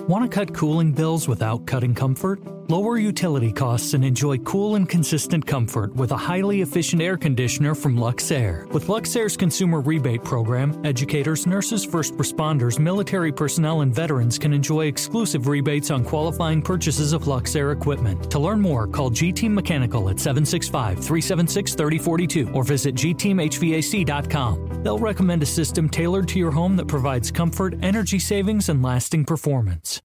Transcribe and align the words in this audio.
Want 0.00 0.24
to 0.24 0.28
cut 0.28 0.54
cooling 0.54 0.92
bills 0.92 1.28
without 1.28 1.66
cutting 1.66 1.94
comfort? 1.94 2.40
Lower 2.72 2.96
utility 2.96 3.52
costs 3.52 3.92
and 3.92 4.02
enjoy 4.02 4.38
cool 4.38 4.76
and 4.76 4.88
consistent 4.88 5.46
comfort 5.46 5.94
with 5.94 6.10
a 6.12 6.16
highly 6.16 6.62
efficient 6.62 7.02
air 7.02 7.18
conditioner 7.18 7.74
from 7.74 7.98
Luxaire. 7.98 8.66
With 8.72 8.86
Luxaire's 8.86 9.36
consumer 9.36 9.82
rebate 9.82 10.24
program, 10.24 10.80
educators, 10.82 11.46
nurses, 11.46 11.84
first 11.84 12.14
responders, 12.14 12.78
military 12.78 13.30
personnel, 13.30 13.82
and 13.82 13.94
veterans 13.94 14.38
can 14.38 14.54
enjoy 14.54 14.86
exclusive 14.86 15.48
rebates 15.48 15.90
on 15.90 16.02
qualifying 16.02 16.62
purchases 16.62 17.12
of 17.12 17.24
Luxaire 17.24 17.76
equipment. 17.76 18.30
To 18.30 18.38
learn 18.38 18.58
more, 18.58 18.86
call 18.86 19.10
G 19.10 19.32
Team 19.32 19.54
Mechanical 19.54 20.08
at 20.08 20.18
765 20.18 20.94
376 20.94 21.74
3042 21.74 22.52
or 22.54 22.64
visit 22.64 22.94
gteamhvac.com. 22.94 24.82
They'll 24.82 24.98
recommend 24.98 25.42
a 25.42 25.46
system 25.60 25.90
tailored 25.90 26.26
to 26.28 26.38
your 26.38 26.52
home 26.52 26.76
that 26.76 26.88
provides 26.88 27.30
comfort, 27.30 27.74
energy 27.82 28.18
savings, 28.18 28.70
and 28.70 28.82
lasting 28.82 29.26
performance. 29.26 30.00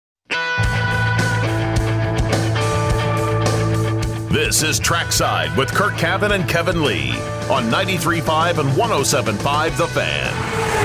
This 4.29 4.61
is 4.61 4.77
Trackside 4.77 5.55
with 5.55 5.69
Curt 5.73 5.93
Cavin 5.93 6.31
and 6.31 6.49
Kevin 6.49 6.83
Lee 6.83 7.11
on 7.49 7.71
93.5 7.71 8.57
and 8.57 8.69
107.5 8.71 9.77
The 9.77 9.87
Fan 9.87 10.76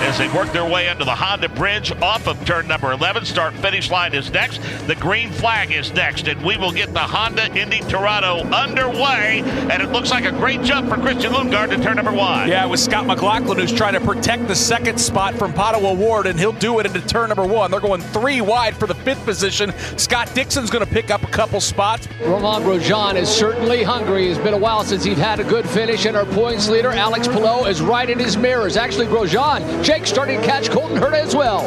as 0.00 0.16
they 0.16 0.28
work 0.28 0.50
their 0.52 0.68
way 0.68 0.88
under 0.88 1.04
the 1.04 1.14
Honda 1.14 1.48
Bridge 1.48 1.90
off 2.00 2.28
of 2.28 2.42
turn 2.46 2.68
number 2.68 2.92
11. 2.92 3.24
Start 3.24 3.54
finish 3.54 3.90
line 3.90 4.14
is 4.14 4.32
next. 4.32 4.60
The 4.86 4.94
green 4.94 5.30
flag 5.30 5.72
is 5.72 5.92
next, 5.92 6.28
and 6.28 6.40
we 6.44 6.56
will 6.56 6.70
get 6.70 6.92
the 6.92 7.00
Honda 7.00 7.52
Indy 7.56 7.80
Toronto 7.80 8.42
underway. 8.50 9.42
And 9.70 9.82
it 9.82 9.90
looks 9.90 10.10
like 10.10 10.24
a 10.24 10.30
great 10.30 10.62
jump 10.62 10.88
for 10.88 10.96
Christian 10.96 11.32
Lundgaard 11.32 11.70
to 11.70 11.82
turn 11.82 11.96
number 11.96 12.12
one. 12.12 12.48
Yeah, 12.48 12.64
it 12.64 12.68
was 12.68 12.82
Scott 12.82 13.06
McLaughlin 13.06 13.58
who's 13.58 13.72
trying 13.72 13.94
to 13.94 14.00
protect 14.00 14.46
the 14.46 14.54
second 14.54 14.98
spot 14.98 15.34
from 15.34 15.52
Pato 15.52 15.82
O'Ward, 15.82 16.26
and 16.26 16.38
he'll 16.38 16.52
do 16.52 16.78
it 16.78 16.86
into 16.86 17.00
turn 17.00 17.28
number 17.28 17.46
one. 17.46 17.70
They're 17.70 17.80
going 17.80 18.00
three 18.00 18.40
wide 18.40 18.76
for 18.76 18.86
the 18.86 18.94
fifth 18.94 19.24
position. 19.24 19.72
Scott 19.96 20.32
Dixon's 20.34 20.70
going 20.70 20.84
to 20.84 20.90
pick 20.90 21.10
up 21.10 21.22
a 21.22 21.30
couple 21.30 21.60
spots. 21.60 22.08
Romain 22.22 22.62
Grosjean 22.62 23.16
is 23.16 23.28
certainly 23.28 23.82
hungry. 23.82 24.28
It's 24.28 24.38
been 24.38 24.54
a 24.54 24.58
while 24.58 24.84
since 24.84 25.02
he's 25.02 25.18
had 25.18 25.40
a 25.40 25.44
good 25.44 25.68
finish, 25.68 26.06
and 26.06 26.16
our 26.16 26.26
points 26.26 26.68
leader, 26.68 26.90
Alex 26.90 27.26
Palou, 27.26 27.66
is 27.66 27.80
right 27.80 28.08
in 28.08 28.18
his 28.18 28.36
mirrors. 28.36 28.76
Actually, 28.76 29.06
Grosjean 29.06 29.84
Jake 29.88 30.06
starting 30.06 30.38
to 30.38 30.46
catch 30.46 30.68
Colton 30.68 30.98
Herta 30.98 31.14
as 31.14 31.34
well. 31.34 31.62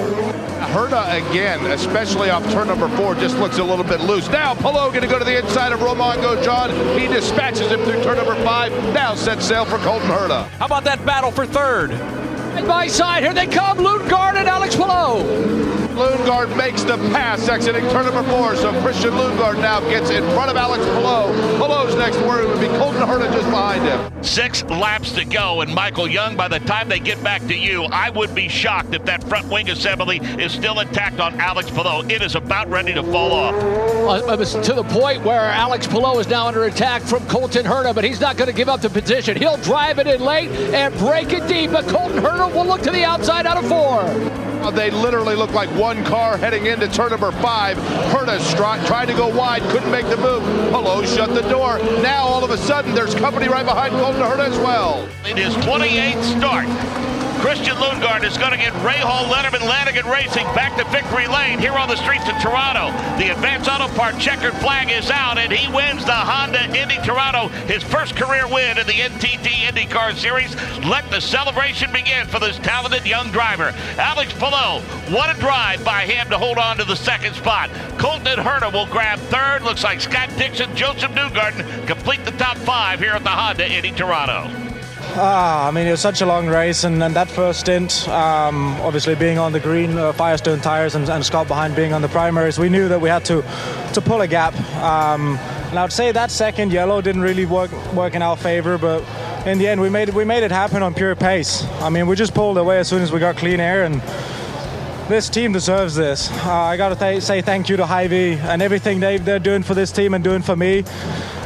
Herta 0.76 1.28
again, 1.28 1.60
especially 1.72 2.30
off 2.30 2.44
turn 2.52 2.68
number 2.68 2.88
four, 2.90 3.16
just 3.16 3.36
looks 3.40 3.58
a 3.58 3.64
little 3.64 3.84
bit 3.84 4.00
loose. 4.02 4.30
Now 4.30 4.54
Palou 4.54 4.92
going 4.92 5.02
to 5.02 5.08
go 5.08 5.18
to 5.18 5.26
the 5.26 5.40
inside 5.40 5.72
of 5.72 5.82
Romain 5.82 6.20
Grosjean. 6.20 7.00
He 7.00 7.08
dispatches 7.08 7.72
him 7.72 7.80
through 7.80 8.04
turn 8.04 8.18
number 8.18 8.36
five. 8.44 8.72
Now 8.94 9.16
set 9.16 9.42
sail 9.42 9.66
for 9.66 9.80
Colton 9.80 10.08
Herta. 10.08 10.48
How 10.60 10.68
about 10.68 10.84
that 10.84 11.04
battle 11.04 11.32
for 11.32 11.48
third? 11.48 11.90
Side 11.90 12.68
by 12.68 12.86
side, 12.86 13.24
here 13.24 13.34
they 13.34 13.48
come, 13.48 13.80
Lundgaard 13.80 14.36
and 14.36 14.48
Alex 14.48 14.76
Palou. 14.76 15.81
Lundgaard 15.94 16.56
makes 16.58 16.84
the 16.84 16.98
pass, 17.12 17.48
exiting 17.48 17.88
turn 17.90 18.06
number 18.06 18.24
four. 18.32 18.56
So 18.56 18.72
Christian 18.82 19.12
Lundgaard 19.12 19.60
now 19.62 19.80
gets 19.82 20.10
in 20.10 20.24
front 20.32 20.50
of 20.50 20.58
Alex 20.58 20.84
Palou. 20.86 21.34
Palou's 21.58 21.96
next 21.96 22.18
word 22.22 22.48
would 22.48 22.60
be 22.60 22.68
Colton 22.78 23.02
Herta 23.02 23.32
just 23.32 23.50
behind 23.50 23.84
him. 23.84 24.24
Six 24.24 24.64
laps 24.64 25.12
to 25.14 25.26
go, 25.26 25.62
and 25.62 25.74
Michael 25.74 26.08
Young, 26.08 26.36
by 26.36 26.48
the 26.48 26.60
time 26.60 26.90
they 26.90 27.00
get 27.00 27.22
back 27.24 27.42
to 27.48 27.56
you, 27.56 27.84
I 27.86 28.10
would 28.10 28.34
be 28.34 28.48
shocked 28.48 28.94
if 28.94 29.06
that 29.06 29.24
front 29.24 29.48
wing 29.50 29.70
assembly 29.70 30.18
is 30.18 30.52
still 30.52 30.80
intact 30.80 31.20
on 31.20 31.40
Alex 31.40 31.70
Palou. 31.70 32.08
It 32.10 32.22
is 32.22 32.36
about 32.36 32.70
ready 32.70 32.94
to 32.94 33.04
fall 33.04 33.32
off. 33.32 33.56
Uh, 33.56 34.38
to 34.62 34.74
the 34.74 34.84
point 34.84 35.24
where 35.24 35.42
Alex 35.42 35.88
Palou 35.88 36.20
is 36.20 36.28
now 36.28 36.48
under 36.48 36.64
attack 36.66 37.02
from 37.02 37.26
Colton 37.28 37.66
Herta, 37.66 37.94
but 37.94 38.04
he's 38.04 38.20
not 38.20 38.38
going 38.38 38.50
to 38.50 38.56
give 38.56 38.70
up 38.70 38.82
the 38.82 38.90
position. 38.90 39.38
He'll 39.38 39.58
drive 39.58 40.00
it 40.00 40.08
in 40.08 40.22
late 40.22 40.50
and 40.50 40.96
break 40.98 41.32
it 41.34 41.48
deep, 41.48 41.72
but 41.72 41.88
Colton 41.88 42.24
Herta 42.24 42.54
will 42.54 42.66
look 42.66 42.82
to 42.82 42.92
the 42.92 43.04
outside 43.04 43.46
out 43.46 43.58
of 43.58 43.68
four. 43.68 44.51
Uh, 44.62 44.70
they 44.70 44.92
literally 44.92 45.36
look 45.36 45.52
like 45.52 45.70
one 45.72 46.04
car 46.06 46.38
heading 46.38 46.68
into 46.68 46.88
turn 46.88 47.10
number 47.10 47.32
five. 47.32 47.78
Herta 48.12 48.40
tried 48.86 49.06
to 49.08 49.14
go 49.14 49.28
wide, 49.28 49.64
couldn't 49.64 49.92
make 49.92 50.08
the 50.08 50.18
move. 50.18 50.44
Palou, 50.72 51.06
shut 51.08 51.34
the 51.34 51.42
door. 51.50 51.80
Now 52.02 52.24
all 52.24 52.44
of 52.44 52.52
a 52.52 52.58
sudden 52.58 52.94
there's 52.94 53.16
company 53.16 53.48
right 53.48 53.66
behind 53.66 53.94
Colton 53.94 54.22
Herta 54.22 54.48
as 54.48 54.58
well. 54.60 55.10
It 55.26 55.40
is 55.40 55.56
28th 55.56 56.38
start. 56.38 57.21
Christian 57.42 57.76
Lundgaard 57.78 58.24
is 58.24 58.38
going 58.38 58.52
to 58.52 58.58
get 58.58 58.72
Rahal 58.86 59.26
Letterman 59.26 59.68
Lanigan 59.68 60.06
Racing 60.06 60.46
back 60.54 60.78
to 60.78 60.84
victory 60.92 61.26
lane 61.26 61.58
here 61.58 61.74
on 61.74 61.90
the 61.90 61.96
streets 61.96 62.30
of 62.30 62.38
Toronto. 62.40 62.92
The 63.18 63.32
Advance 63.32 63.68
Auto 63.68 63.88
Part 63.96 64.20
checkered 64.20 64.54
flag 64.58 64.92
is 64.92 65.10
out, 65.10 65.40
and 65.40 65.52
he 65.52 65.68
wins 65.74 66.06
the 66.06 66.14
Honda 66.14 66.66
Indy 66.80 66.98
Toronto, 66.98 67.48
his 67.66 67.82
first 67.82 68.16
career 68.16 68.48
win 68.48 68.78
in 68.78 68.86
the 68.86 68.94
NTT 68.94 69.66
IndyCar 69.66 70.14
Series. 70.14 70.54
Let 70.86 71.10
the 71.10 71.20
celebration 71.20 71.92
begin 71.92 72.28
for 72.28 72.40
this 72.40 72.60
talented 72.60 73.08
young 73.08 73.32
driver. 73.32 73.74
Alex 73.98 74.34
Palou, 74.34 74.80
what 75.12 75.36
a 75.36 75.40
drive 75.40 75.84
by 75.84 76.06
him 76.06 76.30
to 76.30 76.38
hold 76.38 76.60
on 76.60 76.78
to 76.78 76.84
the 76.84 76.96
second 76.96 77.34
spot. 77.34 77.72
Colton 77.98 78.38
Herta 78.38 78.72
will 78.72 78.86
grab 78.86 79.18
third. 79.18 79.64
Looks 79.64 79.84
like 79.84 80.00
Scott 80.00 80.30
Dixon, 80.38 80.76
Josef 80.76 81.10
Newgarden 81.14 81.88
complete 81.88 82.24
the 82.24 82.38
top 82.38 82.58
five 82.58 83.00
here 83.00 83.14
at 83.14 83.24
the 83.24 83.30
Honda 83.30 83.68
Indy 83.68 83.92
Toronto. 83.94 84.71
Ah, 85.14 85.68
I 85.68 85.72
mean, 85.72 85.88
it 85.88 85.92
was 85.92 86.00
such 86.00 86.22
a 86.22 86.26
long 86.26 86.48
race, 86.48 86.86
and, 86.86 87.04
and 87.04 87.14
that 87.18 87.30
first 87.30 87.60
stint, 87.60 88.08
um, 88.08 88.80
obviously 88.80 89.14
being 89.14 89.38
on 89.38 89.52
the 89.52 89.60
green 89.60 89.98
uh, 89.98 90.14
Firestone 90.14 90.62
tires 90.62 90.96
and, 90.96 91.10
and, 91.10 91.26
Scott 91.26 91.50
behind 91.50 91.76
being 91.76 91.92
on 91.92 92.02
the 92.02 92.08
primaries, 92.08 92.58
we 92.58 92.70
knew 92.70 92.88
that 92.88 93.02
we 93.02 93.10
had 93.10 93.26
to 93.26 93.44
to 93.94 94.00
pull 94.00 94.22
a 94.22 94.28
gap. 94.28 94.58
Um, 94.78 95.38
and 95.70 95.78
I 95.78 95.84
would 95.84 95.92
say 95.92 96.14
that 96.14 96.32
second 96.32 96.72
yellow 96.72 97.02
didn't 97.02 97.24
really 97.24 97.46
work 97.46 97.72
work 97.94 98.16
in 98.16 98.22
our 98.22 98.38
favor, 98.38 98.78
but 98.78 99.04
in 99.46 99.58
the 99.58 99.68
end, 99.68 99.82
we 99.82 99.90
made 99.90 100.08
it, 100.08 100.16
we 100.16 100.24
made 100.24 100.44
it 100.44 100.52
happen 100.52 100.82
on 100.82 100.94
pure 100.94 101.16
pace. 101.16 101.66
I 101.82 101.90
mean, 101.90 102.08
we 102.08 102.16
just 102.16 102.34
pulled 102.34 102.58
away 102.58 102.80
as 102.80 102.88
soon 102.88 103.02
as 103.02 103.12
we 103.12 103.20
got 103.20 103.36
clean 103.36 103.60
air 103.60 103.84
and 103.84 104.02
this 105.10 105.28
team 105.30 105.52
deserves 105.52 105.96
this. 105.96 106.32
Uh, 106.46 106.54
I 106.54 106.78
got 106.78 106.90
to 106.90 106.96
th- 106.96 107.22
say 107.22 107.42
thank 107.42 107.68
you 107.68 107.76
to 107.76 107.86
Hy-Vee 107.86 108.36
and 108.36 108.62
everything 108.62 109.02
they, 109.02 109.18
they're 109.18 109.40
doing 109.40 109.62
for 109.62 109.74
this 109.74 109.92
team 109.92 110.14
and 110.14 110.24
doing 110.24 110.42
for 110.42 110.56
me. 110.56 110.86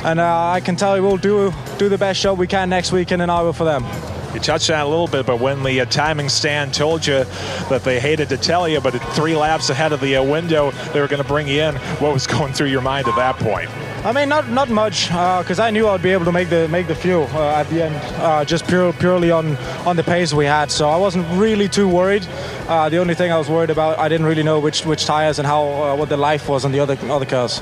And 0.06 0.20
uh, 0.20 0.50
I 0.52 0.60
can 0.60 0.76
tell 0.76 0.96
you 0.96 1.02
we'll 1.02 1.18
do 1.18 1.52
do 1.80 1.90
the 1.90 1.98
best 1.98 2.22
job 2.22 2.38
we 2.38 2.46
can 2.46 2.70
next 2.70 2.92
weekend 2.92 3.24
in 3.24 3.30
Iowa 3.32 3.54
for 3.54 3.64
them. 3.64 3.84
You 4.36 4.40
touched 4.40 4.70
on 4.70 4.80
it 4.80 4.84
a 4.84 4.88
little 4.88 5.08
bit, 5.08 5.26
but 5.26 5.40
when 5.40 5.64
the 5.64 5.82
uh, 5.82 5.86
timing 5.86 6.30
stand 6.30 6.76
told 6.76 7.08
you 7.08 7.24
that 7.70 7.84
they 7.84 8.00
hated 8.00 8.30
to 8.30 8.38
tell 8.38 8.68
you, 8.68 8.82
but 8.82 8.92
three 9.16 9.36
laps 9.36 9.70
ahead 9.70 9.94
of 9.94 10.02
the 10.02 10.18
uh, 10.18 10.24
window, 10.24 10.72
they 10.94 11.00
were 11.00 11.08
going 11.08 11.24
to 11.24 11.28
bring 11.28 11.48
you 11.48 11.62
in, 11.62 11.76
what 12.02 12.14
was 12.14 12.28
going 12.38 12.54
through 12.54 12.68
your 12.68 12.82
mind 12.82 13.08
at 13.08 13.16
that 13.16 13.38
point? 13.38 13.70
I 14.06 14.12
mean, 14.12 14.30
not 14.30 14.48
not 14.50 14.70
much, 14.70 15.08
because 15.08 15.60
uh, 15.60 15.64
I 15.64 15.72
knew 15.72 15.88
I'd 15.88 16.04
be 16.04 16.12
able 16.12 16.26
to 16.26 16.32
make 16.32 16.50
the 16.50 16.68
make 16.68 16.86
the 16.86 16.94
fuel 16.94 17.28
uh, 17.34 17.62
at 17.62 17.68
the 17.70 17.86
end, 17.86 17.96
uh, 18.22 18.46
just 18.46 18.68
pure, 18.68 18.94
purely 18.94 19.32
on 19.32 19.58
on 19.88 19.96
the 19.96 20.04
pace 20.04 20.34
we 20.34 20.46
had. 20.46 20.70
So 20.70 20.88
I 20.88 20.98
wasn't 20.98 21.26
really 21.40 21.68
too 21.68 21.88
worried. 21.88 22.28
Uh, 22.68 22.90
the 22.90 22.98
only 22.98 23.16
thing 23.16 23.32
I 23.32 23.40
was 23.40 23.50
worried 23.50 23.72
about, 23.72 23.98
I 23.98 24.08
didn't 24.08 24.28
really 24.28 24.44
know 24.44 24.60
which 24.60 24.86
which 24.86 25.06
tires 25.06 25.40
and 25.40 25.48
how 25.48 25.64
uh, 25.64 25.96
what 25.96 26.10
the 26.10 26.18
life 26.18 26.48
was 26.48 26.64
on 26.64 26.72
the 26.72 26.80
other 26.80 26.96
other 27.10 27.26
cars. 27.26 27.62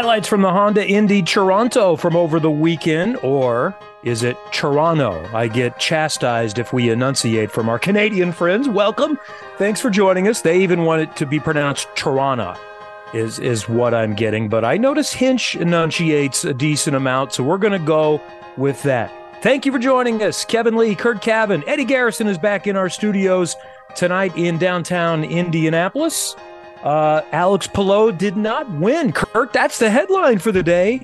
Highlights 0.00 0.28
from 0.28 0.40
the 0.40 0.50
Honda 0.50 0.88
Indy 0.88 1.20
Toronto 1.22 1.94
from 1.94 2.16
over 2.16 2.40
the 2.40 2.50
weekend, 2.50 3.18
or 3.18 3.76
is 4.02 4.22
it 4.22 4.38
Toronto? 4.50 5.28
I 5.34 5.46
get 5.46 5.78
chastised 5.78 6.58
if 6.58 6.72
we 6.72 6.88
enunciate 6.88 7.50
from 7.50 7.68
our 7.68 7.78
Canadian 7.78 8.32
friends. 8.32 8.66
Welcome. 8.66 9.18
Thanks 9.58 9.78
for 9.78 9.90
joining 9.90 10.26
us. 10.26 10.40
They 10.40 10.62
even 10.62 10.86
want 10.86 11.02
it 11.02 11.16
to 11.16 11.26
be 11.26 11.38
pronounced 11.38 11.86
Toronto, 11.96 12.56
is, 13.12 13.38
is 13.40 13.68
what 13.68 13.92
I'm 13.92 14.14
getting. 14.14 14.48
But 14.48 14.64
I 14.64 14.78
notice 14.78 15.12
Hinch 15.12 15.54
enunciates 15.54 16.46
a 16.46 16.54
decent 16.54 16.96
amount, 16.96 17.34
so 17.34 17.44
we're 17.44 17.58
going 17.58 17.78
to 17.78 17.86
go 17.86 18.22
with 18.56 18.82
that. 18.84 19.12
Thank 19.42 19.66
you 19.66 19.72
for 19.72 19.78
joining 19.78 20.22
us. 20.22 20.46
Kevin 20.46 20.78
Lee, 20.78 20.94
Curt 20.94 21.20
Cavin, 21.20 21.62
Eddie 21.66 21.84
Garrison 21.84 22.26
is 22.26 22.38
back 22.38 22.66
in 22.66 22.74
our 22.74 22.88
studios 22.88 23.54
tonight 23.94 24.34
in 24.34 24.56
downtown 24.56 25.24
Indianapolis. 25.24 26.36
Uh, 26.82 27.22
Alex 27.32 27.66
Palou 27.66 28.12
did 28.12 28.36
not 28.36 28.70
win. 28.70 29.12
Curt, 29.12 29.52
that's 29.52 29.78
the 29.78 29.90
headline 29.90 30.38
for 30.38 30.52
the 30.52 30.62
day, 30.62 31.02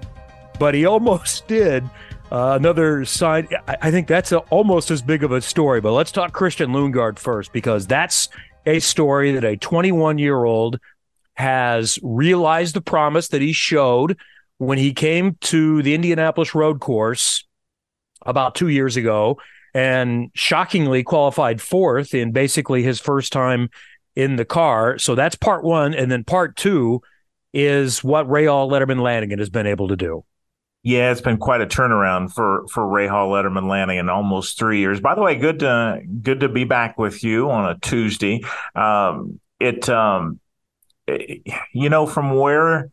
but 0.58 0.74
he 0.74 0.86
almost 0.86 1.46
did. 1.46 1.84
Uh, 2.32 2.56
another 2.58 3.04
sign. 3.04 3.46
I, 3.68 3.76
I 3.82 3.90
think 3.90 4.08
that's 4.08 4.32
a, 4.32 4.38
almost 4.50 4.90
as 4.90 5.02
big 5.02 5.22
of 5.22 5.32
a 5.32 5.40
story. 5.40 5.80
But 5.80 5.92
let's 5.92 6.10
talk 6.10 6.32
Christian 6.32 6.70
Lundgaard 6.70 7.18
first, 7.18 7.52
because 7.52 7.86
that's 7.86 8.28
a 8.64 8.80
story 8.80 9.32
that 9.32 9.44
a 9.44 9.56
21 9.56 10.18
year 10.18 10.44
old 10.44 10.80
has 11.34 11.98
realized 12.02 12.74
the 12.74 12.80
promise 12.80 13.28
that 13.28 13.42
he 13.42 13.52
showed 13.52 14.18
when 14.58 14.78
he 14.78 14.92
came 14.92 15.36
to 15.42 15.82
the 15.82 15.94
Indianapolis 15.94 16.54
road 16.54 16.80
course 16.80 17.44
about 18.24 18.54
two 18.54 18.68
years 18.68 18.96
ago 18.96 19.38
and 19.74 20.30
shockingly 20.34 21.02
qualified 21.02 21.60
fourth 21.60 22.14
in 22.14 22.32
basically 22.32 22.82
his 22.82 22.98
first 22.98 23.32
time 23.32 23.68
in 24.16 24.36
the 24.36 24.44
car. 24.44 24.98
So 24.98 25.14
that's 25.14 25.36
part 25.36 25.62
one. 25.62 25.94
And 25.94 26.10
then 26.10 26.24
part 26.24 26.56
two 26.56 27.02
is 27.52 28.02
what 28.02 28.26
Rahal 28.26 28.68
Letterman 28.68 29.00
Lanigan 29.00 29.38
has 29.38 29.50
been 29.50 29.66
able 29.66 29.88
to 29.88 29.96
do. 29.96 30.24
Yeah, 30.82 31.10
it's 31.10 31.20
been 31.20 31.38
quite 31.38 31.60
a 31.60 31.66
turnaround 31.66 32.32
for 32.32 32.66
for 32.68 32.84
Rahal 32.84 33.28
Letterman 33.30 33.68
Lanigan, 33.68 34.08
almost 34.08 34.56
three 34.58 34.78
years. 34.78 35.00
By 35.00 35.14
the 35.16 35.22
way, 35.22 35.34
good 35.34 35.58
to 35.60 36.00
good 36.22 36.40
to 36.40 36.48
be 36.48 36.64
back 36.64 36.96
with 36.96 37.24
you 37.24 37.50
on 37.50 37.70
a 37.70 37.78
Tuesday. 37.80 38.42
Um, 38.74 39.40
it, 39.58 39.88
um, 39.88 40.38
it, 41.08 41.42
you 41.72 41.88
know, 41.88 42.06
from 42.06 42.36
where 42.36 42.90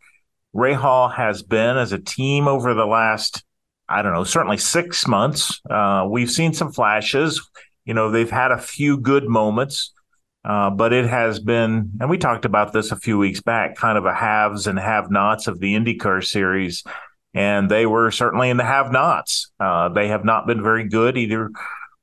Rahal 0.56 1.14
has 1.14 1.44
been 1.44 1.78
as 1.78 1.94
a 1.94 2.00
team 2.00 2.48
over 2.48 2.74
the 2.74 2.86
last, 2.86 3.44
I 3.88 4.02
don't 4.02 4.14
know, 4.14 4.24
certainly 4.24 4.58
six 4.58 5.08
months. 5.08 5.62
Uh, 5.70 6.08
we've 6.10 6.32
seen 6.32 6.54
some 6.54 6.72
flashes 6.72 7.42
You 7.86 7.94
know, 7.94 8.12
they've 8.12 8.30
had 8.30 8.52
a 8.52 8.58
few 8.58 8.98
good 8.98 9.28
moments, 9.28 9.92
uh, 10.46 10.70
but 10.70 10.92
it 10.92 11.06
has 11.06 11.40
been, 11.40 11.92
and 12.00 12.10
we 12.10 12.18
talked 12.18 12.46
about 12.46 12.74
this 12.74 12.92
a 12.92 12.98
few 12.98 13.18
weeks 13.18 13.42
back, 13.42 13.76
kind 13.76 13.98
of 13.98 14.06
a 14.06 14.14
haves 14.14 14.68
and 14.68 14.78
have 14.78 15.10
nots 15.10 15.48
of 15.48 15.60
the 15.60 15.76
IndyCar 15.76 16.24
series. 16.24 16.84
And 17.34 17.72
they 17.72 17.86
were 17.86 18.12
certainly 18.12 18.50
in 18.50 18.58
the 18.58 18.64
have 18.64 18.92
nots. 18.92 19.52
Uh, 19.60 19.90
they 19.90 20.10
have 20.10 20.24
not 20.24 20.46
been 20.46 20.62
very 20.62 20.88
good 20.88 21.18
either 21.18 21.50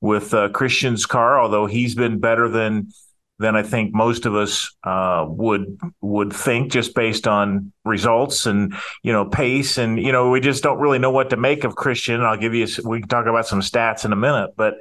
with 0.00 0.34
uh, 0.34 0.48
Christian's 0.48 1.06
car, 1.06 1.40
although 1.40 1.66
he's 1.66 1.94
been 1.94 2.18
better 2.18 2.48
than 2.48 2.88
than 3.38 3.56
I 3.56 3.62
think 3.62 3.94
most 3.94 4.26
of 4.26 4.34
us 4.34 4.70
uh, 4.84 5.24
would 5.26 5.78
would 6.02 6.32
think 6.32 6.72
just 6.72 6.94
based 6.94 7.26
on 7.26 7.72
results 7.84 8.44
and 8.46 8.74
you 9.02 9.12
know 9.12 9.24
pace 9.24 9.78
and 9.78 9.98
you 9.98 10.12
know 10.12 10.30
we 10.30 10.40
just 10.40 10.62
don't 10.62 10.78
really 10.78 10.98
know 10.98 11.10
what 11.10 11.30
to 11.30 11.36
make 11.36 11.64
of 11.64 11.74
Christian. 11.74 12.20
I'll 12.22 12.36
give 12.36 12.54
you 12.54 12.66
we 12.84 13.00
can 13.00 13.08
talk 13.08 13.26
about 13.26 13.46
some 13.46 13.60
stats 13.60 14.04
in 14.04 14.12
a 14.12 14.16
minute, 14.16 14.50
but 14.56 14.74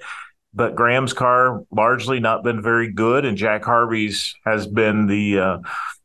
but 0.53 0.75
Graham's 0.75 1.13
car 1.13 1.63
largely 1.71 2.19
not 2.19 2.43
been 2.43 2.61
very 2.61 2.91
good, 2.91 3.25
and 3.25 3.37
Jack 3.37 3.63
Harvey's 3.63 4.35
has 4.45 4.67
been 4.67 5.07
the 5.07 5.39
uh, 5.39 5.57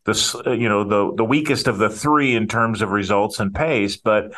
the 0.05 0.57
you 0.59 0.69
know 0.69 0.85
the 0.85 1.15
the 1.17 1.25
weakest 1.25 1.67
of 1.67 1.79
the 1.79 1.91
three 1.91 2.35
in 2.35 2.49
terms 2.49 2.83
of 2.83 2.91
results 2.91 3.41
and 3.41 3.55
pace, 3.55 3.97
but 3.97 4.33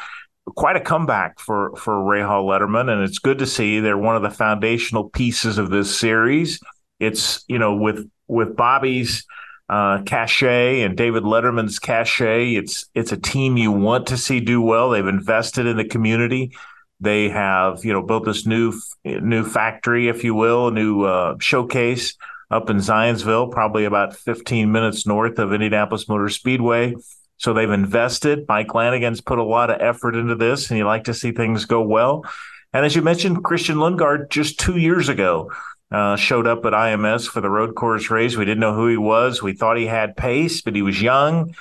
quite 0.55 0.77
a 0.77 0.81
comeback 0.81 1.41
for 1.41 1.75
for 1.77 1.95
Rahal 1.95 2.45
Letterman, 2.45 2.89
and 2.89 3.03
it's 3.03 3.19
good 3.19 3.39
to 3.39 3.47
see 3.47 3.81
they're 3.81 3.99
one 3.99 4.17
of 4.17 4.23
the 4.23 4.31
foundational 4.31 5.09
pieces 5.11 5.59
of 5.59 5.71
this 5.71 5.99
series 5.99 6.61
it's 7.01 7.45
you 7.49 7.59
know 7.59 7.77
with 7.77 8.09
with 8.27 8.57
Bobby's 8.57 9.25
uh, 9.69 10.03
cachet 10.03 10.83
and 10.83 10.97
David 10.97 11.25
Letterman's 11.25 11.79
cachet. 11.79 12.55
It's 12.55 12.87
it's 12.95 13.13
a 13.13 13.17
team 13.17 13.57
you 13.57 13.73
want 13.73 14.09
to 14.09 14.17
see 14.17 14.41
do 14.41 14.61
well. 14.61 14.91
They've 14.91 15.07
invested 15.07 15.67
in 15.67 15.77
the 15.77 15.85
community. 15.85 16.57
They 17.01 17.29
have 17.29 17.85
you 17.85 17.93
know 17.93 18.03
built 18.03 18.25
this 18.25 18.47
new 18.47 18.73
new 19.05 19.45
factory, 19.45 20.09
if 20.09 20.25
you 20.25 20.35
will, 20.35 20.69
a 20.69 20.73
new 20.73 21.05
uh, 21.05 21.37
showcase 21.41 22.15
up 22.51 22.71
in 22.71 22.77
Zionsville, 22.77 23.51
probably 23.51 23.85
about 23.85 24.17
15 24.17 24.71
minutes 24.71 25.07
north 25.07 25.39
of 25.39 25.53
Indianapolis 25.53 26.09
Motor 26.09 26.29
Speedway. 26.29 26.95
So 27.39 27.53
they've 27.53 27.71
invested. 27.71 28.47
Mike 28.49 28.75
Lanigan's 28.75 29.21
put 29.21 29.39
a 29.39 29.45
lot 29.45 29.71
of 29.71 29.81
effort 29.81 30.17
into 30.17 30.37
this, 30.37 30.71
and 30.71 30.79
you 30.79 30.87
like 30.87 31.05
to 31.05 31.15
see 31.15 31.33
things 31.33 31.65
go 31.65 31.83
well. 31.83 32.25
And 32.73 32.85
as 32.87 32.95
you 32.95 33.03
mentioned, 33.03 33.45
Christian 33.45 33.77
Lundgaard 33.77 34.31
just 34.31 34.59
two 34.59 34.77
years 34.77 35.09
ago 35.09 35.51
uh, 35.91 36.17
showed 36.17 36.47
up 36.47 36.65
at 36.65 36.73
IMS 36.73 37.29
for 37.29 37.41
the 37.41 37.51
road 37.51 37.75
course 37.75 38.11
race. 38.11 38.37
We 38.37 38.45
didn't 38.45 38.61
know 38.61 38.75
who 38.75 38.89
he 38.89 38.97
was. 38.97 39.43
We 39.43 39.53
thought 39.53 39.77
he 39.77 39.87
had 39.87 40.17
pace, 40.17 40.63
but 40.63 40.75
he 40.75 40.83
was 40.83 41.01
young, 41.01 41.55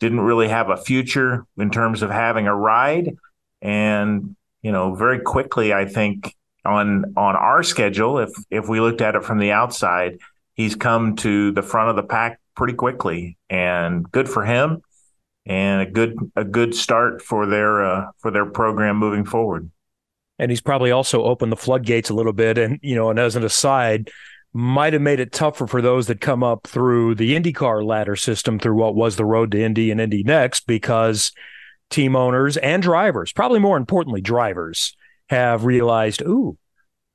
didn't 0.00 0.20
really 0.20 0.48
have 0.48 0.70
a 0.70 0.76
future 0.76 1.46
in 1.56 1.70
terms 1.70 2.02
of 2.02 2.10
having 2.10 2.46
a 2.46 2.54
ride. 2.54 3.16
And, 3.62 4.36
you 4.62 4.72
know, 4.72 4.94
very 4.94 5.20
quickly, 5.20 5.72
I 5.72 5.86
think 5.86 6.34
on 6.64 7.14
on 7.16 7.36
our 7.36 7.62
schedule, 7.62 8.18
if 8.18 8.30
if 8.50 8.68
we 8.68 8.80
looked 8.80 9.00
at 9.00 9.14
it 9.14 9.24
from 9.24 9.38
the 9.38 9.52
outside, 9.52 10.18
he's 10.54 10.74
come 10.74 11.16
to 11.16 11.52
the 11.52 11.62
front 11.62 11.90
of 11.90 11.96
the 11.96 12.02
pack 12.02 12.40
pretty 12.54 12.74
quickly. 12.74 13.38
And 13.48 14.10
good 14.10 14.28
for 14.28 14.44
him 14.44 14.82
and 15.46 15.80
a 15.82 15.90
good 15.90 16.16
a 16.36 16.44
good 16.44 16.74
start 16.74 17.22
for 17.22 17.46
their 17.46 17.84
uh, 17.84 18.06
for 18.18 18.30
their 18.30 18.46
program 18.46 18.96
moving 18.96 19.24
forward 19.24 19.70
and 20.40 20.50
he's 20.50 20.62
probably 20.62 20.90
also 20.90 21.22
opened 21.24 21.52
the 21.52 21.56
floodgates 21.56 22.08
a 22.08 22.14
little 22.14 22.32
bit. 22.32 22.56
And 22.56 22.80
you 22.82 22.96
know, 22.96 23.10
and 23.10 23.18
as 23.18 23.36
an 23.36 23.44
aside, 23.44 24.10
might 24.54 24.94
have 24.94 25.02
made 25.02 25.20
it 25.20 25.32
tougher 25.32 25.66
for 25.66 25.82
those 25.82 26.06
that 26.06 26.22
come 26.22 26.42
up 26.42 26.66
through 26.66 27.14
the 27.14 27.36
IndyCar 27.38 27.84
ladder 27.84 28.16
system 28.16 28.58
through 28.58 28.74
what 28.74 28.94
was 28.94 29.16
the 29.16 29.24
road 29.24 29.52
to 29.52 29.62
Indy 29.62 29.90
and 29.90 30.00
Indy 30.00 30.22
Next 30.22 30.66
because 30.66 31.30
team 31.90 32.16
owners 32.16 32.56
and 32.56 32.82
drivers, 32.82 33.32
probably 33.32 33.58
more 33.58 33.76
importantly, 33.76 34.20
drivers 34.20 34.96
have 35.28 35.64
realized, 35.64 36.22
ooh, 36.22 36.56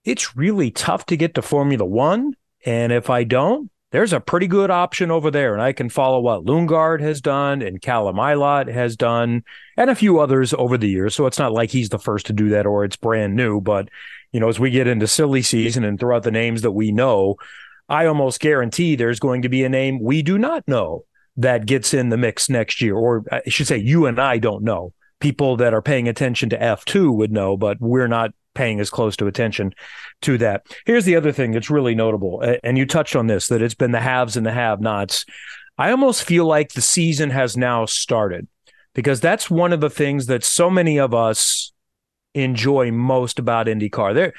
it's 0.04 0.36
really 0.38 0.72
tough 0.72 1.06
to 1.08 1.18
get 1.18 1.36
to 1.36 1.42
Formula 1.42 1.86
One. 1.86 2.34
And 2.66 2.94
if 2.94 3.10
I 3.10 3.24
don't, 3.24 3.70
there's 3.92 4.14
a 4.14 4.20
pretty 4.20 4.48
good 4.48 4.70
option 4.70 5.10
over 5.10 5.32
there. 5.32 5.54
And 5.54 5.62
I 5.62 5.74
can 5.74 5.90
follow 5.90 6.20
what 6.20 6.46
Lundgaard 6.46 7.02
has 7.02 7.22
done 7.22 7.62
and 7.62 7.82
Callum 7.82 8.18
Ilott 8.18 8.72
has 8.72 8.96
done 8.96 9.44
and 9.78 9.90
a 9.90 9.96
few 9.96 10.20
others 10.20 10.54
over 10.54 10.78
the 10.78 10.90
years. 10.90 11.16
So 11.16 11.26
it's 11.26 11.40
not 11.40 11.54
like 11.54 11.70
he's 11.72 11.90
the 11.90 12.00
first 12.00 12.26
to 12.28 12.34
do 12.34 12.50
that 12.50 12.66
or 12.66 12.84
it's 12.84 12.98
brand 12.98 13.36
new. 13.36 13.62
But, 13.62 13.90
you 14.32 14.40
know, 14.40 14.50
as 14.50 14.60
we 14.60 14.70
get 14.70 14.88
into 14.88 15.08
silly 15.08 15.42
season 15.42 15.84
and 15.84 16.00
throw 16.00 16.16
out 16.16 16.24
the 16.24 16.32
names 16.32 16.62
that 16.64 16.72
we 16.72 16.92
know, 16.92 17.38
I 17.88 18.06
almost 18.08 18.40
guarantee 18.40 18.96
there's 18.96 19.20
going 19.20 19.44
to 19.44 19.50
be 19.50 19.64
a 19.64 19.70
name 19.70 20.02
we 20.02 20.22
do 20.22 20.38
not 20.38 20.68
know 20.68 21.06
that 21.38 21.66
gets 21.66 21.94
in 21.94 22.10
the 22.10 22.18
mix 22.18 22.50
next 22.50 22.82
year. 22.82 22.96
Or 22.96 23.24
I 23.32 23.42
should 23.48 23.68
say, 23.68 23.78
you 23.78 24.06
and 24.06 24.20
I 24.20 24.38
don't 24.38 24.64
know. 24.64 24.94
People 25.20 25.58
that 25.58 25.74
are 25.74 25.82
paying 25.82 26.08
attention 26.08 26.50
to 26.50 26.58
F2 26.58 27.16
would 27.16 27.32
know, 27.32 27.58
but 27.58 27.78
we're 27.80 28.08
not 28.08 28.32
paying 28.54 28.80
as 28.80 28.90
close 28.90 29.16
to 29.18 29.28
attention 29.28 29.74
to 30.22 30.38
that. 30.38 30.66
Here's 30.86 31.06
the 31.06 31.16
other 31.16 31.32
thing 31.32 31.52
that's 31.52 31.70
really 31.70 31.96
notable, 31.96 32.44
and 32.64 32.78
you 32.78 32.86
touched 32.86 33.16
on 33.16 33.28
this 33.28 33.48
that 33.48 33.62
it's 33.62 33.76
been 33.76 33.92
the 33.92 34.02
haves 34.02 34.38
and 34.38 34.46
the 34.46 34.52
have 34.52 34.82
nots. 34.82 35.26
I 35.78 35.92
almost 35.92 36.24
feel 36.24 36.46
like 36.46 36.74
the 36.74 36.82
season 36.82 37.30
has 37.32 37.58
now 37.58 37.86
started 37.86 38.48
because 38.94 39.20
that's 39.20 39.50
one 39.50 39.74
of 39.74 39.82
the 39.82 39.90
things 39.90 40.26
that 40.28 40.44
so 40.44 40.70
many 40.70 40.98
of 41.00 41.14
us 41.14 41.74
enjoy 42.34 42.92
most 42.92 43.40
about 43.40 43.68
IndyCar. 43.68 44.14
There, 44.14 44.34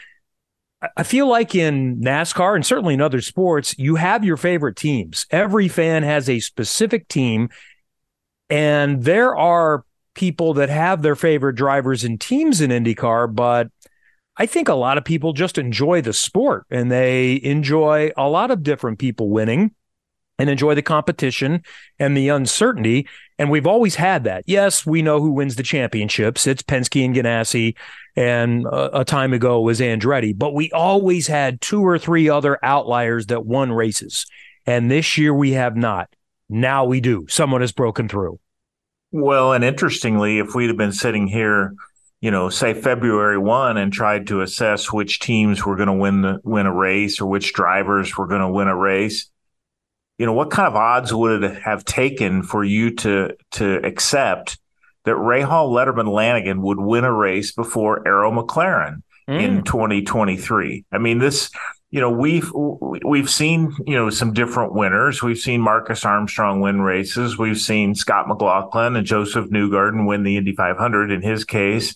I 0.97 1.03
feel 1.03 1.27
like 1.29 1.55
in 1.55 2.00
NASCAR 2.00 2.55
and 2.55 2.67
certainly 2.67 2.94
in 2.94 3.00
other 3.00 3.21
sports, 3.21 3.75
you 3.79 3.97
have 3.97 4.25
your 4.25 4.37
favorite 4.37 4.77
teams. 4.77 5.27
Every 5.31 5.69
fan 5.69 6.03
has 6.03 6.29
a 6.29 6.41
specific 6.41 7.09
team, 7.09 7.49
and 8.50 9.03
there 9.05 9.37
are 9.37 9.85
people 10.15 10.55
that 10.55 10.69
have 10.69 11.03
their 11.03 11.17
favorite 11.17 11.55
drivers 11.55 12.05
and 12.05 12.21
teams 12.21 12.61
in 12.61 12.71
IndyCar, 12.71 13.35
but 13.35 13.69
I 14.37 14.47
think 14.47 14.69
a 14.69 14.75
lot 14.75 14.99
of 14.99 15.05
people 15.05 15.33
just 15.33 15.59
enjoy 15.59 16.03
the 16.03 16.12
sport 16.12 16.67
and 16.71 16.91
they 16.91 17.41
enjoy 17.43 18.12
a 18.17 18.29
lot 18.29 18.50
of 18.50 18.62
different 18.62 18.99
people 18.99 19.31
winning 19.31 19.75
and 20.38 20.50
enjoy 20.50 20.75
the 20.75 20.83
competition 20.83 21.62
and 21.99 22.17
the 22.17 22.29
uncertainty. 22.29 23.09
And 23.38 23.50
we've 23.50 23.67
always 23.67 23.94
had 23.94 24.25
that. 24.25 24.44
Yes, 24.47 24.85
we 24.85 25.00
know 25.00 25.21
who 25.21 25.31
wins 25.31 25.56
the 25.56 25.62
championships. 25.62 26.47
It's 26.47 26.62
Penske 26.62 27.05
and 27.05 27.15
Ganassi, 27.15 27.75
and 28.16 28.64
a, 28.66 29.00
a 29.00 29.04
time 29.04 29.32
ago 29.32 29.60
was 29.60 29.80
Andretti. 29.80 30.36
But 30.36 30.54
we 30.54 30.70
always 30.72 31.26
had 31.26 31.60
two 31.60 31.82
or 31.82 31.98
three 31.98 32.28
other 32.28 32.58
outliers 32.62 33.26
that 33.26 33.44
won 33.44 33.72
races. 33.72 34.26
And 34.64 34.90
this 34.90 35.18
year 35.18 35.34
we 35.34 35.52
have 35.52 35.76
not. 35.76 36.08
Now 36.48 36.84
we 36.84 37.00
do. 37.00 37.26
Someone 37.28 37.60
has 37.60 37.72
broken 37.72 38.08
through. 38.08 38.40
Well, 39.12 39.52
and 39.52 39.62
interestingly, 39.62 40.38
if 40.38 40.54
we'd 40.54 40.68
have 40.68 40.76
been 40.76 40.92
sitting 40.92 41.28
here 41.28 41.74
you 42.20 42.30
know, 42.30 42.48
say 42.48 42.74
February 42.74 43.38
one 43.38 43.76
and 43.76 43.92
tried 43.92 44.26
to 44.28 44.40
assess 44.40 44.92
which 44.92 45.20
teams 45.20 45.64
were 45.64 45.76
going 45.76 45.88
to 45.88 45.92
win 45.92 46.22
the 46.22 46.40
win 46.44 46.66
a 46.66 46.72
race 46.72 47.20
or 47.20 47.26
which 47.26 47.52
drivers 47.52 48.16
were 48.16 48.26
going 48.26 48.40
to 48.40 48.48
win 48.48 48.68
a 48.68 48.76
race, 48.76 49.30
you 50.18 50.24
know, 50.24 50.32
what 50.32 50.50
kind 50.50 50.66
of 50.66 50.75
odds 50.75 51.12
would 51.12 51.44
it 51.44 51.62
have 51.62 51.85
taken 51.85 52.42
for 52.42 52.64
you 52.64 52.94
to 52.96 53.37
to 53.52 53.87
accept 53.87 54.58
that 55.06 55.14
Rahal 55.14 55.70
Letterman 55.70 56.12
Lanigan 56.12 56.60
would 56.62 56.78
win 56.78 57.04
a 57.04 57.12
race 57.12 57.52
before 57.52 58.06
Arrow 58.06 58.30
McLaren 58.30 59.02
mm. 59.28 59.40
in 59.40 59.62
2023? 59.62 60.84
I 60.92 60.98
mean, 60.98 61.18
this 61.18 61.50
you 61.90 62.00
know 62.00 62.10
we've 62.10 62.50
we've 62.52 63.30
seen 63.30 63.72
you 63.86 63.94
know 63.94 64.10
some 64.10 64.32
different 64.32 64.75
winners. 64.75 65.22
We've 65.22 65.38
seen 65.38 65.60
Marcus 65.60 66.04
Armstrong 66.04 66.60
win 66.60 66.82
races. 66.82 67.38
We've 67.38 67.58
seen 67.58 67.94
Scott 67.94 68.28
McLaughlin 68.28 68.96
and 68.96 69.06
Josef 69.06 69.46
Newgarden 69.46 70.06
win 70.06 70.25
the 70.25 70.36
Indy 70.36 70.54
500. 70.54 71.10
In 71.10 71.22
his 71.22 71.44
case, 71.44 71.94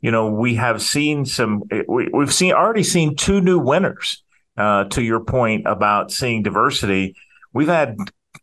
you 0.00 0.10
know 0.10 0.28
we 0.30 0.54
have 0.56 0.82
seen 0.82 1.24
some. 1.24 1.62
We, 1.88 2.10
have 2.14 2.34
seen 2.34 2.52
already 2.52 2.84
seen 2.84 3.16
two 3.16 3.40
new 3.40 3.58
winners. 3.58 4.22
Uh, 4.56 4.84
to 4.84 5.02
your 5.02 5.20
point 5.20 5.62
about 5.66 6.12
seeing 6.12 6.42
diversity, 6.42 7.16
we've 7.54 7.68
had 7.68 7.96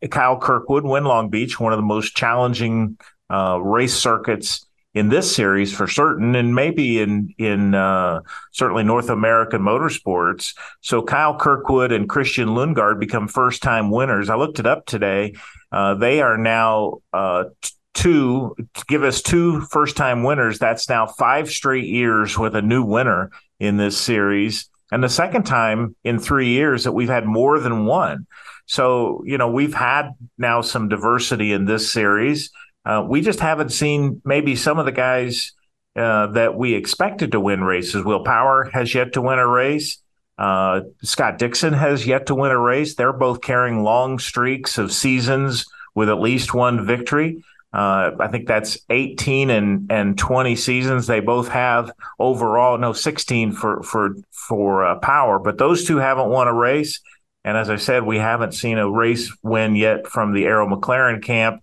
Kyle 0.09 0.39
Kirkwood 0.39 0.83
win 0.83 1.03
Long 1.03 1.29
Beach, 1.29 1.59
one 1.59 1.73
of 1.73 1.77
the 1.77 1.83
most 1.83 2.15
challenging 2.15 2.97
uh, 3.29 3.59
race 3.61 3.95
circuits 3.95 4.65
in 4.93 5.09
this 5.09 5.35
series 5.35 5.73
for 5.73 5.87
certain, 5.87 6.35
and 6.35 6.55
maybe 6.55 6.99
in 6.99 7.33
in 7.37 7.75
uh, 7.75 8.21
certainly 8.51 8.83
North 8.83 9.09
American 9.09 9.61
motorsports. 9.61 10.55
So 10.81 11.01
Kyle 11.03 11.37
Kirkwood 11.37 11.91
and 11.91 12.09
Christian 12.09 12.49
Lundgaard 12.49 12.99
become 12.99 13.27
first 13.27 13.61
time 13.61 13.91
winners. 13.91 14.29
I 14.29 14.35
looked 14.35 14.59
it 14.59 14.65
up 14.65 14.85
today. 14.85 15.35
Uh, 15.71 15.95
they 15.95 16.21
are 16.21 16.37
now 16.37 16.99
uh, 17.13 17.45
two 17.93 18.55
to 18.73 18.85
give 18.87 19.03
us 19.03 19.21
two 19.21 19.61
first 19.61 19.97
time 19.97 20.23
winners. 20.23 20.59
That's 20.59 20.89
now 20.89 21.05
five 21.05 21.49
straight 21.49 21.85
years 21.85 22.37
with 22.37 22.55
a 22.55 22.61
new 22.61 22.83
winner 22.83 23.31
in 23.59 23.77
this 23.77 23.97
series. 23.97 24.69
And 24.91 25.03
the 25.03 25.09
second 25.09 25.43
time 25.43 25.95
in 26.03 26.17
three 26.17 26.49
years 26.49 26.85
that 26.85 26.93
we've 26.93 27.09
had 27.09 27.25
more 27.25 27.59
than 27.59 27.85
one. 27.85 28.25
So, 28.67 29.23
you 29.25 29.37
know, 29.37 29.49
we've 29.49 29.73
had 29.73 30.11
now 30.37 30.61
some 30.61 30.89
diversity 30.89 31.53
in 31.53 31.65
this 31.65 31.91
series. 31.91 32.51
Uh, 32.87 33.05
we 33.05 33.19
just 33.19 33.41
haven't 33.41 33.73
seen 33.73 34.21
maybe 34.23 34.55
some 34.55 34.79
of 34.79 34.85
the 34.85 34.93
guys 34.93 35.51
uh, 35.97 36.27
that 36.27 36.55
we 36.55 36.73
expected 36.73 37.33
to 37.33 37.39
win 37.39 37.61
races. 37.61 38.05
Will 38.05 38.23
Power 38.23 38.69
has 38.71 38.95
yet 38.95 39.13
to 39.13 39.21
win 39.21 39.39
a 39.39 39.47
race. 39.47 39.97
Uh, 40.37 40.81
Scott 41.03 41.37
Dixon 41.37 41.73
has 41.73 42.07
yet 42.07 42.27
to 42.27 42.35
win 42.35 42.51
a 42.51 42.57
race. 42.57 42.95
They're 42.95 43.11
both 43.11 43.41
carrying 43.41 43.83
long 43.83 44.19
streaks 44.19 44.77
of 44.77 44.93
seasons 44.93 45.65
with 45.95 46.07
at 46.07 46.21
least 46.21 46.53
one 46.53 46.85
victory. 46.85 47.43
Uh, 47.73 48.11
I 48.19 48.29
think 48.29 48.47
that's 48.47 48.77
18 48.89 49.49
and, 49.49 49.91
and 49.91 50.17
20 50.17 50.55
seasons 50.55 51.07
they 51.07 51.19
both 51.19 51.49
have 51.49 51.91
overall. 52.17 52.77
No, 52.77 52.93
16 52.93 53.51
for 53.51 53.83
for 53.83 54.15
for 54.31 54.85
uh, 54.85 54.99
Power, 54.99 55.39
but 55.39 55.57
those 55.57 55.85
two 55.85 55.97
haven't 55.97 56.29
won 56.29 56.47
a 56.47 56.53
race. 56.53 57.01
And 57.43 57.57
as 57.57 57.69
I 57.69 57.75
said, 57.75 58.03
we 58.03 58.17
haven't 58.17 58.53
seen 58.53 58.77
a 58.77 58.89
race 58.89 59.35
win 59.43 59.75
yet 59.75 60.07
from 60.07 60.33
the 60.33 60.45
Arrow 60.45 60.67
McLaren 60.67 61.21
camp, 61.21 61.61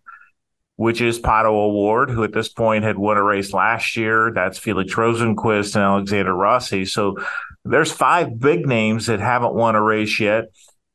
which 0.77 1.01
is 1.01 1.21
Pato 1.21 1.51
O'Ward, 1.51 2.11
who 2.11 2.25
at 2.25 2.33
this 2.33 2.49
point 2.49 2.85
had 2.85 2.99
won 2.99 3.17
a 3.17 3.23
race 3.23 3.53
last 3.53 3.97
year. 3.97 4.33
That's 4.35 4.59
Felix 4.59 4.93
Rosenqvist 4.95 5.77
and 5.77 5.85
Alexander 5.85 6.35
Rossi. 6.35 6.85
So 6.85 7.17
there's 7.65 7.93
five 7.93 8.39
big 8.39 8.67
names 8.67 9.07
that 9.07 9.21
haven't 9.21 9.55
won 9.55 9.77
a 9.77 9.83
race 9.83 10.19
yet. 10.19 10.47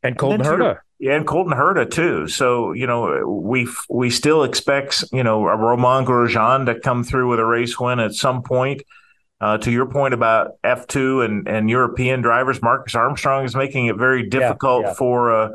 And 0.03 0.17
Colton 0.17 0.41
Herta. 0.41 0.79
Yeah, 0.99 1.15
and 1.15 1.25
Colton 1.25 1.53
Herta 1.53 1.89
too. 1.89 2.27
So 2.27 2.73
you 2.73 2.87
know, 2.87 3.25
we 3.25 3.67
we 3.89 4.09
still 4.09 4.43
expect 4.43 5.03
you 5.11 5.23
know 5.23 5.47
a 5.47 5.55
Romain 5.55 6.05
Grosjean 6.05 6.65
to 6.65 6.79
come 6.79 7.03
through 7.03 7.29
with 7.29 7.39
a 7.39 7.45
race 7.45 7.79
win 7.79 7.99
at 7.99 8.13
some 8.13 8.43
point. 8.43 8.81
Uh, 9.41 9.57
to 9.57 9.71
your 9.71 9.85
point 9.85 10.13
about 10.13 10.51
F 10.63 10.87
two 10.87 11.21
and 11.21 11.47
and 11.47 11.69
European 11.69 12.21
drivers, 12.21 12.61
Marcus 12.61 12.95
Armstrong 12.95 13.45
is 13.45 13.55
making 13.55 13.85
it 13.85 13.95
very 13.95 14.27
difficult 14.27 14.83
yeah, 14.83 14.87
yeah. 14.89 14.93
for 14.95 15.33
uh, 15.33 15.49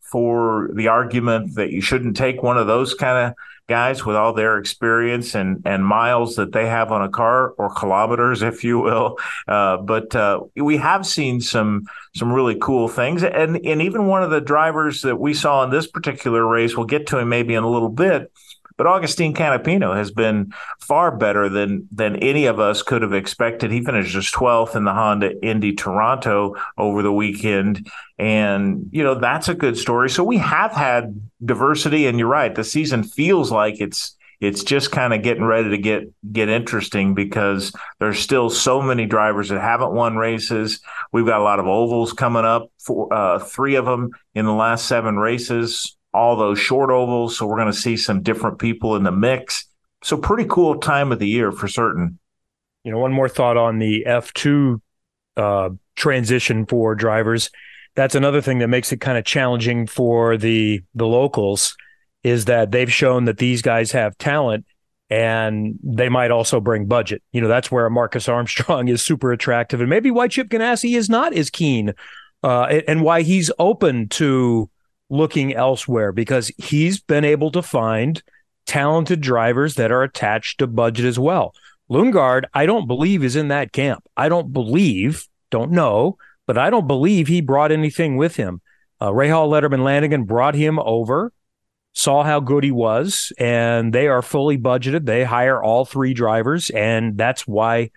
for 0.00 0.70
the 0.74 0.86
argument 0.86 1.56
that 1.56 1.70
you 1.70 1.80
shouldn't 1.80 2.16
take 2.16 2.42
one 2.42 2.56
of 2.56 2.68
those 2.68 2.94
kind 2.94 3.26
of 3.26 3.34
guys 3.66 4.04
with 4.04 4.16
all 4.16 4.32
their 4.32 4.58
experience 4.58 5.34
and 5.34 5.62
and 5.64 5.84
miles 5.84 6.36
that 6.36 6.52
they 6.52 6.66
have 6.66 6.92
on 6.92 7.02
a 7.02 7.08
car 7.08 7.50
or 7.50 7.74
kilometers, 7.74 8.42
if 8.42 8.64
you 8.64 8.78
will. 8.78 9.18
Uh, 9.48 9.78
but 9.78 10.14
uh, 10.14 10.40
we 10.56 10.76
have 10.76 11.06
seen 11.06 11.40
some 11.40 11.86
some 12.14 12.32
really 12.32 12.56
cool 12.60 12.88
things, 12.88 13.22
and 13.22 13.56
and 13.64 13.82
even 13.82 14.06
one 14.06 14.22
of 14.22 14.30
the 14.30 14.40
drivers 14.40 15.02
that 15.02 15.16
we 15.16 15.34
saw 15.34 15.64
in 15.64 15.70
this 15.70 15.86
particular 15.86 16.46
race, 16.46 16.76
we'll 16.76 16.86
get 16.86 17.06
to 17.08 17.18
him 17.18 17.28
maybe 17.28 17.54
in 17.54 17.64
a 17.64 17.70
little 17.70 17.88
bit. 17.88 18.30
But 18.76 18.86
Agustín 18.86 19.34
Canapino 19.34 19.96
has 19.96 20.10
been 20.10 20.52
far 20.80 21.16
better 21.16 21.48
than 21.48 21.88
than 21.92 22.16
any 22.16 22.46
of 22.46 22.58
us 22.58 22.82
could 22.82 23.02
have 23.02 23.12
expected. 23.12 23.70
He 23.70 23.84
finished 23.84 24.10
just 24.10 24.34
12th 24.34 24.74
in 24.74 24.84
the 24.84 24.92
Honda 24.92 25.40
Indy 25.44 25.74
Toronto 25.74 26.56
over 26.76 27.02
the 27.02 27.12
weekend. 27.12 27.88
And, 28.18 28.88
you 28.90 29.04
know, 29.04 29.14
that's 29.14 29.48
a 29.48 29.54
good 29.54 29.78
story. 29.78 30.10
So 30.10 30.24
we 30.24 30.38
have 30.38 30.72
had 30.72 31.20
diversity, 31.44 32.06
and 32.06 32.18
you're 32.18 32.28
right, 32.28 32.54
the 32.54 32.64
season 32.64 33.04
feels 33.04 33.52
like 33.52 33.80
it's 33.80 34.16
it's 34.40 34.64
just 34.64 34.90
kind 34.90 35.14
of 35.14 35.22
getting 35.22 35.44
ready 35.44 35.70
to 35.70 35.78
get 35.78 36.02
get 36.32 36.48
interesting 36.48 37.14
because 37.14 37.72
there's 38.00 38.18
still 38.18 38.50
so 38.50 38.82
many 38.82 39.06
drivers 39.06 39.48
that 39.48 39.60
haven't 39.60 39.92
won 39.92 40.16
races. 40.16 40.80
We've 41.12 41.26
got 41.26 41.40
a 41.40 41.44
lot 41.44 41.60
of 41.60 41.66
ovals 41.66 42.12
coming 42.12 42.44
up, 42.44 42.70
for 42.78 43.12
uh, 43.12 43.38
three 43.38 43.76
of 43.76 43.84
them 43.84 44.10
in 44.34 44.44
the 44.44 44.52
last 44.52 44.86
seven 44.86 45.16
races 45.16 45.96
all 46.14 46.36
those 46.36 46.58
short 46.58 46.90
ovals. 46.90 47.36
So 47.36 47.46
we're 47.46 47.56
going 47.56 47.72
to 47.72 47.78
see 47.78 47.96
some 47.96 48.22
different 48.22 48.58
people 48.58 48.96
in 48.96 49.02
the 49.02 49.12
mix. 49.12 49.66
So 50.02 50.16
pretty 50.16 50.46
cool 50.48 50.78
time 50.78 51.12
of 51.12 51.18
the 51.18 51.28
year 51.28 51.50
for 51.50 51.68
certain. 51.68 52.18
You 52.84 52.92
know, 52.92 52.98
one 52.98 53.12
more 53.12 53.28
thought 53.28 53.56
on 53.56 53.78
the 53.78 54.04
F2 54.06 54.80
uh, 55.36 55.70
transition 55.96 56.66
for 56.66 56.94
drivers. 56.94 57.50
That's 57.96 58.14
another 58.14 58.40
thing 58.40 58.58
that 58.58 58.68
makes 58.68 58.92
it 58.92 59.00
kind 59.00 59.18
of 59.18 59.24
challenging 59.24 59.86
for 59.86 60.36
the 60.36 60.82
the 60.94 61.06
locals 61.06 61.76
is 62.22 62.46
that 62.46 62.70
they've 62.70 62.92
shown 62.92 63.26
that 63.26 63.38
these 63.38 63.62
guys 63.62 63.92
have 63.92 64.16
talent 64.18 64.64
and 65.10 65.78
they 65.82 66.08
might 66.08 66.30
also 66.30 66.60
bring 66.60 66.86
budget. 66.86 67.22
You 67.32 67.40
know, 67.40 67.48
that's 67.48 67.70
where 67.70 67.88
Marcus 67.90 68.28
Armstrong 68.28 68.88
is 68.88 69.02
super 69.02 69.32
attractive 69.32 69.80
and 69.80 69.90
maybe 69.90 70.10
why 70.10 70.28
Chip 70.28 70.48
Ganassi 70.48 70.96
is 70.96 71.08
not 71.08 71.34
as 71.34 71.50
keen 71.50 71.94
uh, 72.42 72.80
and 72.88 73.02
why 73.02 73.22
he's 73.22 73.50
open 73.58 74.08
to 74.10 74.68
looking 75.10 75.54
elsewhere 75.54 76.12
because 76.12 76.50
he's 76.58 77.00
been 77.00 77.24
able 77.24 77.50
to 77.52 77.62
find 77.62 78.22
talented 78.66 79.20
drivers 79.20 79.74
that 79.74 79.92
are 79.92 80.02
attached 80.02 80.58
to 80.58 80.66
budget 80.66 81.04
as 81.04 81.18
well. 81.18 81.54
Lundgaard, 81.90 82.44
I 82.54 82.66
don't 82.66 82.86
believe 82.86 83.22
is 83.22 83.36
in 83.36 83.48
that 83.48 83.72
camp. 83.72 84.04
I 84.16 84.28
don't 84.28 84.52
believe, 84.52 85.26
don't 85.50 85.70
know, 85.70 86.16
but 86.46 86.56
I 86.56 86.70
don't 86.70 86.86
believe 86.86 87.28
he 87.28 87.40
brought 87.40 87.72
anything 87.72 88.16
with 88.16 88.36
him. 88.36 88.60
Uh, 89.00 89.10
Rahal 89.10 89.48
Letterman 89.48 89.84
Lanigan 89.84 90.24
brought 90.24 90.54
him 90.54 90.78
over, 90.78 91.32
saw 91.92 92.22
how 92.22 92.40
good 92.40 92.64
he 92.64 92.70
was, 92.70 93.32
and 93.38 93.92
they 93.92 94.08
are 94.08 94.22
fully 94.22 94.56
budgeted. 94.56 95.04
They 95.04 95.24
hire 95.24 95.62
all 95.62 95.84
three 95.84 96.14
drivers, 96.14 96.70
and 96.70 97.18
that's 97.18 97.46
why 97.46 97.90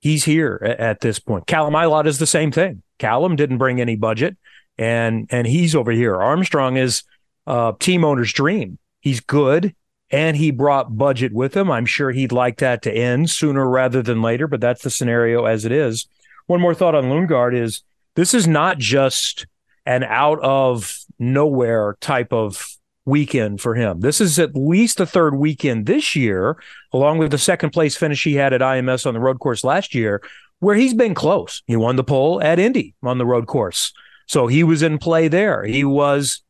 he's 0.00 0.24
here 0.24 0.60
at, 0.64 0.80
at 0.80 1.00
this 1.00 1.20
point. 1.20 1.46
Callum 1.46 1.74
Ilott 1.74 2.06
is 2.06 2.18
the 2.18 2.26
same 2.26 2.50
thing. 2.50 2.82
Callum 2.98 3.36
didn't 3.36 3.58
bring 3.58 3.80
any 3.80 3.94
budget 3.94 4.36
and 4.78 5.26
and 5.30 5.46
he's 5.46 5.74
over 5.74 5.90
here. 5.90 6.16
Armstrong 6.16 6.76
is 6.76 7.02
a 7.46 7.74
team 7.78 8.04
owner's 8.04 8.32
dream. 8.32 8.78
He's 9.00 9.20
good, 9.20 9.74
and 10.10 10.36
he 10.36 10.50
brought 10.50 10.96
budget 10.96 11.32
with 11.32 11.56
him. 11.56 11.70
I'm 11.70 11.86
sure 11.86 12.10
he'd 12.10 12.32
like 12.32 12.58
that 12.58 12.82
to 12.82 12.92
end 12.92 13.30
sooner 13.30 13.68
rather 13.68 14.02
than 14.02 14.22
later, 14.22 14.46
but 14.46 14.60
that's 14.60 14.82
the 14.82 14.90
scenario 14.90 15.44
as 15.44 15.64
it 15.64 15.72
is. 15.72 16.06
One 16.46 16.60
more 16.60 16.74
thought 16.74 16.94
on 16.94 17.04
Lundgaard 17.04 17.54
is 17.54 17.82
this 18.14 18.34
is 18.34 18.46
not 18.46 18.78
just 18.78 19.46
an 19.84 20.04
out 20.04 20.40
of 20.40 20.98
nowhere 21.18 21.96
type 22.00 22.32
of 22.32 22.66
weekend 23.04 23.60
for 23.60 23.74
him. 23.74 24.00
This 24.00 24.20
is 24.20 24.38
at 24.38 24.54
least 24.54 24.98
the 24.98 25.06
third 25.06 25.34
weekend 25.34 25.86
this 25.86 26.14
year, 26.14 26.60
along 26.92 27.18
with 27.18 27.30
the 27.30 27.38
second 27.38 27.70
place 27.70 27.96
finish 27.96 28.22
he 28.22 28.34
had 28.34 28.52
at 28.52 28.60
IMS 28.60 29.06
on 29.06 29.14
the 29.14 29.20
road 29.20 29.40
course 29.40 29.64
last 29.64 29.94
year, 29.94 30.22
where 30.60 30.74
he's 30.74 30.94
been 30.94 31.14
close. 31.14 31.62
He 31.66 31.76
won 31.76 31.96
the 31.96 32.04
pole 32.04 32.42
at 32.42 32.58
Indy 32.58 32.94
on 33.02 33.18
the 33.18 33.26
road 33.26 33.46
course. 33.46 33.92
So 34.28 34.46
he 34.46 34.62
was 34.62 34.82
in 34.82 34.98
play 34.98 35.28
there. 35.28 35.64
He 35.64 35.84
was 35.84 36.42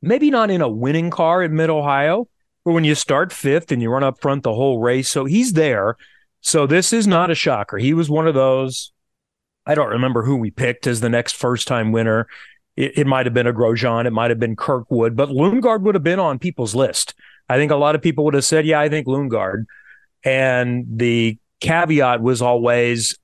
maybe 0.00 0.30
not 0.30 0.50
in 0.50 0.62
a 0.62 0.68
winning 0.68 1.10
car 1.10 1.42
in 1.42 1.54
Mid 1.54 1.70
Ohio, 1.70 2.26
but 2.64 2.72
when 2.72 2.84
you 2.84 2.94
start 2.94 3.32
fifth 3.32 3.70
and 3.70 3.80
you 3.80 3.90
run 3.90 4.02
up 4.02 4.20
front 4.20 4.42
the 4.42 4.54
whole 4.54 4.80
race, 4.80 5.08
so 5.08 5.24
he's 5.24 5.52
there. 5.52 5.96
So 6.40 6.66
this 6.66 6.92
is 6.92 7.06
not 7.06 7.30
a 7.30 7.34
shocker. 7.34 7.78
He 7.78 7.94
was 7.94 8.10
one 8.10 8.26
of 8.26 8.34
those. 8.34 8.92
I 9.66 9.74
don't 9.74 9.90
remember 9.90 10.24
who 10.24 10.36
we 10.36 10.50
picked 10.50 10.86
as 10.86 11.00
the 11.00 11.08
next 11.08 11.36
first 11.36 11.68
time 11.68 11.92
winner. 11.92 12.26
It, 12.76 12.98
it 12.98 13.06
might 13.06 13.26
have 13.26 13.34
been 13.34 13.46
a 13.46 13.52
Grosjean, 13.52 14.06
it 14.06 14.12
might 14.12 14.30
have 14.30 14.40
been 14.40 14.56
Kirkwood, 14.56 15.14
but 15.14 15.28
Lundgaard 15.28 15.82
would 15.82 15.94
have 15.94 16.02
been 16.02 16.18
on 16.18 16.38
people's 16.38 16.74
list. 16.74 17.14
I 17.48 17.56
think 17.56 17.70
a 17.70 17.76
lot 17.76 17.94
of 17.94 18.02
people 18.02 18.24
would 18.24 18.34
have 18.34 18.44
said, 18.44 18.66
"Yeah, 18.66 18.80
I 18.80 18.88
think 18.88 19.06
Lundgaard." 19.06 19.66
And 20.24 20.86
the 20.88 21.38
caveat 21.60 22.22
was 22.22 22.40
always 22.40 23.18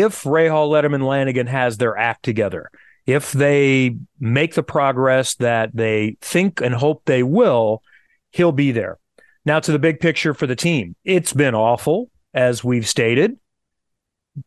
if 0.00 0.24
Rahal 0.24 0.70
Letterman 0.70 1.06
Lanigan 1.06 1.46
has 1.46 1.76
their 1.76 1.96
act 1.96 2.22
together, 2.22 2.70
if 3.06 3.32
they 3.32 3.96
make 4.18 4.54
the 4.54 4.62
progress 4.62 5.34
that 5.36 5.70
they 5.74 6.16
think 6.20 6.60
and 6.60 6.74
hope 6.74 7.02
they 7.04 7.22
will, 7.22 7.82
he'll 8.30 8.52
be 8.52 8.72
there. 8.72 8.98
Now 9.44 9.60
to 9.60 9.72
the 9.72 9.78
big 9.78 10.00
picture 10.00 10.32
for 10.32 10.46
the 10.46 10.56
team. 10.56 10.96
It's 11.04 11.32
been 11.32 11.54
awful, 11.54 12.10
as 12.32 12.64
we've 12.64 12.88
stated, 12.88 13.38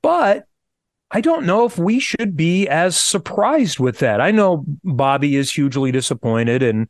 but 0.01 0.45
I 1.09 1.21
don't 1.21 1.45
know 1.45 1.65
if 1.65 1.77
we 1.77 1.99
should 1.99 2.35
be 2.35 2.67
as 2.67 2.97
surprised 2.97 3.79
with 3.79 3.99
that. 3.99 4.19
I 4.19 4.31
know 4.31 4.65
Bobby 4.83 5.35
is 5.35 5.51
hugely 5.51 5.91
disappointed 5.91 6.63
and 6.63 6.87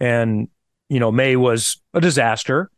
and 0.00 0.48
you 0.88 1.00
know 1.00 1.12
May 1.12 1.36
was 1.36 1.82
a 1.92 2.00
disaster. 2.00 2.70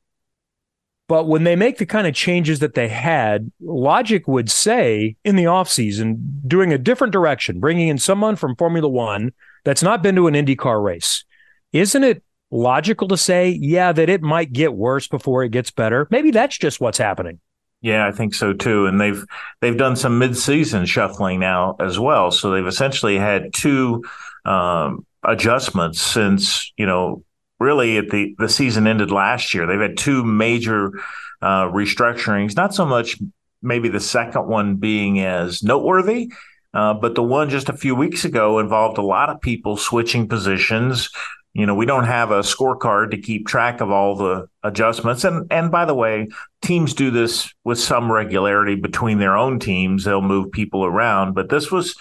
But 1.11 1.26
when 1.26 1.43
they 1.43 1.57
make 1.57 1.79
the 1.79 1.87
kind 1.87 2.07
of 2.07 2.14
changes 2.14 2.61
that 2.61 2.75
they 2.75 2.87
had, 2.87 3.50
logic 3.61 4.29
would 4.29 4.49
say 4.49 5.17
in 5.25 5.35
the 5.35 5.43
offseason, 5.43 6.21
doing 6.47 6.73
a 6.73 6.79
different 6.79 7.12
direction, 7.12 7.59
bringing 7.59 7.88
in 7.88 7.99
someone 7.99 8.37
from 8.37 8.55
Formula 8.55 8.88
One 8.88 9.33
that's 9.64 9.83
not 9.83 10.05
been 10.05 10.14
to 10.14 10.29
an 10.29 10.35
IndyCar 10.35 10.81
race, 10.81 11.25
isn't 11.73 12.05
it 12.05 12.23
logical 12.52 13.09
to 13.09 13.17
say, 13.17 13.49
yeah, 13.49 13.90
that 13.90 14.09
it 14.09 14.23
might 14.23 14.52
get 14.52 14.73
worse 14.73 15.09
before 15.09 15.43
it 15.43 15.50
gets 15.50 15.73
better? 15.73 16.07
Maybe 16.12 16.31
that's 16.31 16.57
just 16.57 16.81
what's 16.81 16.99
happening. 16.99 17.40
Yeah, 17.81 18.07
I 18.07 18.12
think 18.12 18.33
so 18.33 18.52
too. 18.52 18.87
And 18.87 19.00
they've 19.00 19.25
they've 19.61 19.76
done 19.76 19.97
some 19.97 20.21
mid-season 20.21 20.87
shuffling 20.87 21.40
now 21.40 21.75
as 21.81 21.99
well. 21.99 22.31
So 22.31 22.52
they've 22.52 22.64
essentially 22.64 23.19
had 23.19 23.52
two 23.52 24.05
um, 24.45 25.05
adjustments 25.25 26.00
since 26.00 26.73
you 26.76 26.87
know 26.87 27.25
really 27.61 27.99
at 27.99 28.09
the 28.09 28.35
the 28.38 28.49
season 28.49 28.87
ended 28.87 29.12
last 29.12 29.55
year. 29.55 29.67
They've 29.67 29.79
had 29.79 29.97
two 29.97 30.25
major 30.25 30.93
uh, 31.43 31.67
restructurings. 31.67 32.57
Not 32.57 32.75
so 32.75 32.85
much 32.85 33.19
maybe 33.62 33.88
the 33.88 34.00
second 34.00 34.47
one 34.47 34.76
being 34.76 35.21
as 35.21 35.62
noteworthy. 35.62 36.33
Uh, 36.73 36.95
but 36.95 37.14
the 37.14 37.23
one 37.23 37.50
just 37.50 37.69
a 37.69 37.76
few 37.76 37.95
weeks 37.95 38.25
ago 38.25 38.59
involved 38.59 38.97
a 38.97 39.02
lot 39.02 39.29
of 39.29 39.40
people 39.40 39.76
switching 39.76 40.29
positions. 40.29 41.11
You 41.52 41.67
know, 41.67 41.75
we 41.75 41.85
don't 41.85 42.05
have 42.05 42.31
a 42.31 42.40
scorecard 42.40 43.11
to 43.11 43.21
keep 43.21 43.47
track 43.47 43.81
of 43.81 43.90
all 43.90 44.14
the 44.14 44.47
adjustments. 44.62 45.25
And 45.25 45.50
and 45.50 45.71
by 45.73 45.85
the 45.85 45.95
way, 45.95 46.29
teams 46.62 46.95
do 46.95 47.11
this 47.11 47.52
with 47.64 47.79
some 47.79 48.11
regularity 48.11 48.76
between 48.76 49.19
their 49.19 49.37
own 49.37 49.59
teams. 49.59 50.05
They'll 50.05 50.23
move 50.23 50.52
people 50.52 50.85
around, 50.85 51.35
but 51.35 51.49
this 51.49 51.73
was 51.73 51.97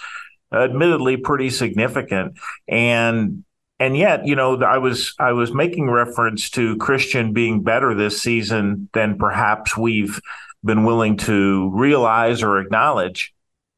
admittedly 0.52 1.16
pretty 1.16 1.50
significant. 1.50 2.38
And 2.68 3.44
and 3.80 3.96
yet, 3.96 4.26
you 4.26 4.36
know, 4.36 4.60
I 4.62 4.76
was 4.76 5.14
I 5.18 5.32
was 5.32 5.54
making 5.54 5.88
reference 5.88 6.50
to 6.50 6.76
Christian 6.76 7.32
being 7.32 7.62
better 7.62 7.94
this 7.94 8.20
season 8.20 8.90
than 8.92 9.16
perhaps 9.16 9.74
we've 9.74 10.20
been 10.62 10.84
willing 10.84 11.16
to 11.16 11.70
realize 11.70 12.42
or 12.42 12.60
acknowledge. 12.60 13.34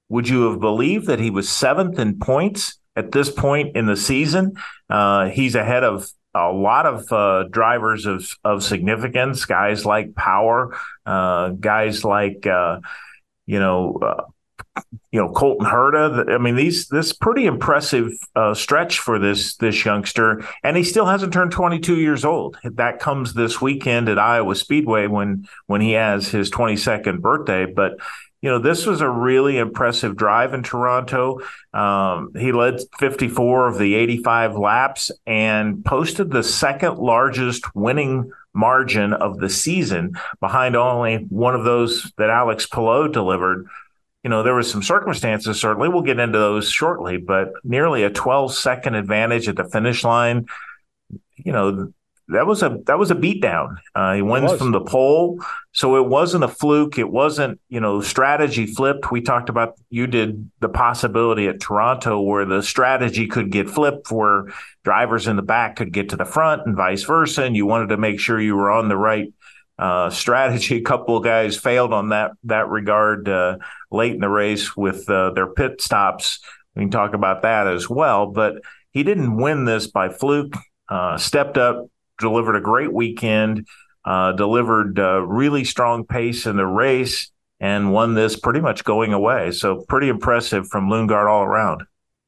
Would 0.08 0.28
you 0.28 0.50
have 0.50 0.60
believed 0.60 1.06
that 1.06 1.20
he 1.20 1.30
was 1.30 1.48
seventh 1.48 2.00
in 2.00 2.18
points 2.18 2.78
at 2.96 3.12
this 3.12 3.30
point 3.30 3.76
in 3.76 3.86
the 3.86 3.96
season? 3.96 4.54
Uh, 4.90 5.28
he's 5.28 5.54
ahead 5.54 5.84
of 5.84 6.10
a 6.34 6.50
lot 6.50 6.84
of 6.84 7.12
uh, 7.12 7.44
drivers 7.48 8.04
of 8.04 8.28
of 8.42 8.64
significance, 8.64 9.44
guys 9.44 9.86
like 9.86 10.16
Power, 10.16 10.76
uh, 11.06 11.50
guys 11.50 12.04
like 12.04 12.44
uh, 12.44 12.80
you 13.46 13.60
know 13.60 14.00
uh, 14.02 14.22
you 15.10 15.20
know 15.20 15.30
Colton 15.30 15.66
Herta. 15.66 16.32
I 16.32 16.38
mean, 16.38 16.56
these 16.56 16.88
this 16.88 17.12
pretty 17.12 17.46
impressive 17.46 18.12
uh, 18.34 18.54
stretch 18.54 18.98
for 18.98 19.18
this 19.18 19.56
this 19.56 19.84
youngster, 19.84 20.44
and 20.64 20.76
he 20.76 20.84
still 20.84 21.06
hasn't 21.06 21.32
turned 21.32 21.52
22 21.52 21.96
years 21.96 22.24
old. 22.24 22.56
That 22.64 22.98
comes 22.98 23.34
this 23.34 23.60
weekend 23.60 24.08
at 24.08 24.18
Iowa 24.18 24.54
Speedway 24.54 25.06
when 25.06 25.46
when 25.66 25.80
he 25.80 25.92
has 25.92 26.28
his 26.28 26.50
22nd 26.50 27.20
birthday. 27.20 27.66
But 27.66 27.98
you 28.40 28.50
know, 28.50 28.58
this 28.58 28.86
was 28.86 29.00
a 29.00 29.08
really 29.08 29.58
impressive 29.58 30.16
drive 30.16 30.52
in 30.52 30.64
Toronto. 30.64 31.40
Um, 31.72 32.32
he 32.36 32.50
led 32.50 32.80
54 32.98 33.68
of 33.68 33.78
the 33.78 33.94
85 33.94 34.56
laps 34.56 35.12
and 35.26 35.84
posted 35.84 36.30
the 36.30 36.42
second 36.42 36.98
largest 36.98 37.74
winning 37.76 38.32
margin 38.52 39.12
of 39.12 39.38
the 39.38 39.48
season 39.48 40.14
behind 40.40 40.76
only 40.76 41.18
one 41.28 41.54
of 41.54 41.64
those 41.64 42.12
that 42.18 42.30
Alex 42.30 42.66
Palou 42.66 43.08
delivered 43.08 43.66
you 44.22 44.30
know, 44.30 44.42
there 44.42 44.54
was 44.54 44.70
some 44.70 44.82
circumstances, 44.82 45.60
certainly. 45.60 45.88
We'll 45.88 46.02
get 46.02 46.20
into 46.20 46.38
those 46.38 46.70
shortly, 46.70 47.16
but 47.16 47.52
nearly 47.64 48.04
a 48.04 48.10
12 48.10 48.54
second 48.54 48.94
advantage 48.94 49.48
at 49.48 49.56
the 49.56 49.64
finish 49.64 50.04
line. 50.04 50.46
You 51.36 51.52
know, 51.52 51.92
that 52.28 52.46
was 52.46 52.62
a 52.62 52.78
that 52.86 52.98
was 52.98 53.10
a 53.10 53.16
beatdown. 53.16 53.76
Uh, 53.94 54.14
he 54.14 54.22
wins 54.22 54.52
from 54.56 54.70
the 54.70 54.80
pole, 54.80 55.42
so 55.72 55.96
it 55.96 56.08
wasn't 56.08 56.44
a 56.44 56.48
fluke. 56.48 56.98
It 56.98 57.10
wasn't 57.10 57.60
you 57.68 57.80
know 57.80 58.00
strategy 58.00 58.66
flipped. 58.66 59.10
We 59.10 59.20
talked 59.20 59.48
about 59.48 59.74
you 59.90 60.06
did 60.06 60.50
the 60.60 60.68
possibility 60.68 61.48
at 61.48 61.60
Toronto 61.60 62.20
where 62.20 62.44
the 62.44 62.62
strategy 62.62 63.26
could 63.26 63.50
get 63.50 63.68
flipped, 63.68 64.10
where 64.12 64.46
drivers 64.84 65.26
in 65.26 65.36
the 65.36 65.42
back 65.42 65.76
could 65.76 65.92
get 65.92 66.10
to 66.10 66.16
the 66.16 66.24
front 66.24 66.62
and 66.64 66.76
vice 66.76 67.02
versa, 67.02 67.42
and 67.42 67.56
you 67.56 67.66
wanted 67.66 67.88
to 67.88 67.96
make 67.96 68.20
sure 68.20 68.40
you 68.40 68.56
were 68.56 68.70
on 68.70 68.88
the 68.88 68.96
right 68.96 69.32
uh, 69.78 70.10
strategy. 70.10 70.76
A 70.76 70.82
couple 70.82 71.16
of 71.16 71.24
guys 71.24 71.58
failed 71.58 71.92
on 71.92 72.10
that 72.10 72.32
that 72.44 72.68
regard 72.68 73.28
uh, 73.28 73.58
late 73.90 74.14
in 74.14 74.20
the 74.20 74.28
race 74.28 74.76
with 74.76 75.08
uh, 75.08 75.30
their 75.30 75.52
pit 75.52 75.80
stops. 75.80 76.40
We 76.74 76.82
can 76.82 76.90
talk 76.90 77.14
about 77.14 77.42
that 77.42 77.66
as 77.66 77.88
well. 77.88 78.26
But 78.26 78.56
he 78.90 79.02
didn't 79.02 79.36
win 79.36 79.64
this 79.64 79.86
by 79.86 80.08
fluke. 80.08 80.54
Uh, 80.88 81.16
stepped 81.16 81.56
up, 81.56 81.86
delivered 82.18 82.56
a 82.56 82.60
great 82.60 82.92
weekend, 82.92 83.66
uh, 84.04 84.32
delivered 84.32 84.98
uh, 84.98 85.20
really 85.22 85.64
strong 85.64 86.04
pace 86.04 86.46
in 86.46 86.56
the 86.56 86.66
race, 86.66 87.30
and 87.60 87.92
won 87.92 88.14
this 88.14 88.38
pretty 88.38 88.60
much 88.60 88.84
going 88.84 89.12
away. 89.12 89.52
So 89.52 89.84
pretty 89.88 90.08
impressive 90.08 90.68
from 90.68 90.88
Lundgaard 90.88 91.30
all 91.30 91.44
around. 91.44 91.84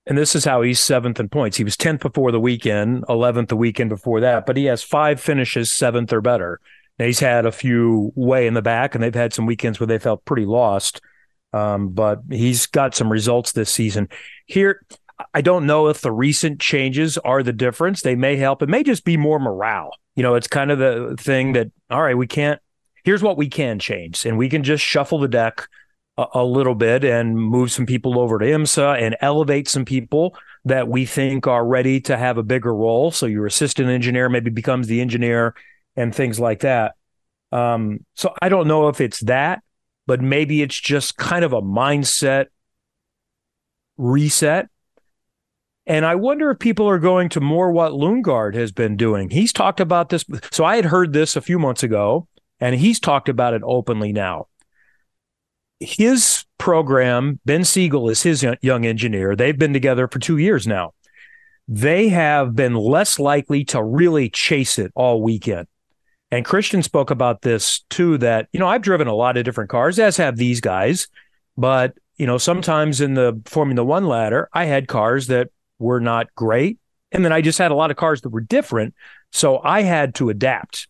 And 0.06 0.18
this 0.18 0.34
is 0.34 0.44
how 0.44 0.62
he's 0.62 0.80
seventh 0.80 1.18
in 1.18 1.28
points. 1.30 1.56
He 1.56 1.64
was 1.64 1.76
10th 1.76 2.00
before 2.00 2.30
the 2.30 2.40
weekend, 2.40 3.04
11th 3.06 3.48
the 3.48 3.56
weekend 3.56 3.88
before 3.88 4.20
that, 4.20 4.44
but 4.44 4.56
he 4.56 4.66
has 4.66 4.82
five 4.82 5.20
finishes, 5.20 5.72
seventh 5.72 6.12
or 6.12 6.20
better. 6.20 6.60
Now, 6.98 7.06
he's 7.06 7.20
had 7.20 7.46
a 7.46 7.52
few 7.52 8.12
way 8.14 8.46
in 8.46 8.54
the 8.54 8.62
back, 8.62 8.94
and 8.94 9.02
they've 9.02 9.14
had 9.14 9.32
some 9.32 9.46
weekends 9.46 9.80
where 9.80 9.86
they 9.86 9.98
felt 9.98 10.24
pretty 10.24 10.46
lost. 10.46 11.00
Um, 11.52 11.90
but 11.90 12.20
he's 12.30 12.66
got 12.66 12.94
some 12.94 13.10
results 13.10 13.52
this 13.52 13.70
season. 13.70 14.08
Here, 14.46 14.84
I 15.32 15.40
don't 15.40 15.66
know 15.66 15.88
if 15.88 16.00
the 16.00 16.10
recent 16.10 16.60
changes 16.60 17.16
are 17.18 17.42
the 17.42 17.52
difference. 17.52 18.02
They 18.02 18.16
may 18.16 18.36
help. 18.36 18.62
It 18.62 18.68
may 18.68 18.82
just 18.82 19.04
be 19.04 19.16
more 19.16 19.38
morale. 19.38 19.90
You 20.16 20.22
know, 20.22 20.34
it's 20.34 20.48
kind 20.48 20.70
of 20.70 20.78
the 20.78 21.16
thing 21.18 21.52
that, 21.52 21.70
all 21.90 22.02
right, 22.02 22.16
we 22.16 22.26
can't, 22.26 22.60
here's 23.04 23.22
what 23.22 23.36
we 23.36 23.48
can 23.48 23.78
change, 23.78 24.26
and 24.26 24.36
we 24.36 24.48
can 24.48 24.64
just 24.64 24.84
shuffle 24.84 25.20
the 25.20 25.28
deck 25.28 25.68
a, 26.16 26.26
a 26.34 26.44
little 26.44 26.74
bit 26.74 27.04
and 27.04 27.38
move 27.38 27.70
some 27.70 27.86
people 27.86 28.18
over 28.18 28.38
to 28.38 28.44
IMSA 28.44 29.00
and 29.00 29.16
elevate 29.20 29.68
some 29.68 29.84
people 29.84 30.36
that 30.64 30.88
we 30.88 31.06
think 31.06 31.46
are 31.46 31.64
ready 31.64 32.00
to 32.00 32.16
have 32.16 32.38
a 32.38 32.42
bigger 32.42 32.74
role. 32.74 33.10
So 33.10 33.26
your 33.26 33.46
assistant 33.46 33.90
engineer 33.90 34.28
maybe 34.28 34.50
becomes 34.50 34.86
the 34.86 35.00
engineer 35.00 35.54
and 35.96 36.14
things 36.14 36.40
like 36.40 36.60
that. 36.60 36.94
Um, 37.52 38.04
so 38.14 38.34
I 38.42 38.48
don't 38.48 38.68
know 38.68 38.88
if 38.88 39.00
it's 39.00 39.20
that, 39.20 39.62
but 40.06 40.20
maybe 40.20 40.62
it's 40.62 40.78
just 40.78 41.16
kind 41.16 41.44
of 41.44 41.52
a 41.52 41.62
mindset 41.62 42.46
reset. 43.96 44.68
And 45.86 46.06
I 46.06 46.14
wonder 46.14 46.50
if 46.50 46.58
people 46.58 46.88
are 46.88 46.98
going 46.98 47.28
to 47.30 47.40
more 47.40 47.70
what 47.70 47.92
Lundgaard 47.92 48.54
has 48.54 48.72
been 48.72 48.96
doing. 48.96 49.30
He's 49.30 49.52
talked 49.52 49.80
about 49.80 50.08
this. 50.08 50.24
So 50.50 50.64
I 50.64 50.76
had 50.76 50.86
heard 50.86 51.12
this 51.12 51.36
a 51.36 51.42
few 51.42 51.58
months 51.58 51.82
ago, 51.82 52.26
and 52.58 52.74
he's 52.74 52.98
talked 52.98 53.28
about 53.28 53.54
it 53.54 53.62
openly 53.64 54.12
now. 54.12 54.48
His 55.80 56.44
program, 56.56 57.38
Ben 57.44 57.64
Siegel 57.64 58.08
is 58.08 58.22
his 58.22 58.44
young 58.62 58.86
engineer. 58.86 59.36
They've 59.36 59.58
been 59.58 59.74
together 59.74 60.08
for 60.08 60.18
two 60.18 60.38
years 60.38 60.66
now. 60.66 60.94
They 61.68 62.08
have 62.08 62.54
been 62.54 62.74
less 62.74 63.18
likely 63.18 63.64
to 63.66 63.82
really 63.82 64.30
chase 64.30 64.78
it 64.78 64.92
all 64.94 65.22
weekend. 65.22 65.66
And 66.34 66.44
Christian 66.44 66.82
spoke 66.82 67.12
about 67.12 67.42
this 67.42 67.84
too 67.90 68.18
that, 68.18 68.48
you 68.52 68.58
know, 68.58 68.66
I've 68.66 68.82
driven 68.82 69.06
a 69.06 69.14
lot 69.14 69.36
of 69.36 69.44
different 69.44 69.70
cars, 69.70 70.00
as 70.00 70.16
have 70.16 70.36
these 70.36 70.60
guys. 70.60 71.06
But, 71.56 71.96
you 72.16 72.26
know, 72.26 72.38
sometimes 72.38 73.00
in 73.00 73.14
the 73.14 73.40
Formula 73.44 73.84
One 73.84 74.06
ladder, 74.06 74.48
I 74.52 74.64
had 74.64 74.88
cars 74.88 75.28
that 75.28 75.50
were 75.78 76.00
not 76.00 76.26
great. 76.34 76.80
And 77.12 77.24
then 77.24 77.32
I 77.32 77.40
just 77.40 77.58
had 77.58 77.70
a 77.70 77.76
lot 77.76 77.92
of 77.92 77.96
cars 77.96 78.22
that 78.22 78.30
were 78.30 78.40
different. 78.40 78.96
So 79.30 79.60
I 79.62 79.82
had 79.82 80.16
to 80.16 80.28
adapt. 80.28 80.88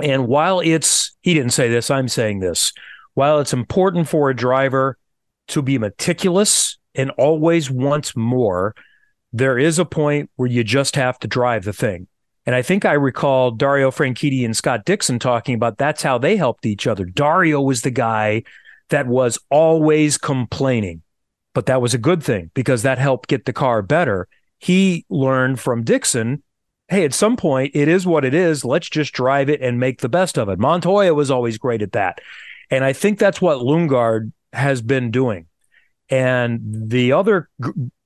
And 0.00 0.28
while 0.28 0.60
it's, 0.60 1.16
he 1.22 1.32
didn't 1.32 1.54
say 1.54 1.70
this, 1.70 1.90
I'm 1.90 2.08
saying 2.08 2.40
this, 2.40 2.74
while 3.14 3.40
it's 3.40 3.54
important 3.54 4.06
for 4.06 4.28
a 4.28 4.36
driver 4.36 4.98
to 5.46 5.62
be 5.62 5.78
meticulous 5.78 6.76
and 6.94 7.10
always 7.12 7.70
wants 7.70 8.14
more, 8.14 8.74
there 9.32 9.58
is 9.58 9.78
a 9.78 9.86
point 9.86 10.28
where 10.36 10.50
you 10.50 10.62
just 10.62 10.94
have 10.96 11.18
to 11.20 11.26
drive 11.26 11.64
the 11.64 11.72
thing. 11.72 12.06
And 12.48 12.54
I 12.54 12.62
think 12.62 12.86
I 12.86 12.94
recall 12.94 13.50
Dario 13.50 13.90
Franchitti 13.90 14.42
and 14.42 14.56
Scott 14.56 14.86
Dixon 14.86 15.18
talking 15.18 15.54
about 15.54 15.76
that's 15.76 16.02
how 16.02 16.16
they 16.16 16.34
helped 16.38 16.64
each 16.64 16.86
other. 16.86 17.04
Dario 17.04 17.60
was 17.60 17.82
the 17.82 17.90
guy 17.90 18.42
that 18.88 19.06
was 19.06 19.38
always 19.50 20.16
complaining, 20.16 21.02
but 21.52 21.66
that 21.66 21.82
was 21.82 21.92
a 21.92 21.98
good 21.98 22.22
thing 22.22 22.50
because 22.54 22.84
that 22.84 22.96
helped 22.96 23.28
get 23.28 23.44
the 23.44 23.52
car 23.52 23.82
better. 23.82 24.28
He 24.56 25.04
learned 25.10 25.60
from 25.60 25.84
Dixon 25.84 26.42
hey, 26.88 27.04
at 27.04 27.12
some 27.12 27.36
point, 27.36 27.72
it 27.74 27.86
is 27.86 28.06
what 28.06 28.24
it 28.24 28.32
is. 28.32 28.64
Let's 28.64 28.88
just 28.88 29.12
drive 29.12 29.50
it 29.50 29.60
and 29.60 29.78
make 29.78 30.00
the 30.00 30.08
best 30.08 30.38
of 30.38 30.48
it. 30.48 30.58
Montoya 30.58 31.12
was 31.12 31.30
always 31.30 31.58
great 31.58 31.82
at 31.82 31.92
that. 31.92 32.18
And 32.70 32.82
I 32.82 32.94
think 32.94 33.18
that's 33.18 33.42
what 33.42 33.58
Lundgaard 33.58 34.32
has 34.54 34.80
been 34.80 35.10
doing. 35.10 35.48
And 36.08 36.60
the 36.88 37.12
other 37.12 37.50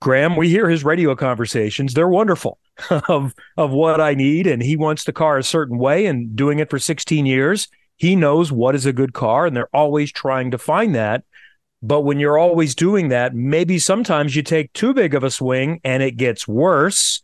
Graham, 0.00 0.34
we 0.34 0.48
hear 0.48 0.68
his 0.68 0.82
radio 0.82 1.14
conversations. 1.14 1.94
They're 1.94 2.08
wonderful 2.08 2.58
of 3.08 3.34
of 3.56 3.70
what 3.70 4.00
I 4.00 4.14
need, 4.14 4.46
and 4.46 4.62
he 4.62 4.76
wants 4.76 5.04
the 5.04 5.12
car 5.12 5.38
a 5.38 5.42
certain 5.42 5.78
way, 5.78 6.06
and 6.06 6.34
doing 6.36 6.58
it 6.58 6.70
for 6.70 6.78
16 6.78 7.26
years. 7.26 7.68
He 7.96 8.16
knows 8.16 8.50
what 8.50 8.74
is 8.74 8.86
a 8.86 8.92
good 8.92 9.12
car, 9.12 9.46
and 9.46 9.56
they're 9.56 9.74
always 9.74 10.10
trying 10.10 10.50
to 10.50 10.58
find 10.58 10.94
that. 10.94 11.24
But 11.82 12.02
when 12.02 12.18
you're 12.18 12.38
always 12.38 12.74
doing 12.74 13.08
that, 13.08 13.34
maybe 13.34 13.78
sometimes 13.78 14.34
you 14.34 14.42
take 14.42 14.72
too 14.72 14.94
big 14.94 15.14
of 15.14 15.24
a 15.24 15.30
swing 15.30 15.80
and 15.84 16.02
it 16.02 16.16
gets 16.16 16.46
worse, 16.46 17.22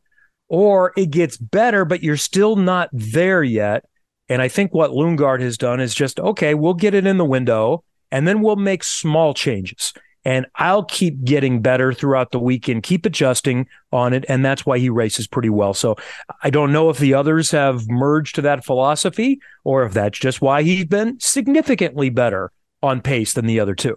or 0.48 0.92
it 0.96 1.10
gets 1.10 1.36
better, 1.36 1.84
but 1.84 2.02
you're 2.02 2.16
still 2.16 2.56
not 2.56 2.90
there 2.92 3.42
yet. 3.42 3.84
And 4.28 4.42
I 4.42 4.48
think 4.48 4.74
what 4.74 4.90
Lundgaard 4.90 5.40
has 5.40 5.56
done 5.56 5.80
is 5.80 5.94
just 5.94 6.20
okay, 6.20 6.54
we'll 6.54 6.74
get 6.74 6.94
it 6.94 7.06
in 7.06 7.18
the 7.18 7.24
window, 7.24 7.82
and 8.10 8.26
then 8.26 8.40
we'll 8.40 8.56
make 8.56 8.84
small 8.84 9.34
changes 9.34 9.92
and 10.24 10.46
I'll 10.56 10.84
keep 10.84 11.24
getting 11.24 11.62
better 11.62 11.92
throughout 11.92 12.32
the 12.32 12.38
weekend, 12.38 12.82
keep 12.82 13.06
adjusting 13.06 13.66
on 13.92 14.12
it. 14.12 14.24
And 14.28 14.44
that's 14.44 14.66
why 14.66 14.78
he 14.78 14.90
races 14.90 15.26
pretty 15.26 15.50
well. 15.50 15.74
So 15.74 15.96
I 16.42 16.50
don't 16.50 16.72
know 16.72 16.90
if 16.90 16.98
the 16.98 17.14
others 17.14 17.50
have 17.52 17.88
merged 17.88 18.34
to 18.36 18.42
that 18.42 18.64
philosophy 18.64 19.40
or 19.64 19.84
if 19.84 19.92
that's 19.92 20.18
just 20.18 20.40
why 20.40 20.62
he's 20.62 20.84
been 20.84 21.18
significantly 21.20 22.10
better 22.10 22.52
on 22.82 23.00
pace 23.00 23.32
than 23.32 23.46
the 23.46 23.60
other 23.60 23.74
two. 23.74 23.96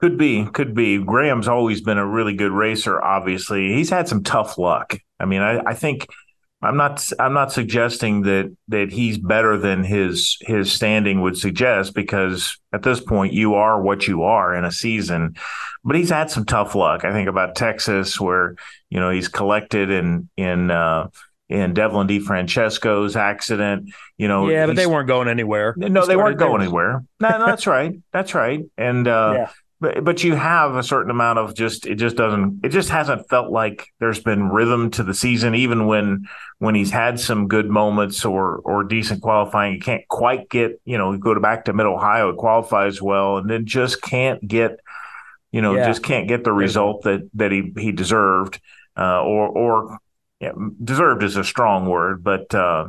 Could 0.00 0.18
be, 0.18 0.44
could 0.52 0.74
be. 0.74 0.98
Graham's 0.98 1.48
always 1.48 1.80
been 1.80 1.98
a 1.98 2.06
really 2.06 2.34
good 2.34 2.52
racer, 2.52 3.02
obviously. 3.02 3.72
He's 3.72 3.90
had 3.90 4.08
some 4.08 4.22
tough 4.22 4.58
luck. 4.58 4.98
I 5.18 5.24
mean, 5.24 5.40
I, 5.40 5.60
I 5.60 5.74
think 5.74 6.06
I'm 6.64 6.76
not 6.76 7.10
I'm 7.18 7.34
not 7.34 7.52
suggesting 7.52 8.22
that 8.22 8.54
that 8.68 8.90
he's 8.90 9.18
better 9.18 9.58
than 9.58 9.84
his 9.84 10.38
his 10.40 10.72
standing 10.72 11.20
would 11.20 11.36
suggest 11.36 11.94
because 11.94 12.58
at 12.72 12.82
this 12.82 13.00
point 13.00 13.32
you 13.32 13.54
are 13.54 13.80
what 13.80 14.08
you 14.08 14.22
are 14.22 14.54
in 14.54 14.64
a 14.64 14.72
season. 14.72 15.36
But 15.84 15.96
he's 15.96 16.10
had 16.10 16.30
some 16.30 16.46
tough 16.46 16.74
luck. 16.74 17.04
I 17.04 17.12
think 17.12 17.28
about 17.28 17.54
Texas 17.54 18.18
where, 18.18 18.56
you 18.88 18.98
know, 18.98 19.10
he's 19.10 19.28
collected 19.28 19.90
in 19.90 20.28
in 20.36 20.70
uh 20.70 21.08
in 21.50 21.74
Devlin 21.74 22.08
DeFrancesco's 22.08 23.16
accident, 23.16 23.92
you 24.16 24.28
know. 24.28 24.48
Yeah, 24.48 24.66
but 24.66 24.76
they 24.76 24.86
weren't 24.86 25.08
going 25.08 25.28
anywhere. 25.28 25.74
No, 25.76 26.06
they 26.06 26.16
weren't 26.16 26.38
going 26.38 26.62
anywhere. 26.62 27.04
No, 27.20 27.28
no, 27.28 27.46
that's 27.46 27.66
right. 27.66 27.94
That's 28.12 28.34
right. 28.34 28.64
And 28.78 29.06
uh 29.06 29.32
yeah 29.36 29.50
but 29.84 30.04
but 30.04 30.24
you 30.24 30.34
have 30.34 30.76
a 30.76 30.82
certain 30.82 31.10
amount 31.10 31.38
of 31.38 31.54
just 31.54 31.86
it 31.86 31.96
just 31.96 32.16
doesn't 32.16 32.60
it 32.64 32.70
just 32.70 32.90
hasn't 32.90 33.28
felt 33.28 33.50
like 33.50 33.86
there's 34.00 34.20
been 34.20 34.48
rhythm 34.48 34.90
to 34.90 35.02
the 35.02 35.14
season 35.14 35.54
even 35.54 35.86
when 35.86 36.26
when 36.58 36.74
he's 36.74 36.90
had 36.90 37.20
some 37.20 37.48
good 37.48 37.68
moments 37.68 38.24
or 38.24 38.56
or 38.64 38.84
decent 38.84 39.22
qualifying 39.22 39.74
he 39.74 39.80
can't 39.80 40.06
quite 40.08 40.48
get 40.48 40.80
you 40.84 40.98
know 40.98 41.16
go 41.16 41.38
back 41.40 41.64
to 41.64 41.72
mid 41.72 41.86
ohio 41.86 42.30
it 42.30 42.36
qualifies 42.36 43.00
well 43.00 43.38
and 43.38 43.48
then 43.48 43.66
just 43.66 44.02
can't 44.02 44.46
get 44.46 44.80
you 45.52 45.62
know 45.62 45.74
yeah. 45.74 45.86
just 45.86 46.02
can't 46.02 46.28
get 46.28 46.44
the 46.44 46.52
result 46.52 47.02
that 47.02 47.28
that 47.34 47.52
he 47.52 47.72
he 47.76 47.92
deserved 47.92 48.60
uh, 48.96 49.22
or 49.22 49.48
or 49.48 49.98
yeah, 50.40 50.52
deserved 50.82 51.22
is 51.22 51.36
a 51.36 51.44
strong 51.44 51.86
word, 51.86 52.22
but 52.22 52.54
uh, 52.54 52.88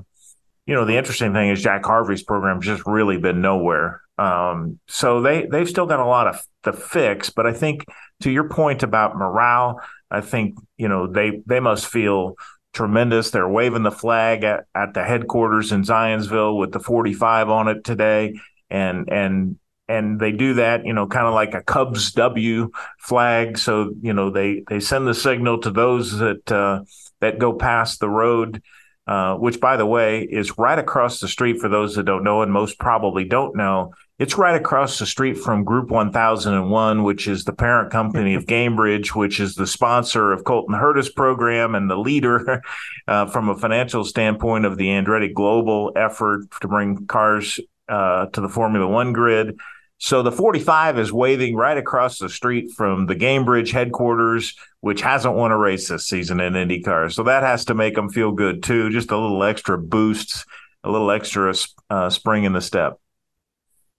you 0.65 0.73
know 0.73 0.85
the 0.85 0.97
interesting 0.97 1.33
thing 1.33 1.49
is 1.49 1.61
Jack 1.61 1.85
Harvey's 1.85 2.23
program 2.23 2.61
just 2.61 2.85
really 2.85 3.17
been 3.17 3.41
nowhere. 3.41 4.01
Um, 4.17 4.79
so 4.87 5.21
they 5.21 5.45
they've 5.45 5.67
still 5.67 5.85
got 5.85 5.99
a 5.99 6.05
lot 6.05 6.27
of 6.27 6.41
the 6.63 6.73
fix, 6.73 7.29
but 7.29 7.45
I 7.45 7.53
think 7.53 7.85
to 8.21 8.31
your 8.31 8.47
point 8.49 8.83
about 8.83 9.17
morale, 9.17 9.81
I 10.09 10.21
think 10.21 10.55
you 10.77 10.87
know 10.87 11.07
they 11.07 11.41
they 11.45 11.59
must 11.59 11.87
feel 11.87 12.35
tremendous. 12.73 13.31
They're 13.31 13.49
waving 13.49 13.83
the 13.83 13.91
flag 13.91 14.43
at, 14.43 14.65
at 14.75 14.93
the 14.93 15.03
headquarters 15.03 15.71
in 15.71 15.83
Zionsville 15.83 16.57
with 16.57 16.71
the 16.71 16.79
45 16.79 17.49
on 17.49 17.67
it 17.67 17.83
today, 17.83 18.39
and 18.69 19.09
and 19.11 19.57
and 19.87 20.19
they 20.19 20.31
do 20.31 20.55
that, 20.55 20.85
you 20.85 20.93
know, 20.93 21.07
kind 21.07 21.27
of 21.27 21.33
like 21.33 21.53
a 21.53 21.63
Cubs 21.63 22.11
W 22.13 22.71
flag. 22.99 23.57
So 23.57 23.93
you 24.01 24.13
know 24.13 24.29
they 24.29 24.63
they 24.67 24.79
send 24.79 25.07
the 25.07 25.13
signal 25.13 25.61
to 25.61 25.71
those 25.71 26.17
that 26.19 26.51
uh, 26.51 26.83
that 27.21 27.39
go 27.39 27.53
past 27.53 27.99
the 27.99 28.09
road. 28.09 28.61
Uh, 29.07 29.35
which, 29.35 29.59
by 29.59 29.77
the 29.77 29.85
way, 29.85 30.23
is 30.23 30.57
right 30.57 30.79
across 30.79 31.19
the 31.19 31.27
street 31.27 31.59
for 31.59 31.69
those 31.69 31.93
that 31.93 32.07
don't 32.07 32.23
know, 32.23 32.41
and 32.41 32.51
most 32.51 32.79
probably 32.79 33.23
don't 33.23 33.55
know. 33.55 33.93
It's 34.17 34.37
right 34.37 34.55
across 34.55 34.97
the 34.97 35.05
street 35.05 35.33
from 35.33 35.65
Group 35.65 35.89
1001, 35.89 37.03
which 37.03 37.27
is 37.27 37.43
the 37.43 37.51
parent 37.51 37.91
company 37.91 38.35
of 38.35 38.45
Gainbridge, 38.47 39.09
which 39.09 39.41
is 39.41 39.55
the 39.55 39.67
sponsor 39.67 40.31
of 40.31 40.45
Colton 40.45 40.73
Herta's 40.73 41.09
program 41.09 41.75
and 41.75 41.89
the 41.89 41.97
leader 41.97 42.61
uh, 43.09 43.25
from 43.25 43.49
a 43.49 43.57
financial 43.57 44.05
standpoint 44.05 44.65
of 44.65 44.77
the 44.77 44.87
Andretti 44.87 45.33
Global 45.33 45.91
effort 45.97 46.49
to 46.61 46.67
bring 46.69 47.07
cars 47.07 47.59
uh, 47.89 48.27
to 48.27 48.39
the 48.39 48.47
Formula 48.47 48.87
One 48.87 49.11
grid. 49.11 49.59
So 49.97 50.23
the 50.23 50.31
45 50.31 50.97
is 50.97 51.11
waving 51.11 51.55
right 51.55 51.77
across 51.77 52.17
the 52.17 52.29
street 52.29 52.71
from 52.71 53.07
the 53.07 53.15
Gainbridge 53.15 53.71
headquarters, 53.71 54.55
which 54.79 55.01
hasn't 55.01 55.35
won 55.35 55.51
a 55.51 55.57
race 55.57 55.89
this 55.89 56.07
season 56.07 56.39
in 56.39 56.53
IndyCar. 56.53 57.11
So 57.11 57.23
that 57.23 57.43
has 57.43 57.65
to 57.65 57.73
make 57.73 57.95
them 57.95 58.09
feel 58.09 58.31
good 58.31 58.63
too. 58.63 58.89
Just 58.91 59.11
a 59.11 59.17
little 59.17 59.43
extra 59.43 59.77
boost, 59.77 60.45
a 60.85 60.91
little 60.91 61.11
extra 61.11 61.53
uh, 61.89 62.09
spring 62.09 62.45
in 62.45 62.53
the 62.53 62.61
step. 62.61 62.97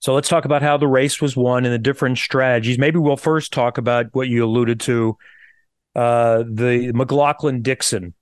So 0.07 0.15
let's 0.15 0.29
talk 0.29 0.45
about 0.45 0.63
how 0.63 0.77
the 0.77 0.87
race 0.87 1.21
was 1.21 1.37
won 1.37 1.65
and 1.65 1.75
the 1.75 1.81
different 1.81 2.19
strategies. 2.19 2.79
Maybe 2.79 2.97
we'll 2.97 3.17
first 3.17 3.53
talk 3.53 3.77
about 3.77 4.07
what 4.13 4.29
you 4.29 4.45
alluded 4.45 4.79
to 4.83 5.19
uh, 5.97 6.45
the 6.49 6.93
McLaughlin 6.95 7.61
Dixon 7.61 8.15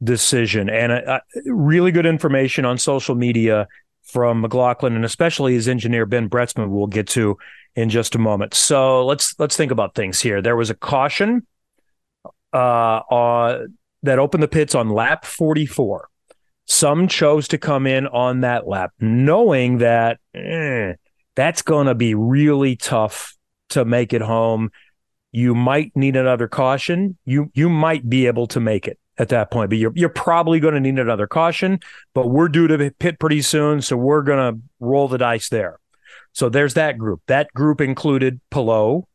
decision 0.00 0.70
and 0.70 0.92
uh, 0.92 0.94
uh, 0.94 1.20
really 1.46 1.90
good 1.90 2.06
information 2.06 2.64
on 2.64 2.78
social 2.78 3.16
media 3.16 3.66
from 4.04 4.42
McLaughlin 4.42 4.94
and 4.94 5.04
especially 5.04 5.54
his 5.54 5.66
engineer 5.66 6.06
Ben 6.06 6.30
Bretzman 6.30 6.68
we'll 6.68 6.86
get 6.86 7.08
to 7.08 7.36
in 7.74 7.90
just 7.90 8.14
a 8.14 8.18
moment. 8.20 8.54
So 8.54 9.04
let's 9.04 9.34
let's 9.40 9.56
think 9.56 9.72
about 9.72 9.96
things 9.96 10.20
here. 10.20 10.40
There 10.40 10.54
was 10.54 10.70
a 10.70 10.74
caution 10.76 11.44
uh, 12.52 12.56
uh, 13.10 13.64
that 14.04 14.20
opened 14.20 14.44
the 14.44 14.46
pits 14.46 14.76
on 14.76 14.88
lap 14.88 15.24
44. 15.24 16.08
Some 16.66 17.08
chose 17.08 17.48
to 17.48 17.58
come 17.58 17.88
in 17.88 18.06
on 18.06 18.42
that 18.42 18.68
lap, 18.68 18.92
knowing 19.00 19.78
that 19.78 20.20
eh, 20.32 20.92
that's 21.34 21.62
going 21.62 21.86
to 21.86 21.94
be 21.94 22.14
really 22.14 22.76
tough 22.76 23.36
to 23.70 23.84
make 23.84 24.12
it 24.12 24.22
home. 24.22 24.70
You 25.32 25.54
might 25.54 25.92
need 25.96 26.16
another 26.16 26.46
caution. 26.48 27.18
You 27.24 27.50
you 27.54 27.68
might 27.68 28.08
be 28.08 28.26
able 28.26 28.46
to 28.48 28.60
make 28.60 28.86
it 28.86 28.98
at 29.18 29.30
that 29.30 29.50
point, 29.50 29.70
but 29.70 29.78
you're 29.78 29.92
you're 29.94 30.08
probably 30.08 30.60
going 30.60 30.74
to 30.74 30.80
need 30.80 30.98
another 30.98 31.26
caution. 31.26 31.80
But 32.14 32.28
we're 32.28 32.48
due 32.48 32.68
to 32.68 32.90
pit 32.98 33.18
pretty 33.18 33.42
soon, 33.42 33.82
so 33.82 33.96
we're 33.96 34.22
going 34.22 34.54
to 34.54 34.60
roll 34.80 35.08
the 35.08 35.18
dice 35.18 35.48
there. 35.48 35.80
So 36.32 36.48
there's 36.48 36.74
that 36.74 36.98
group. 36.98 37.22
That 37.26 37.52
group 37.52 37.80
included 37.80 38.40
Palou 38.50 39.06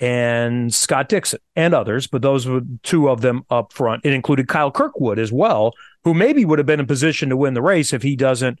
and 0.00 0.72
Scott 0.72 1.08
Dixon 1.08 1.40
and 1.56 1.74
others, 1.74 2.06
but 2.06 2.22
those 2.22 2.46
were 2.46 2.60
two 2.82 3.08
of 3.08 3.20
them 3.20 3.42
up 3.50 3.72
front. 3.72 4.04
It 4.04 4.12
included 4.12 4.48
Kyle 4.48 4.70
Kirkwood 4.70 5.18
as 5.18 5.32
well, 5.32 5.72
who 6.04 6.14
maybe 6.14 6.44
would 6.44 6.58
have 6.58 6.66
been 6.66 6.80
in 6.80 6.86
position 6.86 7.28
to 7.30 7.36
win 7.36 7.54
the 7.54 7.62
race 7.62 7.92
if 7.92 8.02
he 8.02 8.14
doesn't 8.14 8.60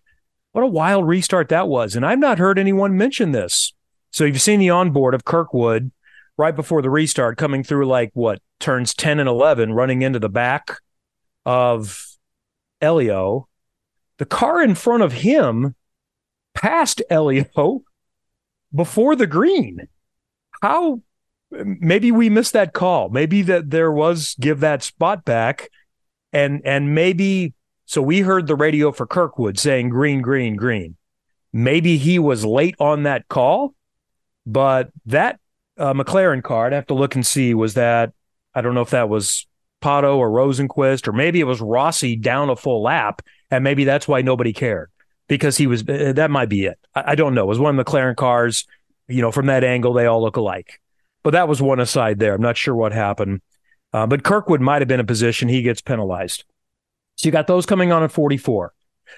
what 0.58 0.64
a 0.64 0.70
wild 0.70 1.06
restart 1.06 1.50
that 1.50 1.68
was. 1.68 1.94
And 1.94 2.04
I've 2.04 2.18
not 2.18 2.40
heard 2.40 2.58
anyone 2.58 2.96
mention 2.96 3.30
this. 3.30 3.72
So 4.10 4.24
you've 4.24 4.40
seen 4.40 4.58
the 4.58 4.70
onboard 4.70 5.14
of 5.14 5.24
Kirkwood 5.24 5.92
right 6.36 6.56
before 6.56 6.82
the 6.82 6.90
restart 6.90 7.38
coming 7.38 7.62
through 7.62 7.86
like 7.86 8.10
what 8.14 8.42
turns 8.58 8.92
10 8.92 9.20
and 9.20 9.28
11 9.28 9.72
running 9.72 10.02
into 10.02 10.18
the 10.18 10.28
back 10.28 10.78
of 11.46 12.04
Elio. 12.80 13.46
The 14.16 14.26
car 14.26 14.60
in 14.60 14.74
front 14.74 15.04
of 15.04 15.12
him 15.12 15.76
passed 16.56 17.02
Elio 17.08 17.84
before 18.74 19.14
the 19.14 19.28
green. 19.28 19.86
How 20.60 21.02
maybe 21.52 22.10
we 22.10 22.28
missed 22.28 22.54
that 22.54 22.72
call. 22.72 23.10
Maybe 23.10 23.42
that 23.42 23.70
there 23.70 23.92
was 23.92 24.34
give 24.40 24.58
that 24.58 24.82
spot 24.82 25.24
back 25.24 25.68
and 26.32 26.60
and 26.64 26.96
maybe 26.96 27.54
so 27.88 28.02
we 28.02 28.20
heard 28.20 28.46
the 28.46 28.54
radio 28.54 28.92
for 28.92 29.06
Kirkwood 29.06 29.58
saying 29.58 29.88
green, 29.88 30.20
green, 30.20 30.56
green. 30.56 30.96
Maybe 31.54 31.96
he 31.96 32.18
was 32.18 32.44
late 32.44 32.74
on 32.78 33.04
that 33.04 33.26
call, 33.28 33.74
but 34.44 34.90
that 35.06 35.40
uh, 35.78 35.94
McLaren 35.94 36.42
car, 36.42 36.66
I'd 36.66 36.74
have 36.74 36.88
to 36.88 36.94
look 36.94 37.14
and 37.14 37.24
see, 37.24 37.54
was 37.54 37.72
that, 37.74 38.12
I 38.54 38.60
don't 38.60 38.74
know 38.74 38.82
if 38.82 38.90
that 38.90 39.08
was 39.08 39.46
Pato 39.80 40.18
or 40.18 40.28
Rosenqvist, 40.28 41.08
or 41.08 41.12
maybe 41.12 41.40
it 41.40 41.44
was 41.44 41.62
Rossi 41.62 42.14
down 42.14 42.50
a 42.50 42.56
full 42.56 42.82
lap. 42.82 43.22
And 43.50 43.64
maybe 43.64 43.84
that's 43.84 44.06
why 44.06 44.20
nobody 44.20 44.52
cared 44.52 44.90
because 45.26 45.56
he 45.56 45.66
was, 45.66 45.80
uh, 45.88 46.12
that 46.14 46.30
might 46.30 46.50
be 46.50 46.66
it. 46.66 46.78
I, 46.94 47.12
I 47.12 47.14
don't 47.14 47.34
know. 47.34 47.44
It 47.44 47.48
was 47.48 47.58
one 47.58 47.78
of 47.78 47.86
McLaren 47.86 48.16
cars. 48.16 48.66
You 49.08 49.22
know, 49.22 49.32
from 49.32 49.46
that 49.46 49.64
angle, 49.64 49.94
they 49.94 50.04
all 50.04 50.20
look 50.20 50.36
alike. 50.36 50.78
But 51.22 51.30
that 51.30 51.48
was 51.48 51.62
one 51.62 51.80
aside 51.80 52.18
there. 52.18 52.34
I'm 52.34 52.42
not 52.42 52.58
sure 52.58 52.74
what 52.74 52.92
happened. 52.92 53.40
Uh, 53.94 54.06
but 54.06 54.24
Kirkwood 54.24 54.60
might 54.60 54.82
have 54.82 54.88
been 54.88 55.00
in 55.00 55.06
position. 55.06 55.48
He 55.48 55.62
gets 55.62 55.80
penalized. 55.80 56.44
So 57.18 57.28
you 57.28 57.32
got 57.32 57.48
those 57.48 57.66
coming 57.66 57.90
on 57.90 58.04
at 58.04 58.12
44. 58.12 58.72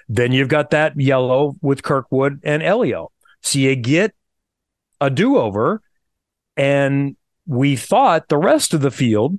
Then 0.08 0.32
you've 0.32 0.48
got 0.48 0.70
that 0.70 0.98
yellow 0.98 1.56
with 1.60 1.82
Kirkwood 1.82 2.40
and 2.42 2.62
Elio. 2.62 3.12
So 3.42 3.58
you 3.58 3.76
get 3.76 4.14
a 5.00 5.10
do 5.10 5.36
over. 5.36 5.82
And 6.56 7.16
we 7.46 7.76
thought 7.76 8.28
the 8.28 8.38
rest 8.38 8.72
of 8.72 8.80
the 8.80 8.90
field 8.90 9.38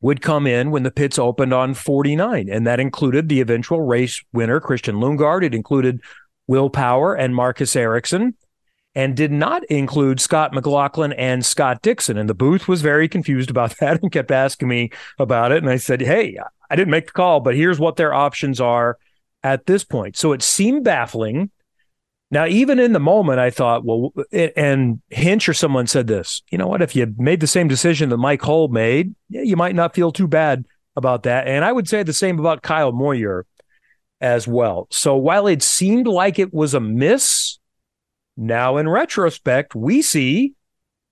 would 0.00 0.20
come 0.20 0.46
in 0.46 0.70
when 0.70 0.82
the 0.82 0.90
pits 0.90 1.18
opened 1.18 1.54
on 1.54 1.74
49. 1.74 2.48
And 2.50 2.66
that 2.66 2.80
included 2.80 3.28
the 3.28 3.40
eventual 3.40 3.80
race 3.80 4.22
winner, 4.32 4.60
Christian 4.60 4.96
Lundgaard. 4.96 5.44
It 5.44 5.54
included 5.54 6.00
Will 6.48 6.70
Power 6.70 7.14
and 7.14 7.34
Marcus 7.34 7.76
Ericsson 7.76 8.34
and 8.96 9.16
did 9.16 9.30
not 9.30 9.62
include 9.66 10.20
Scott 10.20 10.52
McLaughlin 10.52 11.12
and 11.12 11.44
Scott 11.44 11.82
Dixon. 11.82 12.16
And 12.16 12.28
the 12.28 12.34
booth 12.34 12.66
was 12.66 12.82
very 12.82 13.08
confused 13.08 13.50
about 13.50 13.76
that 13.80 14.02
and 14.02 14.10
kept 14.10 14.32
asking 14.32 14.68
me 14.68 14.90
about 15.20 15.52
it. 15.52 15.58
And 15.58 15.70
I 15.70 15.76
said, 15.76 16.00
Hey, 16.00 16.38
I 16.70 16.76
didn't 16.76 16.90
make 16.90 17.06
the 17.06 17.12
call, 17.12 17.40
but 17.40 17.54
here's 17.54 17.78
what 17.78 17.96
their 17.96 18.14
options 18.14 18.60
are 18.60 18.98
at 19.42 19.66
this 19.66 19.84
point. 19.84 20.16
So 20.16 20.32
it 20.32 20.42
seemed 20.42 20.84
baffling. 20.84 21.50
Now, 22.30 22.46
even 22.46 22.80
in 22.80 22.92
the 22.92 23.00
moment, 23.00 23.38
I 23.38 23.50
thought, 23.50 23.84
well, 23.84 24.12
and 24.32 25.00
Hinch 25.10 25.48
or 25.48 25.54
someone 25.54 25.86
said 25.86 26.08
this, 26.08 26.42
you 26.50 26.58
know 26.58 26.66
what? 26.66 26.82
If 26.82 26.96
you 26.96 27.14
made 27.16 27.40
the 27.40 27.46
same 27.46 27.68
decision 27.68 28.08
that 28.08 28.16
Mike 28.16 28.42
Hull 28.42 28.68
made, 28.68 29.14
you 29.28 29.56
might 29.56 29.76
not 29.76 29.94
feel 29.94 30.10
too 30.10 30.26
bad 30.26 30.64
about 30.96 31.22
that. 31.22 31.46
And 31.46 31.64
I 31.64 31.70
would 31.70 31.88
say 31.88 32.02
the 32.02 32.12
same 32.12 32.38
about 32.40 32.62
Kyle 32.62 32.90
Moyer 32.90 33.46
as 34.20 34.48
well. 34.48 34.88
So 34.90 35.14
while 35.14 35.46
it 35.46 35.62
seemed 35.62 36.08
like 36.08 36.38
it 36.38 36.52
was 36.52 36.74
a 36.74 36.80
miss, 36.80 37.58
now 38.36 38.76
in 38.76 38.88
retrospect, 38.88 39.74
we 39.76 40.02
see 40.02 40.54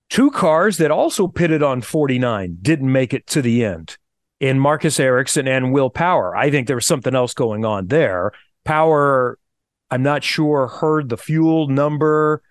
two 0.09 0.31
cars 0.31 0.77
that 0.77 0.91
also 0.91 1.27
pitted 1.27 1.63
on 1.63 1.81
49 1.81 2.57
didn't 2.61 2.91
make 2.91 3.13
it 3.13 3.25
to 3.27 3.41
the 3.41 3.63
end 3.63 3.97
in 4.39 4.59
Marcus 4.59 4.99
Ericsson 4.99 5.47
and 5.47 5.71
Will 5.71 5.89
Power. 5.89 6.35
I 6.35 6.51
think 6.51 6.67
there 6.67 6.75
was 6.75 6.85
something 6.85 7.15
else 7.15 7.33
going 7.33 7.65
on 7.65 7.87
there. 7.87 8.31
Power, 8.63 9.39
I'm 9.89 10.03
not 10.03 10.23
sure, 10.23 10.67
heard 10.67 11.09
the 11.09 11.17
fuel 11.17 11.67
number. 11.67 12.41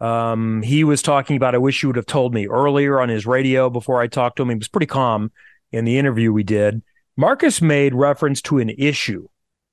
Um, 0.00 0.62
he 0.62 0.84
was 0.84 1.02
talking 1.02 1.36
about, 1.36 1.54
I 1.54 1.58
wish 1.58 1.82
you 1.82 1.88
would 1.88 1.96
have 1.96 2.06
told 2.06 2.34
me 2.34 2.46
earlier 2.46 3.00
on 3.00 3.08
his 3.08 3.26
radio 3.26 3.70
before 3.70 4.00
I 4.00 4.06
talked 4.06 4.36
to 4.36 4.42
him. 4.42 4.50
He 4.50 4.56
was 4.56 4.68
pretty 4.68 4.86
calm 4.86 5.32
in 5.72 5.84
the 5.84 5.98
interview 5.98 6.32
we 6.32 6.42
did. 6.42 6.82
Marcus 7.16 7.62
made 7.62 7.94
reference 7.94 8.42
to 8.42 8.58
an 8.58 8.70
issue 8.70 9.28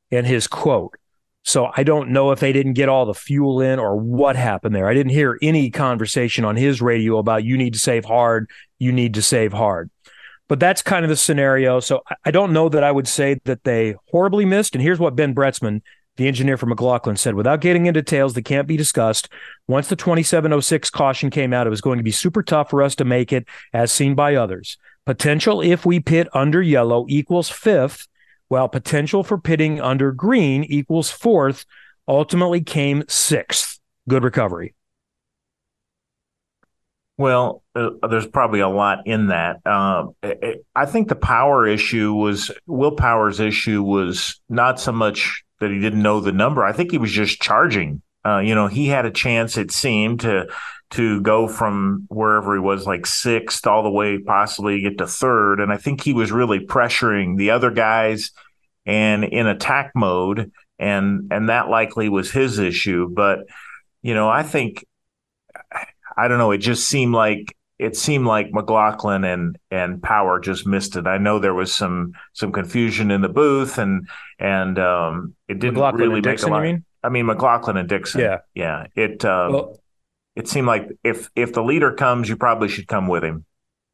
in 0.10 0.26
his 0.26 0.48
quote. 0.48 0.96
So 1.44 1.72
I 1.76 1.84
don't 1.84 2.12
know 2.12 2.32
if 2.32 2.40
they 2.40 2.54
didn't 2.54 2.74
get 2.74 2.90
all 2.90 3.06
the 3.06 3.16
fuel 3.16 3.62
in 3.62 3.80
or 3.80 3.96
what 3.96 4.36
happened 4.36 4.76
there. 4.76 4.88
I 4.88 4.94
didn't 4.94 5.14
hear 5.14 5.40
any 5.42 5.72
conversation 5.72 6.46
on 6.46 6.56
his 6.56 6.82
radio 6.82 7.18
about 7.18 7.44
you 7.44 7.58
need 7.58 7.74
to 7.74 7.80
save 7.80 8.06
hard, 8.06 8.50
you 8.78 8.92
need 8.92 9.16
to 9.16 9.24
save 9.24 9.52
hard. 9.52 9.90
But 10.52 10.60
that's 10.60 10.82
kind 10.82 11.06
of 11.06 11.10
the 11.10 11.16
scenario. 11.16 11.80
So 11.80 12.02
I 12.26 12.32
don't 12.32 12.52
know 12.52 12.68
that 12.68 12.84
I 12.84 12.92
would 12.92 13.08
say 13.08 13.40
that 13.46 13.64
they 13.64 13.96
horribly 14.12 14.44
missed. 14.44 14.76
And 14.76 14.82
here's 14.82 15.00
what 15.00 15.16
Ben 15.16 15.34
Bretzman, 15.34 15.82
the 16.18 16.28
engineer 16.28 16.58
for 16.58 16.66
McLaughlin, 16.66 17.16
said 17.16 17.36
without 17.36 17.62
getting 17.62 17.86
into 17.86 18.02
details 18.02 18.34
that 18.34 18.42
can't 18.42 18.68
be 18.68 18.76
discussed. 18.76 19.30
Once 19.70 19.88
the 19.88 19.96
2706 19.96 20.90
caution 20.90 21.30
came 21.30 21.54
out, 21.54 21.68
it 21.68 21.70
was 21.70 21.80
going 21.80 22.00
to 22.00 22.04
be 22.04 22.12
super 22.12 22.44
tough 22.44 22.70
for 22.70 22.84
us 22.84 22.96
to 22.96 23.06
make 23.06 23.32
it, 23.32 23.48
as 23.72 23.94
seen 23.94 24.14
by 24.14 24.36
others. 24.36 24.78
Potential 25.06 25.62
if 25.62 25.86
we 25.86 26.02
pit 26.02 26.28
under 26.34 26.62
yellow 26.62 27.06
equals 27.08 27.50
fifth, 27.50 28.10
while 28.50 28.68
potential 28.68 29.24
for 29.24 29.38
pitting 29.38 29.80
under 29.80 30.12
green 30.12 30.66
equals 30.66 31.10
fourth, 31.10 31.66
ultimately 32.10 32.60
came 32.60 33.06
sixth. 33.08 33.80
Good 34.10 34.26
recovery. 34.26 34.76
Well, 37.22 37.62
uh, 37.76 37.92
there's 38.10 38.26
probably 38.26 38.62
a 38.62 38.68
lot 38.68 39.06
in 39.06 39.28
that. 39.28 39.64
Um, 39.68 40.16
I 40.76 40.88
think 40.88 41.08
the 41.08 41.16
power 41.16 41.68
issue 41.68 42.14
was 42.14 42.50
Will 42.66 42.94
Power's 42.96 43.40
issue 43.40 43.84
was 43.84 44.42
not 44.50 44.80
so 44.80 44.92
much 44.92 45.44
that 45.60 45.70
he 45.70 45.80
didn't 45.80 46.02
know 46.02 46.20
the 46.20 46.32
number. 46.32 46.66
I 46.66 46.74
think 46.74 46.90
he 46.90 46.98
was 46.98 47.12
just 47.12 47.40
charging. 47.40 48.02
Uh, 48.26 48.40
you 48.40 48.56
know, 48.56 48.66
he 48.66 48.88
had 48.88 49.06
a 49.06 49.12
chance, 49.12 49.56
it 49.56 49.72
seemed, 49.72 50.22
to 50.22 50.48
to 50.92 51.22
go 51.22 51.48
from 51.48 52.08
wherever 52.10 52.56
he 52.56 52.60
was, 52.60 52.88
like 52.88 53.06
sixth, 53.06 53.68
all 53.68 53.84
the 53.84 53.92
way 53.92 54.18
possibly 54.18 54.82
get 54.82 54.98
to 54.98 55.06
third. 55.06 55.60
And 55.60 55.72
I 55.72 55.78
think 55.78 56.02
he 56.02 56.14
was 56.14 56.32
really 56.32 56.66
pressuring 56.66 57.38
the 57.38 57.52
other 57.52 57.70
guys 57.70 58.32
and 58.88 59.24
in 59.24 59.46
attack 59.46 59.92
mode, 59.94 60.52
and 60.80 61.32
and 61.32 61.50
that 61.50 61.70
likely 61.70 62.10
was 62.10 62.32
his 62.32 62.58
issue. 62.58 63.08
But 63.14 63.42
you 64.02 64.16
know, 64.16 64.28
I 64.28 64.42
think 64.42 64.84
I 66.18 66.28
don't 66.28 66.38
know. 66.38 66.52
It 66.52 66.60
just 66.60 66.88
seemed 66.88 67.14
like 67.14 67.56
it 67.80 67.96
seemed 67.98 68.28
like 68.28 68.52
McLaughlin 68.52 69.24
and 69.24 69.58
and 69.72 70.02
Power 70.02 70.40
just 70.40 70.68
missed 70.68 70.96
it. 70.96 71.08
I 71.08 71.18
know 71.18 71.40
there 71.40 71.54
was 71.54 71.74
some 71.74 72.14
some 72.34 72.52
confusion 72.52 73.12
in 73.12 73.22
the 73.22 73.30
booth, 73.30 73.78
and 73.78 74.08
and 74.40 74.78
um, 74.80 75.36
it 75.48 75.60
didn't 75.60 75.74
McLaughlin 75.76 76.02
really 76.02 76.16
make 76.16 76.24
Dixon, 76.24 76.50
a 76.50 76.52
lot. 76.54 76.64
mean? 76.64 76.86
I 77.04 77.10
mean 77.10 77.26
McLaughlin 77.26 77.78
and 77.78 77.90
Dixon. 77.90 78.22
Yeah. 78.22 78.38
yeah. 78.54 78.86
It 78.96 79.26
um, 79.26 79.54
Well- 79.54 79.78
it 80.36 80.48
seemed 80.48 80.68
like 80.68 80.90
if 81.04 81.30
if 81.36 81.52
the 81.54 81.62
leader 81.64 81.92
comes, 81.92 82.30
you 82.30 82.38
probably 82.38 82.70
should 82.70 82.88
come 82.88 83.08
with 83.08 83.24
him. 83.24 83.44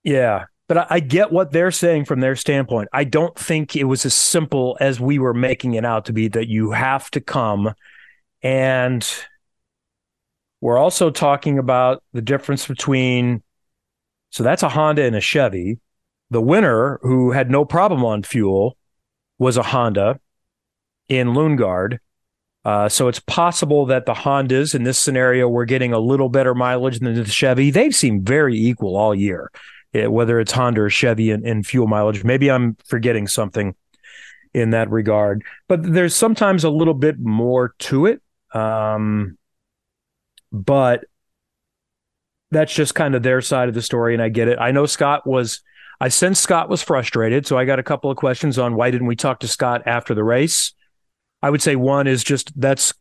Yeah. 0.04 0.46
But 0.68 0.78
I, 0.78 0.88
I 0.90 1.00
get 1.00 1.32
what 1.32 1.52
they're 1.52 1.72
saying 1.72 2.06
from 2.06 2.20
their 2.20 2.36
standpoint. 2.36 2.90
I 2.94 3.06
don't 3.06 3.36
think 3.36 3.76
it 3.76 3.86
was 3.86 4.06
as 4.06 4.14
simple 4.14 4.78
as 4.80 5.00
we 5.00 5.18
were 5.18 5.34
making 5.34 5.74
it 5.74 5.84
out 5.86 6.06
to 6.06 6.14
be 6.14 6.28
that 6.28 6.48
you 6.48 6.72
have 6.72 7.10
to 7.12 7.22
come. 7.22 7.74
And 8.44 9.10
we're 10.62 10.78
also 10.78 11.10
talking 11.10 11.60
about 11.60 12.04
the 12.14 12.22
difference 12.22 12.68
between, 12.68 13.44
so 14.32 14.44
that's 14.44 14.64
a 14.64 14.70
Honda 14.70 15.04
and 15.04 15.16
a 15.16 15.22
Chevy. 15.22 15.80
The 16.30 16.42
winner, 16.42 17.00
who 17.04 17.32
had 17.32 17.50
no 17.50 17.64
problem 17.64 18.04
on 18.04 18.24
fuel, 18.24 18.78
was 19.38 19.58
a 19.58 19.64
Honda 19.64 20.20
in 21.08 21.30
Lundgaard. 21.30 22.00
Uh, 22.66 22.90
so 22.90 23.08
it's 23.08 23.20
possible 23.20 23.86
that 23.86 24.06
the 24.06 24.14
Hondas 24.14 24.76
in 24.76 24.84
this 24.84 25.00
scenario 25.00 25.48
were 25.48 25.64
getting 25.64 25.94
a 25.94 26.00
little 26.00 26.28
better 26.28 26.54
mileage 26.54 27.00
than 27.00 27.14
the 27.14 27.24
Chevy. 27.24 27.72
They've 27.72 27.96
seemed 27.96 28.26
very 28.26 28.58
equal 28.58 28.98
all 28.98 29.16
year, 29.16 29.52
eh, 29.94 30.08
whether 30.08 30.40
it's 30.40 30.52
Honda 30.52 30.82
or 30.82 30.90
Chevy 30.90 31.30
in, 31.30 31.48
in 31.48 31.64
fuel 31.64 31.88
mileage. 31.88 32.26
Maybe 32.26 32.52
I'm 32.52 32.76
forgetting 32.84 33.28
something 33.28 33.74
in 34.54 34.72
that 34.72 34.90
regard, 34.90 35.44
but 35.70 35.82
there's 35.84 36.16
sometimes 36.16 36.64
a 36.64 36.70
little 36.70 36.94
bit 36.94 37.20
more 37.20 37.74
to 37.80 38.08
it. 38.08 38.22
Um, 38.54 39.38
but 40.66 41.06
that's 42.52 42.74
just 42.74 42.96
kind 42.96 43.16
of 43.16 43.24
their 43.24 43.42
side 43.42 43.70
of 43.70 43.76
the 43.76 43.82
story, 43.82 44.14
and 44.14 44.22
I 44.22 44.30
get 44.30 44.48
it. 44.48 44.58
I 44.60 44.72
know 44.72 44.86
Scott 44.86 45.26
was. 45.26 45.62
I 46.00 46.10
sense 46.10 46.40
Scott 46.40 46.70
was 46.70 46.84
frustrated, 46.84 47.48
so 47.48 47.58
I 47.58 47.66
got 47.66 47.80
a 47.80 47.84
couple 47.84 48.12
of 48.12 48.18
questions 48.18 48.60
on 48.60 48.76
why 48.76 48.92
didn't 48.92 49.08
we 49.08 49.16
talk 49.16 49.40
to 49.40 49.48
Scott 49.48 49.82
after 49.88 50.14
the 50.14 50.24
race. 50.24 50.74
I 51.42 51.50
would 51.50 51.62
say 51.62 51.76
one 51.76 52.06
is 52.06 52.24
just 52.24 52.52
that's 52.60 52.94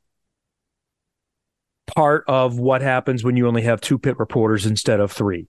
part 1.95 2.25
of 2.27 2.59
what 2.59 2.83
happens 2.83 3.23
when 3.23 3.37
you 3.37 3.47
only 3.47 3.63
have 3.63 3.81
two 3.81 3.99
pit 3.99 4.19
reporters 4.19 4.67
instead 4.67 4.99
of 4.99 5.13
three. 5.13 5.47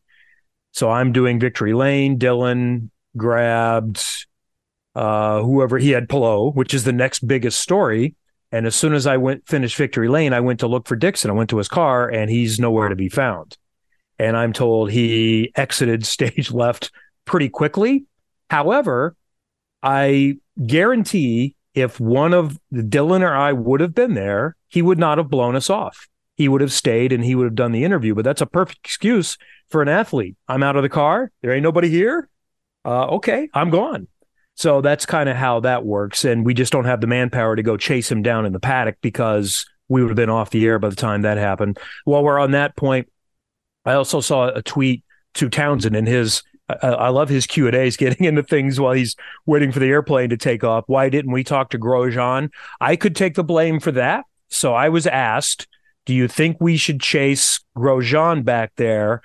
So 0.73 0.91
I'm 0.91 1.11
doing 1.11 1.39
Victory 1.39 1.73
Lane, 1.73 2.19
Dylan 2.19 2.89
grabbed 3.15 4.03
uh, 4.95 5.41
whoever 5.41 5.77
he 5.77 5.91
had 5.91 6.09
Palou, 6.09 6.51
which 6.51 6.73
is 6.73 6.83
the 6.83 6.93
next 6.93 7.25
biggest 7.27 7.59
story. 7.59 8.15
And 8.51 8.65
as 8.65 8.75
soon 8.75 8.93
as 8.93 9.05
I 9.05 9.17
went 9.17 9.47
finished 9.47 9.75
Victory 9.75 10.07
Lane, 10.07 10.33
I 10.33 10.39
went 10.39 10.61
to 10.61 10.67
look 10.67 10.87
for 10.87 10.95
Dixon. 10.95 11.29
I 11.29 11.33
went 11.33 11.49
to 11.49 11.57
his 11.57 11.67
car 11.67 12.09
and 12.09 12.29
he's 12.29 12.59
nowhere 12.59 12.89
to 12.89 12.95
be 12.95 13.09
found. 13.09 13.57
And 14.19 14.37
I'm 14.37 14.53
told 14.53 14.89
he 14.89 15.51
exited 15.55 16.05
stage 16.05 16.51
left 16.51 16.91
pretty 17.25 17.49
quickly. 17.49 18.05
However, 18.49 19.15
I 19.83 20.37
guarantee 20.65 21.55
if 21.73 21.99
one 21.99 22.33
of 22.33 22.57
Dylan 22.73 23.21
or 23.21 23.35
I 23.35 23.53
would 23.53 23.81
have 23.81 23.93
been 23.93 24.13
there, 24.13 24.55
he 24.69 24.81
would 24.81 24.97
not 24.97 25.17
have 25.17 25.29
blown 25.29 25.55
us 25.55 25.69
off. 25.69 26.07
He 26.35 26.47
would 26.47 26.61
have 26.61 26.71
stayed 26.71 27.11
and 27.11 27.23
he 27.23 27.35
would 27.35 27.45
have 27.45 27.55
done 27.55 27.71
the 27.71 27.83
interview. 27.83 28.15
But 28.15 28.23
that's 28.23 28.41
a 28.41 28.45
perfect 28.45 28.79
excuse 28.83 29.37
for 29.69 29.81
an 29.81 29.89
athlete. 29.89 30.35
I'm 30.47 30.63
out 30.63 30.75
of 30.75 30.83
the 30.83 30.89
car. 30.89 31.31
There 31.41 31.51
ain't 31.51 31.63
nobody 31.63 31.89
here. 31.89 32.29
Uh, 32.85 33.07
okay, 33.15 33.49
I'm 33.53 33.69
gone. 33.69 34.07
So 34.57 34.81
that's 34.81 35.05
kind 35.05 35.29
of 35.29 35.37
how 35.37 35.59
that 35.61 35.85
works. 35.85 36.25
And 36.25 36.43
we 36.43 36.55
just 36.55 36.73
don't 36.73 36.85
have 36.85 36.99
the 36.99 37.07
manpower 37.07 37.55
to 37.55 37.61
go 37.61 37.77
chase 37.77 38.11
him 38.11 38.23
down 38.23 38.43
in 38.43 38.53
the 38.53 38.59
paddock 38.59 38.97
because 39.01 39.67
we 39.87 40.01
would 40.01 40.09
have 40.09 40.15
been 40.15 40.31
off 40.31 40.49
the 40.49 40.65
air 40.65 40.79
by 40.79 40.89
the 40.89 40.95
time 40.95 41.21
that 41.21 41.37
happened. 41.37 41.77
While 42.05 42.23
we're 42.23 42.39
on 42.39 42.51
that 42.51 42.75
point, 42.75 43.07
I 43.85 43.93
also 43.93 44.19
saw 44.19 44.47
a 44.47 44.63
tweet 44.63 45.03
to 45.35 45.47
Townsend 45.47 45.95
and 45.95 46.07
his. 46.07 46.43
I, 46.69 47.07
love 47.09 47.29
his 47.29 47.47
Q 47.47 47.67
and 47.67 47.75
A's 47.77 47.95
getting 47.97 48.25
into 48.25 48.43
things 48.43 48.77
while 48.77 48.91
he's 48.91 49.15
waiting 49.45 49.71
for 49.71 49.79
the 49.79 49.85
airplane 49.85 50.31
to 50.31 50.37
take 50.37 50.65
off. 50.65 50.83
Why 50.87 51.07
didn't 51.07 51.31
we 51.31 51.45
talk 51.45 51.69
to 51.69 51.79
Grosjean? 51.79 52.49
I 52.81 52.97
could 52.97 53.15
take 53.15 53.35
the 53.35 53.43
blame 53.43 53.79
for 53.79 53.93
that. 53.93 54.25
So 54.49 54.73
I 54.73 54.89
was 54.89 55.07
asked, 55.07 55.67
"Do 56.05 56.13
you 56.13 56.27
think 56.27 56.57
we 56.59 56.75
should 56.75 56.99
chase 56.99 57.61
Grosjean 57.77 58.43
back 58.43 58.73
there?" 58.75 59.21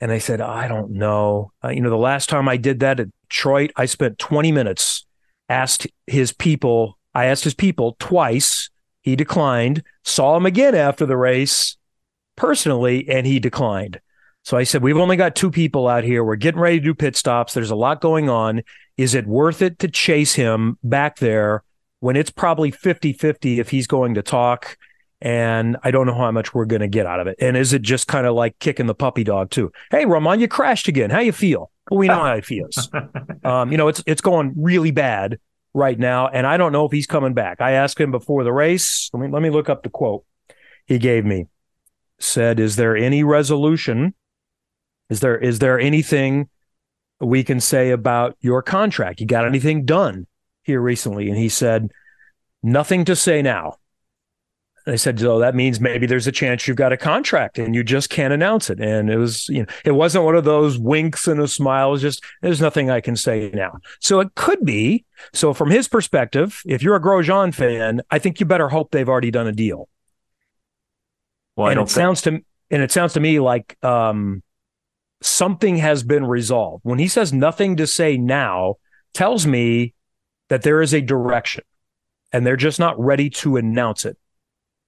And 0.00 0.10
I 0.10 0.18
said, 0.18 0.40
"I 0.40 0.68
don't 0.68 0.92
know. 0.92 1.52
Uh, 1.62 1.68
you 1.68 1.82
know, 1.82 1.90
the 1.90 1.96
last 1.96 2.30
time 2.30 2.48
I 2.48 2.56
did 2.56 2.80
that 2.80 3.00
at 3.00 3.08
Detroit, 3.28 3.72
I 3.76 3.86
spent 3.86 4.18
20 4.18 4.52
minutes, 4.52 5.06
asked 5.48 5.86
his 6.06 6.32
people. 6.32 6.98
I 7.14 7.26
asked 7.26 7.44
his 7.44 7.54
people 7.54 7.96
twice. 7.98 8.70
He 9.02 9.16
declined. 9.16 9.82
Saw 10.04 10.36
him 10.36 10.46
again 10.46 10.74
after 10.74 11.06
the 11.06 11.16
race, 11.16 11.76
personally, 12.36 13.08
and 13.08 13.26
he 13.26 13.38
declined." 13.38 14.00
So 14.46 14.56
I 14.56 14.62
said, 14.62 14.80
We've 14.80 14.96
only 14.96 15.16
got 15.16 15.34
two 15.34 15.50
people 15.50 15.88
out 15.88 16.04
here. 16.04 16.22
We're 16.22 16.36
getting 16.36 16.60
ready 16.60 16.78
to 16.78 16.84
do 16.84 16.94
pit 16.94 17.16
stops. 17.16 17.52
There's 17.52 17.72
a 17.72 17.74
lot 17.74 18.00
going 18.00 18.30
on. 18.30 18.62
Is 18.96 19.12
it 19.12 19.26
worth 19.26 19.60
it 19.60 19.80
to 19.80 19.88
chase 19.88 20.34
him 20.34 20.78
back 20.84 21.16
there 21.16 21.64
when 21.98 22.14
it's 22.14 22.30
probably 22.30 22.70
50 22.70 23.12
50 23.12 23.58
if 23.58 23.70
he's 23.70 23.88
going 23.88 24.14
to 24.14 24.22
talk? 24.22 24.78
And 25.20 25.76
I 25.82 25.90
don't 25.90 26.06
know 26.06 26.14
how 26.14 26.30
much 26.30 26.54
we're 26.54 26.64
going 26.64 26.80
to 26.80 26.86
get 26.86 27.06
out 27.06 27.18
of 27.18 27.26
it. 27.26 27.36
And 27.40 27.56
is 27.56 27.72
it 27.72 27.82
just 27.82 28.06
kind 28.06 28.24
of 28.24 28.36
like 28.36 28.56
kicking 28.60 28.86
the 28.86 28.94
puppy 28.94 29.24
dog, 29.24 29.50
too? 29.50 29.72
Hey, 29.90 30.06
Roman, 30.06 30.38
you 30.38 30.46
crashed 30.46 30.86
again. 30.86 31.10
How 31.10 31.18
you 31.18 31.32
feel? 31.32 31.72
Well, 31.90 31.98
we 31.98 32.08
know 32.08 32.22
how 32.22 32.34
he 32.34 32.42
feels. 32.42 32.88
um, 33.44 33.70
you 33.70 33.78
know, 33.78 33.88
it's 33.88 34.02
it's 34.06 34.20
going 34.20 34.54
really 34.56 34.90
bad 34.90 35.38
right 35.74 35.98
now. 35.98 36.28
And 36.28 36.46
I 36.46 36.56
don't 36.56 36.72
know 36.72 36.86
if 36.86 36.92
he's 36.92 37.06
coming 37.06 37.34
back. 37.34 37.60
I 37.60 37.72
asked 37.72 38.00
him 38.00 38.10
before 38.10 38.44
the 38.44 38.52
race. 38.52 39.10
Let 39.12 39.20
me 39.20 39.28
let 39.28 39.42
me 39.42 39.50
look 39.50 39.68
up 39.68 39.82
the 39.82 39.90
quote 39.90 40.24
he 40.86 40.98
gave 40.98 41.24
me. 41.24 41.46
Said, 42.18 42.58
Is 42.58 42.76
there 42.76 42.96
any 42.96 43.22
resolution? 43.22 44.14
Is 45.10 45.20
there 45.20 45.36
is 45.36 45.58
there 45.58 45.78
anything 45.78 46.48
we 47.20 47.44
can 47.44 47.60
say 47.60 47.90
about 47.90 48.36
your 48.40 48.62
contract? 48.62 49.20
You 49.20 49.26
got 49.26 49.46
anything 49.46 49.84
done 49.84 50.26
here 50.62 50.80
recently? 50.80 51.28
And 51.28 51.36
he 51.36 51.48
said, 51.48 51.90
Nothing 52.62 53.04
to 53.04 53.14
say 53.14 53.42
now. 53.42 53.76
And 54.86 54.92
I 54.92 54.96
said, 54.96 55.18
so 55.18 55.40
that 55.40 55.56
means 55.56 55.80
maybe 55.80 56.06
there's 56.06 56.28
a 56.28 56.32
chance 56.32 56.68
you've 56.68 56.76
got 56.76 56.92
a 56.92 56.96
contract 56.96 57.58
and 57.58 57.74
you 57.74 57.82
just 57.82 58.08
can't 58.08 58.32
announce 58.32 58.70
it. 58.70 58.80
And 58.80 59.10
it 59.10 59.16
was, 59.16 59.48
you 59.48 59.62
know, 59.62 59.66
it 59.84 59.92
wasn't 59.92 60.24
one 60.24 60.36
of 60.36 60.44
those 60.44 60.78
winks 60.78 61.26
and 61.26 61.40
a 61.40 61.48
smile. 61.48 61.88
It 61.88 61.92
was 61.92 62.02
just, 62.02 62.24
there's 62.40 62.60
nothing 62.60 62.88
I 62.88 63.00
can 63.00 63.16
say 63.16 63.50
now. 63.52 63.78
So 64.00 64.20
it 64.20 64.36
could 64.36 64.64
be. 64.64 65.04
So 65.32 65.52
from 65.52 65.70
his 65.70 65.88
perspective, 65.88 66.62
if 66.64 66.84
you're 66.84 66.94
a 66.94 67.00
Grosjean 67.00 67.52
fan, 67.52 68.00
I 68.12 68.20
think 68.20 68.38
you 68.38 68.46
better 68.46 68.68
hope 68.68 68.92
they've 68.92 69.08
already 69.08 69.32
done 69.32 69.48
a 69.48 69.52
deal. 69.52 69.88
Well, 71.56 71.68
and 71.68 71.80
it 71.80 71.84
think- 71.84 71.90
sounds 71.90 72.22
to 72.22 72.40
and 72.70 72.82
it 72.82 72.92
sounds 72.92 73.12
to 73.14 73.20
me 73.20 73.40
like 73.40 73.76
um, 73.84 74.42
something 75.20 75.76
has 75.78 76.02
been 76.02 76.26
resolved. 76.26 76.84
When 76.84 76.98
he 76.98 77.08
says 77.08 77.32
nothing 77.32 77.76
to 77.76 77.86
say 77.86 78.16
now, 78.18 78.76
tells 79.14 79.46
me 79.46 79.94
that 80.48 80.62
there 80.62 80.82
is 80.82 80.92
a 80.92 81.00
direction, 81.00 81.64
and 82.32 82.46
they're 82.46 82.56
just 82.56 82.78
not 82.78 82.98
ready 82.98 83.30
to 83.30 83.56
announce 83.56 84.04
it. 84.04 84.16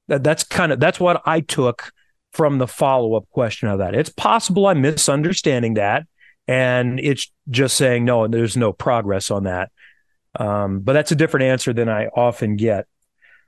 That 0.09 0.25
that's 0.25 0.44
kind 0.44 0.73
of 0.73 0.81
that's 0.81 0.99
what 0.99 1.23
I 1.27 1.40
took 1.40 1.92
from 2.33 2.59
the 2.59 2.66
follow 2.66 3.14
up 3.14 3.29
question 3.31 3.68
of 3.68 3.79
that. 3.79 3.94
It's 3.94 4.11
possible 4.11 4.66
I'm 4.66 4.81
misunderstanding 4.81 5.75
that, 5.75 6.07
and 6.47 6.99
it's 7.01 7.31
just 7.51 7.77
saying 7.77 8.05
no, 8.05 8.25
and 8.25 8.33
there's 8.33 8.57
no 8.57 8.73
progress 8.73 9.31
on 9.31 9.44
that. 9.44 9.71
Um, 10.38 10.81
but 10.81 10.92
that's 10.92 11.12
a 11.12 11.16
different 11.16 11.44
answer 11.44 11.73
than 11.73 11.88
I 11.88 12.07
often 12.07 12.57
get. 12.57 12.87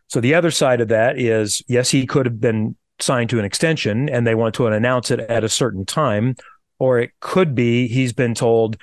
So 0.08 0.20
the 0.20 0.34
other 0.34 0.50
side 0.50 0.80
of 0.80 0.88
that 0.88 1.18
is 1.18 1.62
yes, 1.68 1.90
he 1.90 2.06
could 2.06 2.26
have 2.26 2.40
been 2.40 2.76
signed 3.00 3.30
to 3.30 3.38
an 3.38 3.44
extension 3.44 4.08
and 4.08 4.26
they 4.26 4.34
want 4.34 4.54
to 4.56 4.66
announce 4.66 5.10
it 5.10 5.20
at 5.20 5.44
a 5.44 5.48
certain 5.48 5.86
time, 5.86 6.36
or 6.78 6.98
it 6.98 7.12
could 7.20 7.54
be 7.54 7.86
he's 7.86 8.12
been 8.12 8.34
told, 8.34 8.76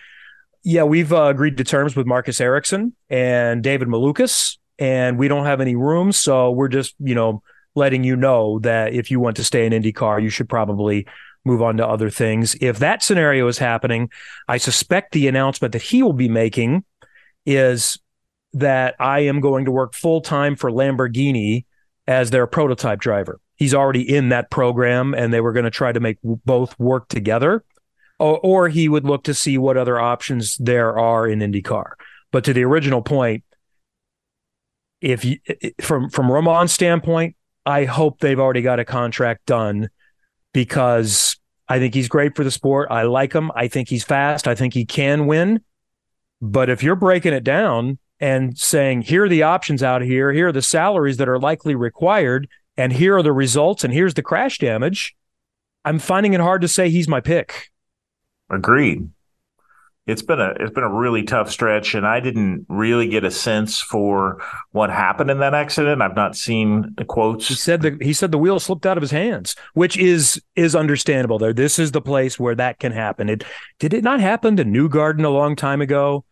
yeah, 0.64 0.84
we've 0.84 1.14
uh, 1.14 1.26
agreed 1.26 1.58
to 1.58 1.64
terms 1.64 1.96
with 1.96 2.08
Marcus 2.08 2.42
Ericsson 2.42 2.96
and 3.10 3.64
David 3.64 3.88
Malukas, 3.88 4.58
and 4.80 5.18
we 5.18 5.28
don't 5.28 5.46
have 5.46 5.62
any 5.62 5.76
room, 5.76 6.12
so 6.12 6.52
we're 6.52 6.68
just 6.68 6.96
you 7.00 7.16
know 7.16 7.42
letting 7.78 8.04
you 8.04 8.16
know 8.16 8.60
that 8.60 8.94
if 8.94 9.10
you 9.12 9.20
want 9.22 9.38
to 9.38 9.44
stay 9.44 9.66
in 9.66 9.72
IndyCar, 9.72 10.22
you 10.22 10.30
should 10.30 10.50
probably 10.50 11.06
move 11.46 11.62
on 11.62 11.78
to 11.78 11.88
other 11.88 12.10
things. 12.10 12.56
If 12.60 12.80
that 12.80 13.04
scenario 13.04 13.48
is 13.48 13.58
happening, 13.60 14.10
I 14.50 14.58
suspect 14.58 15.14
the 15.14 15.28
announcement 15.28 15.72
that 15.72 15.82
he 15.82 16.04
will 16.04 16.14
be 16.14 16.28
making 16.28 16.84
is 17.46 17.98
that 18.54 18.96
I 19.00 19.20
am 19.22 19.40
going 19.40 19.66
to 19.66 19.72
work 19.72 19.94
full 19.94 20.22
time 20.22 20.56
for 20.56 20.72
Lamborghini 20.72 21.66
as 22.08 22.32
their 22.32 22.48
prototype 22.48 23.00
driver. 23.00 23.40
He's 23.56 23.74
already 23.74 24.02
in 24.02 24.30
that 24.30 24.50
program 24.50 25.14
and 25.14 25.32
they 25.32 25.42
were 25.42 25.54
going 25.54 25.66
to 25.66 25.72
try 25.72 25.92
to 25.92 26.00
make 26.00 26.18
both 26.24 26.78
work 26.80 27.08
together. 27.08 27.64
or, 28.20 28.40
or 28.40 28.70
he 28.70 28.90
would 28.90 29.06
look 29.06 29.24
to 29.26 29.34
see 29.34 29.58
what 29.58 29.78
other 29.78 30.00
options 30.00 30.58
there 30.58 30.98
are 30.98 31.28
in 31.28 31.40
IndyCar. 31.40 31.92
But 32.32 32.44
to 32.46 32.54
the 32.54 32.64
original 32.64 33.02
point, 33.02 33.44
if 35.02 35.24
you 35.24 35.38
from 35.80 36.10
from 36.10 36.32
Romain's 36.32 36.74
standpoint, 36.74 37.36
I 37.68 37.84
hope 37.84 38.20
they've 38.22 38.40
already 38.40 38.62
got 38.62 38.80
a 38.80 38.86
contract 38.86 39.46
done 39.46 39.90
because 40.54 41.38
I 41.68 41.80
think 41.80 41.94
he's 41.94 42.08
great 42.08 42.34
for 42.34 42.46
the 42.46 42.50
sport. 42.50 42.88
I 42.90 43.04
like 43.04 43.34
him. 43.34 43.52
I 43.56 43.68
think 43.68 43.90
he's 43.90 44.06
fast. 44.06 44.48
I 44.48 44.56
think 44.56 44.74
he 44.74 44.86
can 44.86 45.28
win. 45.28 45.60
But 46.42 46.70
if 46.70 46.82
you're 46.82 46.96
breaking 46.96 47.34
it 47.34 47.44
down 47.44 48.00
and 48.22 48.58
saying, 48.58 49.02
here 49.02 49.26
are 49.26 49.30
the 49.30 49.44
options 49.44 49.84
out 49.84 50.02
here, 50.02 50.32
here 50.32 50.48
are 50.48 50.54
the 50.54 50.62
salaries 50.62 51.18
that 51.18 51.28
are 51.28 51.40
likely 51.40 51.76
required, 51.76 52.48
and 52.78 52.94
here 52.94 53.18
are 53.18 53.24
the 53.24 53.34
results, 53.34 53.84
and 53.84 53.94
here's 53.94 54.14
the 54.14 54.24
crash 54.24 54.60
damage, 54.60 55.14
I'm 55.84 56.00
finding 56.00 56.34
it 56.34 56.40
hard 56.40 56.62
to 56.62 56.70
say 56.70 56.90
he's 56.90 57.10
my 57.10 57.20
pick. 57.20 57.70
Agreed. 58.50 59.10
It's 60.08 60.22
been 60.22 60.40
a 60.40 60.54
it's 60.58 60.72
been 60.72 60.86
a 60.86 60.94
really 60.94 61.24
tough 61.24 61.52
stretch, 61.52 61.94
and 61.94 62.08
I 62.08 62.22
didn't 62.22 62.66
really 62.70 63.10
get 63.10 63.26
a 63.26 63.32
sense 63.32 63.82
for 63.82 64.42
what 64.72 64.90
happened 64.90 65.30
in 65.30 65.40
that 65.40 65.54
accident. 65.54 66.02
I've 66.02 66.16
not 66.16 66.38
seen 66.38 66.94
the 66.96 67.04
quotes. 67.04 67.50
He 67.50 67.56
said 67.56 67.82
the 67.82 67.98
he 68.00 68.14
said 68.14 68.32
the 68.32 68.38
wheel 68.38 68.58
slipped 68.62 68.86
out 68.86 68.98
of 68.98 69.02
his 69.02 69.12
hands, 69.12 69.58
which 69.74 69.98
is 69.98 70.42
is 70.56 70.76
understandable. 70.76 71.40
There, 71.40 71.52
this 71.52 71.78
is 71.78 71.92
the 71.92 72.02
place 72.02 72.40
where 72.40 72.56
that 72.56 72.80
can 72.80 72.94
happen. 72.94 73.28
It 73.28 73.44
did 73.80 73.94
it 73.94 74.02
not 74.02 74.22
happen 74.22 74.56
to 74.56 74.64
Newgarden 74.64 75.26
a 75.26 75.30
long 75.30 75.58
time 75.58 75.82
ago? 75.82 76.24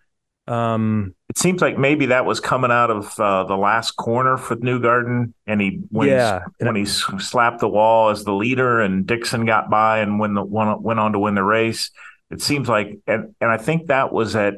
Um, 0.48 1.14
it 1.28 1.38
seems 1.38 1.60
like 1.60 1.78
maybe 1.78 2.06
that 2.06 2.26
was 2.26 2.40
coming 2.40 2.72
out 2.72 2.92
of 2.92 3.20
uh, 3.20 3.44
the 3.44 3.58
last 3.58 3.92
corner 3.98 4.38
for 4.38 4.56
Newgarden, 4.56 5.34
and 5.48 5.60
he 5.60 5.82
when 5.90 6.08
yeah, 6.08 6.44
when 6.60 6.78
he 6.78 6.86
slapped 6.86 7.60
the 7.60 7.68
wall 7.68 8.10
as 8.10 8.24
the 8.24 8.34
leader, 8.34 8.80
and 8.80 9.06
Dixon 9.06 9.46
got 9.46 9.70
by 9.70 10.00
and 10.00 10.18
when 10.18 10.34
the 10.34 10.44
one 10.44 10.82
went 10.82 11.02
on 11.02 11.12
to 11.12 11.20
win 11.20 11.36
the 11.36 11.44
race 11.44 11.92
it 12.36 12.42
seems 12.42 12.68
like 12.68 13.00
and 13.08 13.34
and 13.40 13.50
I 13.50 13.58
think 13.58 13.88
that 13.88 14.12
was 14.12 14.36
at 14.36 14.56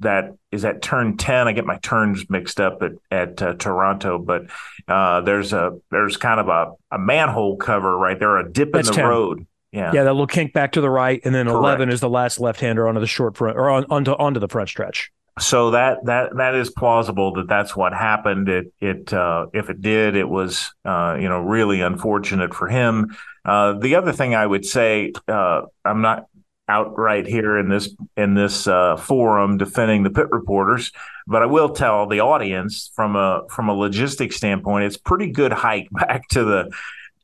that 0.00 0.32
is 0.50 0.64
at 0.64 0.82
turn 0.82 1.16
10 1.16 1.46
i 1.46 1.52
get 1.52 1.64
my 1.64 1.78
turns 1.78 2.28
mixed 2.28 2.60
up 2.60 2.82
at 2.82 2.92
at 3.10 3.40
uh, 3.40 3.54
toronto 3.54 4.18
but 4.18 4.46
uh, 4.88 5.20
there's 5.20 5.52
a 5.52 5.78
there's 5.90 6.16
kind 6.16 6.40
of 6.40 6.48
a, 6.48 6.72
a 6.90 6.98
manhole 6.98 7.56
cover 7.56 7.96
right? 7.96 8.18
There 8.18 8.36
a 8.38 8.50
dip 8.50 8.72
That's 8.72 8.88
in 8.88 8.94
the 8.94 9.00
10. 9.02 9.08
road. 9.08 9.46
Yeah. 9.70 9.92
Yeah 9.92 10.04
that 10.04 10.12
little 10.12 10.26
kink 10.26 10.52
back 10.52 10.72
to 10.72 10.80
the 10.80 10.90
right 10.90 11.20
and 11.24 11.34
then 11.34 11.46
Correct. 11.46 11.80
11 11.80 11.90
is 11.90 12.00
the 12.00 12.08
last 12.08 12.40
left-hander 12.40 12.88
onto 12.88 13.00
the 13.00 13.06
short 13.06 13.36
front 13.36 13.56
or 13.56 13.70
on, 13.70 13.84
onto 13.90 14.12
onto 14.12 14.40
the 14.40 14.48
front 14.48 14.68
stretch. 14.68 15.12
So 15.38 15.70
that 15.70 16.04
that 16.04 16.36
that 16.36 16.54
is 16.54 16.70
plausible 16.70 17.32
that 17.34 17.48
that's 17.48 17.74
what 17.74 17.94
happened. 17.94 18.48
It 18.48 18.72
it 18.80 19.12
uh, 19.14 19.46
if 19.54 19.70
it 19.70 19.80
did 19.80 20.14
it 20.14 20.28
was 20.28 20.74
uh, 20.84 21.16
you 21.18 21.28
know 21.28 21.40
really 21.40 21.80
unfortunate 21.80 22.54
for 22.54 22.68
him. 22.68 23.16
Uh, 23.44 23.72
the 23.72 23.96
other 23.96 24.12
thing 24.12 24.36
i 24.36 24.46
would 24.46 24.64
say 24.64 25.12
uh, 25.26 25.62
i'm 25.84 26.00
not 26.00 26.26
outright 26.72 27.26
here 27.26 27.58
in 27.58 27.68
this 27.68 27.94
in 28.16 28.34
this 28.34 28.66
uh, 28.66 28.96
forum 28.96 29.58
defending 29.58 30.02
the 30.02 30.10
pit 30.10 30.28
reporters, 30.30 30.90
but 31.26 31.42
I 31.42 31.46
will 31.46 31.68
tell 31.70 32.06
the 32.06 32.20
audience 32.20 32.90
from 32.94 33.14
a 33.14 33.42
from 33.50 33.68
a 33.68 33.74
logistics 33.74 34.36
standpoint, 34.36 34.84
it's 34.84 34.96
pretty 34.96 35.30
good 35.30 35.52
hike 35.52 35.88
back 35.92 36.28
to 36.28 36.44
the 36.44 36.70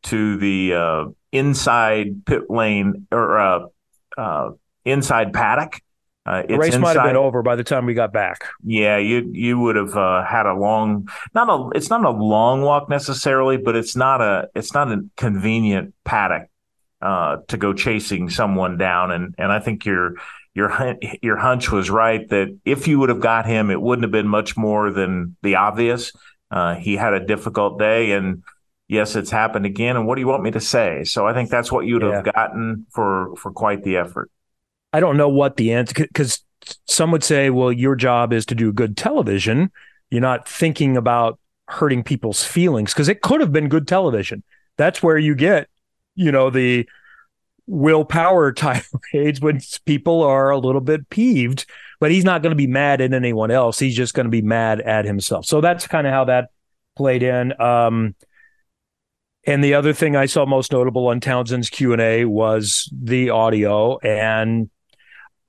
to 0.05 0.37
the 0.37 0.75
uh, 0.75 1.05
inside 1.33 2.27
pit 2.27 2.51
lane 2.51 3.07
or 3.11 3.39
uh, 3.39 3.67
uh 4.17 4.51
inside 4.85 5.33
paddock. 5.33 5.81
Uh, 6.27 6.43
the 6.47 6.59
race 6.59 6.75
inside, 6.75 6.81
might 6.81 6.97
have 6.97 7.07
been 7.07 7.17
over 7.17 7.43
by 7.43 7.57
the 7.57 7.65
time 7.65 7.87
we 7.87 7.95
got 7.95 8.13
back. 8.13 8.45
Yeah, 8.63 8.99
you 8.99 9.31
you 9.33 9.59
would 9.59 9.77
have 9.77 9.97
uh, 9.97 10.23
had 10.25 10.45
a 10.45 10.53
long, 10.53 11.09
not 11.35 11.49
a, 11.49 11.71
it's 11.75 11.89
not 11.89 12.05
a 12.05 12.11
long 12.11 12.61
walk 12.61 12.91
necessarily, 12.91 13.57
but 13.57 13.75
it's 13.75 13.97
not 13.97 14.21
a, 14.21 14.49
it's 14.55 14.75
not 14.75 14.93
a 14.93 15.01
convenient 15.17 15.95
paddock 16.05 16.51
uh, 17.01 17.39
to 17.49 17.57
go 17.57 17.73
chasing 17.73 18.31
someone 18.31 18.77
down. 18.77 19.11
And 19.11 19.35
and 19.39 19.53
I 19.53 19.61
think 19.61 19.85
your 19.85 20.15
your 20.55 20.97
your 21.23 21.37
hunch 21.37 21.71
was 21.71 21.91
right 21.91 22.29
that 22.29 22.57
if 22.65 22.89
you 22.89 22.99
would 22.99 23.09
have 23.09 23.21
got 23.21 23.47
him, 23.47 23.71
it 23.71 23.81
wouldn't 23.81 24.05
have 24.05 24.13
been 24.13 24.29
much 24.29 24.57
more 24.57 24.91
than 24.91 25.37
the 25.43 25.57
obvious. 25.57 26.13
Uh, 26.51 26.75
he 26.75 26.97
had 26.97 27.15
a 27.15 27.25
difficult 27.25 27.79
day, 27.79 28.13
and 28.13 28.43
yes, 28.89 29.17
it's 29.17 29.31
happened 29.31 29.67
again. 29.67 29.97
And 29.97 30.07
what 30.07 30.17
do 30.17 30.21
you 30.21 30.29
want 30.29 30.43
me 30.43 30.51
to 30.53 30.61
say? 30.61 31.05
So 31.05 31.27
I 31.27 31.35
think 31.35 31.51
that's 31.51 31.71
what 31.71 31.87
you'd 31.87 32.03
yeah. 32.03 32.17
have 32.17 32.35
gotten 32.35 32.87
for 32.91 33.35
for 33.37 33.53
quite 33.53 33.85
the 33.85 33.97
effort. 33.97 34.31
I 34.93 35.01
don't 35.01 35.17
know 35.17 35.29
what 35.29 35.57
the 35.57 35.75
answer 35.75 35.95
because 35.95 36.43
some 36.87 37.11
would 37.11 37.25
say, 37.25 37.51
well, 37.51 37.73
your 37.73 37.95
job 37.95 38.33
is 38.33 38.47
to 38.47 38.55
do 38.55 38.73
good 38.73 38.97
television. 38.97 39.71
You're 40.11 40.23
not 40.23 40.49
thinking 40.49 40.97
about 40.97 41.39
hurting 41.69 42.03
people's 42.03 42.43
feelings 42.43 42.93
because 42.93 43.09
it 43.09 43.21
could 43.21 43.41
have 43.41 43.53
been 43.53 43.69
good 43.69 43.87
television. 43.87 44.43
That's 44.79 45.03
where 45.03 45.19
you 45.19 45.35
get 45.35 45.69
you 46.19 46.33
know 46.33 46.51
the 46.51 46.89
Will 47.67 48.05
Power 48.05 48.53
type 48.65 48.85
tirades 49.13 49.41
when 49.41 49.61
people 49.87 50.23
are 50.23 50.51
a 50.51 50.59
little 50.59 50.81
bit 50.81 51.09
peeved 51.09 51.67
but 52.01 52.11
he's 52.11 52.25
not 52.25 52.43
going 52.43 52.51
to 52.51 52.57
be 52.57 52.67
mad 52.67 53.01
at 53.01 53.13
anyone 53.13 53.51
else. 53.51 53.79
He's 53.79 53.97
just 53.97 54.15
going 54.15 54.27
to 54.27 54.31
be 54.31 54.43
mad 54.43 54.81
at 54.81 55.05
himself. 55.05 55.47
So 55.47 55.61
that's 55.61 55.87
kind 55.87 56.07
of 56.07 56.13
how 56.13 56.27
that 56.27 56.51
played 56.97 57.23
in. 57.23 57.61
Um, 57.61 58.15
and 59.47 59.63
the 59.63 59.75
other 59.75 59.93
thing 59.93 60.17
i 60.17 60.27
saw 60.27 60.45
most 60.45 60.73
notable 60.73 61.07
on 61.07 61.21
townsend's 61.21 61.71
q&a 61.71 62.25
was 62.25 62.91
the 62.93 63.31
audio 63.31 63.97
and 63.99 64.69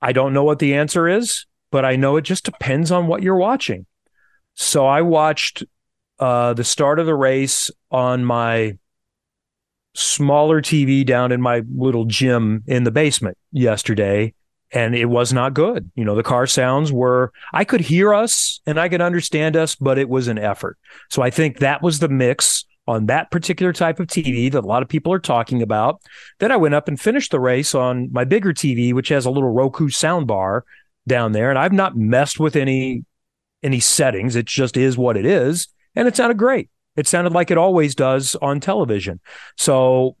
i 0.00 0.12
don't 0.12 0.32
know 0.32 0.44
what 0.44 0.60
the 0.60 0.74
answer 0.74 1.08
is 1.08 1.44
but 1.70 1.84
i 1.84 1.96
know 1.96 2.16
it 2.16 2.22
just 2.22 2.44
depends 2.44 2.90
on 2.90 3.06
what 3.08 3.22
you're 3.22 3.36
watching. 3.36 3.86
So 4.54 4.86
i 4.86 5.02
watched 5.02 5.64
uh, 6.18 6.54
the 6.54 6.64
start 6.64 6.98
of 6.98 7.06
the 7.06 7.14
race 7.14 7.70
on 7.90 8.24
my 8.24 8.78
smaller 9.94 10.62
TV 10.62 11.04
down 11.04 11.32
in 11.32 11.40
my 11.40 11.62
little 11.74 12.04
gym 12.04 12.62
in 12.66 12.84
the 12.84 12.90
basement 12.90 13.36
yesterday 13.52 14.32
and 14.72 14.94
it 14.94 15.06
was 15.06 15.32
not 15.32 15.54
good. 15.54 15.90
You 15.94 16.04
know, 16.04 16.14
the 16.14 16.22
car 16.22 16.46
sounds 16.46 16.92
were, 16.92 17.32
I 17.52 17.64
could 17.64 17.80
hear 17.80 18.14
us 18.14 18.60
and 18.66 18.78
I 18.78 18.88
could 18.88 19.00
understand 19.00 19.56
us, 19.56 19.74
but 19.74 19.98
it 19.98 20.08
was 20.08 20.28
an 20.28 20.38
effort. 20.38 20.78
So 21.10 21.22
I 21.22 21.30
think 21.30 21.58
that 21.58 21.82
was 21.82 21.98
the 21.98 22.08
mix 22.08 22.64
on 22.86 23.06
that 23.06 23.30
particular 23.30 23.72
type 23.72 24.00
of 24.00 24.06
TV 24.06 24.50
that 24.50 24.64
a 24.64 24.66
lot 24.66 24.82
of 24.82 24.88
people 24.88 25.12
are 25.12 25.18
talking 25.18 25.62
about. 25.62 26.00
Then 26.38 26.52
I 26.52 26.56
went 26.56 26.74
up 26.74 26.88
and 26.88 27.00
finished 27.00 27.30
the 27.30 27.40
race 27.40 27.74
on 27.74 28.10
my 28.12 28.24
bigger 28.24 28.52
TV, 28.52 28.92
which 28.92 29.08
has 29.08 29.26
a 29.26 29.30
little 29.30 29.50
Roku 29.50 29.88
sound 29.88 30.26
bar 30.26 30.64
down 31.06 31.32
there. 31.32 31.50
And 31.50 31.58
I've 31.58 31.72
not 31.72 31.96
messed 31.96 32.38
with 32.38 32.56
any, 32.56 33.04
any 33.62 33.80
settings. 33.80 34.36
It 34.36 34.46
just 34.46 34.76
is 34.76 34.96
what 34.96 35.16
it 35.16 35.26
is. 35.26 35.68
And 35.96 36.06
it 36.06 36.16
sounded 36.16 36.38
great. 36.38 36.70
It 36.96 37.06
sounded 37.06 37.32
like 37.32 37.50
it 37.50 37.58
always 37.58 37.94
does 37.94 38.36
on 38.36 38.60
television. 38.60 39.20
So 39.56 40.16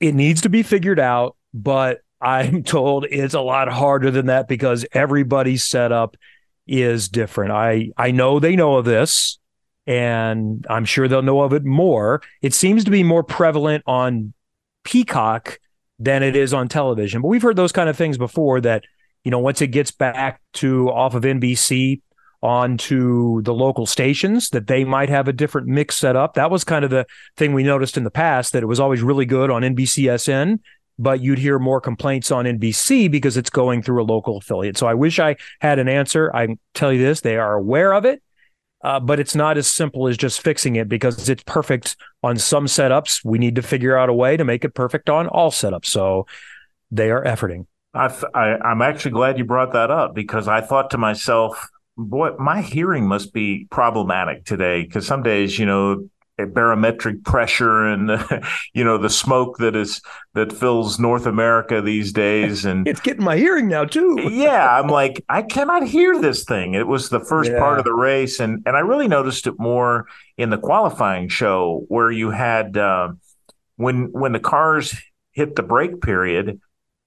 it 0.00 0.14
needs 0.14 0.42
to 0.42 0.48
be 0.48 0.62
figured 0.62 0.98
out, 0.98 1.36
but 1.54 2.00
I'm 2.20 2.62
told 2.64 3.06
it's 3.10 3.34
a 3.34 3.40
lot 3.40 3.68
harder 3.68 4.10
than 4.10 4.26
that 4.26 4.48
because 4.48 4.84
everybody's 4.92 5.64
setup 5.64 6.16
is 6.66 7.08
different. 7.08 7.52
I 7.52 7.90
I 7.96 8.10
know 8.10 8.38
they 8.38 8.56
know 8.56 8.76
of 8.76 8.84
this 8.84 9.38
and 9.86 10.64
I'm 10.70 10.84
sure 10.84 11.08
they'll 11.08 11.22
know 11.22 11.40
of 11.42 11.52
it 11.52 11.64
more. 11.64 12.22
It 12.42 12.54
seems 12.54 12.84
to 12.84 12.90
be 12.90 13.02
more 13.02 13.24
prevalent 13.24 13.82
on 13.86 14.32
Peacock 14.84 15.58
than 15.98 16.22
it 16.22 16.36
is 16.36 16.54
on 16.54 16.68
television. 16.68 17.22
But 17.22 17.28
we've 17.28 17.42
heard 17.42 17.56
those 17.56 17.72
kind 17.72 17.88
of 17.88 17.96
things 17.96 18.16
before 18.16 18.60
that, 18.62 18.84
you 19.24 19.30
know, 19.30 19.38
once 19.38 19.60
it 19.60 19.68
gets 19.68 19.90
back 19.90 20.40
to 20.54 20.90
off 20.90 21.14
of 21.14 21.24
NBC, 21.24 22.00
onto 22.42 23.42
the 23.42 23.52
local 23.52 23.86
stations 23.86 24.48
that 24.50 24.66
they 24.66 24.84
might 24.84 25.08
have 25.08 25.28
a 25.28 25.32
different 25.32 25.66
mix 25.66 25.96
set 25.96 26.16
up. 26.16 26.34
That 26.34 26.50
was 26.50 26.64
kind 26.64 26.84
of 26.84 26.90
the 26.90 27.06
thing 27.36 27.52
we 27.52 27.62
noticed 27.62 27.96
in 27.96 28.04
the 28.04 28.10
past 28.10 28.52
that 28.52 28.62
it 28.62 28.66
was 28.66 28.80
always 28.80 29.02
really 29.02 29.26
good 29.26 29.50
on 29.50 29.62
NBCSN, 29.62 30.60
but 30.98 31.20
you'd 31.20 31.38
hear 31.38 31.58
more 31.58 31.80
complaints 31.80 32.30
on 32.30 32.46
NBC 32.46 33.10
because 33.10 33.36
it's 33.36 33.50
going 33.50 33.82
through 33.82 34.02
a 34.02 34.04
local 34.04 34.38
affiliate. 34.38 34.78
So 34.78 34.86
I 34.86 34.94
wish 34.94 35.18
I 35.18 35.36
had 35.60 35.78
an 35.78 35.88
answer. 35.88 36.34
I 36.34 36.56
tell 36.74 36.92
you 36.92 37.02
this, 37.02 37.20
they 37.20 37.36
are 37.36 37.54
aware 37.54 37.92
of 37.92 38.04
it. 38.04 38.22
Uh, 38.82 38.98
but 38.98 39.20
it's 39.20 39.34
not 39.34 39.58
as 39.58 39.70
simple 39.70 40.08
as 40.08 40.16
just 40.16 40.40
fixing 40.40 40.76
it 40.76 40.88
because 40.88 41.28
it's 41.28 41.42
perfect 41.42 41.96
on 42.22 42.38
some 42.38 42.64
setups. 42.64 43.22
We 43.22 43.38
need 43.38 43.56
to 43.56 43.62
figure 43.62 43.98
out 43.98 44.08
a 44.08 44.14
way 44.14 44.38
to 44.38 44.44
make 44.44 44.64
it 44.64 44.74
perfect 44.74 45.10
on 45.10 45.28
all 45.28 45.50
setups. 45.50 45.86
So 45.86 46.26
they 46.90 47.10
are 47.10 47.22
efforting. 47.22 47.66
I, 47.92 48.08
I'm 48.34 48.80
actually 48.80 49.10
glad 49.10 49.36
you 49.36 49.44
brought 49.44 49.72
that 49.72 49.90
up 49.90 50.14
because 50.14 50.48
I 50.48 50.62
thought 50.62 50.90
to 50.90 50.98
myself, 50.98 51.68
boy, 52.08 52.30
my 52.38 52.62
hearing 52.62 53.06
must 53.06 53.32
be 53.32 53.66
problematic 53.70 54.44
today 54.44 54.84
because 54.84 55.06
some 55.06 55.22
days, 55.22 55.58
you 55.58 55.66
know, 55.66 56.08
barometric 56.46 57.22
pressure 57.24 57.86
and 57.86 58.10
you 58.74 58.84
know 58.84 58.98
the 58.98 59.10
smoke 59.10 59.58
that 59.58 59.76
is 59.76 60.00
that 60.34 60.52
fills 60.52 60.98
North 60.98 61.26
America 61.26 61.80
these 61.80 62.12
days 62.12 62.64
and 62.64 62.86
it's 62.86 63.00
getting 63.00 63.24
my 63.24 63.36
hearing 63.36 63.68
now 63.68 63.84
too. 63.84 64.16
yeah, 64.30 64.78
I'm 64.78 64.88
like 64.88 65.24
I 65.28 65.42
cannot 65.42 65.86
hear 65.86 66.20
this 66.20 66.44
thing. 66.44 66.74
It 66.74 66.86
was 66.86 67.08
the 67.08 67.20
first 67.20 67.50
yeah. 67.50 67.58
part 67.58 67.78
of 67.78 67.84
the 67.84 67.94
race 67.94 68.40
and 68.40 68.62
and 68.66 68.76
I 68.76 68.80
really 68.80 69.08
noticed 69.08 69.46
it 69.46 69.58
more 69.58 70.06
in 70.36 70.50
the 70.50 70.58
qualifying 70.58 71.28
show 71.28 71.84
where 71.88 72.10
you 72.10 72.30
had 72.30 72.76
uh, 72.76 73.10
when 73.76 74.12
when 74.12 74.32
the 74.32 74.40
cars 74.40 74.94
hit 75.32 75.56
the 75.56 75.62
break 75.62 76.00
period, 76.00 76.60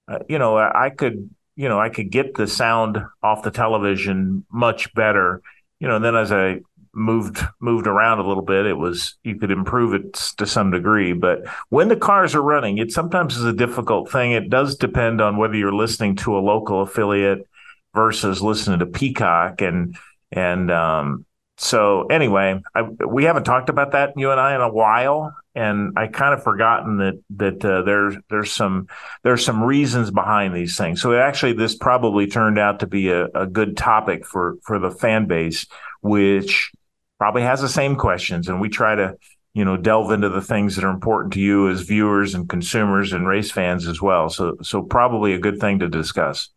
uh, 0.08 0.20
you 0.30 0.40
know, 0.40 0.58
I 0.58 0.90
could 0.90 1.30
you 1.56 1.70
know, 1.70 1.80
I 1.80 1.90
could 1.90 2.10
get 2.10 2.36
the 2.36 2.48
sound 2.48 2.98
off 3.22 3.44
the 3.44 3.52
television 3.52 4.46
much 4.52 4.94
better. 4.94 5.42
You 5.80 5.88
know, 5.88 5.98
and 5.98 6.06
then 6.06 6.16
as 6.16 6.32
I 6.32 6.62
moved 6.94 7.40
moved 7.60 7.88
around 7.88 8.20
a 8.20 8.28
little 8.28 8.44
bit. 8.44 8.66
It 8.66 8.78
was 8.78 9.16
you 9.24 9.36
could 9.36 9.52
improve 9.52 9.94
it 9.94 10.14
to 10.38 10.46
some 10.46 10.72
degree, 10.72 11.14
but 11.14 11.46
when 11.70 11.88
the 11.88 11.96
cars 11.96 12.36
are 12.36 12.42
running, 12.42 12.78
it 12.78 12.92
sometimes 12.92 13.36
is 13.36 13.46
a 13.46 13.54
difficult 13.54 14.12
thing. 14.12 14.32
It 14.32 14.50
does 14.50 14.76
depend 14.76 15.20
on 15.20 15.38
whether 15.38 15.56
you're 15.56 15.74
listening 15.74 16.16
to 16.18 16.38
a 16.38 16.40
local 16.40 16.82
affiliate 16.82 17.48
versus 17.96 18.42
listening 18.42 18.80
to 18.80 18.86
Peacock 18.86 19.62
and 19.62 19.98
and 20.32 20.72
um, 20.72 21.26
so 21.64 22.08
anyway, 22.08 22.62
I, 22.76 22.82
we 22.82 23.24
haven't 23.24 23.46
talked 23.46 23.70
about 23.70 23.94
that 23.94 24.14
you 24.18 24.32
and 24.32 24.40
I 24.40 24.54
in 24.54 24.62
a 24.62 24.72
while, 24.72 25.34
and 25.56 25.94
I 25.98 26.08
kind 26.08 26.34
of 26.34 26.44
forgotten 26.44 26.98
that 26.98 27.24
that 27.38 27.66
uh, 27.66 27.84
there's 27.84 28.16
there's 28.30 28.52
some 28.52 28.88
there's 29.24 29.46
some 29.46 29.64
reasons 29.64 30.12
behind 30.12 30.54
these 30.54 30.76
things. 30.76 31.02
So 31.02 31.18
actually, 31.18 31.54
this 31.54 31.76
probably 31.76 32.28
turned 32.28 32.60
out 32.60 32.82
to 32.82 32.88
be 32.88 33.10
a, 33.10 33.28
a 33.28 33.48
good 33.48 33.78
topic 33.78 34.26
for 34.26 34.58
for 34.64 34.78
the 34.78 34.92
fan 34.92 35.26
base, 35.26 35.66
which 36.02 36.72
probably 37.18 37.44
has 37.44 37.62
the 37.62 37.70
same 37.70 37.96
questions, 37.96 38.50
and 38.50 38.60
we 38.60 38.68
try 38.68 38.96
to 38.96 39.16
you 39.54 39.64
know 39.64 39.78
delve 39.78 40.12
into 40.12 40.28
the 40.28 40.42
things 40.42 40.76
that 40.76 40.84
are 40.84 40.92
important 40.92 41.34
to 41.34 41.40
you 41.40 41.70
as 41.70 41.82
viewers 41.82 42.36
and 42.36 42.50
consumers 42.50 43.14
and 43.14 43.26
race 43.26 43.52
fans 43.52 43.88
as 43.88 44.02
well. 44.02 44.28
So 44.28 44.58
so 44.64 44.82
probably 44.82 45.34
a 45.34 45.40
good 45.40 45.62
thing 45.62 45.80
to 45.80 45.88
discuss. 45.88 46.50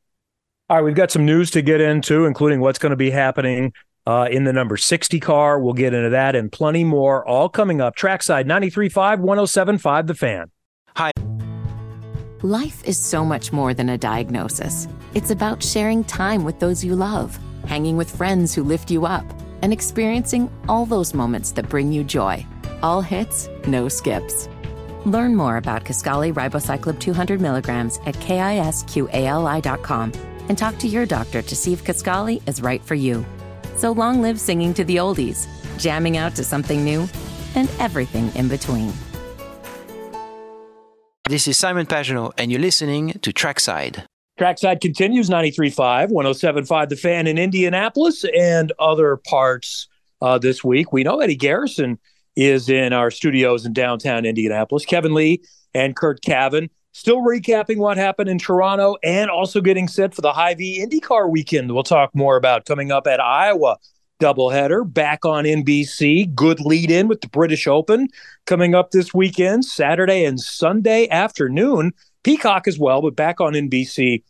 All 0.69 0.79
right, 0.79 0.83
we've 0.83 0.97
got 0.97 1.13
some 1.13 1.25
news 1.25 1.53
to 1.53 1.63
get 1.63 1.81
into, 1.81 2.25
including 2.25 2.59
what's 2.59 2.81
going 2.81 2.91
to 2.91 2.97
be 2.97 3.11
happening 3.11 3.73
uh, 4.07 4.29
in 4.31 4.45
the 4.45 4.53
number 4.53 4.77
60 4.77 5.21
car. 5.21 5.59
We'll 5.59 5.75
get 5.75 5.95
into 5.95 6.11
that 6.11 6.37
and 6.37 6.51
plenty 6.51 6.85
more, 6.85 7.27
all 7.27 7.49
coming 7.49 7.81
up. 7.81 7.97
Trackside 7.97 8.47
93.5, 8.47 9.21
107.5, 9.21 10.07
The 10.07 10.15
Fan. 10.15 10.51
Hi. 10.97 11.11
Life 12.43 12.85
is 12.85 12.99
so 12.99 13.25
much 13.25 13.53
more 13.53 13.75
than 13.75 13.89
a 13.89 13.99
diagnosis. 13.99 14.89
It's 15.15 15.31
about 15.31 15.63
sharing 15.63 16.05
time 16.05 16.45
with 16.45 16.61
those 16.61 16.85
you 16.85 16.95
love, 16.95 17.39
hanging 17.67 17.97
with 17.97 18.15
friends 18.15 18.55
who 18.55 18.63
lift 18.63 18.91
you 18.91 19.07
up, 19.07 19.25
and 19.63 19.73
experiencing 19.73 20.51
all 20.69 20.87
those 20.87 21.15
moments 21.15 21.51
that 21.53 21.69
bring 21.69 21.91
you 21.93 22.05
joy. 22.05 22.47
All 22.83 23.01
hits, 23.01 23.49
no 23.67 23.89
skips. 23.89 24.49
Learn 25.07 25.35
more 25.35 25.57
about 25.57 25.85
Kisqali 25.85 26.33
Ribociclib 26.33 27.01
200 27.01 27.41
milligrams 27.41 27.99
at 28.07 28.15
kisqali.com 28.17 30.13
and 30.49 30.59
talk 30.59 30.79
to 30.79 30.89
your 30.89 31.07
doctor 31.07 31.43
to 31.43 31.57
see 31.57 31.73
if 31.73 31.85
Kisqali 31.85 32.47
is 32.49 32.61
right 32.61 32.85
for 32.85 32.95
you. 32.95 33.25
So 33.77 33.93
long 33.93 34.23
live 34.23 34.41
singing 34.41 34.73
to 34.75 34.85
the 34.85 34.97
oldies, 34.97 35.47
jamming 35.79 36.17
out 36.17 36.35
to 36.37 36.45
something 36.45 36.83
new, 36.85 37.09
and 37.55 37.71
everything 37.79 38.35
in 38.35 38.49
between. 38.49 38.93
This 41.29 41.49
is 41.49 41.57
Simon 41.57 41.87
Pagenaud, 41.87 42.33
and 42.39 42.51
you're 42.51 42.61
listening 42.61 43.19
to 43.21 43.33
Trackside. 43.33 44.05
Trackside 44.39 44.81
continues 44.81 45.29
93.5, 45.29 46.11
107.5 46.11 46.89
The 46.89 46.97
Fan 46.97 47.27
in 47.27 47.37
Indianapolis 47.37 48.25
and 48.37 48.73
other 48.79 49.17
parts 49.17 49.89
uh, 50.23 50.39
this 50.39 50.63
week. 50.63 50.93
We 50.93 51.03
know 51.03 51.21
Eddie 51.21 51.37
Garrison 51.37 51.99
is 52.37 52.69
in 52.69 52.93
our 52.93 53.11
studios 53.11 53.67
in 53.67 53.73
downtown 53.73 54.25
Indianapolis. 54.25 54.85
Kevin 54.85 55.15
Lee 55.15 55.43
and 55.75 55.97
Curt 55.97 56.21
Cavin 56.23 56.69
Still 56.97 57.19
recapping 57.19 57.77
what 57.77 57.99
happened 57.99 58.31
in 58.31 58.39
Toronto 58.39 58.97
and 59.05 59.29
also 59.29 59.61
getting 59.61 59.87
set 59.87 60.15
for 60.15 60.23
the 60.23 60.33
Hy-Vee 60.33 60.83
IndyCar 60.83 61.31
weekend. 61.31 61.71
We'll 61.71 61.83
talk 61.83 62.15
more 62.15 62.39
about 62.39 62.65
coming 62.65 62.91
up 62.91 63.07
at 63.07 63.21
Iowa 63.21 63.77
doubleheader 64.19 64.91
back 64.91 65.27
on 65.27 65.45
NBC. 65.45 66.35
Good 66.35 66.59
lead 66.59 66.91
in 66.91 67.07
with 67.07 67.21
the 67.21 67.29
British 67.29 67.67
Open 67.67 68.09
coming 68.47 68.75
up 68.75 68.93
this 68.93 69.13
weekend, 69.13 69.67
Saturday 69.67 70.25
and 70.25 70.41
Sunday 70.41 71.07
afternoon. 71.11 71.93
Peacock 72.25 72.67
as 72.67 72.79
well, 72.79 73.03
but 73.03 73.15
back 73.15 73.43
on 73.43 73.53
NBC 73.53 74.23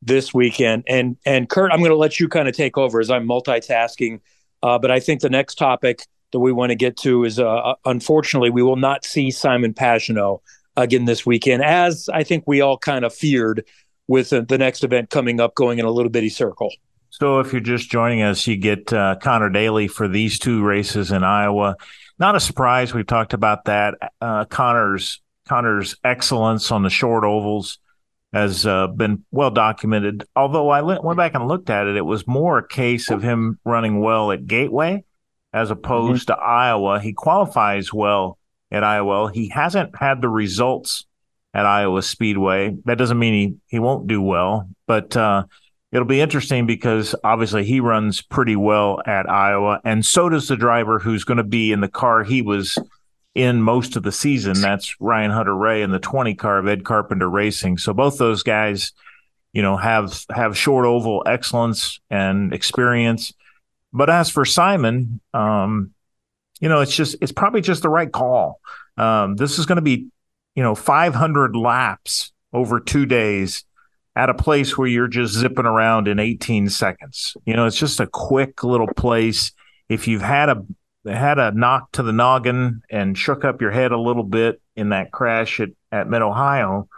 this 0.00 0.32
weekend. 0.32 0.84
And 0.86 1.16
and 1.26 1.48
Curt, 1.48 1.72
I'm 1.72 1.80
going 1.80 1.90
to 1.90 1.96
let 1.96 2.20
you 2.20 2.28
kind 2.28 2.46
of 2.46 2.54
take 2.54 2.78
over 2.78 3.00
as 3.00 3.10
I'm 3.10 3.26
multitasking. 3.26 4.20
Uh, 4.62 4.78
but 4.78 4.92
I 4.92 5.00
think 5.00 5.22
the 5.22 5.28
next 5.28 5.56
topic 5.56 6.06
that 6.30 6.38
we 6.38 6.52
want 6.52 6.70
to 6.70 6.76
get 6.76 6.96
to 6.98 7.24
is, 7.24 7.40
uh, 7.40 7.74
unfortunately, 7.84 8.50
we 8.50 8.62
will 8.62 8.76
not 8.76 9.04
see 9.04 9.32
Simon 9.32 9.74
Pagenaud 9.74 10.38
again 10.76 11.04
this 11.04 11.26
weekend, 11.26 11.62
as 11.62 12.08
I 12.12 12.24
think 12.24 12.44
we 12.46 12.60
all 12.60 12.78
kind 12.78 13.04
of 13.04 13.14
feared 13.14 13.64
with 14.08 14.30
the 14.30 14.58
next 14.58 14.84
event 14.84 15.10
coming 15.10 15.40
up 15.40 15.54
going 15.54 15.78
in 15.78 15.84
a 15.84 15.90
little 15.90 16.10
bitty 16.10 16.28
circle. 16.28 16.72
So, 17.10 17.40
if 17.40 17.52
you're 17.52 17.60
just 17.60 17.90
joining 17.90 18.22
us, 18.22 18.46
you 18.46 18.56
get 18.56 18.92
uh, 18.92 19.16
Connor 19.20 19.50
Daly 19.50 19.86
for 19.86 20.08
these 20.08 20.38
two 20.38 20.62
races 20.62 21.12
in 21.12 21.22
Iowa. 21.24 21.76
Not 22.18 22.36
a 22.36 22.40
surprise. 22.40 22.94
We've 22.94 23.06
talked 23.06 23.34
about 23.34 23.66
that. 23.66 24.12
Uh, 24.20 24.44
Connor's 24.46 25.20
Connor's 25.46 25.96
excellence 26.04 26.70
on 26.70 26.82
the 26.82 26.90
short 26.90 27.24
ovals 27.24 27.78
has 28.32 28.66
uh, 28.66 28.86
been 28.86 29.24
well 29.30 29.50
documented. 29.50 30.24
Although 30.34 30.70
I 30.70 30.80
went 30.80 31.18
back 31.18 31.34
and 31.34 31.46
looked 31.48 31.68
at 31.68 31.86
it, 31.86 31.96
it 31.96 32.04
was 32.04 32.26
more 32.26 32.58
a 32.58 32.66
case 32.66 33.10
of 33.10 33.22
him 33.22 33.58
running 33.64 34.00
well 34.00 34.32
at 34.32 34.46
Gateway 34.46 35.04
as 35.52 35.70
opposed 35.70 36.28
mm-hmm. 36.28 36.40
to 36.40 36.44
Iowa. 36.44 37.00
He 37.00 37.12
qualifies 37.12 37.92
well 37.92 38.38
at 38.72 38.82
Iowa. 38.82 39.30
He 39.32 39.48
hasn't 39.48 39.94
had 39.96 40.20
the 40.20 40.28
results 40.28 41.04
at 41.54 41.66
Iowa 41.66 42.02
Speedway. 42.02 42.74
That 42.86 42.98
doesn't 42.98 43.18
mean 43.18 43.34
he, 43.34 43.76
he 43.76 43.78
won't 43.78 44.06
do 44.06 44.20
well, 44.22 44.68
but 44.86 45.16
uh, 45.16 45.44
it'll 45.92 46.06
be 46.06 46.20
interesting 46.20 46.66
because 46.66 47.14
obviously 47.22 47.64
he 47.64 47.80
runs 47.80 48.22
pretty 48.22 48.56
well 48.56 49.00
at 49.06 49.28
Iowa, 49.30 49.80
and 49.84 50.04
so 50.04 50.28
does 50.28 50.48
the 50.48 50.56
driver 50.56 50.98
who's 50.98 51.24
going 51.24 51.36
to 51.36 51.44
be 51.44 51.70
in 51.70 51.80
the 51.80 51.88
car 51.88 52.24
he 52.24 52.42
was 52.42 52.78
in 53.34 53.62
most 53.62 53.96
of 53.96 54.02
the 54.02 54.12
season. 54.12 54.60
That's 54.60 55.00
Ryan 55.00 55.30
Hunter-Reay 55.30 55.82
in 55.82 55.90
the 55.90 55.98
20 55.98 56.34
car 56.34 56.58
of 56.58 56.68
Ed 56.68 56.84
Carpenter 56.84 57.28
Racing. 57.28 57.78
So 57.78 57.94
both 57.94 58.18
those 58.18 58.42
guys, 58.42 58.92
you 59.52 59.62
know, 59.62 59.76
have 59.76 60.24
have 60.30 60.56
short 60.56 60.86
oval 60.86 61.22
excellence 61.26 62.00
and 62.10 62.52
experience. 62.52 63.32
But 63.92 64.10
as 64.10 64.30
for 64.30 64.44
Simon, 64.44 65.20
um, 65.34 65.92
you 66.62 66.68
know, 66.68 66.80
it's 66.80 66.94
just 66.94 67.16
it's 67.20 67.32
probably 67.32 67.60
just 67.60 67.82
the 67.82 67.88
right 67.90 68.10
call. 68.10 68.60
Um, 68.96 69.34
this 69.34 69.58
is 69.58 69.66
going 69.66 69.76
to 69.76 69.82
be, 69.82 70.06
you 70.54 70.62
know, 70.62 70.76
500 70.76 71.56
laps 71.56 72.32
over 72.52 72.78
two 72.78 73.04
days 73.04 73.64
at 74.14 74.30
a 74.30 74.34
place 74.34 74.78
where 74.78 74.86
you're 74.86 75.08
just 75.08 75.34
zipping 75.34 75.66
around 75.66 76.06
in 76.06 76.20
18 76.20 76.68
seconds. 76.68 77.36
You 77.46 77.54
know, 77.54 77.66
it's 77.66 77.78
just 77.78 77.98
a 77.98 78.06
quick 78.06 78.62
little 78.62 78.86
place. 78.96 79.50
If 79.88 80.06
you've 80.06 80.22
had 80.22 80.48
a 80.48 80.64
had 81.04 81.40
a 81.40 81.50
knock 81.50 81.90
to 81.92 82.04
the 82.04 82.12
noggin 82.12 82.82
and 82.88 83.18
shook 83.18 83.44
up 83.44 83.60
your 83.60 83.72
head 83.72 83.90
a 83.90 83.98
little 83.98 84.22
bit 84.22 84.62
in 84.76 84.90
that 84.90 85.10
crash 85.10 85.58
at, 85.58 85.70
at 85.90 86.08
Mid 86.08 86.22
Ohio, 86.22 86.88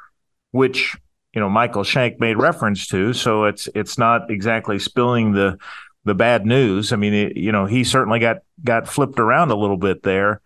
which 0.50 0.94
you 1.32 1.40
know 1.40 1.48
Michael 1.48 1.84
Shank 1.84 2.20
made 2.20 2.36
reference 2.36 2.86
to, 2.88 3.14
so 3.14 3.44
it's 3.44 3.66
it's 3.74 3.96
not 3.96 4.30
exactly 4.30 4.78
spilling 4.78 5.32
the 5.32 5.56
the 6.04 6.14
bad 6.14 6.46
news. 6.46 6.92
I 6.92 6.96
mean, 6.96 7.14
it, 7.14 7.36
you 7.36 7.52
know, 7.52 7.66
he 7.66 7.84
certainly 7.84 8.18
got 8.18 8.38
got 8.62 8.88
flipped 8.88 9.18
around 9.18 9.50
a 9.50 9.56
little 9.56 9.76
bit 9.76 10.02
there. 10.02 10.40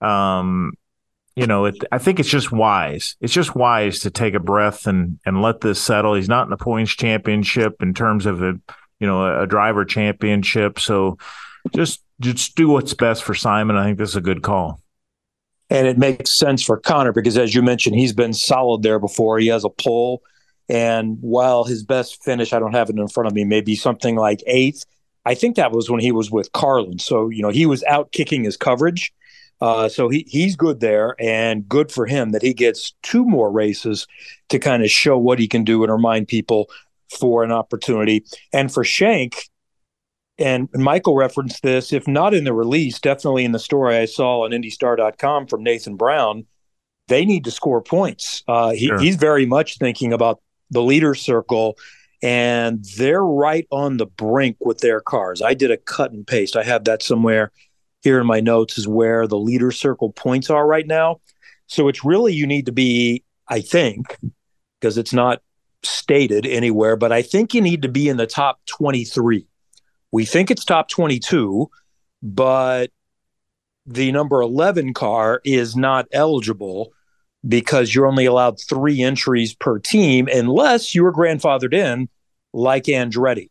Um, 0.00 0.72
you 1.34 1.46
know, 1.46 1.66
it, 1.66 1.76
I 1.90 1.98
think 1.98 2.20
it's 2.20 2.28
just 2.28 2.52
wise. 2.52 3.16
It's 3.20 3.32
just 3.32 3.54
wise 3.54 4.00
to 4.00 4.10
take 4.10 4.34
a 4.34 4.40
breath 4.40 4.86
and 4.86 5.18
and 5.24 5.42
let 5.42 5.60
this 5.60 5.80
settle. 5.80 6.14
He's 6.14 6.28
not 6.28 6.44
in 6.44 6.50
the 6.50 6.56
points 6.56 6.92
championship 6.92 7.82
in 7.82 7.94
terms 7.94 8.26
of 8.26 8.42
a 8.42 8.54
you 9.00 9.06
know 9.06 9.24
a, 9.24 9.42
a 9.42 9.46
driver 9.46 9.84
championship. 9.84 10.78
So 10.78 11.18
just 11.74 12.02
just 12.20 12.54
do 12.54 12.68
what's 12.68 12.94
best 12.94 13.22
for 13.22 13.34
Simon. 13.34 13.76
I 13.76 13.84
think 13.84 13.98
this 13.98 14.10
is 14.10 14.16
a 14.16 14.20
good 14.20 14.42
call. 14.42 14.80
And 15.70 15.86
it 15.86 15.96
makes 15.96 16.36
sense 16.36 16.62
for 16.62 16.78
Connor 16.78 17.12
because, 17.12 17.38
as 17.38 17.54
you 17.54 17.62
mentioned, 17.62 17.96
he's 17.96 18.12
been 18.12 18.34
solid 18.34 18.82
there 18.82 18.98
before. 18.98 19.38
He 19.38 19.46
has 19.46 19.64
a 19.64 19.70
pull. 19.70 20.22
And 20.68 21.16
while 21.20 21.64
his 21.64 21.82
best 21.82 22.22
finish, 22.22 22.52
I 22.52 22.58
don't 22.58 22.74
have 22.74 22.90
it 22.90 22.96
in 22.96 23.08
front 23.08 23.26
of 23.26 23.32
me, 23.32 23.44
maybe 23.44 23.74
something 23.74 24.16
like 24.16 24.42
eighth, 24.46 24.84
I 25.24 25.34
think 25.34 25.56
that 25.56 25.72
was 25.72 25.88
when 25.90 26.00
he 26.00 26.12
was 26.12 26.30
with 26.30 26.52
Carlin. 26.52 26.98
So, 26.98 27.28
you 27.28 27.42
know, 27.42 27.50
he 27.50 27.66
was 27.66 27.82
out 27.84 28.12
kicking 28.12 28.44
his 28.44 28.56
coverage. 28.56 29.12
Uh, 29.60 29.88
so 29.88 30.08
he, 30.08 30.26
he's 30.26 30.56
good 30.56 30.80
there 30.80 31.14
and 31.20 31.68
good 31.68 31.92
for 31.92 32.06
him 32.06 32.30
that 32.30 32.42
he 32.42 32.52
gets 32.52 32.94
two 33.02 33.24
more 33.24 33.50
races 33.50 34.08
to 34.48 34.58
kind 34.58 34.82
of 34.82 34.90
show 34.90 35.16
what 35.16 35.38
he 35.38 35.46
can 35.46 35.62
do 35.62 35.84
and 35.84 35.92
remind 35.92 36.26
people 36.26 36.68
for 37.20 37.44
an 37.44 37.52
opportunity. 37.52 38.24
And 38.52 38.72
for 38.72 38.82
Shank, 38.82 39.48
and 40.38 40.68
Michael 40.74 41.14
referenced 41.14 41.62
this, 41.62 41.92
if 41.92 42.08
not 42.08 42.34
in 42.34 42.42
the 42.42 42.52
release, 42.52 42.98
definitely 42.98 43.44
in 43.44 43.52
the 43.52 43.60
story 43.60 43.96
I 43.96 44.06
saw 44.06 44.44
on 44.44 44.50
IndyStar.com 44.50 45.46
from 45.46 45.62
Nathan 45.62 45.96
Brown, 45.96 46.46
they 47.06 47.24
need 47.24 47.44
to 47.44 47.50
score 47.52 47.82
points. 47.82 48.42
Uh, 48.48 48.70
he, 48.70 48.86
sure. 48.86 48.98
He's 48.98 49.16
very 49.16 49.46
much 49.46 49.78
thinking 49.78 50.12
about 50.12 50.40
the 50.70 50.82
leader 50.82 51.14
circle 51.14 51.76
and 52.22 52.84
they're 52.96 53.24
right 53.24 53.66
on 53.70 53.96
the 53.96 54.06
brink 54.06 54.56
with 54.60 54.78
their 54.78 55.00
cars. 55.00 55.42
I 55.42 55.54
did 55.54 55.70
a 55.70 55.76
cut 55.76 56.12
and 56.12 56.26
paste. 56.26 56.56
I 56.56 56.62
have 56.62 56.84
that 56.84 57.02
somewhere 57.02 57.50
here 58.02 58.20
in 58.20 58.26
my 58.26 58.40
notes 58.40 58.78
is 58.78 58.86
where 58.86 59.26
the 59.26 59.38
leader 59.38 59.70
circle 59.70 60.12
points 60.12 60.50
are 60.50 60.66
right 60.66 60.86
now. 60.86 61.20
So 61.66 61.88
it's 61.88 62.04
really 62.04 62.32
you 62.32 62.46
need 62.46 62.66
to 62.66 62.72
be, 62.72 63.24
I 63.48 63.60
think, 63.60 64.18
because 64.80 64.98
it's 64.98 65.12
not 65.12 65.42
stated 65.82 66.46
anywhere, 66.46 66.96
but 66.96 67.12
I 67.12 67.22
think 67.22 67.54
you 67.54 67.60
need 67.60 67.82
to 67.82 67.88
be 67.88 68.08
in 68.08 68.16
the 68.16 68.26
top 68.26 68.60
23. 68.66 69.46
We 70.12 70.24
think 70.24 70.50
it's 70.50 70.64
top 70.64 70.88
22, 70.88 71.70
but 72.22 72.90
the 73.86 74.12
number 74.12 74.40
11 74.42 74.94
car 74.94 75.40
is 75.44 75.74
not 75.74 76.06
eligible 76.12 76.92
because 77.46 77.94
you're 77.94 78.06
only 78.06 78.26
allowed 78.26 78.58
three 78.60 79.02
entries 79.02 79.54
per 79.54 79.78
team 79.78 80.28
unless 80.32 80.94
you 80.94 81.02
were 81.02 81.12
grandfathered 81.12 81.74
in 81.74 82.08
like 82.52 82.84
Andretti. 82.84 83.50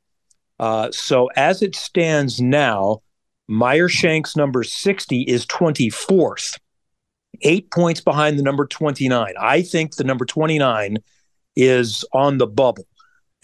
Uh, 0.59 0.91
so 0.91 1.27
as 1.35 1.61
it 1.61 1.75
stands 1.75 2.39
now, 2.39 3.01
Meyer 3.47 3.89
Shanks 3.89 4.35
number 4.35 4.63
60 4.63 5.23
is 5.23 5.45
24th, 5.47 6.57
eight 7.41 7.69
points 7.71 7.99
behind 7.99 8.39
the 8.39 8.43
number 8.43 8.65
29. 8.65 9.33
I 9.39 9.61
think 9.61 9.95
the 9.95 10.03
number 10.03 10.23
29 10.23 10.97
is 11.55 12.05
on 12.13 12.37
the 12.37 12.47
bubble. 12.47 12.87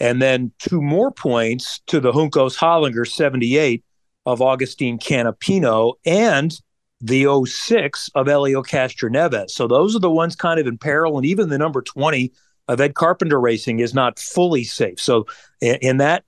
And 0.00 0.22
then 0.22 0.52
two 0.58 0.80
more 0.80 1.10
points 1.10 1.80
to 1.88 2.00
the 2.00 2.12
Juncos 2.12 2.56
Hollinger 2.56 3.06
78 3.06 3.84
of 4.24 4.38
Agustín 4.38 4.98
Canapino 4.98 5.94
and 6.06 6.58
the 7.00 7.44
06 7.46 8.10
of 8.14 8.26
Helio 8.26 8.62
Castroneves. 8.62 9.50
So 9.50 9.66
those 9.66 9.94
are 9.94 10.00
the 10.00 10.10
ones 10.10 10.34
kind 10.34 10.58
of 10.58 10.66
in 10.66 10.78
peril. 10.78 11.16
And 11.16 11.26
even 11.26 11.48
the 11.48 11.58
number 11.58 11.82
20 11.82 12.32
of 12.66 12.80
Ed 12.80 12.94
Carpenter 12.94 13.40
Racing 13.40 13.78
is 13.78 13.94
not 13.94 14.18
fully 14.18 14.64
safe. 14.64 15.00
So 15.00 15.26
in, 15.60 15.76
in 15.76 15.96
that 15.98 16.24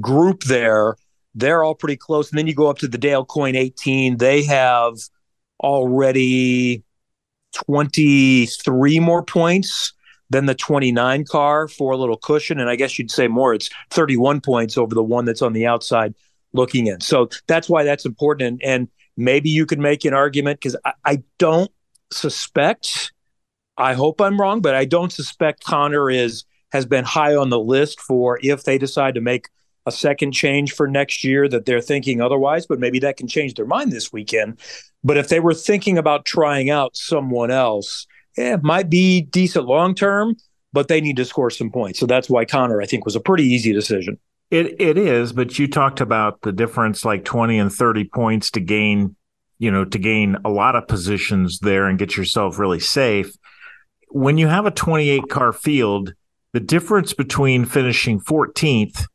group 0.00 0.44
there, 0.44 0.96
they're 1.34 1.62
all 1.62 1.74
pretty 1.74 1.96
close. 1.96 2.30
And 2.30 2.38
then 2.38 2.46
you 2.46 2.54
go 2.54 2.68
up 2.68 2.78
to 2.78 2.88
the 2.88 2.98
Dale 2.98 3.24
Coyne 3.24 3.56
18. 3.56 4.18
They 4.18 4.42
have 4.44 4.94
already 5.62 6.84
23 7.54 9.00
more 9.00 9.22
points 9.22 9.92
than 10.30 10.46
the 10.46 10.54
29 10.54 11.24
car 11.26 11.68
for 11.68 11.92
a 11.92 11.96
little 11.96 12.16
cushion. 12.16 12.58
And 12.58 12.68
I 12.68 12.76
guess 12.76 12.98
you'd 12.98 13.10
say 13.10 13.28
more. 13.28 13.54
It's 13.54 13.70
31 13.90 14.40
points 14.40 14.76
over 14.76 14.94
the 14.94 15.02
one 15.02 15.24
that's 15.24 15.42
on 15.42 15.52
the 15.52 15.66
outside 15.66 16.14
looking 16.52 16.86
in. 16.86 17.00
So 17.00 17.28
that's 17.46 17.68
why 17.68 17.84
that's 17.84 18.04
important. 18.04 18.60
And, 18.62 18.62
and 18.62 18.88
maybe 19.16 19.50
you 19.50 19.66
could 19.66 19.78
make 19.78 20.04
an 20.04 20.14
argument 20.14 20.60
because 20.60 20.76
I, 20.84 20.92
I 21.04 21.22
don't 21.38 21.70
suspect, 22.10 23.12
I 23.76 23.94
hope 23.94 24.20
I'm 24.20 24.40
wrong, 24.40 24.60
but 24.60 24.74
I 24.74 24.84
don't 24.84 25.12
suspect 25.12 25.64
Connor 25.64 26.10
is 26.10 26.44
has 26.72 26.86
been 26.86 27.04
high 27.04 27.36
on 27.36 27.50
the 27.50 27.58
list 27.58 28.00
for 28.00 28.40
if 28.42 28.64
they 28.64 28.78
decide 28.78 29.14
to 29.14 29.20
make 29.20 29.48
a 29.86 29.92
second 29.92 30.32
change 30.32 30.72
for 30.72 30.88
next 30.88 31.22
year 31.22 31.48
that 31.48 31.66
they're 31.66 31.80
thinking 31.80 32.20
otherwise, 32.20 32.66
but 32.66 32.80
maybe 32.80 32.98
that 32.98 33.16
can 33.16 33.28
change 33.28 33.54
their 33.54 33.66
mind 33.66 33.92
this 33.92 34.12
weekend. 34.12 34.58
But 35.04 35.16
if 35.16 35.28
they 35.28 35.40
were 35.40 35.54
thinking 35.54 35.98
about 35.98 36.24
trying 36.24 36.70
out 36.70 36.96
someone 36.96 37.50
else, 37.50 38.06
yeah, 38.36 38.54
it 38.54 38.62
might 38.64 38.90
be 38.90 39.20
decent 39.20 39.66
long 39.66 39.94
term, 39.94 40.36
but 40.72 40.88
they 40.88 41.00
need 41.00 41.16
to 41.16 41.24
score 41.24 41.50
some 41.50 41.70
points. 41.70 42.00
So 42.00 42.06
that's 42.06 42.28
why 42.28 42.44
Connor, 42.44 42.80
I 42.80 42.86
think, 42.86 43.04
was 43.04 43.14
a 43.14 43.20
pretty 43.20 43.44
easy 43.44 43.72
decision. 43.72 44.18
It 44.50 44.80
it 44.80 44.98
is, 44.98 45.32
but 45.32 45.58
you 45.58 45.66
talked 45.68 46.00
about 46.00 46.42
the 46.42 46.52
difference 46.52 47.04
like 47.04 47.24
20 47.24 47.58
and 47.58 47.72
30 47.72 48.04
points 48.04 48.50
to 48.52 48.60
gain, 48.60 49.16
you 49.58 49.70
know, 49.70 49.84
to 49.84 49.98
gain 49.98 50.36
a 50.44 50.50
lot 50.50 50.76
of 50.76 50.86
positions 50.86 51.58
there 51.60 51.86
and 51.86 51.98
get 51.98 52.16
yourself 52.16 52.58
really 52.58 52.80
safe. 52.80 53.36
When 54.10 54.38
you 54.38 54.46
have 54.46 54.66
a 54.66 54.70
28 54.70 55.28
car 55.28 55.52
field, 55.52 56.14
the 56.52 56.60
difference 56.60 57.12
between 57.14 57.64
finishing 57.64 58.20
14th 58.20 59.06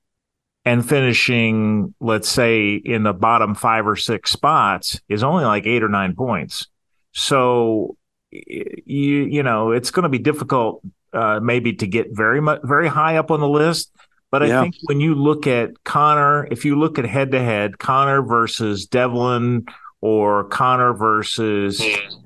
and 0.66 0.88
finishing, 0.88 1.94
let's 2.02 2.28
say, 2.28 2.74
in 2.76 3.04
the 3.04 3.14
bottom 3.14 3.56
five 3.56 3.88
or 3.88 3.96
six 3.96 4.32
spots 4.32 5.00
is 5.08 5.24
only 5.24 5.46
like 5.46 5.66
eight 5.66 5.84
or 5.84 5.90
nine 5.90 6.16
points. 6.16 6.68
So 7.14 7.96
you 8.32 8.76
you 8.86 9.44
know 9.44 9.72
it's 9.72 9.92
going 9.92 10.04
to 10.04 10.10
be 10.10 10.20
difficult 10.20 10.82
uh, 11.14 11.40
maybe 11.42 11.74
to 11.74 11.88
get 11.88 12.08
very 12.12 12.40
much 12.40 12.62
very 12.64 12.88
high 12.88 13.18
up 13.18 13.32
on 13.32 13.40
the 13.40 13.50
list. 13.50 13.92
But 14.32 14.44
I 14.44 14.48
yeah. 14.48 14.62
think 14.62 14.76
when 14.84 15.00
you 15.00 15.16
look 15.16 15.48
at 15.48 15.84
Connor, 15.84 16.48
if 16.52 16.66
you 16.66 16.78
look 16.78 17.00
at 17.00 17.06
head 17.06 17.32
to 17.32 17.40
head, 17.42 17.80
Connor 17.80 18.22
versus 18.22 18.86
Devlin 18.86 19.66
or 20.02 20.46
Connor 20.46 20.94
versus 20.94 21.82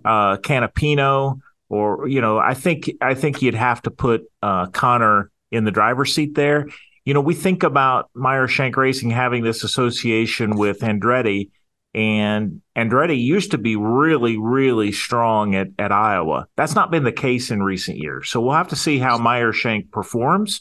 uh, 0.06 0.38
Canapino, 0.38 1.40
or 1.70 2.08
you 2.08 2.22
know, 2.22 2.38
I 2.38 2.54
think 2.54 2.92
I 3.02 3.14
think 3.14 3.42
you'd 3.42 3.56
have 3.56 3.82
to 3.84 3.92
put 3.92 4.24
uh, 4.42 4.68
Connor 4.68 5.32
in 5.52 5.64
the 5.64 5.72
driver's 5.72 6.14
seat 6.14 6.36
there. 6.36 6.68
You 7.06 7.14
know, 7.14 7.22
we 7.22 7.34
think 7.34 7.64
about 7.64 8.10
Meyer 8.14 8.48
Shank 8.48 8.78
Racing 8.78 9.10
having 9.10 9.44
this 9.44 9.64
association 9.64 10.56
with 10.56 10.80
Andretti, 10.80 11.50
and 11.94 12.62
Andretti 12.78 13.22
used 13.22 13.52
to 13.52 13.58
be 13.58 13.76
really, 13.76 14.38
really 14.38 14.92
strong 14.92 15.56
at, 15.56 15.68
at 15.78 15.92
Iowa. 15.92 16.48
That's 16.56 16.76
not 16.76 16.92
been 16.92 17.04
the 17.04 17.12
case 17.12 17.52
in 17.52 17.62
recent 17.62 17.98
years. 17.98 18.30
So 18.30 18.42
we'll 18.42 18.56
have 18.56 18.70
to 18.70 18.76
see 18.76 19.00
how 19.00 19.18
Meyer 19.18 19.54
Shank 19.54 19.92
performs. 19.92 20.60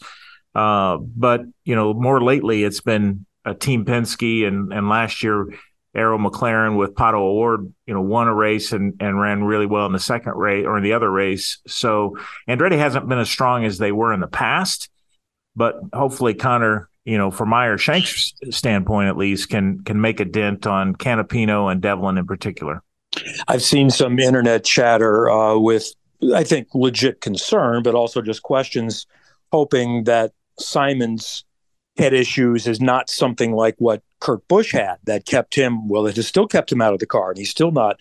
Uh, 0.54 0.98
but, 0.98 1.42
you 1.64 1.74
know, 1.74 1.94
more 1.94 2.22
lately 2.22 2.64
it's 2.64 2.80
been 2.80 3.26
a 3.44 3.54
Team 3.54 3.84
Penske 3.84 4.46
and, 4.46 4.72
and 4.72 4.88
last 4.88 5.22
year, 5.22 5.48
Arrow 5.94 6.16
McLaren 6.16 6.78
with 6.78 6.94
Pato 6.94 7.20
O'Ward, 7.20 7.70
you 7.86 7.92
know, 7.92 8.00
won 8.00 8.26
a 8.26 8.34
race 8.34 8.72
and, 8.72 8.94
and 9.00 9.20
ran 9.20 9.44
really 9.44 9.66
well 9.66 9.84
in 9.84 9.92
the 9.92 9.98
second 9.98 10.34
race 10.36 10.64
or 10.64 10.78
in 10.78 10.82
the 10.82 10.94
other 10.94 11.10
race. 11.10 11.58
So 11.66 12.16
Andretti 12.48 12.78
hasn't 12.78 13.08
been 13.08 13.18
as 13.18 13.28
strong 13.28 13.66
as 13.66 13.76
they 13.76 13.92
were 13.92 14.14
in 14.14 14.20
the 14.20 14.26
past, 14.26 14.88
but 15.54 15.76
hopefully 15.92 16.32
Connor. 16.32 16.88
you 17.04 17.18
know, 17.18 17.30
from 17.30 17.48
Meyer 17.48 17.78
Shank's 17.78 18.32
standpoint 18.50 19.08
at 19.08 19.16
least, 19.16 19.48
can 19.48 19.82
can 19.84 20.00
make 20.00 20.20
a 20.20 20.24
dent 20.24 20.66
on 20.66 20.94
Canapino 20.94 21.70
and 21.70 21.80
Devlin 21.80 22.18
in 22.18 22.26
particular. 22.26 22.82
I've 23.48 23.62
seen 23.62 23.90
some 23.90 24.18
internet 24.18 24.64
chatter 24.64 25.28
uh, 25.28 25.58
with, 25.58 25.92
I 26.34 26.44
think, 26.44 26.68
legit 26.74 27.20
concern, 27.20 27.82
but 27.82 27.94
also 27.94 28.22
just 28.22 28.42
questions, 28.42 29.06
hoping 29.50 30.04
that 30.04 30.32
Simon's 30.58 31.44
head 31.96 32.12
issues 32.12 32.66
is 32.66 32.80
not 32.80 33.10
something 33.10 33.52
like 33.52 33.74
what 33.78 34.02
Kurt 34.20 34.46
Busch 34.48 34.72
had 34.72 34.96
that 35.04 35.26
kept 35.26 35.54
him. 35.54 35.88
Well, 35.88 36.06
it 36.06 36.16
has 36.16 36.26
still 36.26 36.46
kept 36.46 36.72
him 36.72 36.80
out 36.80 36.94
of 36.94 37.00
the 37.00 37.06
car, 37.06 37.30
and 37.30 37.38
he's 37.38 37.50
still 37.50 37.72
not 37.72 38.00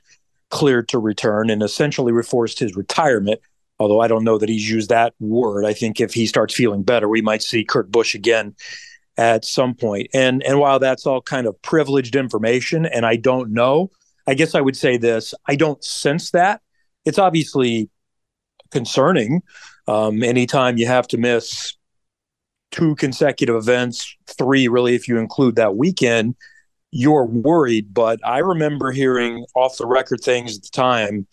cleared 0.49 0.87
to 0.89 0.99
return, 0.99 1.49
and 1.49 1.63
essentially 1.63 2.11
forced 2.23 2.59
his 2.59 2.75
retirement. 2.75 3.39
Although 3.79 3.99
I 3.99 4.07
don't 4.07 4.23
know 4.23 4.37
that 4.37 4.49
he's 4.49 4.69
used 4.69 4.89
that 4.89 5.15
word. 5.19 5.65
I 5.65 5.73
think 5.73 5.99
if 5.99 6.13
he 6.13 6.27
starts 6.27 6.53
feeling 6.53 6.83
better, 6.83 7.09
we 7.09 7.21
might 7.21 7.41
see 7.41 7.63
Kurt 7.63 7.91
Busch 7.91 8.13
again 8.13 8.55
at 9.17 9.43
some 9.43 9.73
point. 9.73 10.07
And 10.13 10.43
and 10.43 10.59
while 10.59 10.79
that's 10.79 11.05
all 11.05 11.21
kind 11.21 11.47
of 11.47 11.59
privileged 11.61 12.15
information, 12.15 12.85
and 12.85 13.05
I 13.05 13.15
don't 13.15 13.51
know, 13.51 13.89
I 14.27 14.35
guess 14.35 14.55
I 14.55 14.61
would 14.61 14.77
say 14.77 14.97
this: 14.97 15.33
I 15.47 15.55
don't 15.55 15.83
sense 15.83 16.31
that. 16.31 16.61
It's 17.05 17.17
obviously 17.17 17.89
concerning. 18.71 19.41
Um, 19.87 20.23
anytime 20.23 20.77
you 20.77 20.85
have 20.87 21.07
to 21.09 21.17
miss 21.17 21.75
two 22.71 22.95
consecutive 22.95 23.55
events, 23.55 24.15
three 24.27 24.67
really, 24.67 24.95
if 24.95 25.07
you 25.07 25.17
include 25.17 25.55
that 25.55 25.75
weekend, 25.75 26.35
you're 26.91 27.25
worried. 27.25 27.93
But 27.93 28.19
I 28.25 28.39
remember 28.39 28.91
hearing 28.91 29.45
off 29.55 29.77
the 29.77 29.85
record 29.85 30.21
things 30.21 30.57
at 30.57 30.63
the 30.63 30.69
time 30.69 31.27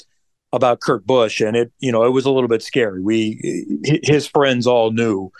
about 0.53 0.81
Kurt 0.81 1.07
Busch, 1.07 1.41
and 1.41 1.57
it 1.57 1.73
you 1.79 1.93
know 1.93 2.05
it 2.05 2.11
was 2.11 2.25
a 2.25 2.31
little 2.31 2.49
bit 2.49 2.63
scary. 2.63 3.01
We 3.01 3.79
his 3.85 4.27
friends 4.27 4.67
all 4.67 4.91
knew 4.91 5.31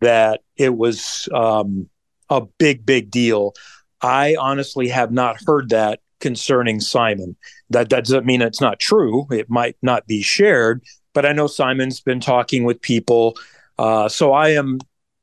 that 0.00 0.42
it 0.56 0.76
was 0.76 1.28
um, 1.34 1.88
a 2.30 2.42
big, 2.58 2.84
big 2.86 3.10
deal. 3.10 3.54
I 4.00 4.36
honestly 4.36 4.88
have 4.88 5.12
not 5.12 5.42
heard 5.44 5.70
that 5.70 6.00
concerning 6.20 6.80
Simon. 6.80 7.36
That, 7.70 7.90
that 7.90 8.04
doesn't 8.04 8.26
mean 8.26 8.42
it's 8.42 8.60
not 8.60 8.78
true. 8.78 9.26
It 9.30 9.50
might 9.50 9.76
not 9.82 10.06
be 10.06 10.22
shared, 10.22 10.82
but 11.14 11.26
I 11.26 11.32
know 11.32 11.46
Simon's 11.46 12.00
been 12.00 12.20
talking 12.20 12.64
with 12.64 12.80
people. 12.80 13.36
Uh, 13.78 14.08
so 14.08 14.32
I 14.32 14.50
am, 14.50 14.78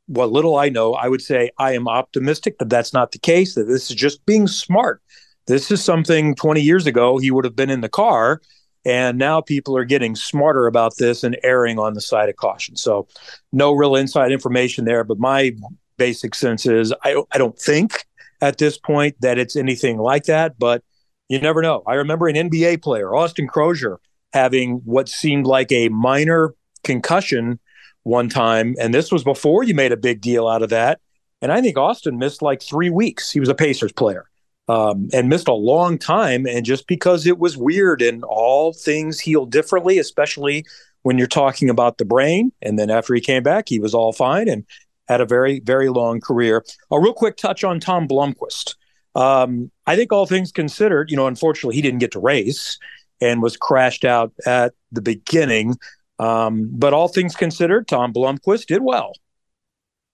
what 0.08 0.32
little 0.32 0.58
I 0.58 0.70
know, 0.70 0.93
I 0.93 1.08
would 1.08 1.22
say 1.22 1.51
I 1.58 1.74
am 1.74 1.88
optimistic 1.88 2.58
that 2.60 2.70
that's 2.70 2.93
not 2.93 3.12
the 3.12 3.20
case, 3.20 3.56
that 3.56 3.66
this 3.66 3.89
is 3.89 3.95
just 3.95 4.26
being 4.26 4.47
smart. 4.47 5.01
This 5.47 5.72
is 5.72 5.84
something 5.84 6.36
20 6.36 6.62
years 6.62 6.86
ago 6.86 7.18
he 7.18 7.32
would 7.32 7.45
have 7.45 7.56
been 7.56 7.70
in 7.70 7.82
the 7.82 7.89
car. 7.89 8.41
And 8.88 9.18
now 9.18 9.41
people 9.41 9.76
are 9.76 9.84
getting 9.84 10.16
smarter 10.16 10.68
about 10.68 10.97
this 10.97 11.24
and 11.24 11.38
erring 11.41 11.80
on 11.80 11.95
the 11.95 12.01
side 12.01 12.30
of 12.30 12.36
caution. 12.36 12.76
So, 12.76 13.08
no 13.51 13.72
real 13.72 13.95
inside 13.95 14.32
information 14.32 14.86
there. 14.86 15.03
But 15.03 15.18
my 15.18 15.53
basic 15.97 16.36
sense 16.36 16.68
is 16.68 16.93
I 17.03 17.24
I 17.32 17.39
don't 17.39 17.58
think 17.58 18.06
at 18.41 18.60
this 18.60 18.78
point 18.78 19.16
that 19.22 19.39
it's 19.39 19.56
anything 19.56 19.97
like 19.97 20.26
that, 20.26 20.60
but 20.60 20.84
you 21.30 21.39
never 21.39 21.64
know. 21.64 21.82
I 21.88 21.95
remember 21.95 22.28
an 22.28 22.36
NBA 22.36 22.84
player, 22.84 23.16
Austin 23.16 23.47
Croshere, 23.47 23.97
having 24.34 24.82
what 24.86 25.10
seemed 25.10 25.47
like 25.47 25.72
a 25.72 25.89
minor 25.89 26.53
concussion 26.84 27.60
one 28.06 28.30
time. 28.30 28.76
And 28.80 28.93
this 28.93 29.12
was 29.12 29.24
before 29.24 29.64
you 29.64 29.74
made 29.74 29.91
a 29.91 29.97
big 29.97 30.22
deal 30.22 30.47
out 30.47 30.64
of 30.64 30.70
that. 30.70 30.99
And 31.41 31.51
I 31.51 31.62
think 31.62 31.78
Austin 31.78 32.18
missed 32.18 32.41
like 32.41 32.62
three 32.62 32.89
weeks. 32.89 33.32
He 33.32 33.39
was 33.39 33.49
a 33.49 33.56
Pacers 33.56 33.91
player 33.91 34.30
um, 34.68 35.10
and 35.12 35.28
missed 35.28 35.47
a 35.47 35.53
long 35.53 35.97
time. 35.97 36.45
And 36.45 36.66
just 36.66 36.88
because 36.88 37.26
it 37.26 37.39
was 37.39 37.58
weird 37.58 38.01
and 38.01 38.24
all 38.24 38.74
things 38.74 39.20
heal 39.20 39.45
differently, 39.45 39.97
especially 39.97 40.66
when 41.01 41.18
you're 41.18 41.28
talking 41.28 41.70
about 41.70 41.97
the 41.97 42.06
brain. 42.06 42.51
And 42.62 42.80
then 42.80 42.89
after 42.89 43.14
he 43.14 43.22
came 43.22 43.43
back, 43.43 43.70
he 43.70 43.80
was 43.80 43.93
all 43.93 44.14
fine. 44.14 44.47
And 44.47 44.66
had 45.08 45.22
a 45.22 45.26
very, 45.26 45.60
very 45.60 45.89
long 45.89 46.20
career. 46.20 46.64
A 46.91 46.99
real 46.99 47.14
quick 47.14 47.38
touch 47.38 47.64
on 47.64 47.80
Tom 47.80 48.08
Blomqvist. 48.08 48.76
Um, 49.16 49.72
I 49.88 49.95
think 49.95 50.12
all 50.12 50.26
things 50.26 50.51
considered, 50.51 51.10
you 51.10 51.16
know, 51.16 51.28
unfortunately, 51.28 51.76
he 51.76 51.82
didn't 51.82 51.99
get 51.99 52.12
to 52.12 52.20
race 52.20 52.78
and 53.22 53.41
was 53.41 53.56
crashed 53.56 54.03
out 54.03 54.34
at 54.45 54.74
the 54.91 55.01
beginning. 55.01 55.76
Um, 56.20 56.70
but 56.72 56.93
all 56.93 57.07
things 57.07 57.36
considered, 57.36 57.88
Tom 57.88 58.13
Blomqvist 58.13 58.68
did 58.68 58.82
well. 58.82 59.13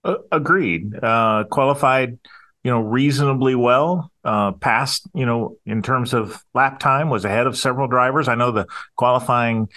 Uh, 0.03 0.15
agreed. 0.31 0.95
Uh, 1.01 1.43
qualified, 1.49 2.17
you 2.63 2.71
know, 2.71 2.79
reasonably 2.79 3.55
well. 3.55 4.11
Uh, 4.23 4.51
passed, 4.53 5.07
you 5.13 5.25
know, 5.25 5.57
in 5.65 5.81
terms 5.81 6.13
of 6.13 6.43
lap 6.53 6.79
time, 6.79 7.09
was 7.09 7.25
ahead 7.25 7.47
of 7.47 7.57
several 7.57 7.87
drivers. 7.87 8.27
I 8.27 8.35
know 8.35 8.51
the 8.51 8.67
qualifying 8.95 9.69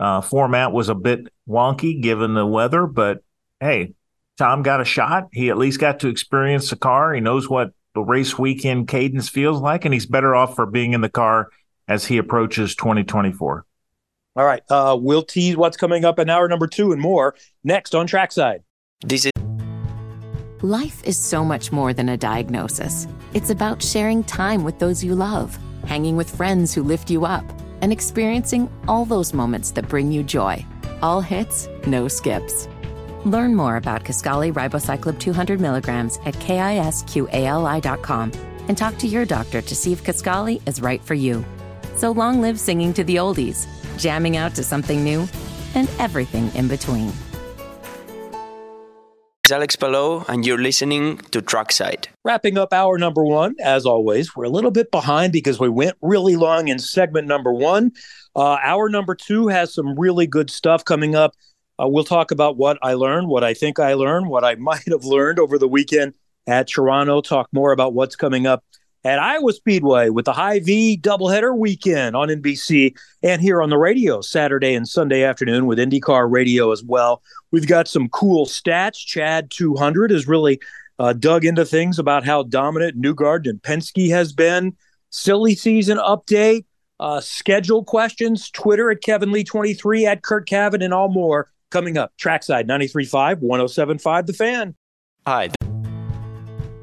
uh, 0.00 0.20
format 0.20 0.72
was 0.72 0.88
a 0.88 0.94
bit 0.94 1.28
wonky 1.48 2.00
given 2.00 2.34
the 2.34 2.46
weather, 2.46 2.86
but 2.86 3.22
hey, 3.60 3.94
Tom 4.36 4.62
got 4.62 4.80
a 4.80 4.84
shot. 4.84 5.28
He 5.32 5.50
at 5.50 5.58
least 5.58 5.80
got 5.80 6.00
to 6.00 6.08
experience 6.08 6.70
the 6.70 6.76
car. 6.76 7.12
He 7.12 7.20
knows 7.20 7.48
what 7.48 7.72
the 7.94 8.00
race 8.00 8.38
weekend 8.38 8.88
cadence 8.88 9.28
feels 9.28 9.60
like, 9.60 9.84
and 9.84 9.92
he's 9.92 10.06
better 10.06 10.34
off 10.34 10.54
for 10.54 10.66
being 10.66 10.92
in 10.92 11.00
the 11.00 11.08
car 11.08 11.48
as 11.88 12.04
he 12.04 12.18
approaches 12.18 12.76
2024. 12.76 13.64
All 14.38 14.44
right. 14.44 14.62
Uh, 14.70 14.96
we'll 14.98 15.24
tease 15.24 15.56
what's 15.56 15.76
coming 15.76 16.04
up 16.04 16.20
in 16.20 16.30
hour 16.30 16.46
number 16.46 16.68
two 16.68 16.92
and 16.92 17.02
more 17.02 17.34
next 17.64 17.92
on 17.92 18.06
Trackside. 18.06 18.62
This 19.00 19.26
is 19.26 19.32
Life 20.62 21.02
is 21.04 21.18
so 21.18 21.44
much 21.44 21.72
more 21.72 21.92
than 21.92 22.08
a 22.08 22.16
diagnosis. 22.16 23.08
It's 23.34 23.50
about 23.50 23.82
sharing 23.82 24.22
time 24.22 24.62
with 24.62 24.78
those 24.78 25.02
you 25.02 25.16
love, 25.16 25.58
hanging 25.86 26.16
with 26.16 26.34
friends 26.34 26.72
who 26.72 26.84
lift 26.84 27.10
you 27.10 27.24
up, 27.24 27.44
and 27.82 27.92
experiencing 27.92 28.70
all 28.86 29.04
those 29.04 29.34
moments 29.34 29.72
that 29.72 29.88
bring 29.88 30.12
you 30.12 30.22
joy. 30.22 30.64
All 31.02 31.20
hits, 31.20 31.68
no 31.86 32.06
skips. 32.06 32.68
Learn 33.24 33.56
more 33.56 33.76
about 33.76 34.04
Kisqali 34.04 34.52
Ribociclib 34.52 35.18
200 35.18 35.60
milligrams 35.60 36.18
at 36.24 36.34
kisqali.com 36.34 38.32
and 38.68 38.78
talk 38.78 38.98
to 38.98 39.08
your 39.08 39.24
doctor 39.24 39.60
to 39.62 39.74
see 39.74 39.92
if 39.92 40.04
Kisqali 40.04 40.60
is 40.68 40.80
right 40.80 41.02
for 41.02 41.14
you. 41.14 41.44
So 41.96 42.12
long 42.12 42.40
live 42.40 42.60
singing 42.60 42.94
to 42.94 43.02
the 43.02 43.16
oldies, 43.16 43.66
jamming 43.98 44.36
out 44.36 44.54
to 44.54 44.64
something 44.64 45.04
new, 45.04 45.28
and 45.74 45.88
everything 45.98 46.50
in 46.54 46.68
between. 46.68 47.12
Alex 49.50 49.76
Palou, 49.76 50.24
and 50.28 50.46
you're 50.46 50.58
listening 50.58 51.18
to 51.30 51.40
Trackside. 51.40 52.08
Wrapping 52.24 52.58
up 52.58 52.72
hour 52.72 52.98
number 52.98 53.24
one, 53.24 53.54
as 53.60 53.86
always, 53.86 54.36
we're 54.36 54.44
a 54.44 54.50
little 54.50 54.70
bit 54.70 54.90
behind 54.90 55.32
because 55.32 55.58
we 55.58 55.68
went 55.68 55.96
really 56.02 56.36
long 56.36 56.68
in 56.68 56.78
segment 56.78 57.26
number 57.26 57.52
one. 57.52 57.92
Uh, 58.36 58.58
hour 58.62 58.88
number 58.88 59.14
two 59.14 59.48
has 59.48 59.72
some 59.72 59.98
really 59.98 60.26
good 60.26 60.50
stuff 60.50 60.84
coming 60.84 61.14
up. 61.14 61.32
Uh, 61.80 61.88
we'll 61.88 62.04
talk 62.04 62.30
about 62.30 62.56
what 62.56 62.78
I 62.82 62.94
learned, 62.94 63.28
what 63.28 63.44
I 63.44 63.54
think 63.54 63.78
I 63.78 63.94
learned, 63.94 64.28
what 64.28 64.44
I 64.44 64.54
might 64.58 64.88
have 64.88 65.04
learned 65.04 65.38
over 65.38 65.58
the 65.58 65.68
weekend 65.68 66.14
at 66.46 66.68
Toronto. 66.68 67.20
Talk 67.20 67.48
more 67.52 67.72
about 67.72 67.94
what's 67.94 68.16
coming 68.16 68.46
up 68.46 68.64
at 69.04 69.18
Iowa 69.18 69.52
Speedway 69.52 70.10
with 70.10 70.24
the 70.24 70.32
Hy-Vee 70.32 70.98
doubleheader 70.98 71.56
weekend 71.56 72.16
on 72.16 72.28
NBC 72.28 72.96
and 73.22 73.40
here 73.40 73.62
on 73.62 73.70
the 73.70 73.78
radio 73.78 74.20
Saturday 74.20 74.74
and 74.74 74.88
Sunday 74.88 75.22
afternoon 75.22 75.66
with 75.66 75.78
IndyCar 75.78 76.30
Radio 76.30 76.72
as 76.72 76.82
well. 76.82 77.22
We've 77.50 77.66
got 77.66 77.88
some 77.88 78.08
cool 78.08 78.46
stats. 78.46 78.98
Chad 78.98 79.50
200 79.50 80.10
has 80.10 80.26
really 80.26 80.60
uh, 80.98 81.12
dug 81.12 81.44
into 81.44 81.64
things 81.64 81.98
about 81.98 82.24
how 82.24 82.42
dominant 82.42 83.00
Newgarden 83.00 83.50
and 83.50 83.62
Penske 83.62 84.10
has 84.10 84.32
been. 84.32 84.76
Silly 85.10 85.54
season 85.54 85.98
update, 85.98 86.64
uh, 87.00 87.20
schedule 87.20 87.84
questions, 87.84 88.50
Twitter 88.50 88.90
at 88.90 89.00
Kevin 89.02 89.32
Lee 89.32 89.44
23 89.44 90.06
at 90.06 90.22
Curt 90.22 90.48
Cavin, 90.48 90.84
and 90.84 90.92
all 90.92 91.08
more 91.08 91.48
coming 91.70 91.96
up. 91.96 92.12
Trackside 92.18 92.68
93.5, 92.68 93.42
107.5 93.42 94.26
The 94.26 94.32
Fan. 94.32 94.74
Hi. 95.26 95.50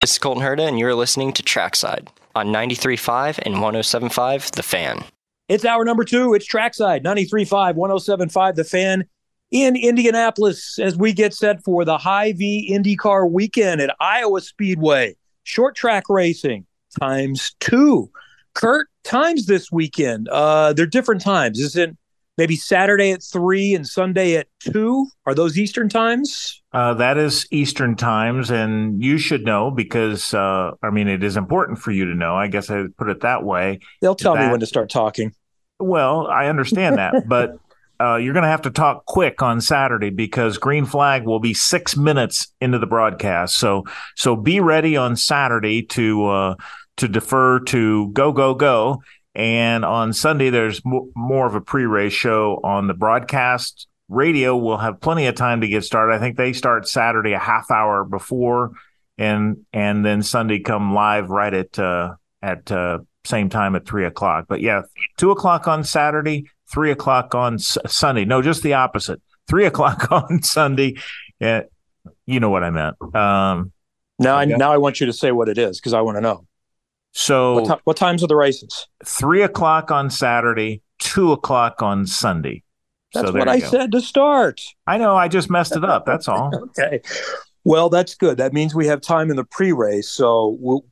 This 0.00 0.12
is 0.12 0.18
Colton 0.18 0.42
Herta, 0.42 0.66
and 0.66 0.78
you're 0.78 0.94
listening 0.94 1.30
to 1.34 1.42
Trackside 1.42 2.08
on 2.34 2.46
93.5 2.46 3.38
and 3.44 3.56
107.5 3.56 4.52
The 4.52 4.62
Fan. 4.62 5.04
It's 5.50 5.66
hour 5.66 5.84
number 5.84 6.04
two. 6.04 6.32
It's 6.32 6.46
Trackside 6.46 7.04
93.5, 7.04 7.74
107.5 7.74 8.54
The 8.54 8.64
Fan 8.64 9.04
in 9.50 9.76
Indianapolis 9.76 10.78
as 10.78 10.96
we 10.96 11.12
get 11.12 11.34
set 11.34 11.62
for 11.62 11.84
the 11.84 11.98
Hy-Vee 11.98 12.70
IndyCar 12.72 13.30
weekend 13.30 13.82
at 13.82 13.94
Iowa 14.00 14.40
Speedway. 14.40 15.16
Short 15.42 15.76
track 15.76 16.04
racing 16.08 16.64
times 16.98 17.54
two. 17.60 18.10
Curt, 18.54 18.88
times 19.04 19.44
this 19.44 19.70
weekend. 19.70 20.30
Uh, 20.30 20.72
they're 20.72 20.86
different 20.86 21.20
times. 21.20 21.58
Is 21.58 21.76
it 21.76 21.94
maybe 22.38 22.56
Saturday 22.56 23.12
at 23.12 23.22
three 23.22 23.74
and 23.74 23.86
Sunday 23.86 24.36
at 24.36 24.46
two? 24.60 25.08
Are 25.26 25.34
those 25.34 25.58
Eastern 25.58 25.90
times? 25.90 26.59
Uh, 26.72 26.94
that 26.94 27.18
is 27.18 27.48
Eastern 27.50 27.96
times, 27.96 28.50
and 28.50 29.02
you 29.02 29.18
should 29.18 29.44
know 29.44 29.70
because 29.72 30.32
uh, 30.32 30.70
I 30.82 30.90
mean 30.90 31.08
it 31.08 31.24
is 31.24 31.36
important 31.36 31.80
for 31.80 31.90
you 31.90 32.04
to 32.06 32.14
know. 32.14 32.36
I 32.36 32.46
guess 32.46 32.70
I 32.70 32.84
put 32.96 33.08
it 33.08 33.20
that 33.20 33.44
way. 33.44 33.80
They'll 34.00 34.14
tell 34.14 34.34
that, 34.34 34.46
me 34.46 34.50
when 34.50 34.60
to 34.60 34.66
start 34.66 34.88
talking. 34.88 35.34
Well, 35.80 36.28
I 36.28 36.46
understand 36.46 36.98
that, 36.98 37.24
but 37.28 37.58
uh, 38.00 38.16
you're 38.16 38.32
going 38.32 38.44
to 38.44 38.48
have 38.48 38.62
to 38.62 38.70
talk 38.70 39.04
quick 39.04 39.42
on 39.42 39.60
Saturday 39.60 40.10
because 40.10 40.58
Green 40.58 40.86
Flag 40.86 41.24
will 41.24 41.40
be 41.40 41.54
six 41.54 41.96
minutes 41.96 42.54
into 42.60 42.78
the 42.78 42.86
broadcast. 42.86 43.56
So 43.56 43.84
so 44.16 44.36
be 44.36 44.60
ready 44.60 44.96
on 44.96 45.16
Saturday 45.16 45.82
to 45.82 46.26
uh, 46.26 46.54
to 46.98 47.08
defer 47.08 47.60
to 47.60 48.08
go 48.12 48.32
go 48.32 48.54
go. 48.54 49.02
And 49.34 49.84
on 49.84 50.12
Sunday, 50.12 50.50
there's 50.50 50.82
more 50.84 51.46
of 51.46 51.54
a 51.54 51.60
pre-race 51.60 52.12
show 52.12 52.60
on 52.64 52.88
the 52.88 52.94
broadcast. 52.94 53.86
Radio 54.10 54.56
will 54.56 54.78
have 54.78 55.00
plenty 55.00 55.26
of 55.26 55.34
time 55.36 55.60
to 55.60 55.68
get 55.68 55.84
started. 55.84 56.14
I 56.14 56.18
think 56.18 56.36
they 56.36 56.52
start 56.52 56.88
Saturday 56.88 57.32
a 57.32 57.38
half 57.38 57.70
hour 57.70 58.04
before, 58.04 58.72
and 59.16 59.64
and 59.72 60.04
then 60.04 60.22
Sunday 60.22 60.58
come 60.58 60.94
live 60.94 61.30
right 61.30 61.54
at 61.54 61.78
uh, 61.78 62.14
at 62.42 62.70
uh, 62.72 62.98
same 63.24 63.48
time 63.48 63.76
at 63.76 63.86
three 63.86 64.04
o'clock. 64.04 64.46
But 64.48 64.60
yeah, 64.60 64.82
two 65.16 65.30
o'clock 65.30 65.68
on 65.68 65.84
Saturday, 65.84 66.46
three 66.70 66.90
o'clock 66.90 67.34
on 67.34 67.54
S- 67.54 67.78
Sunday. 67.86 68.24
No, 68.24 68.42
just 68.42 68.62
the 68.62 68.74
opposite. 68.74 69.20
Three 69.48 69.66
o'clock 69.66 70.10
on 70.10 70.42
Sunday. 70.42 70.96
Yeah, 71.38 71.62
you 72.26 72.40
know 72.40 72.50
what 72.50 72.64
I 72.64 72.70
meant. 72.70 72.96
Um, 73.14 73.72
now, 74.18 74.36
I, 74.36 74.44
now 74.44 74.70
I 74.72 74.76
want 74.76 75.00
you 75.00 75.06
to 75.06 75.12
say 75.12 75.32
what 75.32 75.48
it 75.48 75.56
is 75.56 75.80
because 75.80 75.94
I 75.94 76.02
want 76.02 76.18
to 76.18 76.20
know. 76.20 76.46
So, 77.12 77.60
what, 77.60 77.76
t- 77.76 77.80
what, 77.84 77.96
times 77.96 78.22
are 78.22 78.26
the 78.26 78.36
races? 78.36 78.86
Three 79.04 79.42
o'clock 79.42 79.90
on 79.90 80.10
Saturday, 80.10 80.82
two 80.98 81.32
o'clock 81.32 81.82
on 81.82 82.06
Sunday. 82.06 82.62
That's 83.14 83.28
so 83.28 83.32
what 83.34 83.48
I 83.48 83.60
go. 83.60 83.66
said 83.66 83.92
to 83.92 84.00
start. 84.00 84.60
I 84.86 84.98
know. 84.98 85.16
I 85.16 85.28
just 85.28 85.50
messed 85.50 85.76
it 85.76 85.84
up. 85.84 86.06
That's 86.06 86.28
all. 86.28 86.50
okay. 86.78 87.00
Well, 87.64 87.88
that's 87.88 88.14
good. 88.14 88.38
That 88.38 88.52
means 88.52 88.74
we 88.74 88.86
have 88.86 89.00
time 89.00 89.30
in 89.30 89.36
the 89.36 89.44
pre-race. 89.44 90.08
So 90.08 90.56
we'll, 90.60 90.84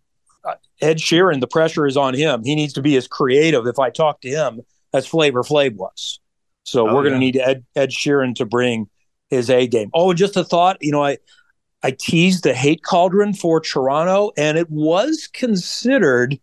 uh, 0.44 0.54
Ed 0.80 0.98
Sheeran, 0.98 1.40
the 1.40 1.46
pressure 1.46 1.86
is 1.86 1.96
on 1.96 2.14
him. 2.14 2.42
He 2.44 2.54
needs 2.54 2.72
to 2.74 2.82
be 2.82 2.96
as 2.96 3.06
creative. 3.08 3.66
If 3.66 3.78
I 3.78 3.90
talk 3.90 4.20
to 4.22 4.28
him, 4.28 4.60
as 4.92 5.06
Flavor 5.06 5.42
Flav 5.42 5.74
was. 5.76 6.20
So 6.64 6.88
Oh, 6.88 6.94
we're 6.94 7.02
going 7.02 7.18
to 7.18 7.24
yeah. 7.26 7.32
need 7.32 7.36
Ed, 7.36 7.64
Ed 7.76 7.90
Sheeran 7.90 8.34
to 8.36 8.44
bring 8.44 8.88
his 9.30 9.48
A 9.50 9.66
game. 9.66 9.90
Oh, 9.94 10.10
and 10.10 10.18
just 10.18 10.36
a 10.36 10.44
thought, 10.44 10.76
you 10.80 10.92
know, 10.92 11.02
I 11.04 11.18
I 11.82 11.92
teased 11.92 12.42
the 12.42 12.54
hate 12.54 12.82
cauldron 12.82 13.32
for 13.34 13.60
Toronto, 13.60 14.32
and 14.36 14.58
it 14.58 14.68
was 14.68 15.28
considered, 15.32 16.38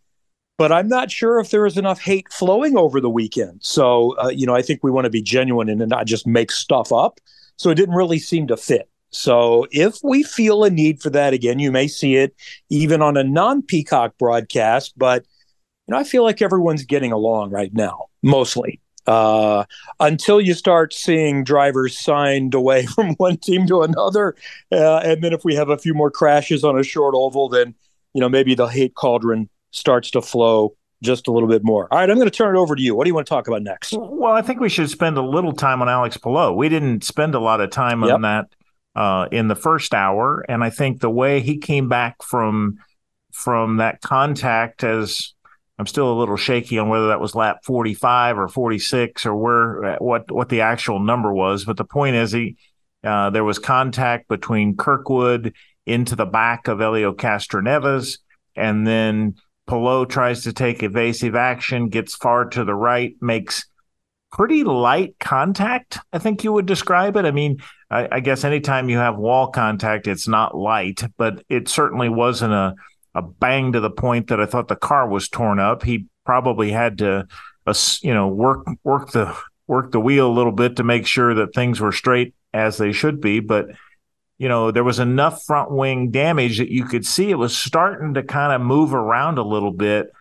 but 0.57 0.71
I'm 0.71 0.87
not 0.87 1.11
sure 1.11 1.39
if 1.39 1.49
there 1.49 1.63
was 1.63 1.77
enough 1.77 1.99
hate 1.99 2.31
flowing 2.31 2.77
over 2.77 3.01
the 3.01 3.09
weekend. 3.09 3.59
So, 3.61 4.17
uh, 4.17 4.29
you 4.29 4.45
know, 4.45 4.55
I 4.55 4.61
think 4.61 4.83
we 4.83 4.91
want 4.91 5.05
to 5.05 5.11
be 5.11 5.21
genuine 5.21 5.69
and 5.69 5.87
not 5.89 6.05
just 6.05 6.25
make 6.25 6.51
stuff 6.51 6.91
up. 6.91 7.19
So 7.57 7.69
it 7.69 7.75
didn't 7.75 7.95
really 7.95 8.19
seem 8.19 8.47
to 8.47 8.57
fit. 8.57 8.89
So 9.09 9.65
if 9.71 9.97
we 10.03 10.23
feel 10.23 10.63
a 10.63 10.69
need 10.69 11.01
for 11.01 11.09
that 11.11 11.33
again, 11.33 11.59
you 11.59 11.71
may 11.71 11.87
see 11.87 12.15
it 12.15 12.35
even 12.69 13.01
on 13.01 13.15
a 13.17 13.23
non-Peacock 13.23 14.17
broadcast, 14.17 14.97
but 14.97 15.25
you 15.87 15.93
know, 15.93 15.99
I 15.99 16.03
feel 16.03 16.23
like 16.23 16.41
everyone's 16.41 16.83
getting 16.83 17.11
along 17.11 17.51
right 17.51 17.73
now, 17.73 18.07
mostly. 18.23 18.81
Uh, 19.05 19.63
until 19.99 20.41
you 20.41 20.55
start 20.55 20.91
seeing 20.91 21.43
drivers 21.43 21.97
signed 21.97 22.55
away 22.55 22.85
from 22.95 23.13
one 23.15 23.37
team 23.37 23.67
to 23.67 23.83
another, 23.83 24.35
uh, 24.71 24.97
and 24.97 25.23
then 25.23 25.31
if 25.31 25.45
we 25.45 25.53
have 25.53 25.69
a 25.69 25.77
few 25.77 25.93
more 25.93 26.09
crashes 26.09 26.63
on 26.63 26.77
a 26.77 26.83
short 26.83 27.13
oval, 27.15 27.47
then 27.47 27.75
you 28.13 28.21
know 28.21 28.27
maybe 28.27 28.55
the 28.55 28.65
hate 28.65 28.95
cauldron 28.95 29.47
starts 29.75 30.11
to 30.11 30.21
flow 30.21 30.75
just 31.03 31.27
a 31.27 31.31
little 31.31 31.49
bit 31.49 31.63
more. 31.63 31.87
All 31.91 31.99
right, 31.99 32.09
I'm 32.09 32.15
going 32.15 32.29
to 32.29 32.35
turn 32.35 32.55
it 32.55 32.59
over 32.59 32.75
to 32.75 32.81
you. 32.81 32.95
What 32.95 33.03
do 33.03 33.09
you 33.09 33.13
want 33.13 33.27
to 33.27 33.29
talk 33.29 33.47
about 33.47 33.61
next? 33.61 33.93
Well, 33.93 34.33
I 34.33 34.41
think 34.41 34.59
we 34.59 34.69
should 34.69 34.89
spend 34.89 35.17
a 35.17 35.21
little 35.21 35.53
time 35.53 35.81
on 35.81 35.89
Alex 35.89 36.17
Palou. 36.17 36.53
We 36.53 36.69
didn't 36.69 37.03
spend 37.03 37.35
a 37.35 37.39
lot 37.39 37.61
of 37.61 37.69
time 37.69 38.01
Yep. 38.03 38.13
on 38.13 38.21
that 38.21 38.45
uh, 38.95 39.27
in 39.31 39.47
the 39.49 39.55
first 39.55 39.93
hour, 39.93 40.45
and 40.47 40.63
I 40.63 40.69
think 40.69 41.01
the 41.01 41.09
way 41.09 41.41
he 41.41 41.57
came 41.57 41.89
back 41.89 42.23
from 42.23 42.77
from 43.31 43.77
that 43.77 44.01
contact 44.01 44.83
as 44.85 45.33
I'm 45.77 45.85
still 45.85 46.09
a 46.09 46.17
little 46.17 46.37
shaky 46.37 46.79
on 46.79 46.87
whether 46.87 47.09
that 47.09 47.19
was 47.19 47.35
lap 47.35 47.57
45 47.65 48.39
or 48.39 48.47
46 48.47 49.25
or 49.25 49.35
where 49.35 49.97
what 49.99 50.31
what 50.31 50.47
the 50.47 50.61
actual 50.61 50.99
number 50.99 51.33
was. 51.33 51.65
But 51.65 51.75
the 51.75 51.83
point 51.83 52.15
is, 52.15 52.31
he 52.31 52.55
uh, 53.03 53.29
there 53.31 53.43
was 53.43 53.59
contact 53.59 54.29
between 54.29 54.77
Kirkwood 54.77 55.53
into 55.85 56.15
the 56.15 56.25
back 56.25 56.69
of 56.69 56.79
Helio 56.79 57.13
Castroneves, 57.13 58.19
and 58.55 58.87
then 58.87 59.35
Palou 59.67 60.05
tries 60.05 60.43
to 60.43 60.53
take 60.53 60.83
evasive 60.83 61.35
action, 61.35 61.89
gets 61.89 62.15
far 62.15 62.45
to 62.49 62.63
the 62.63 62.75
right, 62.75 63.15
makes 63.21 63.65
pretty 64.31 64.63
light 64.63 65.15
contact. 65.19 65.97
I 66.11 66.19
think 66.19 66.43
you 66.43 66.51
would 66.51 66.65
describe 66.65 67.17
it. 67.17 67.25
I 67.25 67.31
mean, 67.31 67.57
I, 67.89 68.07
I 68.11 68.19
guess 68.19 68.43
anytime 68.43 68.89
you 68.89 68.97
have 68.97 69.17
wall 69.17 69.47
contact, 69.47 70.07
it's 70.07 70.27
not 70.27 70.57
light, 70.57 71.03
but 71.17 71.43
it 71.49 71.67
certainly 71.69 72.09
wasn't 72.09 72.53
a 72.53 72.75
a 73.15 73.21
bang 73.21 73.71
to 73.71 73.79
the 73.79 73.89
point 73.89 74.27
that 74.27 74.41
I 74.41 74.45
thought 74.45 74.67
the 74.67 74.75
car 74.75 75.07
was 75.07 75.29
torn 75.29 75.57
up. 75.57 75.83
He 75.83 76.07
probably 76.25 76.69
had 76.71 76.97
to, 76.97 77.25
you 78.01 78.13
know, 78.13 78.27
work 78.27 78.67
work 78.83 79.11
the 79.11 79.35
work 79.67 79.91
the 79.91 80.01
wheel 80.01 80.27
a 80.27 80.33
little 80.33 80.51
bit 80.51 80.75
to 80.75 80.83
make 80.83 81.07
sure 81.07 81.33
that 81.33 81.55
things 81.55 81.79
were 81.79 81.93
straight 81.93 82.35
as 82.53 82.77
they 82.77 82.91
should 82.91 83.21
be. 83.21 83.39
But 83.39 83.67
you 84.37 84.49
know, 84.49 84.71
there 84.71 84.83
was 84.83 84.99
enough 84.99 85.43
front 85.43 85.71
wing 85.71 86.11
damage 86.11 86.57
that 86.57 86.69
you 86.69 86.85
could 86.85 87.05
see 87.05 87.29
it 87.29 87.37
was 87.37 87.57
starting 87.57 88.15
to 88.15 88.23
kind 88.23 88.53
of 88.53 88.61
move 88.61 88.93
around 88.93 89.37
a 89.37 89.43
little 89.43 89.71
bit. 89.71 90.11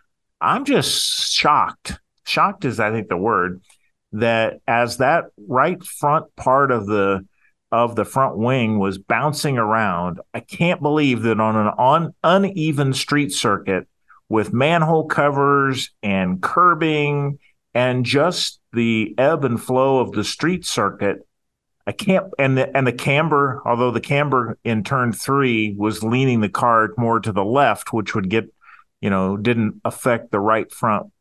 I'm 0.40 0.64
just 0.64 1.32
shocked. 1.32 1.98
Shocked 2.24 2.64
is, 2.64 2.80
I 2.80 2.90
think, 2.90 3.08
the 3.08 3.16
word 3.16 3.60
that 4.12 4.60
as 4.68 4.98
that 4.98 5.24
right 5.48 5.82
front 5.82 6.34
part 6.36 6.70
of 6.70 6.86
the 6.86 7.26
of 7.72 7.96
the 7.96 8.04
front 8.04 8.38
wing 8.38 8.78
was 8.78 8.98
bouncing 8.98 9.58
around. 9.58 10.20
I 10.32 10.38
can't 10.38 10.80
believe 10.80 11.22
that 11.22 11.40
on 11.40 11.56
an 11.56 11.72
on 11.76 12.14
uneven 12.22 12.92
street 12.92 13.32
circuit 13.32 13.88
with 14.28 14.52
manhole 14.52 15.06
covers 15.06 15.90
and 16.02 16.40
curbing 16.40 17.40
and 17.74 18.04
just 18.06 18.60
the 18.72 19.14
ebb 19.18 19.44
and 19.44 19.60
flow 19.60 19.98
of 19.98 20.12
the 20.12 20.22
street 20.22 20.64
circuit 20.64 21.26
I 21.86 21.92
can't 21.92 22.32
and 22.38 22.56
the 22.56 22.74
and 22.76 22.86
the 22.86 22.92
camber, 22.92 23.60
although 23.66 23.90
the 23.90 24.00
camber 24.00 24.58
in 24.64 24.84
turn 24.84 25.12
three 25.12 25.74
was 25.76 26.02
leaning 26.02 26.40
the 26.40 26.48
car 26.48 26.90
more 26.96 27.20
to 27.20 27.32
the 27.32 27.44
left, 27.44 27.92
which 27.92 28.14
would 28.14 28.30
get, 28.30 28.52
you 29.00 29.10
know, 29.10 29.36
didn't 29.36 29.80
affect 29.84 30.30
the 30.30 30.40
right 30.40 30.70
front 30.72 31.12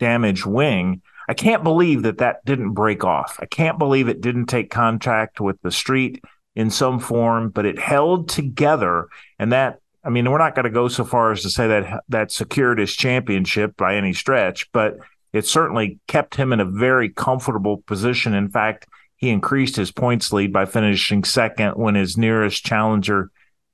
damage 0.00 0.44
wing. 0.44 1.02
I 1.28 1.34
can't 1.34 1.62
believe 1.62 2.02
that 2.02 2.18
that 2.18 2.44
didn't 2.44 2.72
break 2.72 3.04
off. 3.04 3.38
I 3.40 3.46
can't 3.46 3.78
believe 3.78 4.08
it 4.08 4.20
didn't 4.20 4.46
take 4.46 4.70
contact 4.70 5.40
with 5.40 5.60
the 5.62 5.70
street 5.70 6.22
in 6.56 6.68
some 6.68 6.98
form, 6.98 7.50
but 7.50 7.64
it 7.64 7.78
held 7.78 8.28
together. 8.28 9.06
And 9.38 9.52
that, 9.52 9.78
I 10.04 10.10
mean, 10.10 10.28
we're 10.28 10.38
not 10.38 10.56
going 10.56 10.64
to 10.64 10.70
go 10.70 10.88
so 10.88 11.04
far 11.04 11.30
as 11.30 11.42
to 11.42 11.50
say 11.50 11.68
that 11.68 12.02
that 12.08 12.32
secured 12.32 12.80
his 12.80 12.94
championship 12.94 13.76
by 13.76 13.94
any 13.94 14.12
stretch, 14.12 14.70
but 14.72 14.98
it 15.32 15.46
certainly 15.46 16.00
kept 16.08 16.34
him 16.34 16.52
in 16.52 16.58
a 16.58 16.64
very 16.64 17.08
comfortable 17.08 17.78
position. 17.86 18.34
In 18.34 18.50
fact, 18.50 18.88
he 19.22 19.30
increased 19.30 19.76
his 19.76 19.92
points 19.92 20.32
lead 20.32 20.52
by 20.52 20.66
finishing 20.66 21.22
second 21.22 21.74
when 21.74 21.94
his 21.94 22.18
nearest 22.18 22.66
challenger 22.66 23.30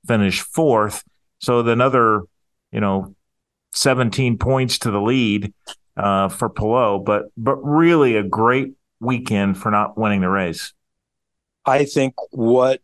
finished 0.07 0.41
fourth. 0.41 1.03
So 1.39 1.67
another, 1.67 2.21
you 2.71 2.79
know, 2.79 3.15
17 3.73 4.37
points 4.37 4.77
to 4.79 4.91
the 4.91 5.01
lead 5.01 5.51
uh, 5.97 6.29
for 6.29 6.49
Palou, 6.49 6.99
but 6.99 7.25
but 7.35 7.55
really 7.55 8.15
a 8.15 8.23
great 8.23 8.73
weekend 8.99 9.57
for 9.57 9.71
not 9.71 9.97
winning 9.97 10.21
the 10.21 10.29
race. 10.29 10.71
I 11.65 11.85
think 11.85 12.13
what 12.29 12.81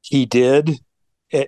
he 0.00 0.26
did, 0.26 0.80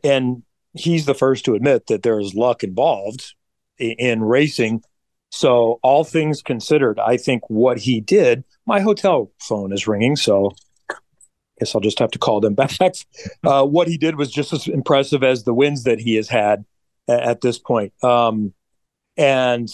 and 0.05 0.45
he's 0.75 1.07
the 1.07 1.15
first 1.15 1.45
to 1.47 1.55
admit 1.55 1.89
that 1.89 2.05
there 2.05 2.21
is 2.21 2.35
luck 2.35 2.63
involved 2.63 3.35
in 3.79 4.23
racing. 4.23 4.83
So 5.31 5.81
all 5.83 6.05
things 6.05 6.41
considered, 6.41 7.01
I 7.01 7.17
think 7.17 7.43
what 7.49 7.79
he 7.79 8.01
did 8.01 8.45
my 8.71 8.79
hotel 8.79 9.33
phone 9.41 9.73
is 9.73 9.89
ringing, 9.89 10.15
so 10.15 10.53
I 10.89 10.95
guess 11.59 11.75
I'll 11.75 11.81
just 11.81 11.99
have 11.99 12.13
to 12.13 12.21
call 12.21 12.41
them 12.41 12.55
back. 12.63 12.71
Uh, 13.43 13.67
what 13.67 13.89
he 13.89 13.99
did 13.99 14.15
was 14.15 14.31
just 14.31 14.53
as 14.53 14.69
impressive 14.69 15.25
as 15.25 15.43
the 15.43 15.53
wins 15.53 15.83
that 15.83 15.99
he 15.99 16.15
has 16.15 16.29
had 16.29 16.65
at, 17.09 17.21
at 17.21 17.41
this 17.41 17.59
point. 17.59 17.93
Um, 18.05 18.55
and 19.17 19.69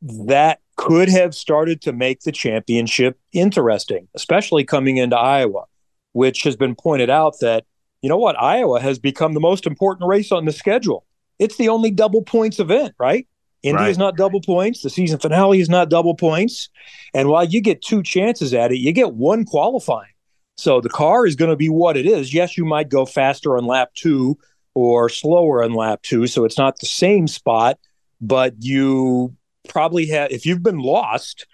that 0.00 0.60
could 0.76 1.08
have 1.08 1.34
started 1.34 1.82
to 1.82 1.92
make 1.92 2.20
the 2.20 2.30
championship 2.30 3.18
interesting, 3.32 4.06
especially 4.14 4.62
coming 4.62 4.96
into 4.96 5.16
Iowa, 5.16 5.64
which 6.12 6.44
has 6.44 6.54
been 6.54 6.76
pointed 6.76 7.10
out 7.10 7.40
that, 7.40 7.64
you 8.02 8.08
know 8.08 8.18
what, 8.18 8.40
Iowa 8.40 8.80
has 8.80 9.00
become 9.00 9.34
the 9.34 9.40
most 9.40 9.66
important 9.66 10.08
race 10.08 10.30
on 10.30 10.44
the 10.44 10.52
schedule. 10.52 11.04
It's 11.40 11.56
the 11.56 11.70
only 11.70 11.90
double 11.90 12.22
points 12.22 12.60
event, 12.60 12.94
right? 13.00 13.26
Indy 13.62 13.82
right. 13.82 13.90
is 13.90 13.98
not 13.98 14.16
double 14.16 14.40
points. 14.40 14.82
The 14.82 14.90
season 14.90 15.18
finale 15.18 15.60
is 15.60 15.68
not 15.68 15.90
double 15.90 16.14
points. 16.14 16.68
And 17.12 17.28
while 17.28 17.44
you 17.44 17.60
get 17.60 17.82
two 17.82 18.02
chances 18.02 18.54
at 18.54 18.70
it, 18.70 18.76
you 18.76 18.92
get 18.92 19.14
one 19.14 19.44
qualifying. 19.44 20.12
So 20.56 20.80
the 20.80 20.88
car 20.88 21.26
is 21.26 21.36
going 21.36 21.50
to 21.50 21.56
be 21.56 21.68
what 21.68 21.96
it 21.96 22.06
is. 22.06 22.34
Yes, 22.34 22.56
you 22.56 22.64
might 22.64 22.88
go 22.88 23.04
faster 23.04 23.56
on 23.56 23.66
lap 23.66 23.90
two 23.94 24.38
or 24.74 25.08
slower 25.08 25.62
on 25.62 25.74
lap 25.74 26.02
two. 26.02 26.26
So 26.26 26.44
it's 26.44 26.58
not 26.58 26.78
the 26.78 26.86
same 26.86 27.26
spot, 27.26 27.78
but 28.20 28.54
you 28.60 29.36
probably 29.68 30.06
have, 30.06 30.30
if 30.30 30.46
you've 30.46 30.62
been 30.62 30.78
lost, 30.78 31.46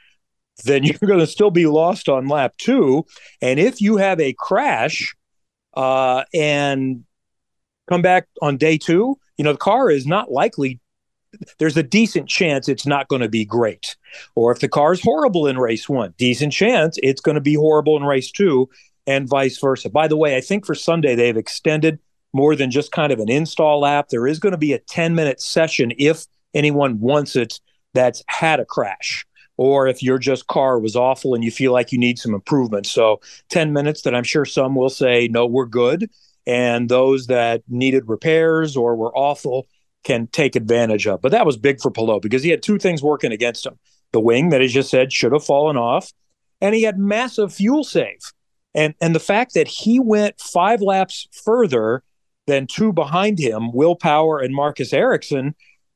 then 0.65 0.85
you're 0.85 0.99
going 0.99 1.21
to 1.21 1.27
still 1.27 1.51
be 1.51 1.67
lost 1.67 2.09
on 2.09 2.29
lap 2.29 2.55
two. 2.59 3.05
And 3.41 3.59
if 3.59 3.81
you 3.81 3.97
have 3.97 4.21
a 4.21 4.35
crash 4.39 5.15
uh, 5.75 6.25
and 6.35 7.05
come 7.89 8.03
back 8.03 8.27
on 8.41 8.57
day 8.57 8.79
two, 8.79 9.17
you 9.37 9.45
know, 9.45 9.53
the 9.53 9.59
car 9.59 9.91
is 9.91 10.07
not 10.07 10.31
likely 10.31 10.81
there's 11.59 11.76
a 11.76 11.82
decent 11.82 12.28
chance 12.28 12.68
it's 12.68 12.87
not 12.87 13.09
going 13.09 13.22
to 13.22 13.28
be 13.28 13.45
great. 13.45 13.97
Or 14.35 14.53
if 14.53 14.61
the 14.61 14.68
car 14.68 14.93
is 14.93 15.03
horrible 15.03 15.47
in 15.47 15.59
race 15.59 15.89
one, 15.89 16.14
decent 16.18 16.53
chance 16.53 16.99
it's 17.03 17.20
going 17.20 17.35
to 17.35 17.41
be 17.41 17.55
horrible 17.55 17.97
in 17.97 18.05
race 18.05 18.30
two, 18.30 18.68
and 19.07 19.28
vice 19.28 19.59
versa. 19.59 19.91
By 19.91 20.09
the 20.09 20.16
way, 20.16 20.37
I 20.37 20.41
think 20.41 20.66
for 20.66 20.74
Sunday 20.74 21.14
they've 21.14 21.37
extended 21.37 21.99
more 22.32 22.57
than 22.57 22.70
just 22.70 22.93
kind 22.93 23.12
of 23.12 23.20
an 23.20 23.30
install 23.30 23.80
lap. 23.80 24.09
There 24.09 24.26
is 24.26 24.39
going 24.39 24.53
to 24.53 24.59
be 24.59 24.72
a 24.72 24.78
10 24.78 25.14
minute 25.14 25.41
session 25.41 25.93
if 25.99 26.26
anyone 26.55 27.01
wants 27.01 27.37
it 27.37 27.61
that's 27.95 28.22
had 28.28 28.61
a 28.61 28.64
crash 28.64 29.24
or 29.57 29.87
if 29.87 30.03
your 30.03 30.18
just 30.18 30.47
car 30.49 30.78
was 30.78 30.97
awful 30.97 31.35
and 31.35 31.45
you 31.45 31.51
feel 31.51 31.72
like 31.72 31.93
you 31.93 31.99
need 31.99 32.18
some 32.18 32.35
improvement. 32.35 32.87
So 32.87 33.20
10 33.51 33.72
minutes 33.72 34.03
that 34.03 34.14
I'm 34.14 34.24
sure 34.24 34.45
some 34.45 34.74
will 34.74 34.91
say, 34.91 35.28
no, 35.28 35.47
we're 35.47 35.66
good. 35.66 36.11
And 36.47 36.89
those 36.89 37.28
that 37.28 37.62
needed 37.68 38.09
repairs 38.09 38.76
or 38.76 38.97
were 38.97 39.16
awful 39.16 39.66
can 40.05 40.29
take 40.29 40.55
advantage 40.55 41.07
of. 41.07 41.21
But 41.21 41.33
that 41.33 41.47
was 41.47 41.57
big 41.57 41.81
for 41.81 41.91
Palou 41.91 42.21
because 42.21 42.43
he 42.43 42.51
had 42.51 42.63
two 42.63 42.79
things 42.79 43.03
working 43.03 43.33
against 43.33 43.67
him. 43.67 43.79
The 44.13 44.21
wing 44.21 44.51
that 44.51 44.61
he 44.61 44.69
just 44.69 44.91
said 44.91 45.13
should 45.13 45.33
have 45.33 45.45
fallen 45.45 45.77
off, 45.77 46.13
and 46.61 46.75
he 46.75 46.83
had 46.83 46.99
massive 46.99 47.53
fuel 47.53 47.83
save. 47.83 48.21
And 48.75 48.95
and 49.01 49.15
the 49.15 49.21
fact 49.21 49.55
that 49.55 49.69
he 49.69 49.99
went 49.99 50.41
five 50.41 50.81
laps 50.81 51.27
further 51.45 52.03
than 52.47 52.67
two 52.67 52.93
behind 52.93 53.39
him, 53.39 53.73
Will 53.73 53.97
Power 53.97 54.39
and 54.39 54.55
Marcus 54.55 54.93
Ericsson, 54.93 55.55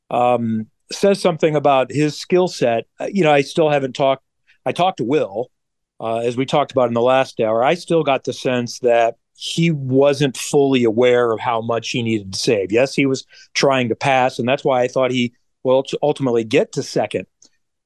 um, 0.09 0.67
says 0.91 1.21
something 1.21 1.55
about 1.55 1.91
his 1.91 2.17
skill 2.17 2.47
set. 2.47 2.85
Uh, 2.99 3.07
you 3.11 3.23
know, 3.23 3.31
I 3.31 3.41
still 3.41 3.69
haven't 3.69 3.93
talked. 3.93 4.23
I 4.65 4.71
talked 4.71 4.97
to 4.97 5.03
Will, 5.03 5.51
uh, 5.99 6.19
as 6.19 6.35
we 6.35 6.45
talked 6.45 6.71
about 6.71 6.87
in 6.87 6.93
the 6.93 7.01
last 7.01 7.39
hour. 7.39 7.63
I 7.63 7.75
still 7.75 8.03
got 8.03 8.23
the 8.23 8.33
sense 8.33 8.79
that 8.79 9.15
he 9.41 9.71
wasn't 9.71 10.35
fully 10.35 10.83
aware 10.83 11.31
of 11.31 11.39
how 11.39 11.61
much 11.61 11.91
he 11.91 12.03
needed 12.03 12.33
to 12.33 12.37
save. 12.37 12.73
Yes, 12.73 12.93
he 12.93 13.05
was 13.05 13.25
trying 13.53 13.87
to 13.87 13.95
pass, 13.95 14.37
and 14.37 14.45
that's 14.45 14.65
why 14.65 14.81
I 14.81 14.89
thought 14.89 15.11
he 15.11 15.33
will 15.63 15.85
ultimately 16.03 16.43
get 16.43 16.73
to 16.73 16.83
second. 16.83 17.25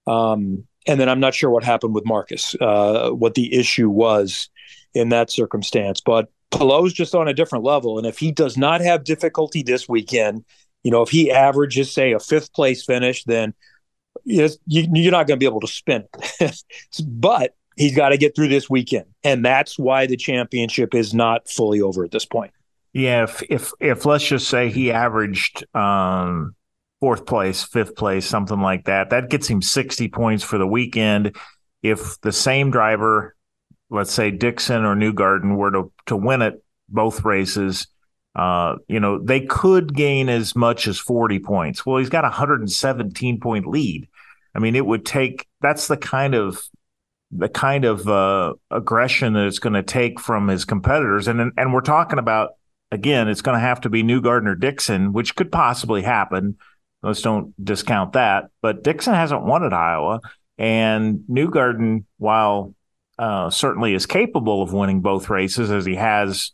Um, 0.07 0.67
and 0.87 0.99
then 0.99 1.09
I'm 1.09 1.19
not 1.19 1.35
sure 1.35 1.51
what 1.51 1.63
happened 1.63 1.93
with 1.93 2.07
Marcus, 2.07 2.55
uh, 2.59 3.11
what 3.11 3.35
the 3.35 3.53
issue 3.53 3.87
was 3.87 4.49
in 4.95 5.09
that 5.09 5.29
circumstance. 5.29 6.01
But 6.01 6.31
Palou's 6.49 6.91
just 6.91 7.13
on 7.13 7.27
a 7.27 7.35
different 7.35 7.63
level, 7.63 7.99
and 7.99 8.07
if 8.07 8.17
he 8.17 8.31
does 8.31 8.57
not 8.57 8.81
have 8.81 9.03
difficulty 9.03 9.61
this 9.61 9.87
weekend, 9.87 10.45
you 10.81 10.89
know, 10.89 11.03
if 11.03 11.09
he 11.09 11.31
averages 11.31 11.91
say 11.91 12.13
a 12.13 12.19
fifth 12.19 12.51
place 12.51 12.83
finish, 12.83 13.25
then 13.25 13.53
you, 14.25 14.49
you're 14.65 15.11
not 15.11 15.27
going 15.27 15.37
to 15.37 15.43
be 15.43 15.45
able 15.45 15.59
to 15.59 15.67
spin 15.67 16.05
but 17.05 17.55
he's 17.77 17.95
got 17.95 18.09
to 18.09 18.17
get 18.17 18.35
through 18.35 18.49
this 18.49 18.69
weekend, 18.69 19.05
and 19.23 19.45
that's 19.45 19.77
why 19.77 20.05
the 20.05 20.17
championship 20.17 20.93
is 20.93 21.13
not 21.13 21.49
fully 21.49 21.81
over 21.81 22.03
at 22.03 22.11
this 22.11 22.25
point. 22.25 22.53
Yeah, 22.93 23.23
if 23.23 23.41
if 23.49 23.71
if 23.79 24.05
let's 24.05 24.27
just 24.27 24.47
say 24.47 24.69
he 24.69 24.91
averaged 24.91 25.65
um, 25.75 26.55
fourth 26.99 27.25
place, 27.25 27.63
fifth 27.63 27.95
place, 27.95 28.25
something 28.25 28.59
like 28.59 28.85
that, 28.85 29.09
that 29.09 29.29
gets 29.29 29.47
him 29.47 29.61
sixty 29.61 30.07
points 30.07 30.43
for 30.43 30.57
the 30.57 30.67
weekend. 30.67 31.35
If 31.81 32.21
the 32.21 32.31
same 32.31 32.71
driver, 32.71 33.35
let's 33.89 34.13
say 34.13 34.31
Dixon 34.31 34.85
or 34.85 34.95
Newgarden, 34.95 35.55
were 35.55 35.71
to 35.71 35.91
to 36.05 36.15
win 36.15 36.41
it 36.41 36.63
both 36.87 37.25
races, 37.25 37.87
uh, 38.35 38.77
you 38.87 38.99
know, 38.99 39.19
they 39.19 39.41
could 39.41 39.93
gain 39.93 40.29
as 40.29 40.55
much 40.55 40.87
as 40.87 40.97
40 40.97 41.39
points. 41.39 41.85
Well, 41.85 41.97
he's 41.97 42.09
got 42.09 42.25
a 42.25 42.29
117 42.29 43.39
point 43.39 43.67
lead. 43.67 44.07
I 44.55 44.59
mean, 44.59 44.75
it 44.75 44.85
would 44.85 45.05
take 45.05 45.47
that's 45.61 45.87
the 45.87 45.97
kind 45.97 46.35
of 46.35 46.61
the 47.35 47.49
kind 47.49 47.85
of 47.85 48.07
uh, 48.07 48.53
aggression 48.71 49.33
that 49.33 49.47
it's 49.47 49.59
going 49.59 49.73
to 49.73 49.83
take 49.83 50.19
from 50.19 50.47
his 50.47 50.65
competitors. 50.65 51.27
And 51.27 51.51
and 51.57 51.73
we're 51.73 51.81
talking 51.81 52.19
about 52.19 52.51
again, 52.93 53.27
it's 53.27 53.41
going 53.41 53.55
to 53.55 53.65
have 53.65 53.81
to 53.81 53.89
be 53.89 54.03
Newgarden 54.03 54.59
Dixon, 54.59 55.13
which 55.13 55.35
could 55.35 55.51
possibly 55.51 56.03
happen. 56.03 56.57
Let's 57.01 57.21
don't 57.21 57.53
discount 57.63 58.13
that. 58.13 58.45
But 58.61 58.83
Dixon 58.83 59.15
hasn't 59.15 59.43
won 59.43 59.65
at 59.65 59.73
Iowa, 59.73 60.21
and 60.57 61.23
New 61.27 61.49
Newgarden, 61.49 62.05
while 62.17 62.73
uh, 63.17 63.49
certainly 63.49 63.93
is 63.93 64.05
capable 64.05 64.61
of 64.61 64.73
winning 64.73 65.01
both 65.01 65.29
races 65.29 65.69
as 65.69 65.85
he 65.85 65.95
has, 65.95 66.51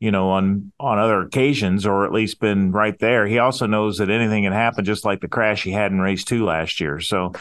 you 0.00 0.10
know, 0.10 0.30
on 0.30 0.72
on 0.78 0.98
other 0.98 1.22
occasions, 1.22 1.86
or 1.86 2.04
at 2.04 2.12
least 2.12 2.40
been 2.40 2.72
right 2.72 2.98
there. 2.98 3.26
He 3.26 3.38
also 3.38 3.66
knows 3.66 3.98
that 3.98 4.10
anything 4.10 4.44
can 4.44 4.52
happen, 4.52 4.84
just 4.84 5.04
like 5.04 5.20
the 5.20 5.28
crash 5.28 5.62
he 5.62 5.70
had 5.70 5.92
in 5.92 6.00
race 6.00 6.24
two 6.24 6.44
last 6.44 6.80
year. 6.80 7.00
So 7.00 7.32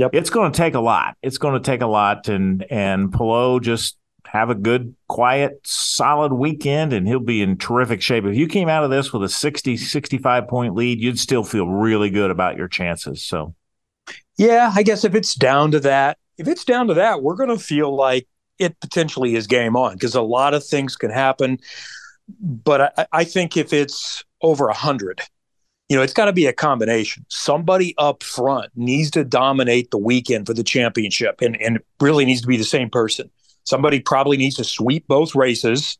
Yep. 0.00 0.14
It's 0.14 0.30
going 0.30 0.50
to 0.50 0.56
take 0.56 0.72
a 0.72 0.80
lot. 0.80 1.18
It's 1.20 1.36
going 1.36 1.52
to 1.52 1.60
take 1.60 1.82
a 1.82 1.86
lot, 1.86 2.26
and 2.30 2.64
and 2.70 3.12
Palou 3.12 3.60
just 3.60 3.98
have 4.24 4.48
a 4.48 4.54
good, 4.54 4.94
quiet, 5.08 5.60
solid 5.62 6.32
weekend, 6.32 6.94
and 6.94 7.06
he'll 7.06 7.20
be 7.20 7.42
in 7.42 7.58
terrific 7.58 8.00
shape. 8.00 8.24
If 8.24 8.34
you 8.34 8.46
came 8.46 8.70
out 8.70 8.82
of 8.82 8.88
this 8.88 9.12
with 9.12 9.22
a 9.24 9.28
60, 9.28 9.76
65 9.76 10.48
point 10.48 10.74
lead, 10.74 11.02
you'd 11.02 11.18
still 11.18 11.44
feel 11.44 11.68
really 11.68 12.08
good 12.08 12.30
about 12.30 12.56
your 12.56 12.66
chances. 12.66 13.22
So, 13.22 13.54
yeah, 14.38 14.72
I 14.74 14.84
guess 14.84 15.04
if 15.04 15.14
it's 15.14 15.34
down 15.34 15.70
to 15.72 15.80
that, 15.80 16.16
if 16.38 16.48
it's 16.48 16.64
down 16.64 16.86
to 16.86 16.94
that, 16.94 17.22
we're 17.22 17.36
going 17.36 17.50
to 17.50 17.62
feel 17.62 17.94
like 17.94 18.26
it 18.58 18.80
potentially 18.80 19.34
is 19.34 19.46
game 19.46 19.76
on 19.76 19.96
because 19.96 20.14
a 20.14 20.22
lot 20.22 20.54
of 20.54 20.64
things 20.64 20.96
can 20.96 21.10
happen. 21.10 21.58
But 22.40 22.94
I, 22.96 23.06
I 23.12 23.24
think 23.24 23.58
if 23.58 23.74
it's 23.74 24.24
over 24.40 24.68
a 24.68 24.74
hundred, 24.74 25.20
you 25.90 25.96
know, 25.96 26.02
it's 26.02 26.12
got 26.12 26.26
to 26.26 26.32
be 26.32 26.46
a 26.46 26.52
combination. 26.52 27.26
Somebody 27.28 27.96
up 27.98 28.22
front 28.22 28.70
needs 28.76 29.10
to 29.10 29.24
dominate 29.24 29.90
the 29.90 29.98
weekend 29.98 30.46
for 30.46 30.54
the 30.54 30.62
championship, 30.62 31.40
and 31.42 31.60
and 31.60 31.80
really 32.00 32.24
needs 32.24 32.40
to 32.42 32.46
be 32.46 32.56
the 32.56 32.64
same 32.64 32.88
person. 32.88 33.28
Somebody 33.64 33.98
probably 33.98 34.36
needs 34.36 34.54
to 34.56 34.64
sweep 34.64 35.06
both 35.08 35.34
races, 35.34 35.98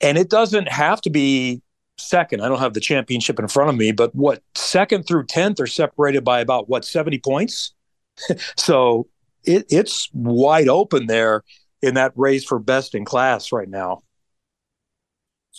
and 0.00 0.16
it 0.16 0.30
doesn't 0.30 0.68
have 0.68 1.02
to 1.02 1.10
be 1.10 1.60
second. 1.98 2.40
I 2.40 2.48
don't 2.48 2.58
have 2.58 2.72
the 2.72 2.80
championship 2.80 3.38
in 3.38 3.48
front 3.48 3.68
of 3.68 3.76
me, 3.76 3.92
but 3.92 4.14
what 4.14 4.42
second 4.54 5.06
through 5.06 5.26
tenth 5.26 5.60
are 5.60 5.66
separated 5.66 6.24
by 6.24 6.40
about 6.40 6.70
what 6.70 6.86
seventy 6.86 7.18
points. 7.18 7.74
so 8.56 9.08
it, 9.44 9.66
it's 9.68 10.08
wide 10.14 10.68
open 10.68 11.06
there 11.06 11.44
in 11.82 11.94
that 11.94 12.12
race 12.16 12.44
for 12.44 12.58
best 12.58 12.94
in 12.94 13.04
class 13.04 13.52
right 13.52 13.68
now. 13.68 14.02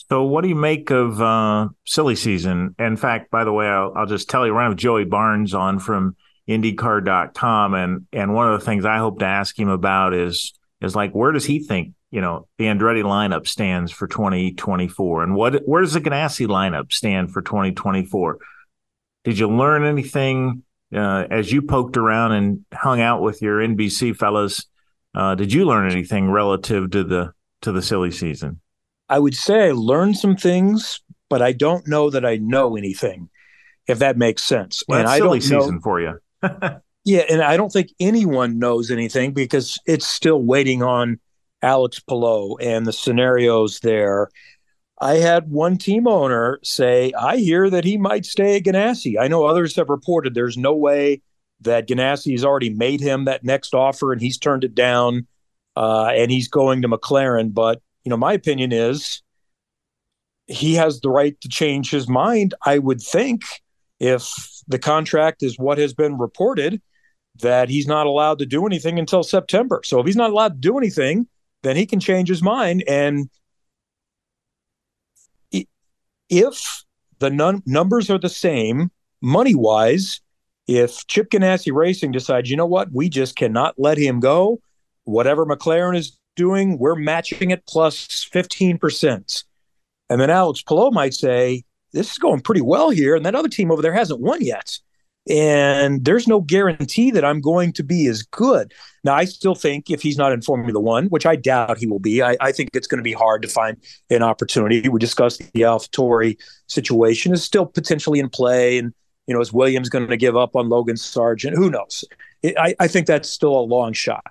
So, 0.10 0.24
what 0.24 0.44
do 0.44 0.50
you 0.50 0.56
make 0.56 0.92
of 0.92 1.20
uh, 1.20 1.70
silly 1.86 2.16
season? 2.16 2.76
In 2.78 2.98
fact, 2.98 3.32
by 3.32 3.44
the 3.44 3.52
way, 3.52 3.66
I'll, 3.68 3.94
I'll 3.96 4.06
just 4.06 4.30
tell 4.30 4.46
you, 4.46 4.54
going 4.54 4.66
have 4.66 4.76
Joey 4.76 5.06
Barnes 5.06 5.56
on 5.56 5.80
from 5.80 6.16
IndyCar.com, 6.48 7.74
and 7.74 8.06
and 8.14 8.34
one 8.34 8.52
of 8.52 8.60
the 8.60 8.66
things 8.66 8.86
I 8.86 9.00
hope 9.00 9.20
to 9.20 9.26
ask 9.26 9.58
him 9.58 9.70
about 9.70 10.14
is 10.14 10.54
is 10.82 10.96
like 10.96 11.14
where 11.14 11.32
does 11.32 11.46
he 11.46 11.60
think 11.60 11.94
you 12.12 12.22
know 12.22 12.48
the 12.60 12.66
Andretti 12.66 13.04
lineup 13.04 13.48
stands 13.48 13.92
for 13.92 14.08
2024, 14.08 15.24
and 15.24 15.36
what 15.36 15.68
where 15.68 15.82
does 15.82 15.94
the 15.94 16.02
Ganassi 16.02 16.46
lineup 16.46 16.92
stand 16.92 17.32
for 17.32 17.42
2024? 17.42 18.38
Did 19.24 19.40
you 19.40 19.50
learn 19.50 19.84
anything 19.84 20.64
uh, 20.96 21.26
as 21.32 21.52
you 21.52 21.64
poked 21.64 21.98
around 21.98 22.34
and 22.34 22.66
hung 22.72 23.02
out 23.02 23.24
with 23.24 23.42
your 23.42 23.60
NBC 23.60 24.16
fellas? 24.16 24.68
Uh, 25.16 25.34
did 25.34 25.52
you 25.52 25.66
learn 25.66 25.92
anything 25.92 26.30
relative 26.30 26.92
to 26.92 27.04
the 27.04 27.34
to 27.64 27.72
the 27.72 27.82
silly 27.82 28.12
season? 28.12 28.62
I 29.10 29.20
would 29.20 29.36
say 29.36 29.70
I 29.70 29.72
learned 29.72 30.18
some 30.18 30.36
things, 30.36 31.02
but 31.30 31.42
I 31.42 31.54
don't 31.54 31.88
know 31.88 32.10
that 32.10 32.26
I 32.26 32.38
know 32.38 32.76
anything, 32.76 33.30
if 33.88 34.00
that 34.00 34.18
makes 34.18 34.44
sense. 34.44 34.84
Well, 34.88 35.00
and 35.00 35.08
I 35.08 35.18
silly 35.18 35.40
don't 35.40 35.50
know, 35.52 35.60
season 35.62 35.82
for 35.82 36.02
you. 36.02 36.20
yeah, 37.06 37.24
and 37.30 37.42
I 37.42 37.58
don't 37.58 37.72
think 37.72 37.90
anyone 38.00 38.60
knows 38.60 38.92
anything 38.92 39.34
because 39.34 39.80
it's 39.86 40.08
still 40.08 40.42
waiting 40.42 40.84
on 40.84 41.20
Alex 41.62 42.00
Palou 42.00 42.58
and 42.58 42.86
the 42.86 42.94
scenarios 42.94 43.80
there. 43.80 44.30
I 45.00 45.16
had 45.16 45.52
one 45.52 45.78
team 45.78 46.08
owner 46.08 46.60
say, 46.64 47.14
I 47.14 47.38
hear 47.38 47.70
that 47.70 47.86
he 47.86 47.98
might 47.98 48.26
stay 48.26 48.58
at 48.58 48.64
Ganassi. 48.64 49.20
I 49.20 49.28
know 49.28 49.46
others 49.46 49.76
have 49.76 49.90
reported 49.90 50.34
there's 50.34 50.58
no 50.58 50.74
way 50.74 51.22
that 51.62 51.88
Ganassi 51.88 52.32
has 52.32 52.44
already 52.44 52.72
made 52.72 53.00
him 53.00 53.26
that 53.26 53.44
next 53.44 53.74
offer 53.74 54.12
and 54.12 54.22
he's 54.22 54.38
turned 54.38 54.64
it 54.64 54.76
down 54.76 55.28
uh, 55.76 56.08
and 56.08 56.32
he's 56.32 56.48
going 56.48 56.82
to 56.82 56.88
McLaren. 56.88 57.54
But 57.54 57.82
you 58.08 58.10
know, 58.10 58.16
my 58.16 58.32
opinion 58.32 58.72
is 58.72 59.22
he 60.46 60.76
has 60.76 61.02
the 61.02 61.10
right 61.10 61.36
to 61.42 61.50
change 61.50 61.92
his 61.92 62.08
mind. 62.08 62.54
I 62.66 62.78
would 62.78 63.02
think 63.02 63.42
if 64.00 64.34
the 64.66 64.80
contract 64.80 65.44
is 65.44 65.60
what 65.60 65.78
has 65.78 65.94
been 65.94 66.18
reported, 66.18 66.82
that 67.42 67.68
he's 67.68 67.86
not 67.86 68.08
allowed 68.08 68.40
to 68.40 68.46
do 68.46 68.66
anything 68.66 68.98
until 68.98 69.24
September. 69.24 69.82
So 69.84 70.00
if 70.00 70.06
he's 70.06 70.16
not 70.16 70.30
allowed 70.30 70.54
to 70.54 70.60
do 70.60 70.78
anything, 70.78 71.28
then 71.64 71.76
he 71.76 71.86
can 71.86 72.00
change 72.00 72.30
his 72.30 72.42
mind. 72.42 72.82
And 72.88 73.30
if 76.30 76.86
the 77.20 77.30
num- 77.30 77.64
numbers 77.66 78.10
are 78.10 78.20
the 78.20 78.30
same 78.30 78.90
money 79.22 79.54
wise, 79.54 80.22
if 80.66 81.06
Chip 81.08 81.30
Ganassi 81.30 81.74
Racing 81.74 82.14
decides, 82.14 82.50
you 82.50 82.56
know 82.56 82.66
what, 82.66 82.88
we 82.94 83.10
just 83.10 83.36
cannot 83.36 83.76
let 83.78 83.98
him 83.98 84.22
go, 84.22 84.62
whatever 85.04 85.46
McLaren 85.46 85.98
is 85.98 86.17
doing, 86.38 86.78
we're 86.78 86.96
matching 86.96 87.52
it 87.52 87.66
plus 87.68 88.08
15%. 88.34 89.44
And 90.10 90.22
then 90.22 90.30
Alex 90.30 90.62
Palou 90.62 90.92
might 90.92 91.14
say, 91.14 91.66
this 91.92 92.12
is 92.12 92.18
going 92.18 92.42
pretty 92.42 92.62
well 92.62 92.90
here. 92.90 93.16
And 93.16 93.26
that 93.26 93.36
other 93.36 93.50
team 93.50 93.72
over 93.72 93.82
there 93.82 93.94
hasn't 93.94 94.22
won 94.22 94.42
yet. 94.42 94.78
And 95.30 96.06
there's 96.06 96.28
no 96.28 96.40
guarantee 96.40 97.12
that 97.12 97.26
I'm 97.26 97.42
going 97.42 97.74
to 97.74 97.84
be 97.84 98.08
as 98.08 98.24
good. 98.24 98.74
Now, 99.04 99.14
I 99.14 99.26
still 99.26 99.56
think 99.56 99.90
if 99.90 100.02
he's 100.02 100.18
not 100.18 100.32
in 100.32 100.42
Formula 100.42 100.80
One, 100.80 101.08
which 101.08 101.26
I 101.26 101.36
doubt 101.36 101.78
he 101.78 101.88
will 101.88 102.00
be, 102.00 102.22
I, 102.22 102.38
I 102.40 102.54
think 102.54 102.70
it's 102.74 102.88
going 102.88 103.00
to 103.00 103.04
be 103.04 103.14
hard 103.14 103.42
to 103.42 103.48
find 103.48 103.78
an 104.10 104.24
opportunity. 104.24 104.88
We 104.88 105.00
discussed 105.00 105.40
the 105.40 105.62
AlphaTauri 105.62 106.40
situation 106.68 107.34
is 107.34 107.44
still 107.44 107.66
potentially 107.66 108.20
in 108.20 108.30
play. 108.30 108.78
And, 108.78 108.94
you 109.26 109.34
know, 109.34 109.42
is 109.42 109.52
Williams 109.52 109.90
going 109.90 110.08
to 110.08 110.18
give 110.18 110.38
up 110.38 110.56
on 110.56 110.70
Logan 110.70 110.96
Sargeant? 110.96 111.56
Who 111.56 111.70
knows? 111.70 112.06
It, 112.42 112.58
I, 112.58 112.76
I 112.80 112.88
think 112.88 113.08
that's 113.08 113.30
still 113.30 113.58
a 113.58 113.62
long 113.62 113.92
shot. 113.92 114.24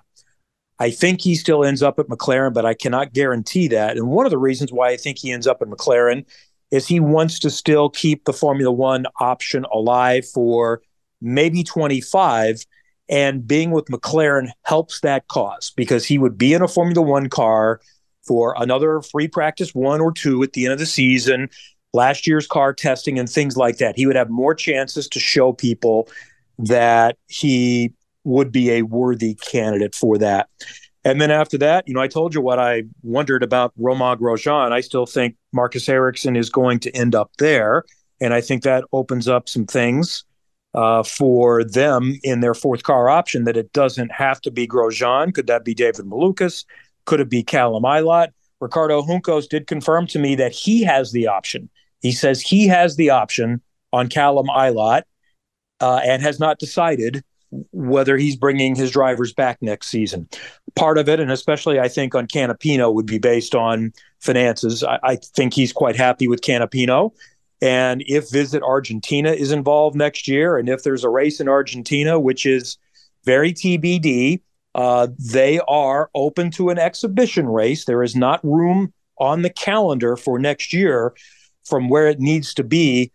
I 0.79 0.91
think 0.91 1.21
he 1.21 1.35
still 1.35 1.63
ends 1.63 1.81
up 1.81 1.97
at 1.99 2.07
McLaren, 2.07 2.53
but 2.53 2.65
I 2.65 2.73
cannot 2.73 3.13
guarantee 3.13 3.67
that. 3.69 3.97
And 3.97 4.09
one 4.09 4.25
of 4.25 4.31
the 4.31 4.37
reasons 4.37 4.71
why 4.71 4.89
I 4.89 4.97
think 4.97 5.17
he 5.17 5.31
ends 5.31 5.47
up 5.47 5.61
at 5.61 5.67
McLaren 5.67 6.25
is 6.71 6.87
he 6.87 6.99
wants 6.99 7.39
to 7.39 7.49
still 7.49 7.89
keep 7.89 8.25
the 8.25 8.33
Formula 8.33 8.71
One 8.71 9.05
option 9.19 9.65
alive 9.71 10.27
for 10.27 10.81
maybe 11.21 11.63
25. 11.63 12.63
And 13.09 13.47
being 13.47 13.71
with 13.71 13.85
McLaren 13.85 14.49
helps 14.63 14.99
that 15.01 15.27
cause 15.29 15.71
because 15.75 16.05
he 16.05 16.17
would 16.17 16.37
be 16.37 16.53
in 16.53 16.61
a 16.61 16.67
Formula 16.67 17.01
One 17.01 17.29
car 17.29 17.79
for 18.27 18.53
another 18.57 19.01
free 19.01 19.29
practice 19.29 19.73
one 19.73 20.01
or 20.01 20.11
two 20.11 20.43
at 20.43 20.53
the 20.53 20.65
end 20.65 20.73
of 20.73 20.79
the 20.79 20.85
season, 20.85 21.49
last 21.93 22.27
year's 22.27 22.45
car 22.45 22.73
testing, 22.73 23.17
and 23.17 23.29
things 23.29 23.55
like 23.55 23.77
that. 23.77 23.95
He 23.95 24.05
would 24.05 24.17
have 24.17 24.29
more 24.29 24.53
chances 24.53 25.07
to 25.07 25.19
show 25.19 25.53
people 25.53 26.09
that 26.59 27.17
he 27.27 27.93
would 28.27 28.51
be 28.51 28.71
a 28.71 28.81
worthy 28.83 29.35
candidate 29.35 29.95
for 29.95 30.17
that. 30.17 30.49
And 31.03 31.21
then 31.21 31.31
after 31.31 31.57
that, 31.59 31.87
you 31.87 31.93
know, 31.93 32.01
I 32.01 32.09
told 32.09 32.35
you 32.35 32.41
what 32.41 32.59
I 32.59 32.83
wondered 33.01 33.41
about 33.41 33.71
Romain 33.77 34.17
Grosjean. 34.17 34.73
I 34.73 34.81
still 34.81 35.05
think 35.05 35.37
Marcus 35.53 35.87
Ericsson 35.87 36.35
is 36.35 36.49
going 36.49 36.79
to 36.81 36.91
end 36.91 37.15
up 37.15 37.31
there. 37.39 37.85
And 38.19 38.33
I 38.33 38.41
think 38.41 38.63
that 38.63 38.83
opens 38.91 39.27
up 39.27 39.47
some 39.47 39.65
things 39.65 40.25
uh, 40.73 41.03
for 41.03 41.63
them 41.63 42.19
in 42.23 42.41
their 42.41 42.53
fourth 42.53 42.83
car 42.83 43.09
option 43.09 43.45
that 43.45 43.55
it 43.55 43.71
doesn't 43.71 44.11
have 44.11 44.41
to 44.41 44.51
be 44.51 44.67
Grosjean. 44.67 45.33
Could 45.33 45.47
that 45.47 45.63
be 45.63 45.73
David 45.73 46.05
Malukas? 46.05 46.65
Could 47.05 47.21
it 47.21 47.29
be 47.29 47.43
Callum 47.43 47.83
Ilott? 47.83 48.29
Ricardo 48.59 49.01
Juncos 49.01 49.47
did 49.47 49.67
confirm 49.67 50.07
to 50.07 50.19
me 50.19 50.35
that 50.35 50.51
he 50.51 50.83
has 50.83 51.13
the 51.13 51.27
option. 51.27 51.69
He 52.01 52.11
says 52.11 52.41
he 52.41 52.67
has 52.67 52.97
the 52.97 53.11
option 53.11 53.61
on 53.93 54.09
Callum 54.09 54.47
Ilott 54.47 55.03
uh, 55.79 56.01
and 56.03 56.21
has 56.21 56.39
not 56.39 56.59
decided 56.59 57.23
whether 57.71 58.17
he's 58.17 58.35
bringing 58.35 58.75
his 58.75 58.91
drivers 58.91 59.33
back 59.33 59.57
next 59.61 59.87
season. 59.87 60.27
Part 60.75 60.97
of 60.97 61.09
it, 61.09 61.19
and 61.19 61.31
especially 61.31 61.79
I 61.79 61.87
think 61.87 62.15
on 62.15 62.27
Canapino, 62.27 62.93
would 62.93 63.05
be 63.05 63.19
based 63.19 63.55
on 63.55 63.93
finances. 64.19 64.83
I, 64.83 64.99
I 65.03 65.15
think 65.15 65.53
he's 65.53 65.73
quite 65.73 65.95
happy 65.95 66.27
with 66.27 66.41
Canapino. 66.41 67.11
And 67.61 68.03
if 68.05 68.29
Visit 68.29 68.61
Argentina 68.61 69.31
is 69.31 69.51
involved 69.51 69.95
next 69.95 70.27
year, 70.27 70.57
and 70.57 70.69
if 70.69 70.83
there's 70.83 71.03
a 71.03 71.09
race 71.09 71.39
in 71.39 71.49
Argentina, 71.49 72.19
which 72.19 72.45
is 72.45 72.77
very 73.25 73.51
TBD, 73.51 74.41
uh, 74.75 75.07
they 75.17 75.59
are 75.67 76.09
open 76.13 76.51
to 76.51 76.69
an 76.69 76.77
exhibition 76.77 77.47
race. 77.47 77.85
There 77.85 78.03
is 78.03 78.15
not 78.15 78.43
room 78.43 78.93
on 79.17 79.41
the 79.41 79.49
calendar 79.49 80.15
for 80.15 80.37
next 80.37 80.71
year 80.71 81.15
from 81.65 81.89
where 81.89 82.07
it 82.07 82.19
needs 82.19 82.53
to 82.53 82.63
be 82.63 83.11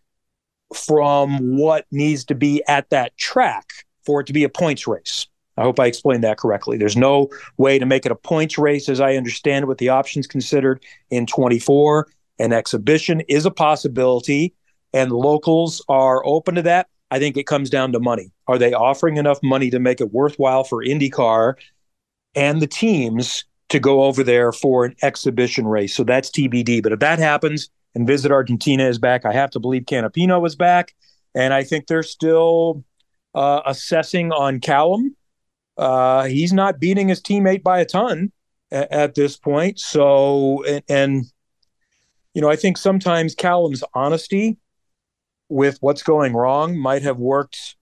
from 0.75 1.57
what 1.57 1.87
needs 1.91 2.25
to 2.25 2.35
be 2.35 2.63
at 2.67 2.91
that 2.91 3.17
track 3.17 3.67
for 4.05 4.21
it 4.21 4.27
to 4.27 4.33
be 4.33 4.45
a 4.45 4.49
points 4.49 4.87
race. 4.87 5.27
I 5.57 5.63
hope 5.63 5.79
I 5.79 5.87
explained 5.87 6.25
that 6.25 6.39
correctly. 6.39 6.79
There's 6.79 6.97
no 6.97 7.29
way 7.59 7.79
to 7.79 7.87
make 7.87 8.07
it 8.07 8.13
a 8.13 8.17
points 8.17 8.57
race, 8.57 8.89
as 8.89 9.01
I 9.01 9.17
understand 9.17 9.65
it, 9.65 9.67
with 9.67 9.79
the 9.79 9.91
options 9.91 10.27
considered 10.27 10.83
in 11.11 11.27
24. 11.27 12.09
An 12.39 12.53
exhibition 12.53 13.21
is 13.29 13.45
a 13.45 13.51
possibility, 13.51 14.55
and 14.95 15.13
locals 15.13 15.85
are 15.89 16.25
open 16.27 16.55
to 16.55 16.63
that. 16.63 16.89
I 17.11 17.19
think 17.19 17.37
it 17.37 17.47
comes 17.47 17.69
down 17.69 17.93
to 17.93 18.01
money. 18.01 18.33
Are 18.47 18.57
they 18.57 18.73
offering 18.73 19.19
enough 19.19 19.39
money 19.43 19.69
to 19.71 19.79
make 19.79 20.01
it 20.01 20.13
worthwhile 20.13 20.65
for 20.65 20.83
IndyCar 20.83 21.55
and 22.35 22.63
the 22.63 22.67
teams 22.67 23.45
to 23.69 23.79
go 23.79 24.05
over 24.05 24.25
there 24.25 24.51
for 24.53 24.87
an 24.87 24.97
exhibition 25.03 25.67
race? 25.67 25.95
So 25.95 26.05
that's 26.05 26.31
TBD. 26.31 26.83
But 26.83 26.93
if 26.93 27.01
that 27.01 27.19
happens 27.19 27.69
and 27.95 28.07
Visit 28.07 28.33
Argentina 28.33 28.89
is 28.89 28.99
back, 28.99 29.27
I 29.27 29.35
have 29.35 29.51
to 29.51 29.61
believe 29.61 29.83
Canapino 29.83 30.47
is 30.47 30.57
back. 30.57 30.95
And 31.35 31.53
I 31.53 31.65
think 31.65 31.87
they're 31.87 32.03
still 32.03 32.83
uh, 33.35 33.63
assessing 33.67 34.33
on 34.33 34.61
Callum. 34.61 35.17
Uh, 35.77 36.25
he's 36.25 36.53
not 36.53 36.79
beating 36.79 37.09
his 37.09 37.21
teammate 37.21 37.63
by 37.63 37.81
a 37.81 37.85
ton 37.85 38.33
at, 38.71 38.93
at 38.93 39.15
this 39.15 39.37
point. 39.37 39.79
So, 39.79 40.65
and, 40.65 40.83
and, 40.89 41.25
you 42.35 42.43
know, 42.43 42.51
I 42.51 42.57
think 42.57 42.77
sometimes 42.77 43.35
Callum's 43.35 43.83
honesty 43.95 44.59
with 45.49 45.79
what's 45.81 46.03
going 46.03 46.35
wrong 46.35 46.79
might 46.79 47.03
have 47.03 47.19
worked. 47.19 47.77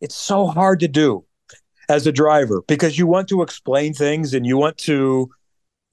It's 0.00 0.14
so 0.14 0.46
hard 0.46 0.80
to 0.80 0.88
do 0.88 1.24
as 1.88 2.06
a 2.06 2.12
driver 2.12 2.62
because 2.66 2.98
you 2.98 3.06
want 3.06 3.28
to 3.28 3.42
explain 3.42 3.94
things 3.94 4.34
and 4.34 4.44
you 4.44 4.56
want 4.56 4.76
to 4.78 5.30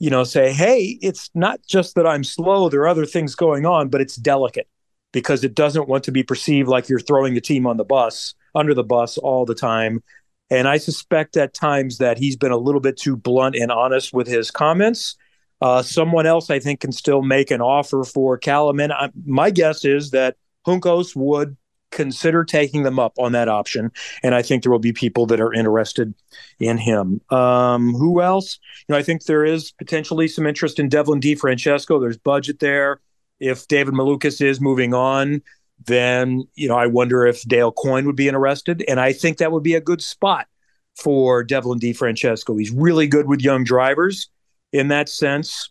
you 0.04 0.10
know, 0.10 0.26
say, 0.26 0.52
hey, 0.52 0.98
it's 1.02 1.30
not 1.34 1.62
just 1.66 1.96
that 1.96 2.06
I'm 2.06 2.26
slow, 2.26 2.68
there 2.68 2.82
are 2.82 2.90
other 2.90 3.06
things 3.06 3.36
going 3.36 3.66
on, 3.66 3.88
but 3.88 4.02
it's 4.02 4.18
delicate 4.18 4.68
because 5.14 5.46
it 5.46 5.56
doesn't 5.56 5.88
want 5.88 6.04
to 6.04 6.12
be 6.12 6.24
perceived 6.24 6.68
like 6.68 6.90
you're 6.90 7.00
throwing 7.00 7.36
the 7.36 7.40
team 7.40 7.66
on 7.66 7.78
the 7.78 7.86
bus, 7.86 8.34
under 8.56 8.74
the 8.74 8.84
bus 8.84 9.18
all 9.18 9.46
the 9.46 9.56
time. 9.56 10.04
And 10.50 10.68
I 10.68 10.78
suspect 10.78 11.38
at 11.38 11.54
times 11.54 11.98
that 11.98 12.18
he's 12.18 12.36
been 12.36 12.52
a 12.52 12.58
little 12.58 12.82
bit 12.82 12.98
too 12.98 13.16
blunt 13.16 13.56
and 13.56 13.72
honest 13.72 14.14
with 14.14 14.28
his 14.28 14.52
comments. 14.52 15.16
Uh, 15.62 15.82
someone 15.82 16.26
else, 16.26 16.50
I 16.50 16.60
think, 16.60 16.82
can 16.82 16.92
still 16.92 17.22
make 17.22 17.50
an 17.50 17.62
offer 17.62 18.04
for 18.04 18.38
Kalaman. 18.38 18.92
I, 18.92 19.10
my 19.26 19.50
guess 19.50 19.86
is 19.86 20.12
that 20.12 20.36
Juncos 20.68 21.16
would 21.16 21.58
consider 21.94 22.44
taking 22.44 22.84
them 22.84 23.00
up 23.00 23.14
on 23.18 23.32
that 23.32 23.48
option. 23.48 23.92
And 24.24 24.36
I 24.36 24.42
think 24.42 24.64
there 24.64 24.72
will 24.72 24.80
be 24.80 24.94
people 24.94 25.26
that 25.28 25.40
are 25.40 25.54
interested 25.54 26.14
in 26.60 26.78
him. 26.78 27.22
Um, 27.30 27.94
who 27.94 28.22
else? 28.22 28.60
You 28.88 28.94
know, 28.94 29.00
I 29.00 29.04
think 29.04 29.24
there 29.24 29.46
is 29.46 29.72
potentially 29.72 30.28
some 30.28 30.46
interest 30.46 30.80
in 30.80 30.90
Devlin 30.90 31.22
DeFrancesco. 31.22 32.02
There's 32.02 32.18
budget 32.18 32.60
there. 32.60 33.00
If 33.40 33.68
David 33.68 33.94
Malukas 33.94 34.42
is 34.42 34.60
moving 34.60 34.94
on, 34.94 35.42
then, 35.86 36.44
you 36.56 36.68
know, 36.68 36.76
I 36.76 36.88
wonder 36.88 37.26
if 37.26 37.42
Dale 37.44 37.72
Coyne 37.72 38.06
would 38.06 38.16
be 38.16 38.28
interested. 38.28 38.84
And 38.88 39.00
I 39.00 39.14
think 39.14 39.38
that 39.38 39.52
would 39.52 39.64
be 39.64 39.76
a 39.76 39.82
good 39.82 40.02
spot 40.02 40.48
for 40.96 41.44
Devlin 41.44 41.80
DeFrancesco. 41.80 42.58
He's 42.58 42.72
really 42.72 43.08
good 43.08 43.28
with 43.28 43.42
young 43.42 43.64
drivers 43.64 44.30
in 44.72 44.90
that 44.90 45.10
sense. 45.10 45.70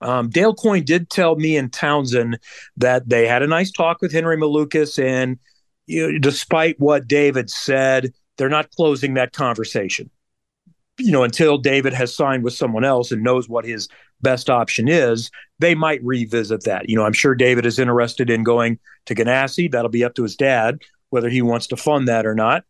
Um, 0.00 0.30
Dale 0.30 0.54
Coyne 0.54 0.84
did 0.84 1.10
tell 1.10 1.36
me 1.36 1.56
and 1.56 1.72
Townsend 1.72 2.38
that 2.76 3.08
they 3.08 3.26
had 3.26 3.42
a 3.42 3.46
nice 3.46 3.70
talk 3.70 4.02
with 4.02 4.12
Henry 4.12 4.36
Malukas, 4.36 5.02
and 5.02 5.38
you 5.86 6.12
know, 6.12 6.18
despite 6.18 6.78
what 6.80 7.06
David 7.06 7.48
said, 7.48 8.12
they're 8.36 8.48
not 8.48 8.70
closing 8.72 9.14
that 9.14 9.32
conversation. 9.32 10.10
You 10.98 11.12
know, 11.12 11.22
until 11.22 11.56
David 11.56 11.92
has 11.92 12.14
signed 12.14 12.42
with 12.42 12.52
someone 12.52 12.84
else 12.84 13.12
and 13.12 13.22
knows 13.22 13.48
what 13.48 13.64
his 13.64 13.88
best 14.22 14.48
option 14.48 14.88
is, 14.88 15.30
they 15.58 15.74
might 15.74 16.02
revisit 16.02 16.64
that. 16.64 16.88
You 16.88 16.96
know, 16.96 17.04
I'm 17.04 17.12
sure 17.12 17.34
David 17.34 17.66
is 17.66 17.78
interested 17.78 18.30
in 18.30 18.42
going 18.42 18.78
to 19.06 19.14
Ganassi. 19.14 19.70
That'll 19.70 19.90
be 19.90 20.04
up 20.04 20.14
to 20.14 20.22
his 20.22 20.36
dad 20.36 20.80
whether 21.12 21.28
he 21.28 21.42
wants 21.42 21.66
to 21.66 21.76
fund 21.76 22.08
that 22.08 22.24
or 22.24 22.34
not. 22.34 22.64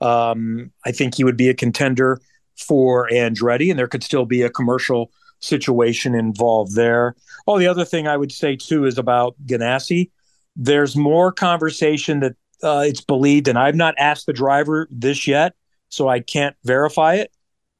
Um, 0.00 0.72
I 0.84 0.90
think 0.90 1.14
he 1.14 1.22
would 1.22 1.36
be 1.36 1.48
a 1.48 1.54
contender 1.54 2.20
for 2.58 3.08
Andretti, 3.08 3.70
and 3.70 3.78
there 3.78 3.86
could 3.86 4.02
still 4.02 4.26
be 4.26 4.42
a 4.42 4.50
commercial 4.50 5.12
situation 5.38 6.12
involved 6.14 6.74
there. 6.74 7.14
Oh, 7.46 7.56
the 7.56 7.68
other 7.68 7.84
thing 7.84 8.08
I 8.08 8.16
would 8.16 8.32
say 8.32 8.56
too 8.56 8.84
is 8.84 8.98
about 8.98 9.36
Ganassi. 9.46 10.10
There's 10.56 10.96
more 10.96 11.30
conversation 11.30 12.18
that 12.20 12.34
uh, 12.64 12.84
it's 12.84 13.00
believed, 13.00 13.46
and 13.46 13.56
I've 13.56 13.76
not 13.76 13.94
asked 13.96 14.26
the 14.26 14.32
driver 14.32 14.88
this 14.90 15.28
yet, 15.28 15.54
so 15.88 16.08
I 16.08 16.18
can't 16.18 16.56
verify 16.64 17.14
it, 17.14 17.30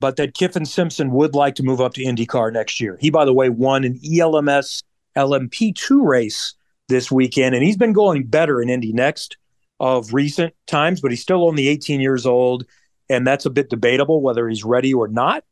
but 0.00 0.16
that 0.16 0.34
Kyffin 0.34 0.66
Simpson 0.66 1.10
would 1.12 1.34
like 1.34 1.54
to 1.56 1.62
move 1.62 1.80
up 1.80 1.94
to 1.94 2.04
IndyCar 2.04 2.52
next 2.52 2.80
year. 2.80 2.98
He, 3.00 3.10
by 3.10 3.24
the 3.24 3.32
way, 3.32 3.48
won 3.48 3.84
an 3.84 3.98
ELMS 4.04 4.82
LMP2 5.16 6.04
race 6.04 6.54
this 6.88 7.10
weekend, 7.10 7.54
and 7.54 7.64
he's 7.64 7.76
been 7.76 7.92
going 7.92 8.24
better 8.24 8.60
in 8.60 8.68
Indy 8.68 8.92
Next 8.92 9.36
of 9.80 10.12
recent 10.12 10.54
times, 10.66 11.00
but 11.00 11.10
he's 11.10 11.22
still 11.22 11.46
only 11.46 11.68
18 11.68 12.00
years 12.00 12.26
old, 12.26 12.64
and 13.08 13.26
that's 13.26 13.46
a 13.46 13.50
bit 13.50 13.70
debatable 13.70 14.20
whether 14.20 14.48
he's 14.48 14.64
ready 14.64 14.92
or 14.92 15.08
not. 15.08 15.44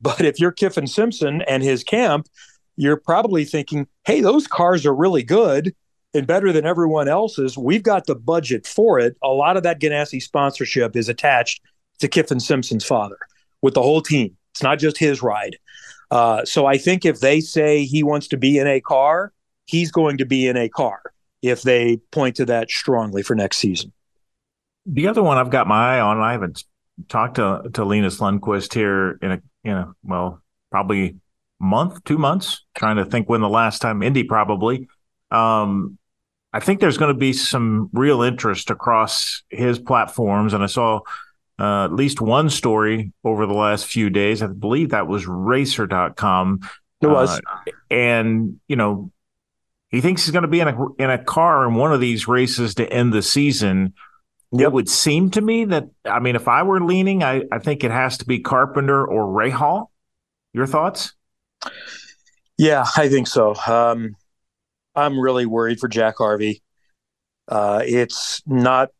But 0.00 0.20
if 0.20 0.38
you're 0.38 0.52
Kyffin 0.52 0.86
Simpson 0.86 1.42
and 1.42 1.62
his 1.62 1.82
camp, 1.82 2.28
you're 2.76 2.96
probably 2.96 3.44
thinking, 3.44 3.88
hey, 4.04 4.20
those 4.20 4.46
cars 4.46 4.86
are 4.86 4.94
really 4.94 5.24
good 5.24 5.74
and 6.14 6.26
better 6.26 6.52
than 6.52 6.64
everyone 6.64 7.08
else's. 7.08 7.58
We've 7.58 7.82
got 7.82 8.06
the 8.06 8.14
budget 8.14 8.66
for 8.66 9.00
it. 9.00 9.16
A 9.22 9.28
lot 9.28 9.56
of 9.56 9.64
that 9.64 9.80
Ganassi 9.80 10.22
sponsorship 10.22 10.94
is 10.94 11.08
attached 11.08 11.60
to 11.98 12.08
Kyffin 12.08 12.40
Simpson's 12.40 12.84
father 12.84 13.18
with 13.62 13.74
the 13.74 13.82
whole 13.82 14.00
team. 14.00 14.36
It's 14.52 14.62
not 14.62 14.78
just 14.78 14.98
his 14.98 15.22
ride. 15.22 15.56
Uh, 16.10 16.44
so 16.44 16.66
I 16.66 16.78
think 16.78 17.04
if 17.04 17.20
they 17.20 17.40
say 17.40 17.84
he 17.84 18.02
wants 18.02 18.28
to 18.28 18.36
be 18.36 18.58
in 18.58 18.66
a 18.66 18.80
car, 18.80 19.32
he's 19.66 19.90
going 19.90 20.18
to 20.18 20.24
be 20.24 20.46
in 20.46 20.56
a 20.56 20.68
car 20.68 21.02
if 21.42 21.62
they 21.62 21.98
point 22.10 22.36
to 22.36 22.46
that 22.46 22.70
strongly 22.70 23.22
for 23.22 23.34
next 23.34 23.58
season. 23.58 23.92
The 24.86 25.06
other 25.06 25.22
one 25.22 25.36
I've 25.36 25.50
got 25.50 25.66
my 25.66 25.96
eye 25.96 26.00
on, 26.00 26.18
I 26.18 26.32
haven't 26.32 26.64
talked 27.08 27.36
to 27.36 27.62
to 27.74 27.84
Linus 27.84 28.18
Lundqvist 28.18 28.72
here 28.72 29.18
in 29.22 29.32
a 29.32 29.42
you 29.62 29.72
know, 29.72 29.94
well, 30.02 30.42
probably 30.70 31.16
month, 31.60 32.02
two 32.04 32.18
months, 32.18 32.64
trying 32.74 32.96
to 32.96 33.04
think 33.04 33.28
when 33.28 33.40
the 33.40 33.48
last 33.48 33.80
time 33.80 34.02
Indy 34.02 34.24
probably. 34.24 34.88
Um, 35.30 35.98
I 36.52 36.60
think 36.60 36.80
there's 36.80 36.96
going 36.96 37.12
to 37.12 37.18
be 37.18 37.34
some 37.34 37.90
real 37.92 38.22
interest 38.22 38.70
across 38.70 39.42
his 39.50 39.78
platforms. 39.78 40.54
And 40.54 40.62
I 40.62 40.66
saw 40.66 41.00
uh, 41.58 41.84
at 41.84 41.92
least 41.92 42.20
one 42.20 42.50
story 42.50 43.12
over 43.24 43.46
the 43.46 43.54
last 43.54 43.86
few 43.86 44.10
days. 44.10 44.42
I 44.42 44.46
believe 44.46 44.90
that 44.90 45.06
was 45.06 45.26
racer.com. 45.26 46.60
It 47.00 47.06
was. 47.06 47.38
Uh, 47.38 47.70
and, 47.90 48.60
you 48.68 48.76
know, 48.76 49.10
he 49.88 50.00
thinks 50.00 50.24
he's 50.24 50.32
going 50.32 50.42
to 50.42 50.48
be 50.48 50.60
in 50.60 50.68
a, 50.68 50.92
in 50.98 51.10
a 51.10 51.22
car 51.22 51.66
in 51.66 51.74
one 51.74 51.92
of 51.92 52.00
these 52.00 52.28
races 52.28 52.74
to 52.76 52.92
end 52.92 53.12
the 53.12 53.22
season. 53.22 53.94
Yep. 54.52 54.62
It 54.62 54.72
would 54.72 54.88
seem 54.88 55.30
to 55.32 55.40
me 55.40 55.66
that 55.66 55.88
I 56.04 56.20
mean, 56.20 56.36
if 56.36 56.48
I 56.48 56.62
were 56.62 56.80
leaning, 56.80 57.22
I, 57.22 57.42
I 57.52 57.58
think 57.58 57.84
it 57.84 57.90
has 57.90 58.18
to 58.18 58.24
be 58.24 58.40
Carpenter 58.40 59.06
or 59.06 59.26
Rahal. 59.26 59.88
Your 60.54 60.66
thoughts? 60.66 61.12
Yeah, 62.56 62.86
I 62.96 63.08
think 63.08 63.26
so. 63.26 63.54
Um, 63.66 64.16
I'm 64.94 65.18
really 65.18 65.46
worried 65.46 65.78
for 65.80 65.88
Jack 65.88 66.16
Harvey. 66.18 66.62
Uh, 67.46 67.82
it's 67.84 68.42
not 68.46 68.90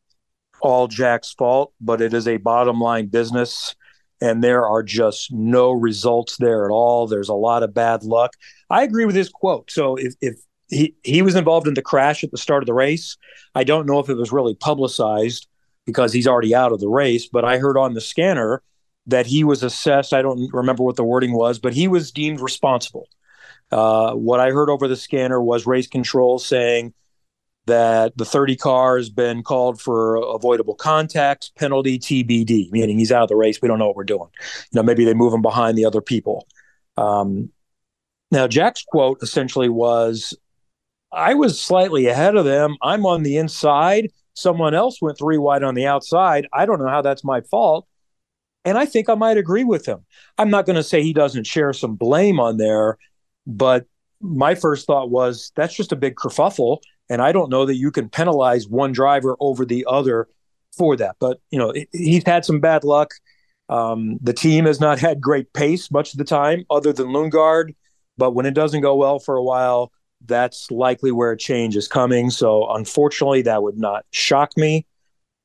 all 0.60 0.88
Jack's 0.88 1.32
fault, 1.32 1.72
but 1.80 2.00
it 2.00 2.14
is 2.14 2.28
a 2.28 2.36
bottom 2.38 2.80
line 2.80 3.06
business, 3.06 3.74
and 4.20 4.42
there 4.42 4.66
are 4.66 4.82
just 4.82 5.32
no 5.32 5.72
results 5.72 6.36
there 6.38 6.64
at 6.64 6.70
all. 6.70 7.06
There's 7.06 7.28
a 7.28 7.34
lot 7.34 7.62
of 7.62 7.74
bad 7.74 8.02
luck. 8.02 8.34
I 8.70 8.82
agree 8.82 9.04
with 9.04 9.14
his 9.14 9.28
quote. 9.28 9.70
So 9.70 9.96
if, 9.96 10.14
if 10.20 10.36
he 10.68 10.94
he 11.02 11.22
was 11.22 11.34
involved 11.34 11.66
in 11.66 11.74
the 11.74 11.82
crash 11.82 12.22
at 12.22 12.30
the 12.30 12.38
start 12.38 12.62
of 12.62 12.66
the 12.66 12.74
race. 12.74 13.16
I 13.54 13.64
don't 13.64 13.86
know 13.86 13.98
if 13.98 14.08
it 14.08 14.16
was 14.16 14.32
really 14.32 14.54
publicized 14.54 15.48
because 15.86 16.12
he's 16.12 16.26
already 16.26 16.54
out 16.54 16.72
of 16.72 16.80
the 16.80 16.88
race, 16.88 17.28
but 17.28 17.44
I 17.44 17.58
heard 17.58 17.78
on 17.78 17.94
the 17.94 18.00
scanner 18.00 18.62
that 19.06 19.26
he 19.26 19.42
was 19.42 19.62
assessed. 19.62 20.12
I 20.12 20.20
don't 20.20 20.52
remember 20.52 20.82
what 20.82 20.96
the 20.96 21.04
wording 21.04 21.32
was, 21.32 21.58
but 21.58 21.72
he 21.72 21.88
was 21.88 22.12
deemed 22.12 22.40
responsible. 22.40 23.08
Uh, 23.70 24.12
what 24.12 24.40
I 24.40 24.50
heard 24.50 24.68
over 24.68 24.86
the 24.86 24.96
scanner 24.96 25.42
was 25.42 25.66
race 25.66 25.86
control 25.86 26.38
saying 26.38 26.92
that 27.68 28.16
the 28.16 28.24
30 28.24 28.56
car 28.56 28.96
has 28.96 29.08
been 29.08 29.42
called 29.42 29.80
for 29.80 30.16
avoidable 30.16 30.74
contact 30.74 31.52
penalty 31.56 31.98
TBD, 31.98 32.70
meaning 32.72 32.98
he's 32.98 33.12
out 33.12 33.22
of 33.22 33.28
the 33.28 33.36
race. 33.36 33.60
We 33.62 33.68
don't 33.68 33.78
know 33.78 33.86
what 33.86 33.96
we're 33.96 34.04
doing. 34.04 34.28
You 34.72 34.76
know, 34.76 34.82
maybe 34.82 35.04
they 35.04 35.14
move 35.14 35.32
him 35.32 35.42
behind 35.42 35.78
the 35.78 35.84
other 35.84 36.00
people. 36.00 36.46
Um, 36.96 37.50
now, 38.30 38.46
Jack's 38.46 38.84
quote 38.84 39.22
essentially 39.22 39.68
was 39.68 40.36
I 41.12 41.34
was 41.34 41.60
slightly 41.60 42.06
ahead 42.06 42.36
of 42.36 42.44
them. 42.44 42.76
I'm 42.82 43.06
on 43.06 43.22
the 43.22 43.36
inside. 43.36 44.10
Someone 44.34 44.74
else 44.74 45.00
went 45.00 45.18
three 45.18 45.38
wide 45.38 45.62
on 45.62 45.74
the 45.74 45.86
outside. 45.86 46.46
I 46.52 46.66
don't 46.66 46.78
know 46.78 46.88
how 46.88 47.02
that's 47.02 47.24
my 47.24 47.40
fault. 47.40 47.86
And 48.64 48.76
I 48.76 48.84
think 48.84 49.08
I 49.08 49.14
might 49.14 49.38
agree 49.38 49.64
with 49.64 49.86
him. 49.86 50.04
I'm 50.36 50.50
not 50.50 50.66
going 50.66 50.76
to 50.76 50.82
say 50.82 51.02
he 51.02 51.14
doesn't 51.14 51.46
share 51.46 51.72
some 51.72 51.94
blame 51.94 52.38
on 52.38 52.58
there, 52.58 52.98
but 53.46 53.86
my 54.20 54.54
first 54.54 54.86
thought 54.86 55.10
was 55.10 55.52
that's 55.56 55.74
just 55.74 55.92
a 55.92 55.96
big 55.96 56.16
kerfuffle. 56.16 56.78
And 57.08 57.22
I 57.22 57.32
don't 57.32 57.50
know 57.50 57.64
that 57.66 57.76
you 57.76 57.90
can 57.90 58.08
penalize 58.08 58.68
one 58.68 58.92
driver 58.92 59.36
over 59.40 59.64
the 59.64 59.86
other 59.88 60.28
for 60.76 60.96
that. 60.96 61.16
But, 61.18 61.40
you 61.50 61.58
know, 61.58 61.72
he's 61.92 62.24
had 62.26 62.44
some 62.44 62.60
bad 62.60 62.84
luck. 62.84 63.14
Um, 63.68 64.18
the 64.22 64.32
team 64.32 64.64
has 64.66 64.80
not 64.80 64.98
had 64.98 65.20
great 65.20 65.52
pace 65.52 65.90
much 65.90 66.12
of 66.12 66.18
the 66.18 66.24
time, 66.24 66.64
other 66.70 66.92
than 66.92 67.08
Lundgaard. 67.08 67.74
But 68.16 68.32
when 68.32 68.46
it 68.46 68.54
doesn't 68.54 68.80
go 68.80 68.96
well 68.96 69.18
for 69.18 69.36
a 69.36 69.42
while, 69.42 69.92
that's 70.26 70.70
likely 70.70 71.12
where 71.12 71.32
a 71.32 71.38
change 71.38 71.76
is 71.76 71.86
coming. 71.86 72.30
So 72.30 72.68
unfortunately, 72.70 73.42
that 73.42 73.62
would 73.62 73.78
not 73.78 74.04
shock 74.10 74.56
me. 74.56 74.86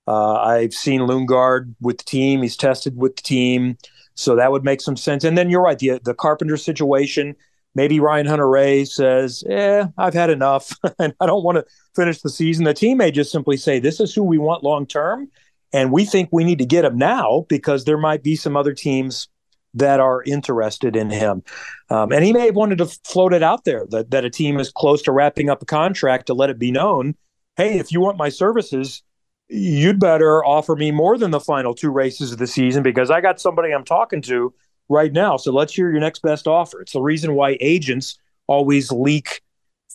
Uh, 0.07 0.33
I've 0.33 0.73
seen 0.73 1.01
Lundgaard 1.01 1.75
with 1.79 1.99
the 1.99 2.03
team. 2.03 2.41
He's 2.41 2.57
tested 2.57 2.97
with 2.97 3.15
the 3.15 3.21
team, 3.21 3.77
so 4.15 4.35
that 4.35 4.51
would 4.51 4.63
make 4.63 4.81
some 4.81 4.97
sense. 4.97 5.23
And 5.23 5.37
then 5.37 5.49
you're 5.49 5.61
right, 5.61 5.79
the 5.79 5.99
the 6.03 6.13
Carpenter 6.13 6.57
situation. 6.57 7.35
Maybe 7.75 7.99
Ryan 7.99 8.25
Hunter-Reay 8.25 8.87
says, 8.87 9.43
"Yeah, 9.47 9.87
I've 9.97 10.13
had 10.13 10.29
enough, 10.29 10.71
and 10.99 11.13
I 11.19 11.25
don't 11.25 11.43
want 11.43 11.57
to 11.57 11.65
finish 11.95 12.21
the 12.21 12.29
season." 12.29 12.65
The 12.65 12.73
team 12.73 12.97
may 12.97 13.11
just 13.11 13.31
simply 13.31 13.57
say, 13.57 13.79
"This 13.79 13.99
is 13.99 14.13
who 14.13 14.23
we 14.23 14.37
want 14.37 14.63
long 14.63 14.85
term, 14.85 15.29
and 15.71 15.91
we 15.91 16.05
think 16.05 16.29
we 16.31 16.43
need 16.43 16.59
to 16.59 16.65
get 16.65 16.85
him 16.85 16.97
now 16.97 17.45
because 17.49 17.85
there 17.85 17.97
might 17.97 18.23
be 18.23 18.35
some 18.35 18.55
other 18.55 18.73
teams 18.73 19.27
that 19.75 19.99
are 19.99 20.21
interested 20.23 20.95
in 20.95 21.09
him. 21.09 21.41
Um, 21.89 22.11
and 22.11 22.23
he 22.23 22.31
may 22.31 22.45
have 22.45 22.55
wanted 22.55 22.77
to 22.77 22.85
float 22.85 23.33
it 23.33 23.41
out 23.41 23.65
there 23.65 23.87
that, 23.89 24.11
that 24.11 24.23
a 24.23 24.29
team 24.29 24.59
is 24.59 24.71
close 24.71 25.01
to 25.01 25.11
wrapping 25.11 25.49
up 25.49 25.63
a 25.63 25.65
contract 25.65 26.27
to 26.27 26.35
let 26.35 26.51
it 26.51 26.59
be 26.59 26.71
known 26.71 27.15
hey, 27.55 27.77
if 27.77 27.91
you 27.91 28.01
want 28.01 28.17
my 28.17 28.29
services, 28.29 29.03
you'd 29.47 29.99
better 29.99 30.43
offer 30.43 30.75
me 30.75 30.91
more 30.91 31.17
than 31.17 31.31
the 31.31 31.39
final 31.39 31.73
two 31.73 31.91
races 31.91 32.31
of 32.31 32.39
the 32.39 32.47
season 32.47 32.83
because 32.83 33.11
I 33.11 33.21
got 33.21 33.39
somebody 33.39 33.71
I'm 33.71 33.83
talking 33.83 34.21
to 34.23 34.53
right 34.89 35.11
now. 35.11 35.37
So 35.37 35.51
let's 35.51 35.73
hear 35.73 35.91
your 35.91 35.99
next 35.99 36.21
best 36.21 36.47
offer. 36.47 36.81
It's 36.81 36.93
the 36.93 37.01
reason 37.01 37.35
why 37.35 37.57
agents 37.59 38.17
always 38.47 38.91
leak 38.91 39.41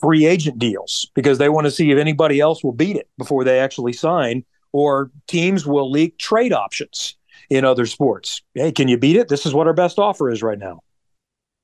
free 0.01 0.27
agent 0.27 0.59
deals 0.59 1.11
because 1.15 1.39
they 1.39 1.49
want 1.49 1.67
to 1.67 1.71
see 1.71 1.91
if 1.91 1.99
anybody 1.99 2.41
else 2.41 2.63
will 2.63 2.73
beat 2.73 2.97
it 2.97 3.09
before 3.19 3.45
they 3.45 3.59
actually 3.59 3.93
sign, 3.93 4.45
or 4.73 5.11
teams 5.27 5.67
will 5.67 5.91
leak 5.91 6.19
trade 6.19 6.53
options 6.53 7.17
in 7.51 7.65
other 7.65 7.87
sports. 7.87 8.43
Hey, 8.55 8.73
can 8.73 8.89
you 8.89 8.99
beat 8.99 9.17
it? 9.17 9.29
This 9.29 9.47
is 9.47 9.55
what 9.55 9.67
our 9.67 9.73
best 9.73 9.99
offer 9.99 10.31
is 10.31 10.43
right 10.43 10.59
now. 10.59 10.81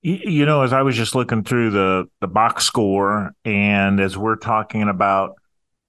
You 0.03 0.45
know, 0.45 0.63
as 0.63 0.75
I 0.75 0.83
was 0.83 0.97
just 0.97 1.15
looking 1.15 1.45
through 1.45 1.71
the 1.71 2.05
the 2.21 2.27
box 2.27 2.65
score, 2.65 3.33
and 3.45 4.01
as 4.01 4.19
we're 4.19 4.37
talking 4.37 4.89
about, 4.89 5.37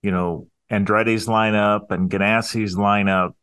you 0.04 0.12
know, 0.12 0.48
Andretti's 0.72 1.28
lineup 1.28 1.92
and 1.92 2.10
Ganassi's 2.10 2.76
lineup, 2.76 3.34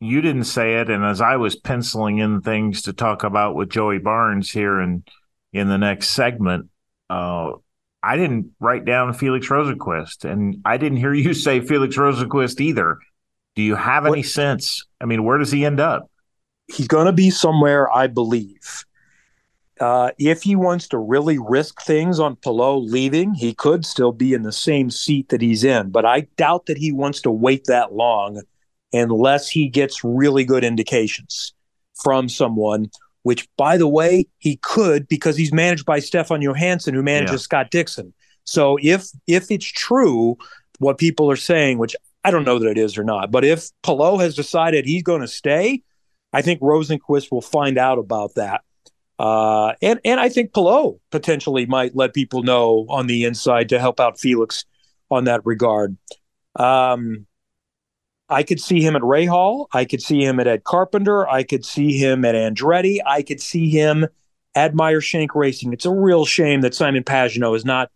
you 0.00 0.22
didn't 0.22 0.44
say 0.44 0.80
it, 0.80 0.88
and 0.88 1.04
as 1.04 1.20
I 1.20 1.36
was 1.36 1.54
penciling 1.54 2.18
in 2.18 2.40
things 2.40 2.82
to 2.82 2.92
talk 2.92 3.22
about 3.22 3.54
with 3.54 3.68
Joey 3.68 3.98
Barnes 3.98 4.50
here 4.50 4.80
in 4.80 5.04
in 5.52 5.68
the 5.68 5.78
next 5.78 6.10
segment, 6.10 6.70
uh, 7.10 7.50
I 8.02 8.16
didn't 8.16 8.52
write 8.60 8.86
down 8.86 9.12
Felix 9.12 9.48
Rosenqvist, 9.48 10.24
and 10.24 10.56
I 10.64 10.78
didn't 10.78 10.98
hear 10.98 11.12
you 11.14 11.34
say 11.34 11.60
Felix 11.60 11.96
Rosenqvist 11.96 12.60
either. 12.60 12.98
Do 13.56 13.62
you 13.62 13.74
have 13.74 14.06
any 14.06 14.18
what? 14.18 14.26
sense? 14.26 14.86
I 15.00 15.04
mean, 15.04 15.24
where 15.24 15.36
does 15.36 15.52
he 15.52 15.66
end 15.66 15.80
up? 15.80 16.10
He's 16.68 16.88
going 16.88 17.06
to 17.06 17.12
be 17.12 17.30
somewhere, 17.30 17.92
I 17.92 18.06
believe. 18.06 18.84
Uh, 19.80 20.12
if 20.18 20.42
he 20.42 20.54
wants 20.54 20.88
to 20.88 20.98
really 20.98 21.38
risk 21.38 21.82
things 21.82 22.20
on 22.20 22.36
Palou 22.36 22.76
leaving, 22.76 23.34
he 23.34 23.54
could 23.54 23.84
still 23.84 24.12
be 24.12 24.34
in 24.34 24.42
the 24.42 24.52
same 24.52 24.90
seat 24.90 25.30
that 25.30 25.40
he's 25.40 25.64
in. 25.64 25.90
But 25.90 26.04
I 26.04 26.28
doubt 26.36 26.66
that 26.66 26.78
he 26.78 26.92
wants 26.92 27.22
to 27.22 27.30
wait 27.30 27.64
that 27.64 27.92
long 27.92 28.42
unless 28.92 29.48
he 29.48 29.68
gets 29.68 30.02
really 30.04 30.44
good 30.44 30.64
indications 30.64 31.54
from 32.02 32.28
someone, 32.28 32.90
which, 33.22 33.48
by 33.56 33.76
the 33.76 33.88
way, 33.88 34.26
he 34.38 34.56
could 34.56 35.06
because 35.08 35.36
he's 35.36 35.52
managed 35.52 35.84
by 35.84 35.98
Stefan 35.98 36.42
Johansson, 36.42 36.94
who 36.94 37.02
manages 37.02 37.32
yeah. 37.32 37.44
Scott 37.44 37.70
Dixon. 37.70 38.12
So 38.44 38.78
if 38.82 39.08
if 39.26 39.50
it's 39.50 39.66
true 39.66 40.36
what 40.78 40.98
people 40.98 41.30
are 41.30 41.36
saying, 41.36 41.78
which 41.78 41.94
I 42.24 42.30
don't 42.30 42.44
know 42.44 42.58
that 42.58 42.70
it 42.70 42.78
is 42.78 42.98
or 42.98 43.04
not, 43.04 43.30
but 43.30 43.44
if 43.44 43.68
Palou 43.82 44.18
has 44.18 44.34
decided 44.34 44.84
he's 44.84 45.02
going 45.02 45.20
to 45.20 45.28
stay, 45.28 45.82
I 46.32 46.42
think 46.42 46.60
Rosenqvist 46.60 47.30
will 47.30 47.42
find 47.42 47.78
out 47.78 47.98
about 47.98 48.34
that 48.36 48.62
uh, 49.20 49.74
and 49.82 50.00
and 50.02 50.18
I 50.18 50.30
think 50.30 50.54
Palou 50.54 50.98
potentially 51.10 51.66
might 51.66 51.94
let 51.94 52.14
people 52.14 52.42
know 52.42 52.86
on 52.88 53.06
the 53.06 53.26
inside 53.26 53.68
to 53.68 53.78
help 53.78 54.00
out 54.00 54.18
Felix 54.18 54.64
on 55.10 55.24
that 55.24 55.44
regard. 55.44 55.98
Um, 56.56 57.26
I 58.30 58.42
could 58.44 58.60
see 58.60 58.80
him 58.80 58.96
at 58.96 59.02
Rahal. 59.02 59.66
I 59.72 59.84
could 59.84 60.00
see 60.00 60.24
him 60.24 60.38
at 60.40 60.46
Ed 60.46 60.64
Carpenter. 60.64 61.28
I 61.28 61.42
could 61.42 61.64
see 61.64 61.98
him 61.98 62.24
at 62.24 62.34
Andretti. 62.34 62.98
I 63.04 63.22
could 63.22 63.40
see 63.40 63.68
him 63.68 64.06
at 64.54 64.74
Meyer 64.74 65.00
Shank 65.00 65.34
Racing. 65.34 65.72
It's 65.72 65.84
a 65.84 65.92
real 65.92 66.24
shame 66.24 66.60
that 66.60 66.74
Simon 66.74 67.02
Pagenaud 67.04 67.56
is 67.56 67.64
not 67.64 67.90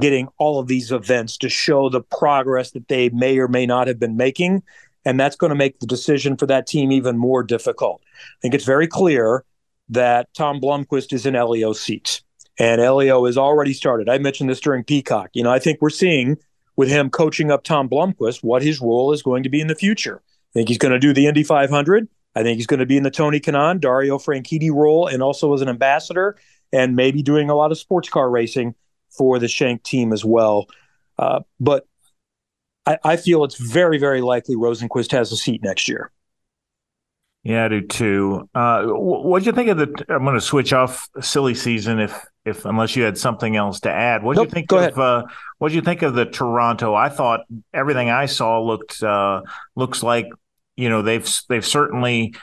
getting 0.00 0.28
all 0.38 0.58
of 0.58 0.66
these 0.66 0.90
events 0.90 1.36
to 1.38 1.48
show 1.48 1.88
the 1.88 2.00
progress 2.00 2.72
that 2.72 2.88
they 2.88 3.10
may 3.10 3.38
or 3.38 3.46
may 3.46 3.66
not 3.66 3.86
have 3.86 3.98
been 3.98 4.16
making. 4.16 4.62
And 5.04 5.20
that's 5.20 5.36
going 5.36 5.50
to 5.50 5.56
make 5.56 5.78
the 5.80 5.86
decision 5.86 6.36
for 6.36 6.46
that 6.46 6.66
team 6.66 6.90
even 6.90 7.18
more 7.18 7.42
difficult. 7.42 8.02
I 8.14 8.40
think 8.40 8.54
it's 8.54 8.64
very 8.64 8.88
clear 8.88 9.44
that 9.90 10.32
Tom 10.34 10.60
Blomqvist 10.60 11.12
is 11.12 11.26
in 11.26 11.34
Helio's 11.34 11.80
seats. 11.80 12.22
And 12.58 12.80
Helio 12.80 13.26
has 13.26 13.36
already 13.36 13.74
started. 13.74 14.08
I 14.08 14.18
mentioned 14.18 14.48
this 14.48 14.60
during 14.60 14.84
Peacock. 14.84 15.30
You 15.34 15.42
know, 15.42 15.50
I 15.50 15.58
think 15.58 15.82
we're 15.82 15.90
seeing 15.90 16.36
with 16.76 16.88
him 16.88 17.10
coaching 17.10 17.50
up 17.50 17.64
Tom 17.64 17.88
Blomqvist 17.88 18.42
what 18.42 18.62
his 18.62 18.80
role 18.80 19.12
is 19.12 19.22
going 19.22 19.42
to 19.42 19.48
be 19.48 19.60
in 19.60 19.68
the 19.68 19.74
future. 19.74 20.22
I 20.26 20.52
think 20.54 20.68
he's 20.68 20.78
going 20.78 20.92
to 20.92 20.98
do 20.98 21.12
the 21.12 21.26
Indy 21.26 21.42
500. 21.42 22.08
I 22.36 22.42
think 22.42 22.56
he's 22.56 22.66
going 22.66 22.80
to 22.80 22.86
be 22.86 22.96
in 22.96 23.02
the 23.02 23.10
Tony 23.10 23.40
Kanaan, 23.40 23.80
Dario 23.80 24.18
Franchitti 24.18 24.72
role, 24.72 25.06
and 25.06 25.22
also 25.22 25.54
as 25.54 25.60
an 25.60 25.68
ambassador, 25.68 26.36
and 26.72 26.96
maybe 26.96 27.22
doing 27.22 27.48
a 27.48 27.54
lot 27.54 27.70
of 27.70 27.78
sports 27.78 28.08
car 28.08 28.28
racing 28.28 28.74
for 29.10 29.38
the 29.38 29.48
Shank 29.48 29.82
team 29.84 30.12
as 30.12 30.24
well. 30.24 30.66
Uh, 31.18 31.40
but 31.60 31.86
I, 32.86 32.98
I, 33.04 33.16
feel 33.16 33.44
it's 33.44 33.56
very, 33.56 33.98
very 33.98 34.20
likely 34.20 34.56
Rosenqvist 34.56 35.12
has 35.12 35.30
a 35.30 35.36
seat 35.36 35.62
next 35.62 35.88
year. 35.88 36.10
Yeah, 37.44 37.66
I 37.66 37.68
do 37.68 37.82
too. 37.82 38.48
Uh, 38.54 38.86
what 38.86 39.42
do 39.42 39.46
you 39.46 39.52
think 39.52 39.68
of 39.68 39.76
the? 39.76 40.04
I'm 40.08 40.24
going 40.24 40.34
to 40.34 40.40
switch 40.40 40.72
off 40.72 41.08
silly 41.20 41.54
season 41.54 42.00
if 42.00 42.26
if 42.44 42.64
unless 42.64 42.94
you 42.96 43.02
had 43.04 43.16
something 43.18 43.56
else 43.56 43.80
to 43.80 43.90
add. 43.90 44.22
What 44.22 44.34
do 44.34 44.42
nope, 44.42 44.48
you 44.48 44.50
think 44.52 44.72
of? 44.72 44.98
Uh, 44.98 45.24
what 45.58 45.70
do 45.70 45.74
you 45.74 45.80
think 45.80 46.02
of 46.02 46.14
the 46.14 46.26
Toronto? 46.26 46.94
I 46.94 47.08
thought 47.08 47.40
everything 47.72 48.10
I 48.10 48.26
saw 48.26 48.60
looked 48.60 49.02
uh, 49.02 49.42
looks 49.74 50.02
like 50.02 50.26
you 50.76 50.88
know 50.88 51.02
they've 51.02 51.28
they've 51.48 51.64
certainly 51.64 52.34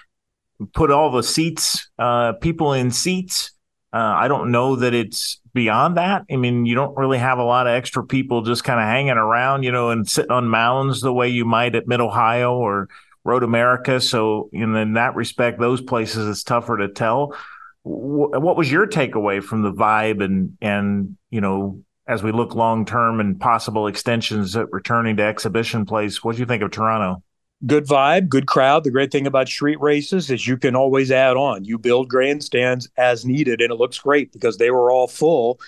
put 0.74 0.91
all 0.91 1.12
the 1.12 1.24
seats, 1.24 1.89
uh, 1.97 2.34
people 2.34 2.74
in 2.74 2.91
seats. 2.91 3.52
Uh, 3.93 3.97
I 3.97 4.28
don't 4.28 4.52
know 4.52 4.78
that 4.78 4.93
it's 4.93 5.41
beyond 5.54 5.97
that. 5.97 6.24
I 6.32 6.38
mean, 6.38 6.66
you 6.66 6.76
don't 6.76 6.95
really 6.95 7.18
have 7.18 7.39
a 7.39 7.43
lot 7.43 7.68
of 7.68 7.74
extra 7.74 8.06
people 8.06 8.41
just 8.41 8.64
kind 8.64 8.80
of 8.80 8.86
hanging 8.86 9.18
around, 9.18 9.64
you 9.64 9.72
know, 9.72 9.89
and 9.89 10.08
sitting 10.08 10.32
on 10.32 10.47
mounds 10.47 11.02
the 11.02 11.12
way 11.12 11.28
you 11.28 11.43
might 11.43 11.76
at 11.76 11.88
Mid 11.88 11.99
Ohio 11.99 12.56
or 12.56 12.88
Road 13.26 13.43
America. 13.43 13.99
So 13.99 14.49
in, 14.54 14.76
in 14.76 14.93
that 14.93 15.16
respect, 15.16 15.60
those 15.60 15.82
places 15.82 16.28
it's 16.28 16.43
tougher 16.43 16.78
to 16.78 16.88
tell. 16.88 17.36
What 17.84 18.58
was 18.58 18.72
your 18.72 18.88
takeaway 18.88 19.44
from 19.44 19.64
the 19.64 19.72
vibe 19.72 20.24
and 20.24 20.58
and 20.62 21.18
you 21.30 21.42
know 21.42 21.84
as 22.08 22.22
we 22.22 22.32
look 22.32 22.56
long 22.56 22.86
term 22.86 23.20
and 23.20 23.40
possible 23.40 23.88
extensions 23.88 24.56
at 24.56 24.72
returning 24.72 25.18
to 25.18 25.24
exhibition 25.24 25.86
place? 25.86 26.24
What 26.24 26.36
do 26.36 26.40
you 26.40 26.46
think 26.46 26.64
of 26.64 26.72
Toronto? 26.72 27.24
Good 27.66 27.86
vibe, 27.86 28.28
good 28.28 28.48
crowd. 28.48 28.84
The 28.84 28.92
great 28.92 29.12
thing 29.12 29.28
about 29.28 29.48
street 29.48 29.80
races 29.80 30.32
is 30.32 30.48
you 30.48 30.58
can 30.58 30.76
always 30.76 31.12
add 31.12 31.38
on. 31.38 31.64
You 31.64 31.78
build 31.78 32.10
grandstands 32.10 32.90
as 32.98 33.24
needed, 33.24 33.62
and 33.62 33.72
it 33.72 33.76
looks 33.76 34.00
great 34.00 34.32
because 34.32 34.58
they 34.58 34.72
were 34.72 34.92
all 34.92 35.08
full. 35.08 35.60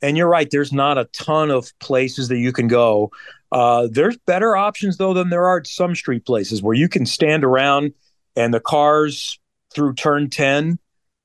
And 0.00 0.16
you're 0.16 0.28
right, 0.28 0.48
there's 0.50 0.72
not 0.72 0.96
a 0.98 1.06
ton 1.06 1.50
of 1.50 1.72
places 1.80 2.28
that 2.28 2.38
you 2.38 2.52
can 2.52 2.68
go 2.68 3.10
uh, 3.50 3.88
there's 3.90 4.16
better 4.18 4.56
options 4.56 4.96
though 4.96 5.14
than 5.14 5.30
there 5.30 5.46
are 5.46 5.58
at 5.58 5.66
some 5.66 5.94
street 5.94 6.26
places 6.26 6.62
where 6.62 6.74
you 6.74 6.88
can 6.88 7.06
stand 7.06 7.44
around 7.44 7.92
and 8.36 8.52
the 8.52 8.60
cars 8.60 9.38
through 9.74 9.94
turn 9.94 10.28
10, 10.28 10.78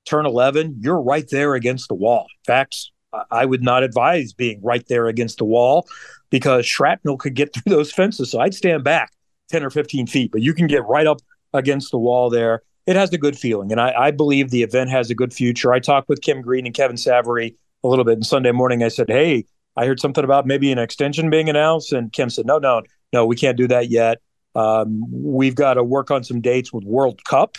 turn 0.06 0.26
11, 0.26 0.78
you're 0.80 1.01
right 1.01 1.28
there 1.30 1.56
against 1.56 1.88
the 1.88 1.95
wall. 1.95 2.28
In 2.47 2.54
fact, 2.54 2.91
I 3.30 3.45
would 3.45 3.64
not 3.64 3.84
advise 3.84 4.34
being 4.34 4.60
right 4.64 4.86
there 4.88 5.08
against 5.08 5.38
the 5.38 5.45
wall 5.45 5.88
because 6.30 6.66
shrapnel 6.66 7.18
could 7.18 7.36
get 7.36 7.54
through 7.54 7.76
those 7.76 7.91
fences. 7.91 8.32
So 8.32 8.39
I'd 8.39 8.54
stand 8.54 8.84
back 8.84 9.12
10 9.49 9.64
or 9.64 9.70
15 9.70 10.08
feet, 10.08 10.32
but 10.32 10.41
you 10.41 10.54
can 10.54 10.68
get 10.68 10.86
right 10.86 11.08
up 11.08 11.22
against 11.54 11.91
the 11.91 11.99
wall 11.99 12.30
there. 12.30 12.64
It 12.86 12.95
has 12.95 13.14
a 13.14 13.18
good 13.18 13.38
feeling. 13.38 13.72
And 13.72 13.80
I, 13.80 13.93
I 13.93 14.12
believe 14.12 14.49
the 14.49 14.64
event 14.64 14.89
has 14.89 15.10
a 15.10 15.16
good 15.16 15.34
future. 15.34 15.72
I 15.72 15.80
talked 15.80 16.10
with 16.10 16.22
Kim 16.22 16.41
Green 16.41 16.66
and 16.66 16.76
Kevin 16.76 16.97
Savoree 16.97 17.56
a 17.84 17.88
little 17.88 18.04
bit. 18.04 18.16
And 18.16 18.26
Sunday 18.26 18.51
morning, 18.51 18.84
I 18.84 18.89
said, 18.89 19.10
Hey, 19.10 19.45
I 19.76 19.86
heard 19.86 19.99
something 19.99 20.24
about 20.24 20.45
maybe 20.45 20.72
an 20.72 20.78
extension 20.78 21.30
being 21.30 21.49
announced, 21.49 21.93
and 21.93 22.12
Kim 22.12 22.30
said, 22.30 22.45
"No, 22.45 22.60
no, 22.60 22.84
no, 23.12 23.26
we 23.26 23.36
can't 23.36 23.58
do 23.58 23.68
that 23.68 23.89
yet. 23.89 24.20
Um, 24.56 25.04
we've 25.10 25.56
got 25.56 25.76
to 25.76 25.84
work 25.84 26.12
on 26.12 26.24
some 26.24 26.41
dates 26.41 26.72
with 26.72 26.84
World 26.84 27.24
Cup 27.26 27.58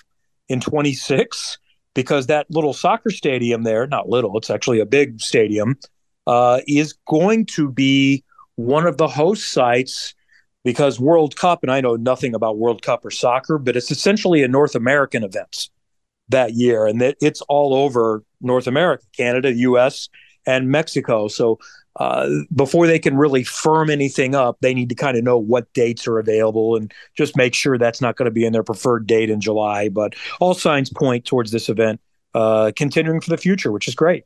in 0.48 0.60
26 0.60 1.58
because 1.94 2.26
that 2.26 2.50
little 2.50 2.72
soccer 2.72 3.10
stadium 3.10 3.62
there, 3.62 3.86
not 3.86 4.08
little, 4.08 4.36
it's 4.36 4.50
actually 4.50 4.80
a 4.80 4.86
big 4.86 5.20
stadium, 5.20 5.78
uh, 6.26 6.60
is 6.66 6.94
going 7.06 7.46
to 7.46 7.70
be 7.70 8.24
one 8.56 8.86
of 8.86 8.96
the 8.98 9.08
host 9.08 9.52
sites 9.52 10.14
because 10.64 10.98
World 10.98 11.36
Cup, 11.36 11.62
and 11.62 11.70
I 11.70 11.80
know 11.80 11.96
nothing 11.96 12.34
about 12.34 12.58
World 12.58 12.82
Cup 12.82 13.04
or 13.04 13.10
soccer, 13.10 13.58
but 13.58 13.76
it's 13.76 13.90
essentially 13.90 14.42
a 14.42 14.48
North 14.48 14.74
American 14.74 15.22
event 15.22 15.68
that 16.30 16.54
year, 16.54 16.86
and 16.86 17.00
that 17.00 17.16
it's 17.20 17.42
all 17.42 17.74
over 17.74 18.24
North 18.40 18.66
America, 18.66 19.04
Canada, 19.16 19.52
U.S., 19.52 20.08
and 20.46 20.70
Mexico. 20.70 21.28
So 21.28 21.58
uh, 21.96 22.28
before 22.54 22.86
they 22.86 22.98
can 22.98 23.16
really 23.16 23.44
firm 23.44 23.88
anything 23.90 24.34
up, 24.34 24.58
they 24.60 24.74
need 24.74 24.88
to 24.88 24.94
kind 24.94 25.16
of 25.16 25.24
know 25.24 25.38
what 25.38 25.72
dates 25.74 26.06
are 26.06 26.18
available 26.18 26.76
and 26.76 26.92
just 27.16 27.36
make 27.36 27.54
sure 27.54 27.78
that's 27.78 28.00
not 28.00 28.16
going 28.16 28.26
to 28.26 28.32
be 28.32 28.44
in 28.44 28.52
their 28.52 28.64
preferred 28.64 29.06
date 29.06 29.30
in 29.30 29.40
July. 29.40 29.88
But 29.88 30.14
all 30.40 30.54
signs 30.54 30.90
point 30.90 31.24
towards 31.24 31.50
this 31.50 31.68
event 31.68 32.00
uh, 32.34 32.72
continuing 32.74 33.20
for 33.20 33.30
the 33.30 33.38
future, 33.38 33.70
which 33.70 33.88
is 33.88 33.94
great. 33.94 34.24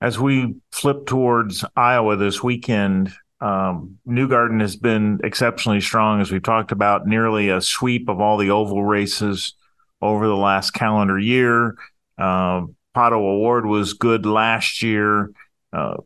As 0.00 0.18
we 0.18 0.54
flip 0.70 1.06
towards 1.06 1.64
Iowa 1.76 2.14
this 2.16 2.42
weekend, 2.42 3.12
um, 3.40 3.98
Newgarden 4.06 4.60
has 4.60 4.76
been 4.76 5.20
exceptionally 5.24 5.80
strong, 5.80 6.20
as 6.20 6.30
we've 6.30 6.42
talked 6.42 6.70
about, 6.70 7.06
nearly 7.06 7.50
a 7.50 7.60
sweep 7.60 8.08
of 8.08 8.20
all 8.20 8.36
the 8.36 8.50
oval 8.50 8.84
races 8.84 9.54
over 10.00 10.28
the 10.28 10.36
last 10.36 10.72
calendar 10.72 11.18
year. 11.18 11.76
Uh, 12.16 12.62
Pato 12.96 13.18
O'Ward 13.18 13.66
was 13.66 13.92
good 13.92 14.26
last 14.26 14.82
year. 14.82 15.32
Uh, 15.70 15.96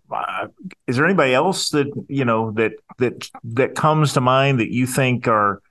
is 0.88 0.96
there 0.96 1.04
anybody 1.04 1.32
else 1.32 1.70
that 1.70 1.86
you 2.08 2.24
know 2.24 2.50
that 2.52 2.72
that 2.98 3.28
that 3.44 3.74
comes 3.76 4.14
to 4.14 4.20
mind 4.20 4.58
that 4.58 4.72
you 4.72 4.86
think 4.86 5.28
are 5.28 5.62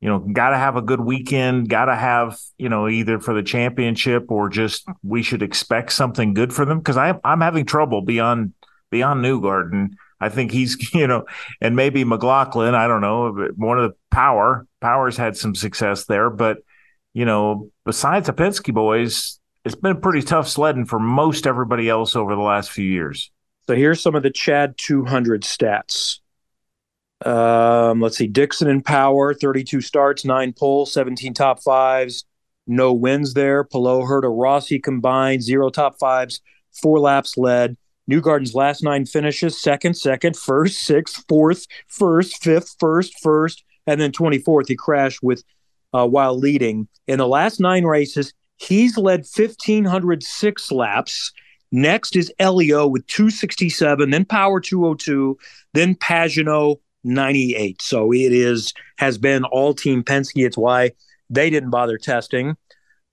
you 0.00 0.08
know 0.08 0.18
got 0.18 0.50
to 0.50 0.56
have 0.56 0.74
a 0.74 0.82
good 0.82 1.00
weekend 1.00 1.68
got 1.68 1.84
to 1.84 1.94
have 1.94 2.36
you 2.58 2.68
know 2.68 2.88
either 2.88 3.20
for 3.20 3.34
the 3.34 3.44
championship 3.44 4.32
or 4.32 4.48
just 4.48 4.84
we 5.04 5.22
should 5.22 5.42
expect 5.42 5.92
something 5.92 6.34
good 6.34 6.52
for 6.52 6.64
them? 6.64 6.78
Because 6.78 6.96
i'm 6.96 7.20
i'm 7.22 7.40
having 7.40 7.64
trouble 7.64 8.02
beyond 8.02 8.52
beyond 8.90 9.24
newgarden. 9.24 9.90
I 10.20 10.28
think 10.28 10.50
he's 10.50 10.76
you 10.94 11.06
know 11.06 11.24
and 11.60 11.76
maybe 11.76 12.02
mclaughlin 12.02 12.74
i 12.74 12.88
don't 12.88 13.00
know 13.00 13.30
one 13.54 13.78
of 13.78 13.90
the 13.90 13.96
power 14.10 14.66
powers 14.80 15.16
had 15.16 15.36
some 15.36 15.54
success 15.54 16.06
there 16.06 16.30
but 16.30 16.58
you 17.14 17.24
know 17.24 17.70
besides 17.84 18.26
the 18.26 18.32
penske 18.32 18.74
boys 18.74 19.38
it's 19.64 19.74
been 19.74 20.00
pretty 20.00 20.22
tough 20.22 20.48
sledding 20.48 20.84
for 20.84 20.98
most 20.98 21.46
everybody 21.46 21.88
else 21.88 22.16
over 22.16 22.34
the 22.34 22.40
last 22.40 22.72
few 22.72 22.84
years 22.84 23.30
so 23.66 23.74
here's 23.74 24.00
some 24.00 24.14
of 24.14 24.22
the 24.22 24.30
Chad 24.30 24.74
200 24.78 25.42
stats. 25.42 26.20
Um, 27.24 28.00
let's 28.00 28.16
see. 28.16 28.26
Dixon 28.26 28.68
in 28.68 28.82
power, 28.82 29.32
32 29.34 29.80
starts, 29.80 30.24
nine 30.24 30.52
poles, 30.52 30.92
17 30.92 31.34
top 31.34 31.62
fives, 31.62 32.24
no 32.66 32.92
wins 32.92 33.34
there. 33.34 33.64
Palou, 33.64 34.02
Herta, 34.02 34.30
Rossi 34.30 34.78
combined, 34.78 35.42
zero 35.42 35.70
top 35.70 35.98
fives, 35.98 36.40
four 36.72 37.00
laps 37.00 37.36
led. 37.36 37.76
Newgarden's 38.10 38.54
last 38.54 38.84
nine 38.84 39.04
finishes 39.04 39.60
second, 39.60 39.94
second, 39.94 40.36
first, 40.36 40.78
sixth, 40.82 41.24
fourth, 41.28 41.66
first, 41.88 42.42
fifth, 42.42 42.76
first, 42.78 43.14
first, 43.20 43.64
and 43.86 44.00
then 44.00 44.12
24th. 44.12 44.68
He 44.68 44.76
crashed 44.76 45.22
with 45.22 45.42
uh, 45.92 46.06
while 46.06 46.38
leading. 46.38 46.88
In 47.08 47.18
the 47.18 47.26
last 47.26 47.60
nine 47.60 47.84
races, 47.84 48.32
he's 48.56 48.96
led 48.96 49.20
1,506 49.20 50.72
laps. 50.72 51.32
Next 51.72 52.16
is 52.16 52.32
Helio 52.38 52.86
with 52.86 53.06
267, 53.08 54.10
then 54.10 54.24
Power 54.24 54.60
202, 54.60 55.36
then 55.74 55.94
Pagenaud 55.94 56.76
98. 57.04 57.80
So 57.80 58.12
it 58.12 58.32
is 58.32 58.72
has 58.98 59.18
been 59.18 59.44
all 59.44 59.74
team 59.74 60.02
Penske. 60.02 60.44
It's 60.44 60.58
why 60.58 60.92
they 61.30 61.50
didn't 61.50 61.70
bother 61.70 61.98
testing. 61.98 62.56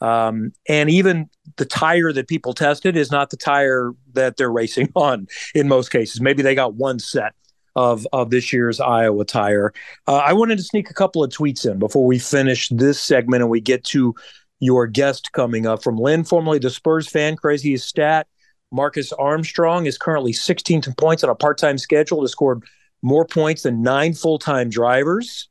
Um, 0.02 0.52
and 0.68 0.90
even 0.90 1.30
the 1.56 1.66
tire 1.66 2.12
that 2.12 2.28
people 2.28 2.54
tested 2.54 2.98
is 2.98 3.12
not 3.12 3.30
the 3.30 3.38
tire 3.38 3.94
that 4.14 4.36
they're 4.36 4.52
racing 4.62 4.92
on 4.96 5.28
in 5.56 5.68
most 5.68 5.90
cases. 5.90 6.22
Maybe 6.22 6.44
they 6.44 6.56
got 6.56 6.76
one 6.76 7.00
set 7.00 7.34
of 7.76 8.06
of 8.14 8.30
this 8.30 8.54
year's 8.54 8.80
Iowa 8.80 9.26
tire. 9.26 9.74
Uh, 10.08 10.18
I 10.18 10.34
wanted 10.34 10.58
to 10.58 10.64
sneak 10.64 10.90
a 10.90 10.94
couple 10.94 11.24
of 11.24 11.32
tweets 11.32 11.70
in 11.70 11.80
before 11.80 12.06
we 12.06 12.20
finish 12.20 12.70
this 12.70 13.00
segment 13.00 13.42
and 13.42 13.50
we 13.50 13.62
get 13.62 13.84
to 13.86 14.14
your 14.60 14.88
guest 14.88 15.32
coming 15.34 15.66
up 15.66 15.84
from 15.84 15.98
Lynn, 15.98 16.24
formerly 16.24 16.60
the 16.60 16.70
Spurs 16.70 17.08
fan. 17.08 17.36
Crazy 17.36 17.76
stat: 17.78 18.28
Marcus 18.74 19.14
Armstrong 19.14 19.86
is 19.86 19.98
currently 19.98 20.34
16th 20.34 20.88
in 20.88 20.94
points 20.96 21.24
on 21.24 21.30
a 21.30 21.36
part-time 21.36 21.78
schedule 21.78 22.22
to 22.22 22.28
score 22.28 22.60
more 23.04 23.26
points 23.26 23.64
than 23.64 23.84
nine 23.84 24.14
full-time 24.14 24.70
drivers. 24.70 25.48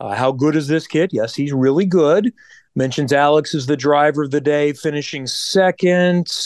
Uh, 0.00 0.14
how 0.14 0.32
good 0.32 0.56
is 0.56 0.66
this 0.66 0.86
kid? 0.86 1.10
Yes, 1.12 1.34
he's 1.34 1.52
really 1.52 1.86
good. 1.86 2.32
Mentions 2.74 3.12
Alex 3.12 3.54
is 3.54 3.66
the 3.66 3.76
driver 3.76 4.24
of 4.24 4.32
the 4.32 4.40
day, 4.40 4.72
finishing 4.72 5.26
second. 5.26 6.36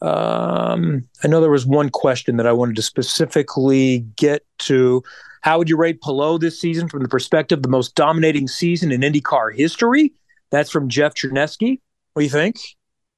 Um, 0.00 1.08
I 1.24 1.28
know 1.28 1.40
there 1.40 1.50
was 1.50 1.66
one 1.66 1.90
question 1.90 2.36
that 2.36 2.46
I 2.46 2.52
wanted 2.52 2.76
to 2.76 2.82
specifically 2.82 4.06
get 4.14 4.44
to. 4.60 5.02
How 5.42 5.58
would 5.58 5.68
you 5.68 5.76
rate 5.76 6.00
Palou 6.00 6.38
this 6.38 6.60
season 6.60 6.88
from 6.88 7.02
the 7.02 7.08
perspective 7.08 7.58
of 7.58 7.62
the 7.64 7.68
most 7.68 7.96
dominating 7.96 8.46
season 8.46 8.92
in 8.92 9.00
IndyCar 9.00 9.54
history? 9.54 10.12
That's 10.50 10.70
from 10.70 10.88
Jeff 10.88 11.14
Chernesky. 11.14 11.80
What 12.12 12.20
do 12.20 12.24
you 12.24 12.30
think? 12.30 12.56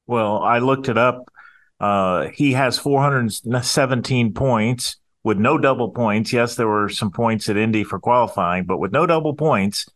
Well, 0.06 0.38
I 0.38 0.58
looked 0.58 0.88
it 0.88 0.96
up. 0.96 1.30
Uh, 1.80 2.28
he 2.28 2.52
has 2.52 2.78
417 2.78 4.34
points 4.34 4.96
with 5.24 5.38
no 5.38 5.58
double 5.58 5.90
points. 5.90 6.32
Yes, 6.32 6.54
there 6.54 6.68
were 6.68 6.88
some 6.88 7.10
points 7.10 7.48
at 7.48 7.56
Indy 7.56 7.84
for 7.84 7.98
qualifying, 7.98 8.64
but 8.64 8.78
with 8.78 8.92
no 8.92 9.06
double 9.06 9.34
points, 9.34 9.86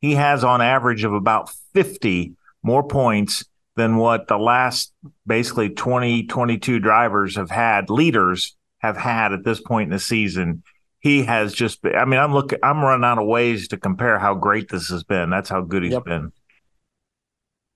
he 0.00 0.14
has 0.14 0.44
on 0.44 0.60
average 0.60 1.04
of 1.04 1.12
about 1.12 1.50
50 1.74 2.34
more 2.62 2.86
points 2.86 3.44
than 3.76 3.96
what 3.96 4.28
the 4.28 4.36
last 4.36 4.92
basically 5.26 5.70
20, 5.70 6.26
22 6.26 6.78
drivers 6.78 7.36
have 7.36 7.50
had, 7.50 7.90
leaders 7.90 8.56
have 8.78 8.96
had 8.96 9.32
at 9.32 9.44
this 9.44 9.60
point 9.60 9.88
in 9.88 9.92
the 9.92 9.98
season. 9.98 10.62
He 11.00 11.24
has 11.24 11.52
just 11.52 11.82
been, 11.82 11.96
I 11.96 12.04
mean, 12.04 12.20
I'm 12.20 12.32
looking, 12.32 12.58
I'm 12.62 12.82
running 12.82 13.04
out 13.04 13.18
of 13.18 13.26
ways 13.26 13.68
to 13.68 13.76
compare 13.76 14.18
how 14.18 14.34
great 14.34 14.68
this 14.68 14.88
has 14.90 15.02
been. 15.02 15.30
That's 15.30 15.48
how 15.48 15.62
good 15.62 15.82
he's 15.82 15.92
yep. 15.92 16.04
been. 16.04 16.32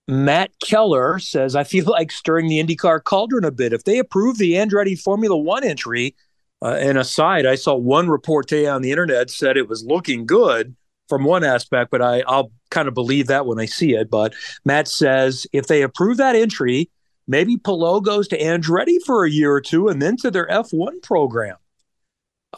Matt 0.08 0.52
Keller 0.62 1.18
says, 1.18 1.56
I 1.56 1.64
feel 1.64 1.84
like 1.90 2.12
stirring 2.12 2.48
the 2.48 2.62
IndyCar 2.62 3.02
cauldron 3.02 3.44
a 3.44 3.50
bit. 3.50 3.72
If 3.72 3.84
they 3.84 3.98
approve 3.98 4.38
the 4.38 4.54
Andretti 4.54 4.98
Formula 4.98 5.36
One 5.36 5.64
entry, 5.64 6.14
uh, 6.62 6.76
and 6.80 6.96
aside, 6.96 7.44
I 7.44 7.54
saw 7.54 7.74
one 7.74 8.08
report 8.08 8.48
today 8.48 8.66
on 8.66 8.82
the 8.82 8.90
internet 8.90 9.30
said 9.30 9.56
it 9.56 9.68
was 9.68 9.84
looking 9.84 10.24
good 10.24 10.74
from 11.08 11.24
one 11.24 11.44
aspect, 11.44 11.90
but 11.90 12.02
I, 12.02 12.22
I'll 12.26 12.50
kind 12.70 12.88
of 12.88 12.94
believe 12.94 13.26
that 13.26 13.46
when 13.46 13.60
I 13.60 13.66
see 13.66 13.94
it. 13.94 14.10
But 14.10 14.34
Matt 14.64 14.88
says 14.88 15.46
if 15.52 15.66
they 15.66 15.82
approve 15.82 16.16
that 16.16 16.34
entry, 16.34 16.90
maybe 17.26 17.58
Palou 17.58 18.00
goes 18.00 18.26
to 18.28 18.38
Andretti 18.38 18.96
for 19.04 19.24
a 19.24 19.30
year 19.30 19.52
or 19.52 19.60
two 19.60 19.88
and 19.88 20.00
then 20.00 20.16
to 20.18 20.30
their 20.30 20.48
F1 20.48 21.02
program. 21.02 21.56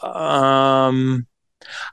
Um, 0.01 1.27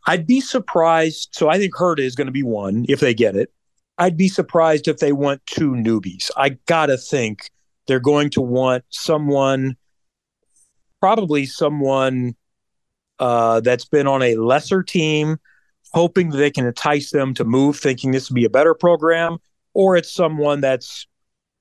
I'd 0.07 0.27
be 0.27 0.41
surprised. 0.41 1.31
So 1.33 1.49
I 1.49 1.59
think 1.59 1.75
Herta 1.75 2.01
is 2.01 2.15
going 2.15 2.27
to 2.27 2.33
be 2.33 2.43
one 2.43 2.87
if 2.89 3.01
they 3.01 3.15
get 3.15 3.37
it. 3.37 3.53
I'd 3.99 4.17
be 4.17 4.29
surprised 4.29 4.89
if 4.89 4.99
they 4.99 5.13
want 5.13 5.45
two 5.47 5.71
newbies. 5.71 6.31
I 6.37 6.51
got 6.67 6.87
to 6.87 6.99
think 6.99 7.51
they're 7.87 8.01
going 8.01 8.31
to 8.31 8.41
want 8.41 8.85
someone, 8.91 9.77
probably 11.01 11.47
someone 11.47 12.37
uh, 13.19 13.61
that's 13.61 13.87
been 13.87 14.07
on 14.07 14.23
a 14.23 14.37
lesser 14.37 14.83
team 14.83 15.39
hoping 15.95 16.31
that 16.31 16.37
they 16.37 16.51
can 16.51 16.67
entice 16.67 17.11
them 17.11 17.33
to 17.35 17.45
move, 17.45 17.79
thinking 17.79 18.11
this 18.11 18.29
would 18.29 18.35
be 18.35 18.45
a 18.45 18.51
better 18.51 18.75
program, 18.75 19.39
or 19.73 19.97
it's 19.97 20.13
someone 20.13 20.61
that's, 20.61 21.07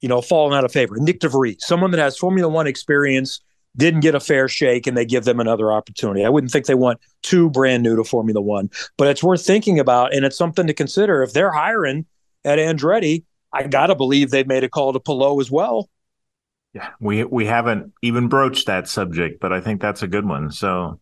you 0.02 0.10
know, 0.10 0.22
fallen 0.22 0.54
out 0.54 0.66
of 0.66 0.72
favor. 0.72 0.98
Nyck 0.98 1.20
de 1.20 1.30
Vries, 1.30 1.58
someone 1.60 1.92
that 1.92 2.00
has 2.00 2.18
Formula 2.18 2.52
One 2.52 2.68
experience, 2.68 3.40
didn't 3.78 4.02
get 4.02 4.16
a 4.16 4.20
fair 4.20 4.48
shake, 4.48 4.88
and 4.88 4.98
they 4.98 5.06
give 5.06 5.26
them 5.26 5.40
another 5.40 5.72
opportunity. 5.72 6.26
I 6.26 6.30
wouldn't 6.30 6.52
think 6.52 6.66
they 6.66 6.76
want 6.76 7.00
two 7.24 7.50
brand 7.50 7.84
new 7.84 7.96
to 7.96 8.04
Formula 8.04 8.42
One, 8.42 8.70
but 8.98 9.08
it's 9.08 9.24
worth 9.24 9.46
thinking 9.46 9.80
about, 9.80 10.14
and 10.14 10.26
it's 10.26 10.38
something 10.38 10.68
to 10.68 10.74
consider. 10.74 11.24
If 11.24 11.34
they're 11.34 11.52
hiring 11.52 12.06
at 12.46 12.60
Andretti, 12.60 13.24
I 13.52 13.68
gotta 13.68 13.96
believe 13.96 14.32
they've 14.32 14.48
made 14.48 14.64
a 14.64 14.70
call 14.70 14.94
to 14.94 15.00
Palou 15.00 15.42
as 15.42 15.52
well. 15.52 15.90
Yeah, 16.74 16.90
we 17.00 17.24
we 17.24 17.46
haven't 17.46 17.94
even 18.02 18.28
broached 18.28 18.68
that 18.68 18.88
subject, 18.88 19.40
but 19.40 19.52
I 19.52 19.62
think 19.62 19.82
that's 19.82 20.04
a 20.04 20.08
good 20.08 20.28
one. 20.28 20.52
So 20.52 21.00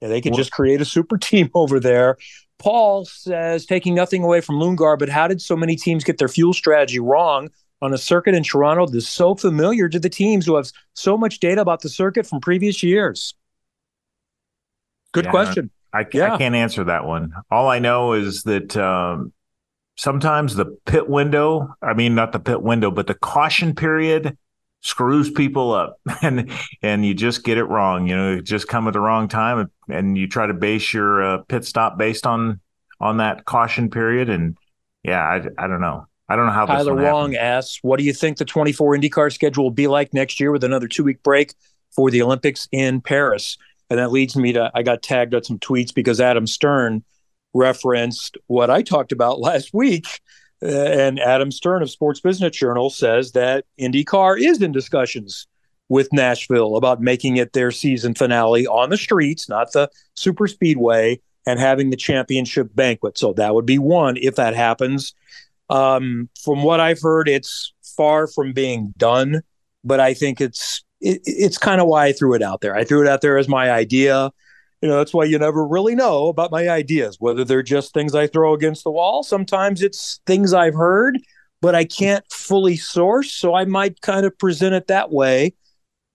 yeah, 0.00 0.08
they 0.08 0.20
could 0.20 0.32
well, 0.32 0.38
just 0.38 0.52
create 0.52 0.80
a 0.80 0.84
super 0.84 1.18
team 1.18 1.50
over 1.54 1.80
there. 1.80 2.16
Paul 2.58 3.06
says, 3.06 3.64
taking 3.64 3.94
nothing 3.94 4.22
away 4.22 4.42
from 4.42 4.56
Lundgaard, 4.56 4.98
but 4.98 5.08
how 5.08 5.26
did 5.26 5.40
so 5.40 5.56
many 5.56 5.76
teams 5.76 6.04
get 6.04 6.18
their 6.18 6.28
fuel 6.28 6.52
strategy 6.52 7.00
wrong 7.00 7.48
on 7.80 7.94
a 7.94 7.98
circuit 7.98 8.34
in 8.34 8.42
Toronto 8.42 8.86
that's 8.86 9.08
so 9.08 9.34
familiar 9.34 9.88
to 9.88 9.98
the 9.98 10.10
teams 10.10 10.44
who 10.44 10.56
have 10.56 10.70
so 10.94 11.16
much 11.16 11.40
data 11.40 11.62
about 11.62 11.80
the 11.80 11.88
circuit 11.88 12.26
from 12.26 12.40
previous 12.40 12.82
years? 12.82 13.34
Good 15.12 15.24
yeah, 15.24 15.30
question. 15.30 15.70
I, 15.92 16.06
yeah. 16.12 16.34
I, 16.34 16.38
can't 16.38 16.54
answer 16.54 16.84
that 16.84 17.06
one. 17.06 17.32
All 17.50 17.68
I 17.68 17.78
know 17.78 18.12
is 18.12 18.42
that 18.42 18.76
um, 18.76 19.32
sometimes 20.00 20.54
the 20.54 20.64
pit 20.86 21.10
window, 21.10 21.74
I 21.82 21.92
mean, 21.92 22.14
not 22.14 22.32
the 22.32 22.40
pit 22.40 22.62
window, 22.62 22.90
but 22.90 23.06
the 23.06 23.14
caution 23.14 23.74
period 23.74 24.36
screws 24.80 25.30
people 25.30 25.72
up. 25.72 26.00
And 26.22 26.50
and 26.82 27.04
you 27.04 27.12
just 27.12 27.44
get 27.44 27.58
it 27.58 27.64
wrong 27.64 28.06
you 28.06 28.16
know 28.16 28.40
just 28.40 28.68
come 28.68 28.86
at 28.88 28.94
the 28.94 29.00
wrong 29.00 29.28
time 29.28 29.70
and 29.88 30.16
you 30.16 30.26
try 30.26 30.46
to 30.46 30.54
base 30.54 30.92
your 30.92 31.22
uh, 31.22 31.38
pit 31.48 31.64
stop 31.64 31.98
based 31.98 32.26
on 32.26 32.60
on 32.98 33.18
that 33.18 33.44
caution 33.44 33.90
period. 33.90 34.30
And 34.30 34.56
yeah 35.02 35.22
i, 35.22 35.36
I 35.62 35.66
don't 35.66 35.80
know. 35.80 36.06
I 36.28 36.36
don't 36.36 36.46
know 36.46 36.52
how 36.52 36.64
tyler 36.66 36.94
wong 36.94 37.34
asks 37.34 37.78
what 37.82 37.98
do 37.98 38.04
you 38.04 38.14
think 38.14 38.38
the 38.38 38.44
24 38.44 38.96
indycar 38.96 39.32
schedule 39.32 39.64
will 39.64 39.70
be 39.70 39.86
like 39.86 40.14
next 40.14 40.40
year 40.40 40.50
with 40.52 40.64
another 40.64 40.88
two 40.88 41.04
week 41.04 41.22
break 41.22 41.54
for 41.94 42.10
the 42.10 42.22
olympics 42.22 42.68
in 42.72 43.00
paris? 43.02 43.58
And 43.90 43.98
that 43.98 44.12
leads 44.12 44.36
me 44.36 44.52
to 44.52 44.70
i 44.74 44.82
got 44.82 45.02
tagged 45.02 45.34
on 45.34 45.44
some 45.44 45.58
tweets 45.58 45.92
because 45.92 46.20
adam 46.20 46.46
stern 46.46 47.02
referenced 47.54 48.36
what 48.46 48.70
i 48.70 48.82
talked 48.82 49.12
about 49.12 49.40
last 49.48 49.72
week 49.72 50.20
uh, 50.62 50.66
and 50.66 51.18
Adam 51.18 51.50
Stern 51.50 51.82
of 51.82 51.90
Sports 51.90 52.20
Business 52.20 52.54
Journal 52.54 52.90
says 52.90 53.32
that 53.32 53.64
IndyCar 53.80 54.38
is 54.38 54.60
in 54.60 54.72
discussions 54.72 55.46
with 55.88 56.12
Nashville 56.12 56.76
about 56.76 57.00
making 57.00 57.36
it 57.36 57.52
their 57.52 57.70
season 57.70 58.14
finale 58.14 58.66
on 58.66 58.90
the 58.90 58.96
streets, 58.96 59.48
not 59.48 59.72
the 59.72 59.90
super 60.14 60.46
speedway, 60.46 61.20
and 61.46 61.58
having 61.58 61.90
the 61.90 61.96
championship 61.96 62.68
banquet. 62.74 63.16
So 63.16 63.32
that 63.34 63.54
would 63.54 63.66
be 63.66 63.78
one 63.78 64.16
if 64.18 64.36
that 64.36 64.54
happens. 64.54 65.14
Um, 65.70 66.28
from 66.44 66.62
what 66.62 66.78
I've 66.78 67.00
heard, 67.00 67.28
it's 67.28 67.72
far 67.96 68.26
from 68.26 68.52
being 68.52 68.92
done, 68.96 69.42
but 69.82 69.98
I 69.98 70.14
think 70.14 70.40
it's 70.40 70.84
it, 71.00 71.22
it's 71.24 71.58
kind 71.58 71.80
of 71.80 71.86
why 71.86 72.06
I 72.06 72.12
threw 72.12 72.34
it 72.34 72.42
out 72.42 72.60
there. 72.60 72.76
I 72.76 72.84
threw 72.84 73.02
it 73.02 73.08
out 73.08 73.22
there 73.22 73.38
as 73.38 73.48
my 73.48 73.70
idea 73.70 74.30
you 74.82 74.88
know 74.88 74.96
that's 74.96 75.14
why 75.14 75.24
you 75.24 75.38
never 75.38 75.66
really 75.66 75.94
know 75.94 76.28
about 76.28 76.50
my 76.50 76.68
ideas 76.68 77.16
whether 77.20 77.44
they're 77.44 77.62
just 77.62 77.92
things 77.92 78.14
i 78.14 78.26
throw 78.26 78.54
against 78.54 78.84
the 78.84 78.90
wall. 78.90 79.22
Sometimes 79.22 79.82
it's 79.82 80.20
things 80.26 80.52
i've 80.52 80.74
heard 80.74 81.18
but 81.60 81.74
i 81.74 81.84
can't 81.84 82.24
fully 82.30 82.76
source 82.76 83.32
so 83.32 83.54
i 83.54 83.64
might 83.64 84.00
kind 84.00 84.26
of 84.26 84.36
present 84.38 84.74
it 84.74 84.86
that 84.86 85.10
way 85.10 85.52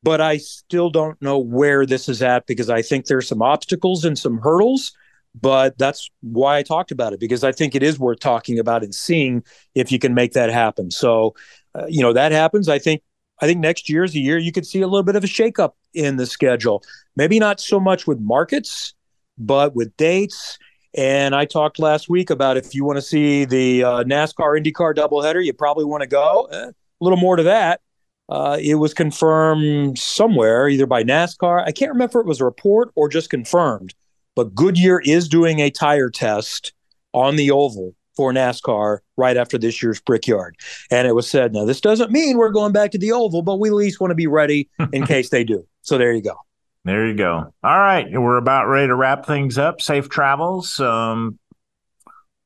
but 0.04 0.22
i 0.22 0.38
still 0.38 0.90
don't 0.90 1.22
know 1.22 1.38
where 1.38 1.86
this 1.86 2.10
is 2.10 2.22
at 2.22 2.46
because 2.48 2.70
i 2.70 2.82
think 2.82 3.06
there's 3.06 3.28
some 3.28 3.42
obstacles 3.42 4.06
and 4.06 4.18
some 4.18 4.40
hurdles 4.40 4.94
but 5.40 5.78
that's 5.78 6.10
why 6.22 6.58
i 6.58 6.64
talked 6.64 6.92
about 6.92 7.14
it 7.14 7.20
because 7.20 7.44
i 7.44 7.52
think 7.52 7.76
it 7.76 7.84
is 7.84 8.00
worth 8.00 8.20
talking 8.20 8.58
about 8.58 8.84
and 8.84 8.96
seeing 8.96 9.44
if 9.76 9.92
you 9.92 10.00
can 10.00 10.14
make 10.14 10.32
that 10.34 10.50
happen. 10.50 10.90
So 10.90 11.36
uh, 11.76 11.86
you 11.88 12.02
know 12.02 12.14
that 12.14 12.32
happens. 12.32 12.70
I 12.70 12.80
think 12.80 13.02
I 13.42 13.48
think 13.48 13.60
next 13.60 13.90
year 13.90 14.04
is 14.04 14.16
a 14.16 14.20
year 14.20 14.38
you 14.38 14.52
could 14.52 14.66
see 14.66 14.82
a 14.82 14.88
little 14.88 15.04
bit 15.04 15.16
of 15.16 15.24
a 15.24 15.28
shakeup 15.28 15.72
in 15.94 16.16
the 16.18 16.26
schedule. 16.26 16.84
Maybe 17.16 17.40
not 17.40 17.60
so 17.60 17.80
much 17.80 18.08
with 18.08 18.20
markets, 18.20 18.94
but 19.38 19.76
with 19.76 19.96
dates. 19.98 20.58
And 20.98 21.36
I 21.36 21.46
talked 21.46 21.78
last 21.80 22.08
week 22.10 22.30
about 22.30 22.56
if 22.56 22.74
you 22.74 22.86
want 22.86 22.98
to 22.98 23.02
see 23.02 23.44
the 23.44 23.84
uh, 23.84 24.04
NASCAR 24.04 24.60
IndyCar 24.60 24.96
doubleheader, 24.96 25.44
you 25.44 25.52
probably 25.52 25.84
want 25.84 26.02
to 26.02 26.08
go. 26.08 26.48
Eh, 26.52 26.68
a 26.68 26.74
little 27.02 27.18
more 27.18 27.36
to 27.36 27.44
that. 27.44 27.82
Uh, 28.30 28.58
it 28.60 28.76
was 28.76 28.94
confirmed 28.94 30.00
somewhere, 30.00 30.70
either 30.70 30.88
by 30.88 31.04
NASCAR. 31.04 31.64
I 31.66 31.72
can't 31.72 31.92
remember 31.92 32.20
if 32.22 32.26
it 32.26 32.28
was 32.28 32.42
a 32.42 32.46
report 32.46 32.92
or 32.96 33.10
just 33.10 33.30
confirmed. 33.30 33.94
But 34.36 34.56
Goodyear 34.56 35.02
is 35.02 35.28
doing 35.28 35.60
a 35.60 35.70
tire 35.70 36.10
test 36.10 36.74
on 37.14 37.36
the 37.36 37.52
oval 37.52 37.94
for 38.16 38.32
NASCAR 38.32 39.00
right 39.18 39.38
after 39.38 39.58
this 39.58 39.82
year's 39.82 40.00
Brickyard. 40.02 40.58
And 40.92 41.08
it 41.08 41.14
was 41.14 41.30
said, 41.30 41.54
now, 41.54 41.66
this 41.66 41.82
doesn't 41.82 42.12
mean 42.12 42.38
we're 42.38 42.50
going 42.50 42.72
back 42.72 42.92
to 42.92 42.98
the 42.98 43.12
Oval, 43.12 43.42
but 43.42 43.60
we 43.60 43.70
at 43.70 43.76
least 43.76 44.00
want 44.00 44.12
to 44.12 44.16
be 44.16 44.28
ready 44.28 44.70
in 44.92 45.06
case 45.08 45.30
they 45.30 45.44
do. 45.44 45.66
So 45.82 45.98
there 45.98 46.14
you 46.14 46.22
go. 46.22 46.36
There 46.84 47.08
you 47.08 47.16
go. 47.16 47.54
All 47.64 47.80
right. 47.80 48.06
We're 48.12 48.38
about 48.38 48.68
ready 48.68 48.88
to 48.88 48.96
wrap 48.96 49.26
things 49.26 49.58
up. 49.58 49.82
Safe 49.82 50.08
travels. 50.08 50.80
Um, 50.80 51.40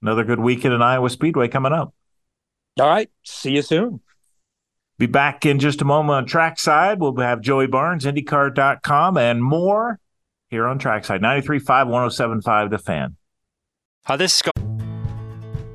another 0.02 0.24
good 0.24 0.40
weekend 0.40 0.74
in 0.74 0.82
Iowa 0.82 1.10
Speedway 1.10 1.50
coming 1.50 1.74
up. 1.74 1.94
All 2.80 2.88
right. 2.88 3.10
See 3.24 3.52
you 3.52 3.62
soon. 3.62 4.00
Be 4.98 5.06
back 5.06 5.46
in 5.46 5.60
just 5.60 5.82
a 5.82 5.86
moment 5.86 6.16
on 6.16 6.26
Trackside. 6.26 7.00
We'll 7.00 7.16
have 7.18 7.42
Joey 7.42 7.68
Barnes, 7.68 8.06
IndyCar.com, 8.06 9.18
and 9.18 9.42
more 9.42 10.00
here 10.50 10.68
on 10.68 10.78
Trackside 10.78 11.22
93.5, 11.22 11.88
107.5, 11.88 12.70
The 12.70 12.78
Fan. 12.78 13.16
Hi, 14.06 14.18
this 14.18 14.34
is 14.34 14.38
Scott. 14.40 14.69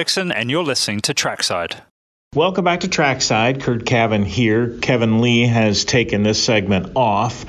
Dixon, 0.00 0.32
and 0.32 0.50
you're 0.50 0.64
listening 0.64 1.00
to 1.02 1.12
Trackside. 1.12 1.82
Welcome 2.34 2.64
back 2.64 2.80
to 2.80 2.88
Trackside. 2.88 3.60
Curt 3.60 3.84
Cavin 3.84 4.24
here. 4.24 4.78
Kevin 4.78 5.20
Lee 5.20 5.46
has 5.46 5.84
taken 5.84 6.22
this 6.22 6.42
segment 6.42 6.92
off 6.96 7.44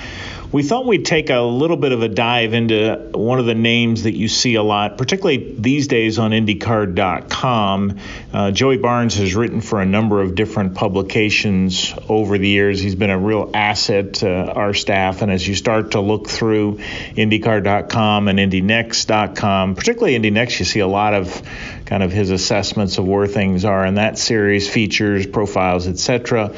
we 0.51 0.63
thought 0.63 0.85
we'd 0.85 1.05
take 1.05 1.29
a 1.29 1.39
little 1.39 1.77
bit 1.77 1.93
of 1.93 2.01
a 2.01 2.09
dive 2.09 2.53
into 2.53 3.09
one 3.13 3.39
of 3.39 3.45
the 3.45 3.55
names 3.55 4.03
that 4.03 4.15
you 4.15 4.27
see 4.27 4.55
a 4.55 4.63
lot, 4.63 4.97
particularly 4.97 5.55
these 5.57 5.87
days 5.87 6.19
on 6.19 6.31
IndyCar.com. 6.31 7.97
Uh, 8.33 8.51
Joey 8.51 8.77
Barnes 8.77 9.15
has 9.15 9.33
written 9.33 9.61
for 9.61 9.81
a 9.81 9.85
number 9.85 10.21
of 10.21 10.35
different 10.35 10.75
publications 10.75 11.93
over 12.09 12.37
the 12.37 12.47
years. 12.47 12.81
He's 12.81 12.95
been 12.95 13.09
a 13.09 13.17
real 13.17 13.49
asset 13.53 14.15
to 14.15 14.29
our 14.29 14.73
staff. 14.73 15.21
And 15.21 15.31
as 15.31 15.47
you 15.47 15.55
start 15.55 15.91
to 15.91 16.01
look 16.01 16.27
through 16.27 16.79
IndyCar.com 17.15 18.27
and 18.27 18.37
IndyNext.com, 18.37 19.75
particularly 19.75 20.19
IndyNext, 20.19 20.59
you 20.59 20.65
see 20.65 20.81
a 20.81 20.87
lot 20.87 21.13
of 21.13 21.41
kind 21.85 22.03
of 22.03 22.11
his 22.11 22.29
assessments 22.29 22.97
of 22.97 23.07
where 23.07 23.27
things 23.27 23.63
are 23.63 23.85
in 23.85 23.95
that 23.95 24.17
series, 24.17 24.69
features, 24.69 25.25
profiles, 25.25 25.87
etc. 25.87 26.53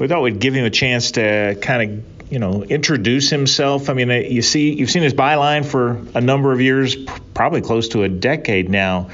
We 0.00 0.08
thought 0.08 0.22
we'd 0.22 0.40
give 0.40 0.54
him 0.54 0.64
a 0.64 0.70
chance 0.70 1.12
to 1.12 1.56
kind 1.60 1.90
of 1.90 2.15
you 2.30 2.38
know, 2.38 2.62
introduce 2.64 3.30
himself. 3.30 3.88
I 3.88 3.94
mean, 3.94 4.10
you 4.10 4.42
see, 4.42 4.72
you've 4.72 4.90
seen 4.90 5.02
his 5.02 5.14
byline 5.14 5.64
for 5.64 6.00
a 6.14 6.20
number 6.20 6.52
of 6.52 6.60
years, 6.60 6.96
probably 7.34 7.60
close 7.60 7.88
to 7.88 8.02
a 8.02 8.08
decade 8.08 8.68
now. 8.68 9.10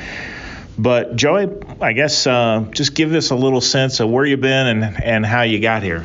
But 0.78 1.16
Joey, 1.16 1.48
I 1.80 1.92
guess 1.92 2.26
uh, 2.26 2.66
just 2.70 2.94
give 2.94 3.12
us 3.12 3.30
a 3.30 3.36
little 3.36 3.60
sense 3.60 4.00
of 4.00 4.08
where 4.08 4.24
you've 4.24 4.40
been 4.40 4.66
and 4.66 5.04
and 5.04 5.26
how 5.26 5.42
you 5.42 5.60
got 5.60 5.82
here. 5.82 6.04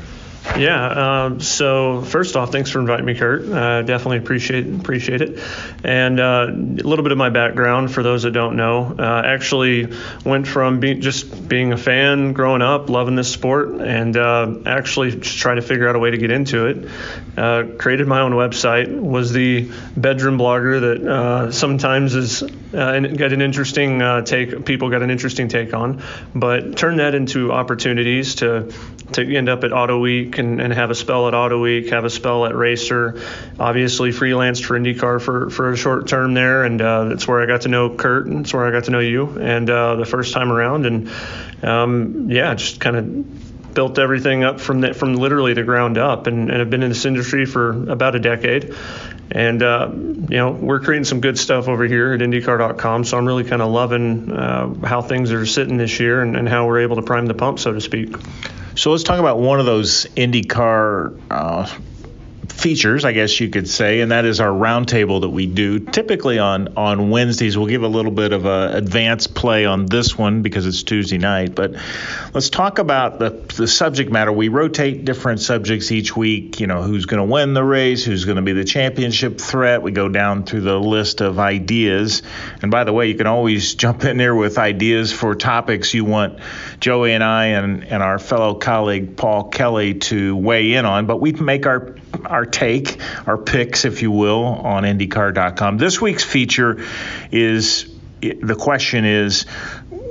Yeah. 0.56 1.26
Um, 1.26 1.40
so 1.40 2.02
first 2.02 2.36
off, 2.36 2.52
thanks 2.52 2.72
for 2.72 2.80
inviting 2.80 3.06
me, 3.06 3.16
Curt. 3.16 3.48
Uh, 3.48 3.82
definitely 3.84 4.18
appreciate 4.18 4.68
appreciate 4.68 5.22
it. 5.22 5.40
And 5.84 6.20
uh, 6.20 6.48
a 6.50 6.52
little 6.52 7.04
bit 7.04 7.12
of 7.12 7.18
my 7.18 7.30
background 7.30 7.92
for 7.92 8.02
those 8.02 8.24
that 8.24 8.32
don't 8.32 8.56
know. 8.56 8.96
Uh, 8.98 9.22
actually, 9.24 9.94
went 10.26 10.48
from 10.48 10.80
being 10.80 11.02
just 11.02 11.48
being 11.48 11.74
a 11.74 11.78
fan 11.78 12.34
growing 12.34 12.62
up, 12.62 12.90
loving 12.90 13.16
this 13.16 13.32
sport, 13.32 13.82
and 13.82 14.18
uh, 14.18 14.60
actually 14.66 15.12
just 15.12 15.38
trying 15.38 15.58
to 15.58 15.62
figure 15.62 15.88
out 15.88 15.96
a 15.96 16.00
way 16.00 16.12
to 16.12 16.18
get 16.18 16.32
into 16.32 16.68
it. 16.68 16.90
Uh, 17.38 17.64
created 17.78 18.08
my 18.08 18.22
own 18.22 18.32
website. 18.32 18.90
Was 19.00 19.32
the 19.32 19.72
bedroom 19.96 20.40
blogger 20.40 20.82
that 20.82 21.08
uh, 21.08 21.52
sometimes 21.52 22.16
is 22.16 22.42
got 22.42 23.34
an 23.34 23.42
interesting 23.42 24.24
take. 24.24 24.66
People 24.66 24.90
got 24.90 25.04
an 25.04 25.12
interesting 25.12 25.50
take 25.50 25.74
on, 25.74 26.02
but 26.34 26.78
turned 26.78 27.00
that 27.00 27.14
into 27.14 27.52
opportunities 27.52 28.36
to 28.36 28.74
to 29.14 29.36
end 29.36 29.50
up 29.50 29.64
at 29.64 29.72
Auto 29.72 30.00
Week 30.00 30.37
and, 30.38 30.62
and 30.62 30.74
have 30.74 30.90
a 30.90 30.96
spell 30.96 31.28
at 31.28 31.34
Auto 31.34 31.62
Week, 31.62 31.90
have 31.90 32.06
a 32.06 32.10
spell 32.10 32.46
at 32.46 32.56
Racer. 32.56 33.22
Obviously, 33.60 34.12
freelanced 34.12 34.66
for 34.66 34.80
IndyCar 34.80 35.22
for, 35.22 35.50
for 35.50 35.72
a 35.72 35.78
short 35.78 36.08
term 36.08 36.34
there, 36.34 36.64
and 36.64 36.82
uh, 36.82 37.06
that's 37.06 37.28
where 37.28 37.42
I 37.42 37.46
got 37.46 37.62
to 37.62 37.70
know 37.70 37.90
Curt, 37.90 38.28
and 38.28 38.40
that's 38.40 38.54
where 38.54 38.66
I 38.66 38.72
got 38.72 38.86
to 38.86 38.92
know 38.92 39.00
you, 39.00 39.40
and 39.40 39.70
uh, 39.70 39.96
the 39.96 40.06
first 40.06 40.34
time 40.34 40.52
around, 40.52 40.86
and 40.86 41.12
um, 41.64 42.30
yeah, 42.30 42.54
just 42.56 42.80
kind 42.80 42.96
of 42.96 43.74
built 43.78 44.00
everything 44.00 44.44
up 44.44 44.60
from 44.60 44.82
the, 44.82 44.92
from 44.92 45.14
literally 45.14 45.54
the 45.54 45.62
ground 45.62 46.00
up, 46.00 46.26
and, 46.26 46.50
and 46.50 46.60
have 46.60 46.70
been 46.72 46.82
in 46.82 46.90
this 46.90 47.06
industry 47.06 47.46
for 47.46 47.92
about 47.92 48.16
a 48.16 48.20
decade. 48.20 48.74
And 49.30 49.62
uh, 49.62 49.92
you 49.94 50.38
know 50.38 50.52
we're 50.52 50.80
creating 50.80 51.04
some 51.04 51.22
good 51.22 51.38
stuff 51.38 51.68
over 51.68 51.84
here 51.84 52.14
at 52.14 52.22
IndyCar.com, 52.22 53.04
so 53.04 53.18
I'm 53.18 53.26
really 53.28 53.44
kind 53.44 53.62
of 53.62 53.70
loving 53.70 54.32
uh, 54.32 54.74
how 54.84 55.04
things 55.04 55.32
are 55.32 55.46
sitting 55.46 55.78
this 55.78 56.00
year 56.00 56.24
and, 56.24 56.36
and 56.36 56.50
how 56.50 56.66
we're 56.66 56.80
able 56.80 56.96
to 56.96 57.04
prime 57.04 57.28
the 57.28 57.36
pump, 57.36 57.60
so 57.60 57.72
to 57.72 57.82
speak. 57.82 58.16
So 58.78 58.92
let's 58.92 59.02
talk 59.02 59.20
about 59.20 59.40
one 59.40 59.60
of 59.60 59.66
those 59.66 60.06
IndyCar 60.16 61.20
uh, 61.32 61.78
features, 62.58 63.06
I 63.06 63.12
guess 63.12 63.40
you 63.40 63.50
could 63.50 63.70
say, 63.70 64.02
and 64.02 64.12
that 64.12 64.26
is 64.26 64.40
our 64.40 64.50
roundtable 64.50 65.22
that 65.22 65.30
we 65.30 65.46
do 65.46 65.80
typically 65.80 66.40
on 66.40 66.76
on 66.76 67.10
Wednesdays. 67.10 67.58
We'll 67.58 67.68
give 67.68 67.84
a 67.84 67.88
little 67.88 68.12
bit 68.12 68.34
of 68.34 68.46
a 68.46 68.72
advanced 68.74 69.36
play 69.36 69.66
on 69.66 69.86
this 69.86 70.18
one 70.18 70.42
because 70.42 70.66
it's 70.66 70.84
Tuesday 70.84 71.20
night, 71.20 71.54
but 71.54 71.76
let's 72.34 72.50
talk 72.50 72.80
about 72.80 73.20
the 73.20 73.30
the 73.56 73.68
subject 73.68 74.12
matter. 74.12 74.32
We 74.32 74.50
rotate 74.50 75.06
different 75.06 75.40
subjects 75.40 75.92
each 75.92 76.18
week. 76.18 76.60
You 76.60 76.68
know, 76.68 76.82
who's 76.82 77.06
going 77.06 77.26
to 77.26 77.32
win 77.32 77.54
the 77.54 77.64
race, 77.64 78.04
who's 78.04 78.26
going 78.26 78.38
to 78.38 78.42
be 78.42 78.54
the 78.54 78.66
championship 78.66 79.40
threat. 79.40 79.84
We 79.84 79.92
go 79.92 80.10
down 80.10 80.44
through 80.44 80.62
the 80.62 80.80
list 80.80 81.22
of 81.22 81.38
ideas, 81.40 82.24
and 82.62 82.72
by 82.72 82.84
the 82.84 82.94
way, 82.94 83.08
you 83.08 83.16
can 83.16 83.28
always 83.28 83.76
jump 83.88 84.04
in 84.04 84.18
there 84.18 84.36
with 84.36 84.58
ideas 84.58 85.14
for 85.14 85.36
topics 85.36 85.94
you 85.94 86.06
want 86.06 86.40
Joey 86.80 87.14
and 87.14 87.24
I 87.24 87.46
and 87.46 87.84
and 87.84 88.02
our 88.02 88.18
fellow 88.18 88.56
colleague 88.56 89.16
Paul 89.16 89.50
Kelly 89.50 89.96
to 89.96 90.36
weigh 90.36 90.74
in 90.74 90.86
on. 90.86 91.06
But 91.06 91.22
we 91.22 91.34
make 91.34 91.68
our 91.68 91.96
our 92.26 92.46
take, 92.46 93.00
our 93.26 93.38
picks, 93.38 93.86
if 93.86 94.02
you 94.02 94.12
will, 94.12 94.44
on 94.44 94.84
IndyCar.com. 94.84 95.78
This 95.78 96.02
week's 96.02 96.24
feature 96.24 96.84
is 97.32 97.94
the 98.22 98.56
question 98.56 99.06
is 99.06 99.46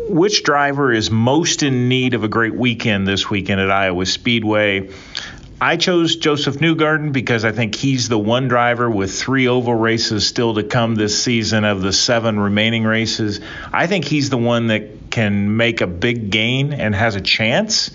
which 0.08 0.44
driver 0.44 0.92
is 0.92 1.10
most 1.10 1.62
in 1.62 1.88
need 1.88 2.14
of 2.14 2.22
a 2.22 2.28
great 2.28 2.54
weekend 2.54 3.06
this 3.06 3.28
weekend 3.28 3.60
at 3.60 3.70
Iowa 3.70 4.06
Speedway? 4.06 4.90
I 5.60 5.78
chose 5.78 6.16
Josef 6.16 6.56
Newgarden 6.56 7.12
because 7.12 7.44
I 7.44 7.52
think 7.52 7.74
he's 7.74 8.08
the 8.08 8.18
one 8.18 8.46
driver 8.46 8.90
with 8.90 9.18
three 9.18 9.48
oval 9.48 9.74
races 9.74 10.26
still 10.26 10.54
to 10.54 10.62
come 10.62 10.94
this 10.94 11.22
season 11.22 11.64
of 11.64 11.80
the 11.80 11.94
seven 11.94 12.38
remaining 12.38 12.84
races. 12.84 13.40
I 13.72 13.86
think 13.86 14.04
he's 14.04 14.28
the 14.28 14.36
one 14.36 14.66
that 14.66 15.10
can 15.10 15.56
make 15.56 15.80
a 15.80 15.86
big 15.86 16.30
gain 16.30 16.74
and 16.74 16.94
has 16.94 17.16
a 17.16 17.22
chance 17.22 17.90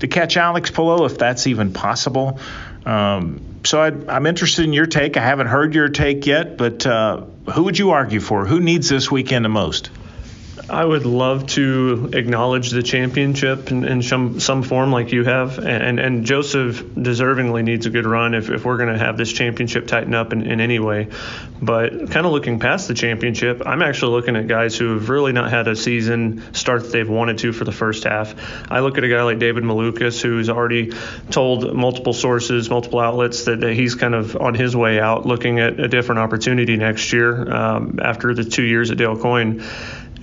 to 0.00 0.08
catch 0.08 0.38
Alex 0.38 0.70
Palou 0.70 1.04
if 1.04 1.18
that's 1.18 1.46
even 1.46 1.74
possible. 1.74 2.38
Um, 2.86 3.60
so 3.64 3.80
I, 3.80 4.16
am 4.16 4.26
interested 4.26 4.64
in 4.64 4.72
your 4.72 4.86
take. 4.86 5.16
I 5.16 5.22
haven't 5.22 5.46
heard 5.46 5.74
your 5.74 5.88
take 5.88 6.26
yet, 6.26 6.56
but 6.56 6.86
uh, 6.86 7.22
who 7.54 7.64
would 7.64 7.78
you 7.78 7.90
argue 7.92 8.20
for? 8.20 8.44
Who 8.46 8.60
needs 8.60 8.88
this 8.88 9.10
weekend 9.10 9.44
the 9.44 9.48
most? 9.48 9.90
I 10.68 10.82
would 10.82 11.04
love 11.04 11.46
to 11.48 12.10
acknowledge 12.14 12.70
the 12.70 12.82
championship 12.82 13.70
in, 13.70 13.84
in 13.84 14.02
some, 14.02 14.40
some 14.40 14.62
form 14.62 14.92
like 14.92 15.12
you 15.12 15.24
have. 15.24 15.58
And, 15.58 16.00
and 16.00 16.24
Josef 16.24 16.82
deservingly 16.82 17.62
needs 17.62 17.84
a 17.84 17.90
good 17.90 18.06
run 18.06 18.34
if, 18.34 18.48
if 18.48 18.64
we're 18.64 18.78
going 18.78 18.92
to 18.92 18.98
have 18.98 19.18
this 19.18 19.30
championship 19.30 19.86
tighten 19.86 20.14
up 20.14 20.32
in, 20.32 20.42
in 20.42 20.60
any 20.60 20.78
way. 20.78 21.08
But 21.60 22.10
kind 22.10 22.26
of 22.26 22.32
looking 22.32 22.60
past 22.60 22.88
the 22.88 22.94
championship, 22.94 23.62
I'm 23.66 23.82
actually 23.82 24.12
looking 24.12 24.36
at 24.36 24.46
guys 24.46 24.76
who 24.76 24.94
have 24.94 25.10
really 25.10 25.32
not 25.32 25.50
had 25.50 25.68
a 25.68 25.76
season 25.76 26.42
start 26.54 26.84
that 26.84 26.92
they've 26.92 27.08
wanted 27.08 27.38
to 27.38 27.52
for 27.52 27.64
the 27.64 27.72
first 27.72 28.04
half. 28.04 28.34
I 28.70 28.80
look 28.80 28.96
at 28.96 29.04
a 29.04 29.08
guy 29.08 29.22
like 29.22 29.38
David 29.38 29.64
Malukas, 29.64 30.22
who's 30.22 30.48
already 30.48 30.92
told 31.30 31.74
multiple 31.74 32.14
sources, 32.14 32.70
multiple 32.70 33.00
outlets 33.00 33.44
that, 33.44 33.60
that 33.60 33.74
he's 33.74 33.96
kind 33.96 34.14
of 34.14 34.34
on 34.36 34.54
his 34.54 34.74
way 34.74 34.98
out, 34.98 35.26
looking 35.26 35.60
at 35.60 35.78
a 35.78 35.88
different 35.88 36.20
opportunity 36.20 36.76
next 36.76 37.12
year 37.12 37.52
um, 37.54 37.98
after 38.02 38.32
the 38.32 38.44
two 38.44 38.64
years 38.64 38.90
at 38.90 38.96
Dale 38.96 39.18
Coyne. 39.18 39.62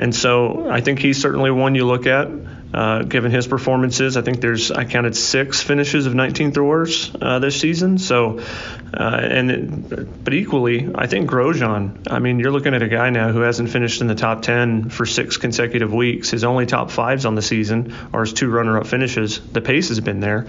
And 0.02 0.16
so 0.16 0.68
I 0.70 0.82
think 0.82 1.00
he's 1.00 1.22
certainly 1.22 1.52
one 1.52 1.76
you 1.76 1.86
look 1.86 2.08
at. 2.08 2.28
Uh, 2.74 3.04
given 3.04 3.32
his 3.32 3.48
performances. 3.48 4.18
I 4.18 4.22
think 4.22 4.42
there's 4.42 4.72
I 4.72 4.86
counted 4.86 5.16
six 5.16 5.62
finishes 5.62 6.06
of 6.06 6.14
19th 6.14 6.58
or 6.58 6.64
worse 6.64 7.12
uh, 7.22 7.40
this 7.40 7.60
season. 7.60 7.98
So, 7.98 8.40
uh, 8.94 9.20
and 9.22 9.52
it, 9.52 10.24
but 10.24 10.34
equally, 10.34 10.90
I 10.94 11.08
think 11.08 11.30
Grosjean. 11.30 12.08
I 12.10 12.20
mean, 12.20 12.40
you're 12.40 12.52
looking 12.52 12.74
at 12.74 12.82
a 12.82 12.88
guy 12.88 13.10
now 13.10 13.32
who 13.32 13.42
hasn't 13.42 13.70
finished 13.70 14.02
in 14.02 14.08
the 14.08 14.16
top 14.16 14.42
10 14.42 14.90
for 14.90 15.06
six 15.06 15.38
consecutive 15.38 15.94
weeks. 15.94 16.30
His 16.30 16.44
only 16.44 16.66
top 16.66 16.92
fives 16.92 17.26
on 17.26 17.36
the 17.36 17.42
season 17.42 17.96
are 18.14 18.22
his 18.22 18.34
two 18.34 18.50
runner-up 18.50 18.88
finishes. 18.88 19.40
The 19.40 19.62
pace 19.62 19.90
has 19.90 20.00
been 20.00 20.20
there. 20.20 20.48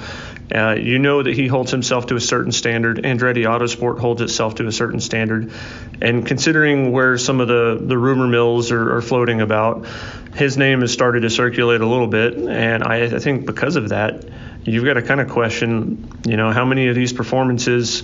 Uh, 0.54 0.74
you 0.74 0.98
know 0.98 1.22
that 1.22 1.34
he 1.34 1.46
holds 1.46 1.70
himself 1.70 2.06
to 2.06 2.16
a 2.16 2.20
certain 2.20 2.52
standard. 2.52 2.98
Andretti 2.98 3.44
Autosport 3.44 3.98
holds 3.98 4.20
itself 4.20 4.56
to 4.56 4.66
a 4.66 4.72
certain 4.72 5.00
standard. 5.00 5.52
And 6.00 6.26
considering 6.26 6.92
where 6.92 7.16
some 7.18 7.40
of 7.40 7.48
the 7.48 7.78
the 7.80 7.96
rumor 7.96 8.26
mills 8.26 8.70
are, 8.70 8.96
are 8.96 9.02
floating 9.02 9.40
about 9.40 9.86
his 10.34 10.56
name 10.56 10.80
has 10.80 10.92
started 10.92 11.20
to 11.20 11.30
circulate 11.30 11.80
a 11.80 11.86
little 11.86 12.06
bit, 12.06 12.34
and 12.36 12.82
I, 12.82 13.04
I 13.04 13.18
think 13.18 13.46
because 13.46 13.76
of 13.76 13.90
that, 13.90 14.24
you've 14.64 14.84
got 14.84 14.94
to 14.94 15.02
kind 15.02 15.20
of 15.20 15.28
question, 15.28 16.10
you 16.26 16.36
know, 16.36 16.50
how 16.52 16.64
many 16.64 16.88
of 16.88 16.94
these 16.94 17.12
performances 17.12 18.02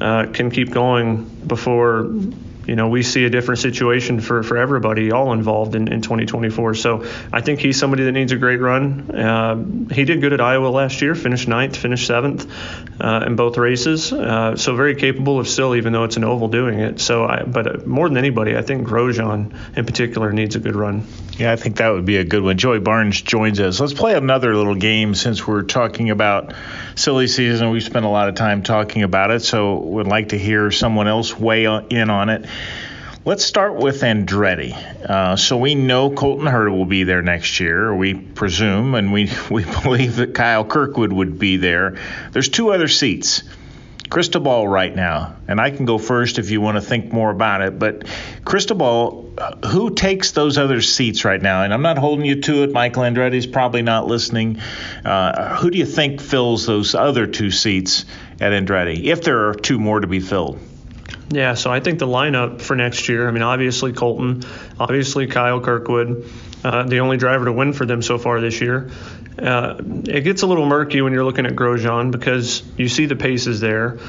uh, 0.00 0.26
can 0.32 0.50
keep 0.50 0.70
going 0.70 1.24
before 1.24 2.10
you 2.70 2.76
know, 2.76 2.86
we 2.86 3.02
see 3.02 3.24
a 3.24 3.30
different 3.30 3.58
situation 3.58 4.20
for, 4.20 4.44
for 4.44 4.56
everybody, 4.56 5.10
all 5.10 5.32
involved 5.32 5.74
in, 5.74 5.92
in 5.92 6.02
2024. 6.02 6.76
So 6.76 7.04
I 7.32 7.40
think 7.40 7.58
he's 7.58 7.76
somebody 7.76 8.04
that 8.04 8.12
needs 8.12 8.30
a 8.30 8.36
great 8.36 8.60
run. 8.60 9.10
Uh, 9.10 9.92
he 9.92 10.04
did 10.04 10.20
good 10.20 10.32
at 10.32 10.40
Iowa 10.40 10.68
last 10.68 11.02
year, 11.02 11.16
finished 11.16 11.48
ninth, 11.48 11.76
finished 11.76 12.06
seventh 12.06 12.46
uh, 13.00 13.24
in 13.26 13.34
both 13.34 13.56
races. 13.56 14.12
Uh, 14.12 14.54
so 14.54 14.76
very 14.76 14.94
capable 14.94 15.40
of 15.40 15.48
still, 15.48 15.74
even 15.74 15.92
though 15.92 16.04
it's 16.04 16.16
an 16.16 16.22
oval, 16.22 16.46
doing 16.46 16.78
it. 16.78 17.00
So, 17.00 17.24
I, 17.24 17.42
but 17.42 17.88
more 17.88 18.08
than 18.08 18.16
anybody, 18.16 18.56
I 18.56 18.62
think 18.62 18.86
Grosjean 18.86 19.52
in 19.76 19.84
particular 19.84 20.32
needs 20.32 20.54
a 20.54 20.60
good 20.60 20.76
run. 20.76 21.04
Yeah, 21.40 21.50
I 21.50 21.56
think 21.56 21.78
that 21.78 21.88
would 21.88 22.04
be 22.04 22.18
a 22.18 22.24
good 22.24 22.44
one. 22.44 22.56
Joey 22.56 22.78
Barnes 22.78 23.20
joins 23.20 23.58
us. 23.58 23.80
Let's 23.80 23.94
play 23.94 24.14
another 24.14 24.54
little 24.54 24.76
game 24.76 25.16
since 25.16 25.44
we're 25.44 25.62
talking 25.62 26.10
about 26.10 26.54
silly 26.94 27.26
season. 27.26 27.70
We've 27.70 27.82
spent 27.82 28.04
a 28.04 28.10
lot 28.10 28.28
of 28.28 28.36
time 28.36 28.62
talking 28.62 29.02
about 29.02 29.32
it, 29.32 29.40
so 29.40 29.76
would 29.78 30.06
like 30.06 30.28
to 30.28 30.38
hear 30.38 30.70
someone 30.70 31.08
else 31.08 31.36
weigh 31.36 31.64
in 31.64 32.10
on 32.10 32.28
it. 32.28 32.46
Let's 33.22 33.44
start 33.44 33.76
with 33.76 34.00
Andretti. 34.00 34.72
Uh, 34.72 35.36
so 35.36 35.58
we 35.58 35.74
know 35.74 36.10
Colton 36.10 36.46
Herta 36.46 36.70
will 36.70 36.86
be 36.86 37.04
there 37.04 37.20
next 37.20 37.60
year, 37.60 37.94
we 37.94 38.14
presume, 38.14 38.94
and 38.94 39.12
we, 39.12 39.30
we 39.50 39.64
believe 39.64 40.16
that 40.16 40.34
Kyle 40.34 40.64
Kirkwood 40.64 41.12
would 41.12 41.38
be 41.38 41.58
there. 41.58 41.98
There's 42.32 42.48
two 42.48 42.70
other 42.70 42.88
seats. 42.88 43.42
Cristobal 44.08 44.66
right 44.66 44.96
now, 44.96 45.36
and 45.46 45.60
I 45.60 45.70
can 45.70 45.84
go 45.84 45.96
first 45.96 46.40
if 46.40 46.50
you 46.50 46.60
want 46.60 46.78
to 46.78 46.80
think 46.80 47.12
more 47.12 47.30
about 47.30 47.62
it. 47.62 47.78
But 47.78 48.06
Cristobal, 48.44 49.32
who 49.66 49.94
takes 49.94 50.32
those 50.32 50.58
other 50.58 50.80
seats 50.80 51.24
right 51.24 51.40
now? 51.40 51.62
And 51.62 51.72
I'm 51.72 51.82
not 51.82 51.96
holding 51.96 52.24
you 52.24 52.40
to 52.40 52.64
it. 52.64 52.72
Michael 52.72 53.04
Andretti's 53.04 53.46
probably 53.46 53.82
not 53.82 54.08
listening. 54.08 54.60
Uh, 55.04 55.54
who 55.56 55.70
do 55.70 55.78
you 55.78 55.86
think 55.86 56.20
fills 56.20 56.66
those 56.66 56.96
other 56.96 57.28
two 57.28 57.52
seats 57.52 58.04
at 58.40 58.50
Andretti, 58.52 59.04
if 59.04 59.22
there 59.22 59.50
are 59.50 59.54
two 59.54 59.78
more 59.78 60.00
to 60.00 60.08
be 60.08 60.18
filled? 60.18 60.58
Yeah, 61.32 61.54
so 61.54 61.70
I 61.70 61.78
think 61.78 62.00
the 62.00 62.08
lineup 62.08 62.60
for 62.60 62.74
next 62.74 63.08
year, 63.08 63.28
I 63.28 63.30
mean, 63.30 63.42
obviously 63.42 63.92
Colton, 63.92 64.42
obviously 64.80 65.28
Kyle 65.28 65.60
Kirkwood, 65.60 66.28
uh, 66.64 66.82
the 66.82 66.98
only 66.98 67.18
driver 67.18 67.44
to 67.44 67.52
win 67.52 67.72
for 67.72 67.86
them 67.86 68.02
so 68.02 68.18
far 68.18 68.40
this 68.40 68.60
year. 68.60 68.90
Uh, 69.38 69.76
it 70.08 70.22
gets 70.22 70.42
a 70.42 70.46
little 70.48 70.66
murky 70.66 71.00
when 71.02 71.12
you're 71.12 71.24
looking 71.24 71.46
at 71.46 71.52
Grosjean 71.52 72.10
because 72.10 72.64
you 72.76 72.88
see 72.88 73.06
the 73.06 73.14
paces 73.14 73.60
there. 73.60 74.00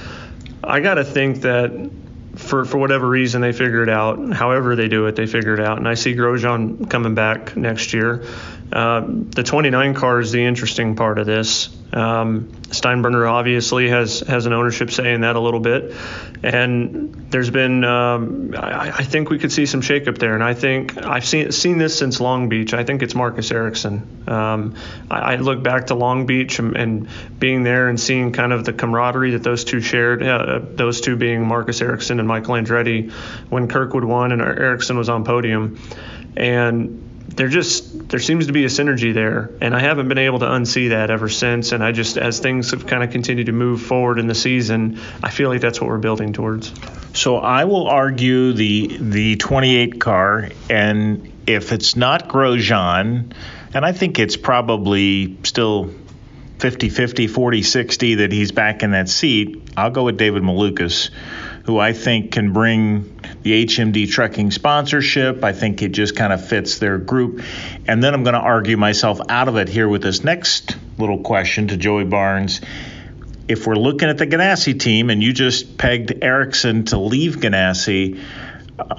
I 0.64 0.80
got 0.80 0.95
to 0.95 1.03
think 1.03 1.41
that 1.41 1.91
for 2.35 2.65
for 2.65 2.77
whatever 2.77 3.07
reason 3.07 3.41
they 3.41 3.52
figure 3.52 3.84
it 3.84 3.89
out. 3.89 4.34
However 4.34 4.76
they 4.76 4.88
do 4.88 5.06
it, 5.06 5.15
they 5.15 5.27
figure 5.27 5.53
it 5.53 5.60
out. 5.60 5.77
And 5.77 5.88
I 5.88 5.93
see 5.93 6.15
Grosjean 6.15 6.89
coming 6.89 7.14
back 7.14 7.56
next 7.56 7.93
year. 7.93 8.26
Uh, 8.72 9.03
the 9.06 9.43
29 9.43 9.93
car 9.95 10.19
is 10.22 10.31
the 10.31 10.43
interesting 10.43 10.95
part 10.95 11.18
of 11.18 11.26
this. 11.26 11.69
Um, 11.93 12.48
Steinbrenner 12.69 13.30
obviously 13.30 13.89
has 13.89 14.22
has 14.22 14.45
an 14.45 14.53
ownership 14.53 14.91
say 14.91 15.14
in 15.14 15.22
that 15.22 15.35
a 15.35 15.41
little 15.41 15.60
bit, 15.60 15.93
and 16.41 17.14
there's 17.30 17.49
been 17.49 17.84
um, 17.84 18.53
I, 18.57 18.91
I, 18.91 19.03
think 19.03 19.30
we 19.30 19.39
could 19.39 19.52
see 19.52 19.65
some 19.65 19.81
shakeup 19.81 20.18
there. 20.19 20.35
And 20.35 20.43
I 20.43 20.53
think 20.53 21.06
I've 21.06 21.26
seen 21.26 21.52
seen 21.52 21.80
this 21.80 21.99
since 21.99 22.22
Long 22.22 22.48
Beach. 22.48 22.73
I 22.73 22.85
think 22.85 23.02
it's 23.02 23.14
Marcus 23.14 23.52
Ericsson. 23.52 24.23
Um, 24.26 24.76
I, 25.10 25.34
I, 25.34 25.35
look 25.35 25.61
back 25.61 25.88
to 25.88 25.95
Long 25.95 26.26
Beach 26.26 26.60
and, 26.60 26.77
and, 26.77 27.10
being 27.38 27.64
there 27.64 27.89
and 27.89 27.99
seeing 27.99 28.31
kind 28.31 28.53
of 28.53 28.64
the 28.64 28.72
camaraderie 28.72 29.31
that 29.31 29.43
those 29.43 29.65
two 29.65 29.81
shared. 29.81 30.23
Uh, 30.23 30.61
those 30.64 31.02
two 31.02 31.18
being 31.18 31.45
Marcus 31.45 31.81
Ericsson 31.81 32.19
and 32.19 32.27
Michael 32.27 32.56
Andretti 32.56 33.11
when 33.49 33.68
Kirkwood 33.68 34.06
won 34.06 34.31
and 34.31 34.41
Ericsson 34.41 34.98
was 34.98 35.10
on 35.10 35.26
podium, 35.26 35.77
and 36.38 37.10
there 37.36 37.48
just 37.48 38.10
there 38.10 38.20
seems 38.20 38.48
to 38.48 38.53
be 38.53 38.66
a 38.66 38.68
synergy 38.68 39.14
there 39.14 39.52
and 39.62 39.76
i 39.76 39.80
haven't 39.80 40.08
been 40.08 40.18
able 40.18 40.40
to 40.40 40.45
unsee 40.45 40.90
that 40.90 41.10
ever 41.10 41.30
since 41.30 41.72
and 41.72 41.84
i 41.84 41.91
just 41.91 42.18
as 42.18 42.40
things 42.40 42.72
have 42.72 42.86
kind 42.86 43.03
of 43.03 43.12
continued 43.12 43.45
to 43.45 43.52
move 43.52 43.82
forward 43.82 44.20
in 44.20 44.28
the 44.28 44.36
season 44.36 44.99
i 45.24 45.30
feel 45.30 45.49
like 45.49 45.62
that's 45.62 45.80
what 45.80 45.88
we're 45.88 45.98
building 45.98 46.34
towards. 46.34 46.74
So 47.14 47.38
i 47.38 47.66
will 47.66 47.88
argue 47.88 48.53
the 48.53 48.98
the 48.99 49.36
28 49.38 49.99
car 49.99 50.49
and 50.70 51.32
if 51.48 51.72
it's 51.72 51.95
not 51.95 52.28
grosjean 52.30 53.34
and 53.74 53.86
i 53.86 53.91
think 53.91 54.20
it's 54.20 54.38
probably 54.38 55.38
still 55.44 55.94
50 56.60 56.90
50 56.90 57.28
40 57.28 57.64
60 57.64 58.16
that 58.16 58.32
he's 58.32 58.52
back 58.52 58.84
in 58.84 58.91
that 58.91 59.10
seat 59.10 59.70
i'll 59.78 59.91
go 59.91 60.03
with 60.03 60.18
david 60.18 60.44
malukas 60.44 61.10
who 61.66 61.80
i 61.80 61.94
think 61.94 62.32
can 62.32 62.53
bring 62.53 63.20
the 63.43 63.65
HMD 63.65 64.09
trucking 64.09 64.51
sponsorship. 64.51 65.43
I 65.43 65.53
think 65.53 65.81
it 65.81 65.89
just 65.89 66.15
kind 66.15 66.31
of 66.31 66.47
fits 66.47 66.80
their 66.80 66.97
group. 66.97 67.43
And 67.88 68.03
then 68.03 68.13
I'm 68.13 68.23
going 68.23 68.35
to 68.35 68.39
argue 68.39 68.77
myself 68.77 69.19
out 69.30 69.47
of 69.47 69.57
it 69.57 69.68
here 69.68 69.88
with 69.88 70.03
this 70.03 70.23
next 70.23 70.77
little 70.97 71.19
question 71.19 71.69
to 71.69 71.77
Joey 71.77 72.05
Barnes. 72.05 72.61
If 73.47 73.68
we're 73.68 73.76
looking 73.76 74.09
at 74.09 74.18
the 74.18 74.27
Ganassi 74.27 74.80
team 74.80 75.09
and 75.09 75.22
you 75.22 75.34
just 75.34 75.77
pegged 75.77 76.23
Ericsson 76.23 76.85
to 76.85 76.99
leave 76.99 77.38
Ganassi, 77.38 78.22
uh, 78.77 78.95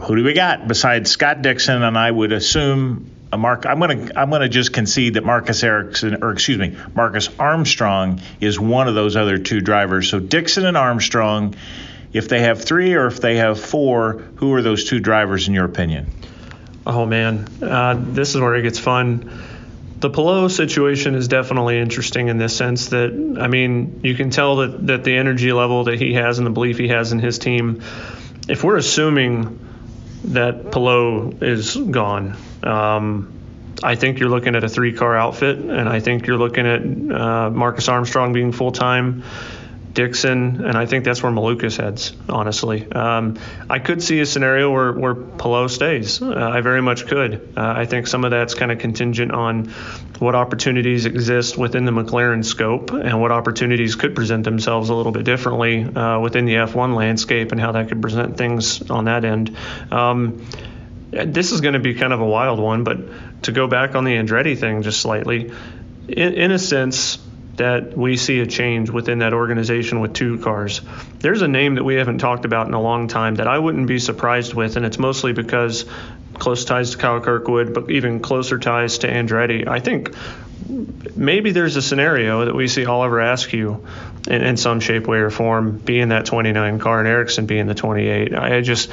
who 0.00 0.16
do 0.16 0.24
we 0.24 0.32
got 0.32 0.68
besides 0.68 1.10
Scott 1.10 1.42
Dixon? 1.42 1.82
And 1.82 1.98
I 1.98 2.10
would 2.10 2.32
assume 2.32 3.10
a 3.32 3.38
Mark. 3.38 3.66
I'm 3.66 3.80
gonna 3.80 4.10
I'm 4.14 4.30
gonna 4.30 4.48
just 4.48 4.72
concede 4.72 5.14
that 5.14 5.24
Marcus 5.24 5.62
Ericsson, 5.62 6.22
or 6.22 6.30
excuse 6.32 6.58
me, 6.58 6.76
Marcus 6.94 7.28
Armstrong 7.38 8.20
is 8.40 8.58
one 8.58 8.88
of 8.88 8.94
those 8.94 9.16
other 9.16 9.38
two 9.38 9.60
drivers. 9.60 10.08
So 10.08 10.20
Dixon 10.20 10.64
and 10.64 10.76
Armstrong 10.76 11.54
if 12.12 12.28
they 12.28 12.40
have 12.40 12.64
three 12.64 12.94
or 12.94 13.06
if 13.06 13.20
they 13.20 13.36
have 13.36 13.60
four, 13.60 14.24
who 14.36 14.52
are 14.54 14.62
those 14.62 14.84
two 14.84 15.00
drivers 15.00 15.48
in 15.48 15.54
your 15.54 15.64
opinion? 15.64 16.10
Oh 16.86 17.04
man, 17.04 17.48
uh, 17.62 17.96
this 17.98 18.34
is 18.34 18.40
where 18.40 18.54
it 18.54 18.62
gets 18.62 18.78
fun. 18.78 19.30
The 19.98 20.10
Palou 20.10 20.48
situation 20.48 21.14
is 21.14 21.26
definitely 21.26 21.80
interesting 21.80 22.28
in 22.28 22.38
this 22.38 22.54
sense 22.56 22.88
that 22.90 23.38
I 23.40 23.48
mean 23.48 24.00
you 24.04 24.14
can 24.14 24.30
tell 24.30 24.56
that 24.56 24.86
that 24.86 25.04
the 25.04 25.16
energy 25.16 25.52
level 25.52 25.84
that 25.84 25.98
he 25.98 26.14
has 26.14 26.38
and 26.38 26.46
the 26.46 26.50
belief 26.50 26.78
he 26.78 26.88
has 26.88 27.12
in 27.12 27.18
his 27.18 27.38
team. 27.38 27.82
If 28.48 28.62
we're 28.62 28.76
assuming 28.76 29.58
that 30.24 30.70
Palou 30.70 31.38
is 31.40 31.76
gone, 31.76 32.36
um, 32.62 33.32
I 33.82 33.96
think 33.96 34.18
you're 34.20 34.28
looking 34.28 34.54
at 34.54 34.64
a 34.64 34.68
three-car 34.68 35.16
outfit, 35.16 35.58
and 35.58 35.88
I 35.88 36.00
think 36.00 36.26
you're 36.26 36.38
looking 36.38 36.66
at 36.66 36.82
uh, 37.20 37.50
Marcus 37.50 37.88
Armstrong 37.88 38.32
being 38.32 38.52
full-time. 38.52 39.24
Dixon, 39.96 40.62
and 40.66 40.76
I 40.76 40.84
think 40.84 41.04
that's 41.04 41.22
where 41.22 41.32
Malukas 41.32 41.78
heads, 41.78 42.12
honestly. 42.28 42.86
Um, 42.92 43.38
I 43.68 43.78
could 43.78 44.02
see 44.02 44.20
a 44.20 44.26
scenario 44.26 44.70
where, 44.70 44.92
where 44.92 45.14
Palou 45.14 45.68
stays. 45.68 46.20
Uh, 46.20 46.34
I 46.34 46.60
very 46.60 46.82
much 46.82 47.06
could. 47.06 47.54
Uh, 47.56 47.74
I 47.78 47.86
think 47.86 48.06
some 48.06 48.24
of 48.26 48.30
that's 48.30 48.52
kind 48.52 48.70
of 48.70 48.78
contingent 48.78 49.32
on 49.32 49.70
what 50.18 50.34
opportunities 50.34 51.06
exist 51.06 51.56
within 51.56 51.86
the 51.86 51.92
McLaren 51.92 52.44
scope 52.44 52.92
and 52.92 53.18
what 53.22 53.32
opportunities 53.32 53.96
could 53.96 54.14
present 54.14 54.44
themselves 54.44 54.90
a 54.90 54.94
little 54.94 55.12
bit 55.12 55.24
differently 55.24 55.82
uh, 55.82 56.20
within 56.20 56.44
the 56.44 56.56
F1 56.56 56.94
landscape 56.94 57.52
and 57.52 57.60
how 57.60 57.72
that 57.72 57.88
could 57.88 58.02
present 58.02 58.36
things 58.36 58.90
on 58.90 59.06
that 59.06 59.24
end. 59.24 59.56
Um, 59.90 60.46
this 61.10 61.52
is 61.52 61.62
going 61.62 61.74
to 61.74 61.80
be 61.80 61.94
kind 61.94 62.12
of 62.12 62.20
a 62.20 62.26
wild 62.26 62.60
one, 62.60 62.84
but 62.84 63.42
to 63.44 63.52
go 63.52 63.66
back 63.66 63.94
on 63.94 64.04
the 64.04 64.12
Andretti 64.12 64.58
thing 64.58 64.82
just 64.82 65.00
slightly, 65.00 65.52
in, 66.06 66.34
in 66.34 66.52
a 66.52 66.58
sense, 66.58 67.18
that 67.56 67.96
we 67.96 68.16
see 68.16 68.40
a 68.40 68.46
change 68.46 68.90
within 68.90 69.20
that 69.20 69.32
organization 69.32 70.00
with 70.00 70.12
two 70.12 70.38
cars. 70.38 70.80
There's 71.18 71.42
a 71.42 71.48
name 71.48 71.76
that 71.76 71.84
we 71.84 71.94
haven't 71.94 72.18
talked 72.18 72.44
about 72.44 72.66
in 72.66 72.74
a 72.74 72.80
long 72.80 73.08
time 73.08 73.36
that 73.36 73.48
I 73.48 73.58
wouldn't 73.58 73.86
be 73.86 73.98
surprised 73.98 74.54
with, 74.54 74.76
and 74.76 74.84
it's 74.84 74.98
mostly 74.98 75.32
because 75.32 75.84
close 76.34 76.64
ties 76.64 76.90
to 76.90 76.98
Kyle 76.98 77.20
Kirkwood, 77.20 77.74
but 77.74 77.90
even 77.90 78.20
closer 78.20 78.58
ties 78.58 78.98
to 78.98 79.08
Andretti. 79.08 79.66
I 79.66 79.80
think 79.80 80.14
maybe 81.16 81.52
there's 81.52 81.76
a 81.76 81.82
scenario 81.82 82.44
that 82.44 82.54
we 82.54 82.68
see 82.68 82.86
Oliver 82.86 83.20
Askew 83.20 83.86
in, 84.26 84.42
in 84.42 84.56
some 84.56 84.80
shape, 84.80 85.06
way, 85.06 85.18
or 85.18 85.30
form 85.30 85.78
being 85.78 86.08
that 86.08 86.26
29 86.26 86.78
car 86.78 86.98
and 86.98 87.08
Ericsson 87.08 87.46
being 87.46 87.66
the 87.66 87.74
28. 87.74 88.34
I 88.34 88.60
just 88.60 88.90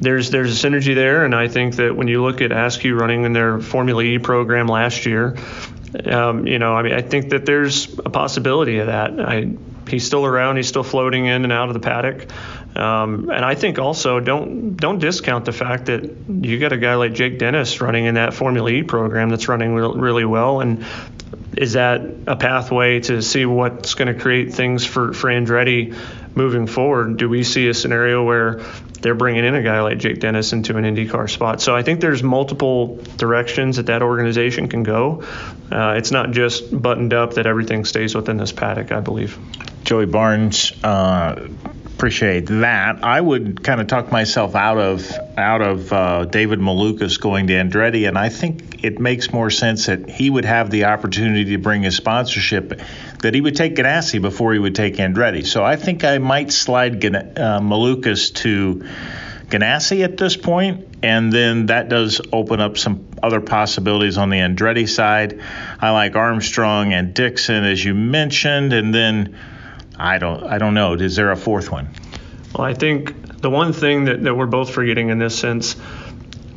there's 0.00 0.30
there's 0.30 0.64
a 0.64 0.68
synergy 0.68 0.94
there, 0.94 1.24
and 1.24 1.34
I 1.34 1.48
think 1.48 1.76
that 1.76 1.94
when 1.94 2.08
you 2.08 2.22
look 2.22 2.40
at 2.40 2.52
Askew 2.52 2.96
running 2.96 3.24
in 3.24 3.32
their 3.32 3.60
Formula 3.60 4.02
E 4.02 4.18
program 4.18 4.66
last 4.66 5.04
year, 5.04 5.36
um, 6.06 6.46
you 6.46 6.58
know, 6.58 6.74
I 6.74 6.82
mean, 6.82 6.92
I 6.92 7.02
think 7.02 7.30
that 7.30 7.46
there's 7.46 7.98
a 7.98 8.10
possibility 8.10 8.78
of 8.78 8.86
that. 8.86 9.18
I, 9.18 9.52
he's 9.88 10.06
still 10.06 10.24
around. 10.24 10.56
He's 10.56 10.68
still 10.68 10.84
floating 10.84 11.26
in 11.26 11.44
and 11.44 11.52
out 11.52 11.68
of 11.68 11.74
the 11.74 11.80
paddock. 11.80 12.28
Um, 12.76 13.30
and 13.30 13.44
I 13.44 13.56
think 13.56 13.78
also 13.78 14.20
don't 14.20 14.76
don't 14.76 15.00
discount 15.00 15.44
the 15.44 15.52
fact 15.52 15.86
that 15.86 16.08
you 16.28 16.58
got 16.60 16.72
a 16.72 16.78
guy 16.78 16.94
like 16.94 17.12
Jake 17.12 17.38
Dennis 17.38 17.80
running 17.80 18.04
in 18.04 18.14
that 18.14 18.32
Formula 18.32 18.70
E 18.70 18.82
program 18.84 19.28
that's 19.28 19.48
running 19.48 19.74
re- 19.74 20.00
really 20.00 20.24
well, 20.24 20.60
and 20.60 20.84
is 21.56 21.72
that 21.72 22.02
a 22.28 22.36
pathway 22.36 23.00
to 23.00 23.22
see 23.22 23.44
what's 23.44 23.94
going 23.94 24.14
to 24.14 24.20
create 24.20 24.54
things 24.54 24.86
for 24.86 25.12
for 25.12 25.28
Andretti 25.28 25.96
moving 26.36 26.68
forward? 26.68 27.16
Do 27.16 27.28
we 27.28 27.42
see 27.42 27.68
a 27.68 27.74
scenario 27.74 28.24
where 28.24 28.60
they're 29.00 29.14
bringing 29.14 29.44
in 29.44 29.54
a 29.54 29.62
guy 29.62 29.80
like 29.80 29.98
Jake 29.98 30.20
Dennis 30.20 30.52
into 30.52 30.76
an 30.76 30.84
IndyCar 30.84 31.28
spot. 31.28 31.60
So 31.60 31.74
I 31.74 31.82
think 31.82 32.00
there's 32.00 32.22
multiple 32.22 32.96
directions 33.16 33.76
that 33.76 33.86
that 33.86 34.02
organization 34.02 34.68
can 34.68 34.82
go. 34.82 35.22
Uh, 35.70 35.94
it's 35.96 36.10
not 36.10 36.32
just 36.32 36.70
buttoned 36.70 37.14
up 37.14 37.34
that 37.34 37.46
everything 37.46 37.84
stays 37.84 38.14
within 38.14 38.36
this 38.36 38.52
paddock, 38.52 38.92
I 38.92 39.00
believe. 39.00 39.38
Joey 39.84 40.06
Barnes, 40.06 40.72
uh, 40.84 41.48
appreciate 42.00 42.46
that. 42.46 43.04
I 43.04 43.20
would 43.20 43.62
kind 43.62 43.80
of 43.80 43.86
talk 43.86 44.10
myself 44.10 44.54
out 44.54 44.78
of 44.78 45.10
out 45.36 45.60
of 45.60 45.92
uh, 45.92 46.24
David 46.24 46.58
Malukas 46.58 47.20
going 47.20 47.48
to 47.48 47.54
Andretti, 47.54 48.08
and 48.08 48.16
I 48.16 48.28
think 48.30 48.69
it 48.82 48.98
makes 48.98 49.32
more 49.32 49.50
sense 49.50 49.86
that 49.86 50.08
he 50.08 50.30
would 50.30 50.44
have 50.44 50.70
the 50.70 50.84
opportunity 50.84 51.44
to 51.52 51.58
bring 51.58 51.82
his 51.82 51.96
sponsorship, 51.96 52.80
that 53.20 53.34
he 53.34 53.40
would 53.40 53.56
take 53.56 53.76
Ganassi 53.76 54.20
before 54.20 54.52
he 54.52 54.58
would 54.58 54.74
take 54.74 54.96
Andretti. 54.96 55.46
So 55.46 55.64
I 55.64 55.76
think 55.76 56.04
I 56.04 56.18
might 56.18 56.52
slide 56.52 57.00
Gan- 57.00 57.16
uh, 57.16 57.60
Malukas 57.60 58.34
to 58.36 58.84
Ganassi 59.48 60.04
at 60.04 60.16
this 60.16 60.36
point, 60.36 60.86
and 61.02 61.32
then 61.32 61.66
that 61.66 61.88
does 61.88 62.20
open 62.32 62.60
up 62.60 62.78
some 62.78 63.08
other 63.22 63.40
possibilities 63.40 64.16
on 64.16 64.30
the 64.30 64.38
Andretti 64.38 64.88
side. 64.88 65.40
I 65.80 65.90
like 65.90 66.14
Armstrong 66.14 66.92
and 66.92 67.12
Dixon, 67.12 67.64
as 67.64 67.84
you 67.84 67.94
mentioned, 67.94 68.72
and 68.72 68.94
then 68.94 69.36
I 69.98 70.18
don't 70.18 70.44
I 70.44 70.58
don't 70.58 70.74
know. 70.74 70.94
Is 70.94 71.16
there 71.16 71.30
a 71.30 71.36
fourth 71.36 71.70
one? 71.70 71.88
Well, 72.54 72.66
I 72.66 72.74
think 72.74 73.40
the 73.40 73.50
one 73.50 73.72
thing 73.72 74.04
that, 74.04 74.22
that 74.22 74.34
we're 74.34 74.46
both 74.46 74.70
forgetting 74.70 75.08
in 75.08 75.18
this 75.18 75.38
sense, 75.38 75.76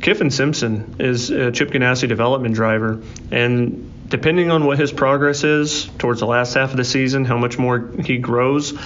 Kyffin 0.04 0.30
Simpson 0.30 0.96
is 0.98 1.30
a 1.30 1.50
Chip 1.50 1.70
Ganassi 1.70 2.06
development 2.06 2.54
driver, 2.54 3.02
and 3.30 3.90
depending 4.06 4.50
on 4.50 4.66
what 4.66 4.78
his 4.78 4.92
progress 4.92 5.44
is 5.44 5.86
towards 5.96 6.20
the 6.20 6.26
last 6.26 6.52
half 6.52 6.72
of 6.72 6.76
the 6.76 6.84
season, 6.84 7.24
how 7.24 7.38
much 7.38 7.56
more 7.56 7.90
he 8.04 8.18
grows, 8.18 8.78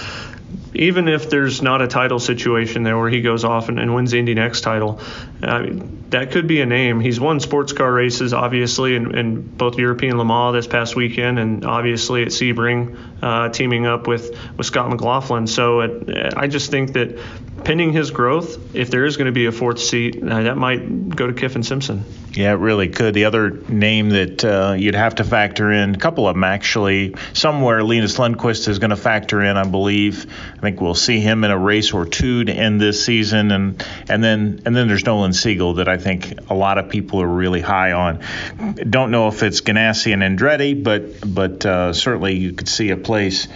even 0.74 1.08
if 1.08 1.28
there's 1.28 1.60
not 1.60 1.82
a 1.82 1.88
title 1.88 2.20
situation 2.20 2.84
there 2.84 2.96
where 2.96 3.10
he 3.10 3.20
goes 3.20 3.42
off 3.42 3.68
and, 3.68 3.80
and 3.80 3.92
wins 3.92 4.12
the 4.12 4.20
Indy 4.20 4.34
Next 4.34 4.60
title, 4.60 5.00
mean, 5.42 6.04
that 6.10 6.30
could 6.30 6.46
be 6.46 6.60
a 6.60 6.66
name. 6.66 7.00
He's 7.00 7.18
won 7.18 7.40
sports 7.40 7.72
car 7.72 7.92
races, 7.92 8.32
obviously, 8.32 8.94
in, 8.94 9.18
in 9.18 9.42
both 9.42 9.76
European 9.76 10.18
Le 10.18 10.24
Mans 10.24 10.54
this 10.54 10.68
past 10.68 10.94
weekend 10.94 11.40
and 11.40 11.64
obviously 11.64 12.22
at 12.22 12.28
Sebring, 12.28 12.96
uh, 13.20 13.48
teaming 13.48 13.86
up 13.86 14.06
with, 14.06 14.38
with 14.56 14.66
Scott 14.66 14.88
McLaughlin. 14.88 15.48
So 15.48 15.80
it, 15.80 16.34
I 16.36 16.46
just 16.46 16.70
think 16.70 16.92
that 16.92 17.18
pending 17.64 17.92
his 17.92 18.10
growth, 18.10 18.74
if 18.74 18.90
there 18.90 19.04
is 19.04 19.16
going 19.16 19.26
to 19.26 19.32
be 19.32 19.46
a 19.46 19.52
fourth 19.52 19.78
seat, 19.78 20.22
uh, 20.22 20.42
that 20.42 20.56
might 20.56 21.08
go 21.08 21.26
to 21.26 21.32
Kyffin 21.32 21.62
Simpson. 21.62 22.04
Yeah, 22.32 22.52
it 22.52 22.56
really 22.56 22.88
could. 22.88 23.14
The 23.14 23.24
other 23.24 23.50
name 23.50 24.10
that 24.10 24.44
uh, 24.44 24.74
you'd 24.78 24.94
have 24.94 25.16
to 25.16 25.24
factor 25.24 25.72
in, 25.72 25.94
a 25.94 25.98
couple 25.98 26.28
of 26.28 26.34
them 26.34 26.44
actually, 26.44 27.14
somewhere 27.32 27.82
Linus 27.82 28.16
Lundqvist 28.16 28.68
is 28.68 28.78
going 28.78 28.90
to 28.90 28.96
factor 28.96 29.42
in, 29.42 29.56
I 29.56 29.64
believe. 29.64 30.26
I 30.56 30.60
think 30.60 30.80
we'll 30.80 30.94
see 30.94 31.20
him 31.20 31.44
in 31.44 31.50
a 31.50 31.58
race 31.58 31.92
or 31.92 32.04
two 32.04 32.44
to 32.44 32.52
end 32.52 32.80
this 32.80 33.04
season, 33.04 33.50
and 33.50 33.84
and 34.08 34.22
then 34.22 34.62
and 34.64 34.76
then 34.76 34.88
there's 34.88 35.04
Nolan 35.04 35.32
Siegel 35.32 35.74
that 35.74 35.88
I 35.88 35.96
think 35.96 36.50
a 36.50 36.54
lot 36.54 36.78
of 36.78 36.90
people 36.90 37.20
are 37.22 37.28
really 37.28 37.60
high 37.60 37.92
on. 37.92 38.20
Don't 38.88 39.10
know 39.10 39.28
if 39.28 39.42
it's 39.42 39.60
Ganassi 39.60 40.12
and 40.12 40.22
Andretti, 40.22 40.80
but 40.80 41.34
but 41.34 41.66
uh, 41.66 41.92
certainly 41.92 42.36
you 42.36 42.52
could 42.52 42.68
see 42.68 42.90
a 42.90 42.96
place 42.96 43.48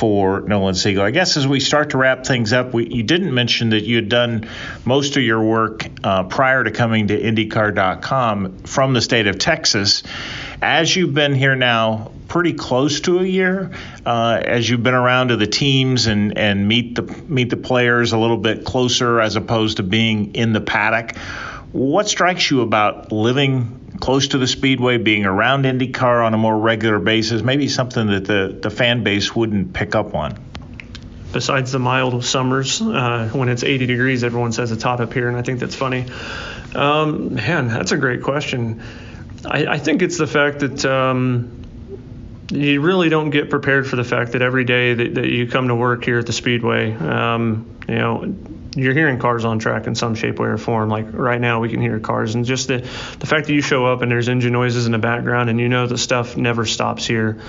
for 0.00 0.40
Nolan 0.40 0.74
Siegel. 0.74 1.04
I 1.04 1.10
guess 1.10 1.36
as 1.36 1.46
we 1.46 1.60
start 1.60 1.90
to 1.90 1.98
wrap 1.98 2.24
things 2.24 2.54
up, 2.54 2.72
we, 2.72 2.88
you 2.88 3.02
didn't 3.02 3.34
mention 3.34 3.68
that 3.70 3.84
you 3.84 3.96
had 3.96 4.08
done 4.08 4.48
most 4.86 5.18
of 5.18 5.22
your 5.22 5.42
work 5.42 5.86
uh, 6.02 6.22
prior 6.24 6.64
to 6.64 6.70
coming 6.70 7.08
to 7.08 7.20
IndyCar.com 7.20 8.60
from 8.60 8.94
the 8.94 9.02
state 9.02 9.26
of 9.26 9.38
Texas. 9.38 10.02
As 10.62 10.96
you've 10.96 11.12
been 11.12 11.34
here 11.34 11.54
now 11.54 12.12
pretty 12.28 12.54
close 12.54 13.02
to 13.02 13.18
a 13.18 13.24
year, 13.24 13.72
uh, 14.06 14.40
as 14.42 14.70
you've 14.70 14.82
been 14.82 14.94
around 14.94 15.28
to 15.28 15.36
the 15.36 15.46
teams 15.46 16.06
and, 16.06 16.38
and 16.38 16.66
meet 16.66 16.94
the 16.94 17.02
meet 17.28 17.50
the 17.50 17.58
players 17.58 18.14
a 18.14 18.18
little 18.18 18.38
bit 18.38 18.64
closer 18.64 19.20
as 19.20 19.36
opposed 19.36 19.76
to 19.76 19.82
being 19.82 20.34
in 20.34 20.54
the 20.54 20.62
paddock, 20.62 21.14
what 21.72 22.08
strikes 22.08 22.50
you 22.50 22.62
about 22.62 23.12
living 23.12 23.96
close 24.00 24.28
to 24.28 24.38
the 24.38 24.46
speedway, 24.46 24.98
being 24.98 25.24
around 25.24 25.64
IndyCar 25.64 26.24
on 26.24 26.34
a 26.34 26.38
more 26.38 26.56
regular 26.56 26.98
basis, 26.98 27.42
maybe 27.42 27.68
something 27.68 28.06
that 28.08 28.24
the, 28.24 28.58
the 28.60 28.70
fan 28.70 29.04
base 29.04 29.34
wouldn't 29.34 29.72
pick 29.72 29.94
up 29.94 30.14
on? 30.14 30.38
Besides 31.32 31.70
the 31.70 31.78
mild 31.78 32.24
summers, 32.24 32.82
uh, 32.82 33.28
when 33.32 33.48
it's 33.48 33.62
80 33.62 33.86
degrees, 33.86 34.24
everyone 34.24 34.52
says 34.52 34.72
it's 34.72 34.82
hot 34.82 35.00
up 35.00 35.12
here, 35.12 35.28
and 35.28 35.36
I 35.36 35.42
think 35.42 35.60
that's 35.60 35.76
funny. 35.76 36.06
Um, 36.74 37.34
man, 37.34 37.68
that's 37.68 37.92
a 37.92 37.96
great 37.96 38.22
question. 38.22 38.82
I, 39.44 39.66
I 39.66 39.78
think 39.78 40.02
it's 40.02 40.18
the 40.18 40.26
fact 40.26 40.60
that 40.60 40.84
um, 40.84 41.64
you 42.50 42.80
really 42.80 43.08
don't 43.08 43.30
get 43.30 43.48
prepared 43.48 43.86
for 43.86 43.96
the 43.96 44.04
fact 44.04 44.32
that 44.32 44.42
every 44.42 44.64
day 44.64 44.94
that, 44.94 45.14
that 45.14 45.28
you 45.28 45.46
come 45.46 45.68
to 45.68 45.74
work 45.74 46.04
here 46.04 46.18
at 46.18 46.26
the 46.26 46.32
Speedway, 46.32 46.92
um, 46.94 47.78
you 47.88 47.94
know, 47.94 48.34
you're 48.74 48.94
hearing 48.94 49.18
cars 49.18 49.44
on 49.44 49.58
track 49.58 49.86
in 49.86 49.94
some 49.94 50.14
shape, 50.14 50.38
way, 50.38 50.48
or 50.48 50.58
form. 50.58 50.88
Like 50.88 51.06
right 51.12 51.40
now, 51.40 51.60
we 51.60 51.68
can 51.68 51.80
hear 51.80 51.98
cars, 51.98 52.34
and 52.34 52.44
just 52.44 52.68
the 52.68 52.78
the 52.78 53.26
fact 53.26 53.46
that 53.46 53.52
you 53.52 53.62
show 53.62 53.86
up 53.86 54.02
and 54.02 54.10
there's 54.10 54.28
engine 54.28 54.52
noises 54.52 54.86
in 54.86 54.92
the 54.92 54.98
background, 54.98 55.50
and 55.50 55.60
you 55.60 55.68
know 55.68 55.86
the 55.86 55.98
stuff 55.98 56.36
never 56.36 56.66
stops 56.66 57.06
here. 57.06 57.40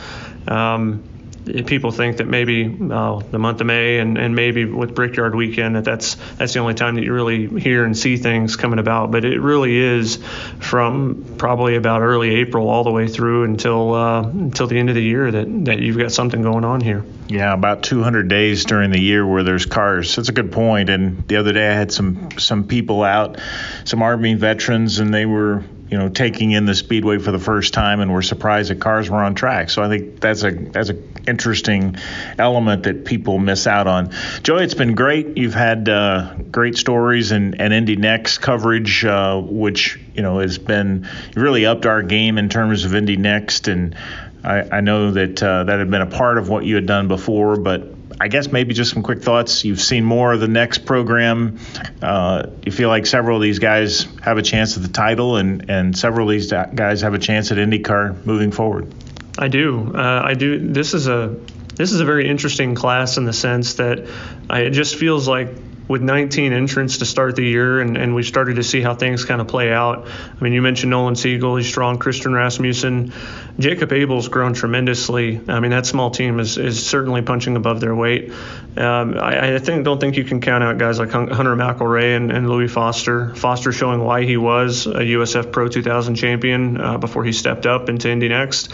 Um, 0.48 1.04
people 1.46 1.92
think 1.92 2.18
that 2.18 2.28
maybe 2.28 2.66
uh, 2.66 3.20
the 3.20 3.40
month 3.40 3.62
of 3.62 3.68
May 3.68 4.00
and, 4.00 4.18
and 4.18 4.36
maybe 4.36 4.66
with 4.66 4.96
Brickyard 4.96 5.36
Weekend 5.36 5.76
that 5.76 5.84
that's 5.84 6.16
that's 6.36 6.54
the 6.54 6.60
only 6.60 6.74
time 6.74 6.96
that 6.96 7.04
you 7.04 7.14
really 7.14 7.48
hear 7.60 7.84
and 7.86 7.98
see 7.98 8.18
things 8.18 8.56
coming 8.56 8.80
about. 8.80 9.12
But 9.12 9.26
it 9.26 9.40
really 9.40 9.78
is 9.78 10.18
from 10.60 11.36
probably 11.38 11.76
about 11.76 12.02
early 12.02 12.36
April 12.36 12.70
all 12.70 12.84
the 12.84 12.92
way 12.92 13.08
through 13.08 13.44
until 13.44 13.94
uh, 13.94 14.24
until 14.24 14.68
the 14.68 14.78
end 14.78 14.90
of 14.90 14.96
the 14.96 15.04
year 15.04 15.32
that 15.32 15.66
that 15.66 15.80
you've 15.80 15.98
got 15.98 16.12
something 16.12 16.42
going 16.42 16.66
on 16.66 16.82
here. 16.82 17.04
Yeah, 17.28 17.54
about 17.54 17.84
200 17.84 18.28
days 18.28 18.66
during 18.66 18.92
the 18.92 19.00
year 19.00 19.26
where 19.26 19.44
there's 19.44 19.66
cars. 19.66 20.16
That's 20.16 20.30
a 20.30 20.34
good 20.34 20.52
point. 20.52 20.90
And 20.90 21.28
the 21.28 21.38
other 21.38 21.54
day 21.54 21.70
I 21.70 21.74
had 21.74 21.92
some 21.92 22.30
some 22.38 22.68
people 22.68 23.04
out, 23.04 23.40
some 23.86 24.02
Army 24.02 24.34
veterans, 24.34 25.00
and 25.00 25.14
they 25.14 25.26
were 25.26 25.64
you 25.92 25.98
know, 25.98 26.08
taking 26.08 26.52
in 26.52 26.66
the 26.66 26.74
speedway 26.74 27.18
for 27.18 27.34
the 27.34 27.40
first 27.40 27.74
time 27.74 28.00
and 28.00 28.14
were 28.14 28.22
surprised 28.22 28.72
that 28.72 28.80
cars 28.80 29.10
were 29.10 29.22
on 29.22 29.36
track. 29.36 29.70
So 29.70 29.84
I 29.84 29.90
think 29.90 30.22
that's 30.22 30.42
a 30.44 30.52
that's 30.52 30.88
an 30.88 31.16
interesting 31.28 31.98
element 32.40 32.84
that 32.84 33.04
people 33.04 33.38
miss 33.40 33.68
out 33.68 33.88
on. 33.88 34.12
Joey, 34.42 34.64
it's 34.64 34.74
been 34.74 34.96
great. 34.96 35.38
You've 35.38 35.54
had 35.54 35.90
uh, 35.90 36.36
great 36.50 36.78
stories 36.78 37.32
and, 37.32 37.60
and 37.60 37.74
Indy 37.74 37.98
Next 37.98 38.38
coverage, 38.38 39.04
uh, 39.04 39.42
which 39.42 40.00
you 40.16 40.22
know 40.22 40.40
has 40.40 40.58
been 40.58 41.10
really 41.36 41.66
upped 41.66 41.86
our 41.86 42.02
game 42.02 42.38
in 42.38 42.48
terms 42.48 42.86
of 42.86 42.96
Indy 42.96 43.18
Next. 43.18 43.68
And 43.68 43.98
I, 44.46 44.78
I 44.78 44.80
know 44.80 45.12
that 45.12 45.44
uh, 45.44 45.66
that 45.66 45.78
had 45.78 45.92
been 45.92 46.02
a 46.02 46.10
part 46.10 46.38
of 46.38 46.48
what 46.48 46.64
you 46.64 46.76
had 46.76 46.86
done 46.86 47.10
before, 47.10 47.58
but 47.58 48.01
I 48.22 48.28
guess 48.28 48.52
maybe 48.52 48.76
just 48.76 48.94
some 48.94 49.02
quick 49.02 49.24
thoughts. 49.24 49.66
You've 49.66 49.82
seen 49.82 50.04
more 50.04 50.32
of 50.32 50.40
the 50.40 50.48
next 50.48 50.86
program. 50.86 51.58
Uh, 52.04 52.52
you 52.64 52.72
feel 52.72 52.88
like 52.88 53.08
several 53.08 53.38
of 53.38 53.42
these 53.42 53.58
guys 53.58 54.04
have 54.22 54.38
a 54.38 54.44
chance 54.44 54.78
at 54.78 54.84
the 54.84 54.90
title, 54.90 55.38
and, 55.38 55.72
and 55.72 55.98
several 55.98 56.30
of 56.30 56.32
these 56.32 56.52
guys 56.52 57.02
have 57.02 57.16
a 57.16 57.20
chance 57.20 57.52
at 57.52 57.58
IndyCar 57.58 58.24
moving 58.24 58.52
forward. 58.52 58.94
I 59.40 59.48
do. 59.48 59.92
Uh, 59.96 60.22
I 60.24 60.36
do. 60.36 60.72
This 60.72 60.94
is 60.94 61.08
a 61.08 61.36
this 61.74 61.94
is 61.94 62.00
a 62.00 62.06
very 62.06 62.30
interesting 62.30 62.76
class 62.76 63.18
in 63.18 63.26
the 63.26 63.34
sense 63.34 63.76
that 63.76 64.08
I, 64.48 64.62
it 64.62 64.70
just 64.70 64.98
feels 64.98 65.28
like 65.28 65.50
with 65.92 66.02
19 66.02 66.54
entrants 66.54 67.00
to 67.00 67.06
start 67.06 67.36
the 67.36 67.44
year, 67.44 67.82
and, 67.82 67.98
and 67.98 68.16
we 68.16 68.24
started 68.24 68.56
to 68.56 68.64
see 68.64 68.80
how 68.80 68.96
things 68.96 69.26
kind 69.26 69.42
of 69.42 69.50
play 69.50 69.74
out. 69.74 70.08
I 70.08 70.42
mean, 70.42 70.54
you 70.54 70.62
mentioned 70.62 70.90
Nolan 70.90 71.18
Siegel, 71.18 71.58
he's 71.58 71.68
strong. 71.68 71.98
Christian 71.98 72.34
Rasmussen, 72.34 73.12
Jacob 73.60 73.92
Abel's 73.92 74.30
grown 74.30 74.54
tremendously. 74.54 75.42
I 75.50 75.60
mean, 75.60 75.72
that 75.72 75.86
small 75.86 76.10
team 76.10 76.40
is, 76.40 76.58
is 76.58 76.88
certainly 76.88 77.22
punching 77.22 77.58
above 77.58 77.82
their 77.82 77.94
weight. 77.94 78.32
Um, 78.78 79.18
I, 79.18 79.56
I 79.56 79.60
think 79.60 79.84
don't 79.84 80.00
think 80.00 80.16
you 80.16 80.24
can 80.24 80.40
count 80.40 80.64
out 80.64 80.78
guys 80.78 80.98
like 80.98 81.12
Hunter 81.12 81.58
McElrea 81.58 82.16
and, 82.16 82.32
and 82.32 82.50
Louis 82.50 82.70
Foster. 82.70 83.36
Foster 83.36 83.74
showing 83.74 84.00
why 84.00 84.24
he 84.24 84.38
was 84.38 84.88
a 84.88 84.92
USF 84.92 85.52
Pro 85.52 85.68
2000 85.68 86.16
champion 86.16 86.80
uh, 86.80 86.98
before 87.00 87.26
he 87.26 87.34
stepped 87.34 87.66
up 87.66 87.90
into 87.90 88.10
Indy 88.10 88.30
Next. 88.30 88.72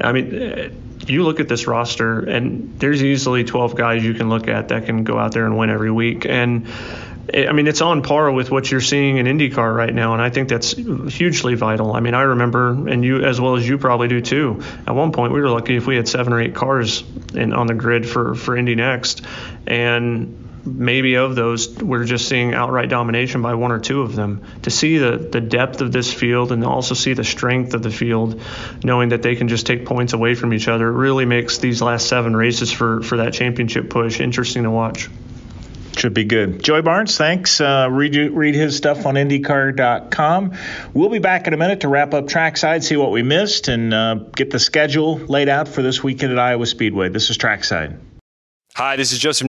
I 0.00 0.10
mean 0.10 0.87
you 1.08 1.24
look 1.24 1.40
at 1.40 1.48
this 1.48 1.66
roster, 1.66 2.20
and 2.20 2.78
there's 2.78 3.02
easily 3.02 3.44
12 3.44 3.74
guys 3.74 4.04
you 4.04 4.14
can 4.14 4.28
look 4.28 4.48
at 4.48 4.68
that 4.68 4.86
can 4.86 5.04
go 5.04 5.18
out 5.18 5.32
there 5.32 5.46
and 5.46 5.56
win 5.56 5.70
every 5.70 5.90
week. 5.90 6.26
And 6.26 6.66
eh, 7.32 7.46
I 7.46 7.52
mean, 7.52 7.66
it's 7.66 7.80
on 7.80 8.02
par 8.02 8.30
with 8.30 8.50
what 8.50 8.70
you're 8.70 8.80
seeing 8.80 9.18
in 9.18 9.26
IndyCar 9.26 9.74
right 9.74 9.92
now, 9.92 10.12
and 10.12 10.22
I 10.22 10.30
think 10.30 10.48
that's 10.48 10.72
hugely 10.72 11.54
vital. 11.54 11.94
I 11.94 12.00
mean, 12.00 12.14
I 12.14 12.22
remember, 12.22 12.70
and 12.70 13.04
you 13.04 13.24
as 13.24 13.40
well 13.40 13.56
as 13.56 13.68
you 13.68 13.78
probably 13.78 14.08
do 14.08 14.20
too. 14.20 14.62
At 14.86 14.94
one 14.94 15.12
point, 15.12 15.32
we 15.32 15.40
were 15.40 15.50
lucky 15.50 15.76
if 15.76 15.86
we 15.86 15.96
had 15.96 16.08
seven 16.08 16.32
or 16.32 16.40
eight 16.40 16.54
cars 16.54 17.04
in, 17.34 17.52
on 17.52 17.66
the 17.66 17.74
grid 17.74 18.08
for 18.08 18.34
for 18.34 18.56
Indy 18.56 18.74
Next, 18.74 19.22
and 19.66 20.47
maybe 20.68 21.16
of 21.16 21.34
those 21.34 21.74
we're 21.76 22.04
just 22.04 22.28
seeing 22.28 22.54
outright 22.54 22.88
domination 22.88 23.42
by 23.42 23.54
one 23.54 23.72
or 23.72 23.78
two 23.78 24.02
of 24.02 24.14
them. 24.14 24.44
To 24.62 24.70
see 24.70 24.98
the, 24.98 25.16
the 25.16 25.40
depth 25.40 25.80
of 25.80 25.92
this 25.92 26.12
field 26.12 26.52
and 26.52 26.64
also 26.64 26.94
see 26.94 27.14
the 27.14 27.24
strength 27.24 27.74
of 27.74 27.82
the 27.82 27.90
field, 27.90 28.40
knowing 28.84 29.10
that 29.10 29.22
they 29.22 29.36
can 29.36 29.48
just 29.48 29.66
take 29.66 29.86
points 29.86 30.12
away 30.12 30.34
from 30.34 30.52
each 30.52 30.68
other, 30.68 30.90
really 30.90 31.24
makes 31.24 31.58
these 31.58 31.82
last 31.82 32.08
seven 32.08 32.36
races 32.36 32.72
for, 32.72 33.02
for 33.02 33.18
that 33.18 33.32
championship 33.32 33.90
push 33.90 34.20
interesting 34.20 34.64
to 34.64 34.70
watch. 34.70 35.08
Should 35.96 36.14
be 36.14 36.24
good. 36.24 36.62
Joey 36.62 36.82
Barnes, 36.82 37.18
thanks. 37.18 37.60
Uh, 37.60 37.88
read, 37.90 38.14
read 38.14 38.54
his 38.54 38.76
stuff 38.76 39.04
on 39.04 39.14
IndyCar.com. 39.14 40.56
We'll 40.94 41.08
be 41.08 41.18
back 41.18 41.48
in 41.48 41.54
a 41.54 41.56
minute 41.56 41.80
to 41.80 41.88
wrap 41.88 42.14
up 42.14 42.28
trackside, 42.28 42.84
see 42.84 42.96
what 42.96 43.10
we 43.10 43.22
missed, 43.22 43.66
and 43.66 43.92
uh, 43.92 44.14
get 44.14 44.50
the 44.50 44.60
schedule 44.60 45.16
laid 45.16 45.48
out 45.48 45.66
for 45.66 45.82
this 45.82 46.00
weekend 46.00 46.30
at 46.30 46.38
Iowa 46.38 46.66
Speedway. 46.66 47.08
This 47.08 47.30
is 47.30 47.36
trackside. 47.36 47.98
Hi, 48.76 48.94
this 48.94 49.10
is 49.10 49.18
Joseph. 49.18 49.48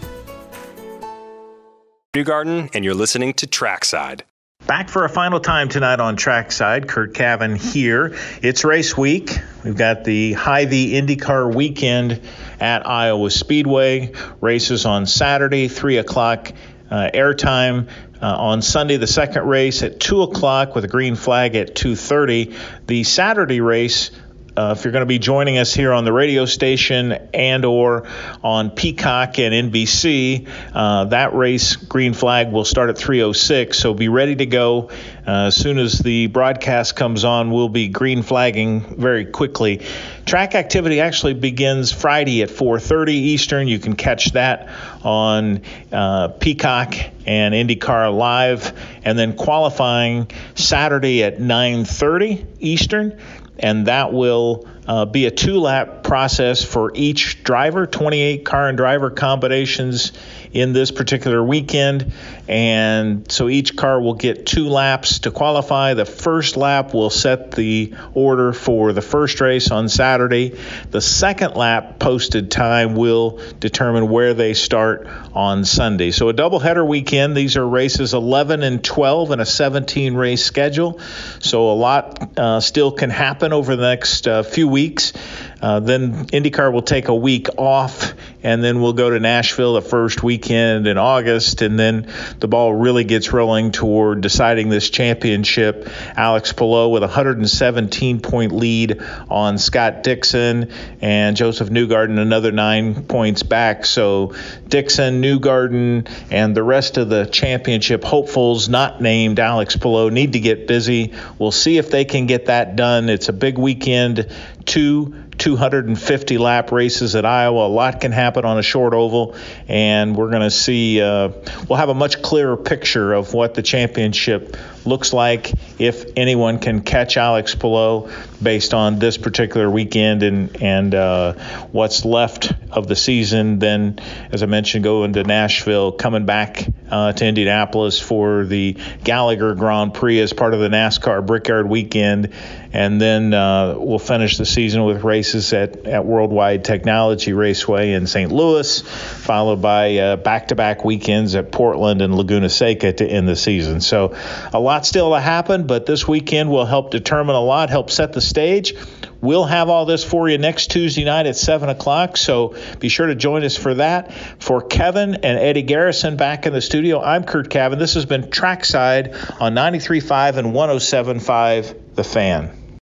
Newgarden, 2.13 2.69
and 2.75 2.83
you're 2.83 2.93
listening 2.93 3.33
to 3.35 3.47
Trackside. 3.47 4.23
Back 4.67 4.89
for 4.89 5.05
a 5.05 5.09
final 5.09 5.39
time 5.39 5.69
tonight 5.69 6.01
on 6.01 6.17
Trackside. 6.17 6.89
Curt 6.89 7.13
Cavin 7.13 7.55
here. 7.55 8.17
It's 8.41 8.65
race 8.65 8.97
week. 8.97 9.39
We've 9.63 9.77
got 9.77 10.03
the 10.03 10.33
Hy-Vee 10.33 10.91
IndyCar 10.91 11.55
weekend 11.55 12.19
at 12.59 12.85
Iowa 12.85 13.31
Speedway. 13.31 14.11
Races 14.41 14.85
on 14.85 15.05
Saturday, 15.05 15.69
3 15.69 15.99
o'clock 15.99 16.51
uh, 16.89 17.11
airtime. 17.13 17.87
Uh, 18.21 18.25
on 18.25 18.61
Sunday, 18.61 18.97
the 18.97 19.07
second 19.07 19.47
race 19.47 19.81
at 19.81 20.01
2 20.01 20.23
o'clock 20.23 20.75
with 20.75 20.83
a 20.83 20.89
green 20.89 21.15
flag 21.15 21.55
at 21.55 21.75
2.30. 21.75 22.87
The 22.87 23.05
Saturday 23.05 23.61
race 23.61 24.11
uh, 24.55 24.75
if 24.77 24.83
you're 24.83 24.91
going 24.91 25.01
to 25.01 25.07
be 25.07 25.19
joining 25.19 25.57
us 25.57 25.73
here 25.73 25.93
on 25.93 26.03
the 26.03 26.11
radio 26.11 26.45
station 26.45 27.13
and 27.33 27.63
or 27.63 28.05
on 28.43 28.69
Peacock 28.69 29.39
and 29.39 29.71
NBC, 29.71 30.49
uh, 30.73 31.05
that 31.05 31.33
race 31.33 31.77
green 31.77 32.13
flag 32.13 32.51
will 32.51 32.65
start 32.65 32.89
at 32.89 32.97
3:06. 32.97 33.75
So 33.75 33.93
be 33.93 34.09
ready 34.09 34.35
to 34.35 34.45
go 34.45 34.89
uh, 35.25 35.47
as 35.47 35.55
soon 35.55 35.77
as 35.77 35.99
the 35.99 36.27
broadcast 36.27 36.97
comes 36.97 37.23
on. 37.23 37.51
We'll 37.51 37.69
be 37.69 37.87
green 37.87 38.23
flagging 38.23 38.81
very 38.97 39.25
quickly. 39.25 39.81
Track 40.25 40.53
activity 40.53 40.99
actually 40.99 41.33
begins 41.33 41.93
Friday 41.93 42.41
at 42.41 42.49
4:30 42.49 43.13
Eastern. 43.13 43.67
You 43.69 43.79
can 43.79 43.95
catch 43.95 44.33
that 44.33 44.67
on 45.03 45.61
uh, 45.93 46.27
Peacock 46.27 46.95
and 47.25 47.53
IndyCar 47.53 48.15
Live, 48.15 48.73
and 49.05 49.17
then 49.17 49.37
qualifying 49.37 50.29
Saturday 50.55 51.23
at 51.23 51.39
9:30 51.39 52.45
Eastern 52.59 53.17
and 53.61 53.87
that 53.87 54.11
will 54.11 54.67
uh, 54.87 55.05
be 55.05 55.25
a 55.25 55.31
two 55.31 55.59
lap 55.59 56.03
process 56.03 56.63
for 56.63 56.91
each 56.95 57.43
driver, 57.43 57.85
28 57.85 58.43
car 58.43 58.67
and 58.67 58.77
driver 58.77 59.09
combinations 59.09 60.11
in 60.51 60.73
this 60.73 60.91
particular 60.91 61.43
weekend. 61.43 62.11
And 62.47 63.31
so 63.31 63.49
each 63.49 63.75
car 63.75 64.01
will 64.01 64.15
get 64.15 64.45
two 64.45 64.67
laps 64.67 65.19
to 65.19 65.31
qualify. 65.31 65.93
The 65.93 66.05
first 66.05 66.57
lap 66.57 66.93
will 66.93 67.09
set 67.09 67.51
the 67.51 67.93
order 68.13 68.51
for 68.51 68.93
the 68.93 69.01
first 69.01 69.39
race 69.41 69.71
on 69.71 69.89
Saturday. 69.89 70.57
The 70.89 71.01
second 71.01 71.55
lap 71.55 71.99
posted 71.99 72.51
time 72.51 72.95
will 72.95 73.39
determine 73.59 74.09
where 74.09 74.33
they 74.33 74.53
start 74.53 75.07
on 75.33 75.65
Sunday. 75.65 76.11
So 76.11 76.29
a 76.29 76.33
doubleheader 76.33 76.85
weekend. 76.85 77.37
These 77.37 77.57
are 77.57 77.67
races 77.67 78.13
11 78.13 78.63
and 78.63 78.83
12 78.83 79.31
in 79.31 79.39
a 79.39 79.45
17 79.45 80.15
race 80.15 80.43
schedule. 80.43 80.99
So 81.39 81.71
a 81.71 81.73
lot 81.73 82.37
uh, 82.37 82.59
still 82.59 82.91
can 82.91 83.09
happen 83.09 83.53
over 83.53 83.75
the 83.75 83.83
next 83.83 84.27
uh, 84.27 84.43
few 84.43 84.67
weeks. 84.67 85.13
Uh, 85.61 85.79
then 85.79 86.25
IndyCar 86.27 86.73
will 86.73 86.81
take 86.81 87.07
a 87.07 87.15
week 87.15 87.47
off, 87.57 88.13
and 88.41 88.63
then 88.63 88.81
we'll 88.81 88.93
go 88.93 89.11
to 89.11 89.19
Nashville 89.19 89.75
the 89.75 89.81
first 89.81 90.23
weekend 90.23 90.87
in 90.87 90.97
August, 90.97 91.61
and 91.61 91.77
then 91.77 92.11
the 92.41 92.47
ball 92.47 92.73
really 92.73 93.03
gets 93.03 93.31
rolling 93.31 93.71
toward 93.71 94.21
deciding 94.21 94.69
this 94.69 94.89
championship. 94.89 95.87
Alex 96.17 96.51
Palou 96.51 96.89
with 96.89 97.03
a 97.03 97.07
117 97.07 98.19
point 98.19 98.51
lead 98.51 99.01
on 99.29 99.57
Scott 99.57 100.03
Dixon, 100.03 100.71
and 101.01 101.37
Josef 101.37 101.69
Newgarden 101.69 102.19
another 102.19 102.51
nine 102.51 103.05
points 103.05 103.43
back. 103.43 103.85
So 103.85 104.33
Dixon, 104.67 105.21
Newgarden, 105.21 106.09
and 106.31 106.55
the 106.55 106.63
rest 106.63 106.97
of 106.97 107.09
the 107.09 107.25
championship 107.25 108.03
hopefuls 108.03 108.67
not 108.67 109.01
named 109.01 109.39
Alex 109.39 109.77
Palou 109.77 110.09
need 110.09 110.33
to 110.33 110.39
get 110.39 110.67
busy. 110.67 111.13
We'll 111.37 111.51
see 111.51 111.77
if 111.77 111.91
they 111.91 112.05
can 112.05 112.25
get 112.25 112.47
that 112.47 112.75
done. 112.75 113.09
It's 113.09 113.29
a 113.29 113.33
big 113.33 113.57
weekend. 113.57 114.27
Two 114.65 115.15
250 115.37 116.37
lap 116.37 116.71
races 116.71 117.15
at 117.15 117.25
Iowa. 117.25 117.67
A 117.67 117.67
lot 117.67 118.01
can 118.01 118.11
happen 118.11 118.45
on 118.45 118.57
a 118.57 118.63
short 118.63 118.93
oval, 118.93 119.35
and 119.67 120.15
we're 120.15 120.29
going 120.29 120.43
to 120.43 120.51
see, 120.51 121.01
uh, 121.01 121.29
we'll 121.67 121.77
have 121.77 121.89
a 121.89 121.93
much 121.93 122.21
clearer 122.21 122.57
picture 122.57 123.13
of 123.13 123.33
what 123.33 123.53
the 123.53 123.61
championship 123.61 124.57
looks 124.85 125.13
like 125.13 125.51
if 125.79 126.05
anyone 126.15 126.59
can 126.59 126.81
catch 126.81 127.17
Alex 127.17 127.55
Palou 127.55 128.11
based 128.41 128.73
on 128.73 128.99
this 128.99 129.17
particular 129.17 129.69
weekend 129.69 130.23
and, 130.23 130.61
and 130.61 130.95
uh, 130.95 131.33
what's 131.71 132.05
left 132.05 132.51
of 132.71 132.87
the 132.87 132.95
season. 132.95 133.59
Then, 133.59 133.99
as 134.31 134.43
I 134.43 134.45
mentioned, 134.47 134.83
going 134.83 135.13
to 135.13 135.23
Nashville, 135.23 135.91
coming 135.91 136.25
back 136.25 136.65
uh, 136.89 137.13
to 137.13 137.25
Indianapolis 137.25 137.99
for 137.99 138.45
the 138.45 138.77
Gallagher 139.03 139.55
Grand 139.55 139.93
Prix 139.93 140.19
as 140.19 140.33
part 140.33 140.53
of 140.53 140.59
the 140.59 140.69
NASCAR 140.69 141.25
Brickyard 141.25 141.69
weekend. 141.69 142.33
And 142.73 143.01
then 143.01 143.33
uh, 143.33 143.75
we'll 143.77 143.99
finish 143.99 144.37
the 144.37 144.45
season 144.45 144.83
with 144.85 145.03
races 145.21 145.53
at, 145.53 145.85
at 145.85 146.03
Worldwide 146.03 146.65
Technology 146.65 147.31
Raceway 147.31 147.91
in 147.93 148.07
St. 148.07 148.31
Louis, 148.31 148.81
followed 148.81 149.61
by 149.61 150.15
back 150.15 150.47
to 150.47 150.55
back 150.55 150.83
weekends 150.83 151.35
at 151.35 151.51
Portland 151.51 152.01
and 152.01 152.15
Laguna 152.15 152.49
Seca 152.49 152.93
to 152.93 153.05
end 153.05 153.27
the 153.27 153.35
season. 153.35 153.81
So, 153.81 154.15
a 154.51 154.59
lot 154.59 154.83
still 154.83 155.11
to 155.11 155.19
happen, 155.19 155.67
but 155.67 155.85
this 155.85 156.07
weekend 156.07 156.49
will 156.49 156.65
help 156.65 156.89
determine 156.89 157.35
a 157.35 157.39
lot, 157.39 157.69
help 157.69 157.91
set 157.91 158.13
the 158.13 158.21
stage. 158.21 158.73
We'll 159.21 159.45
have 159.45 159.69
all 159.69 159.85
this 159.85 160.03
for 160.03 160.27
you 160.27 160.39
next 160.39 160.71
Tuesday 160.71 161.03
night 161.03 161.27
at 161.27 161.35
7 161.35 161.69
o'clock, 161.69 162.17
so 162.17 162.55
be 162.79 162.89
sure 162.89 163.05
to 163.05 163.13
join 163.13 163.43
us 163.43 163.55
for 163.55 163.75
that. 163.75 164.11
For 164.39 164.63
Kevin 164.63 165.13
and 165.13 165.37
Eddie 165.37 165.61
Garrison 165.61 166.17
back 166.17 166.47
in 166.47 166.53
the 166.53 166.61
studio, 166.61 166.99
I'm 166.99 167.25
Curt 167.25 167.51
Cavin. 167.51 167.77
This 167.77 167.93
has 167.93 168.05
been 168.05 168.31
Trackside 168.31 169.13
on 169.39 169.53
93.5 169.53 170.37
and 170.37 170.47
107.5 170.47 171.75
The 171.93 172.03
Fan. 172.03 172.60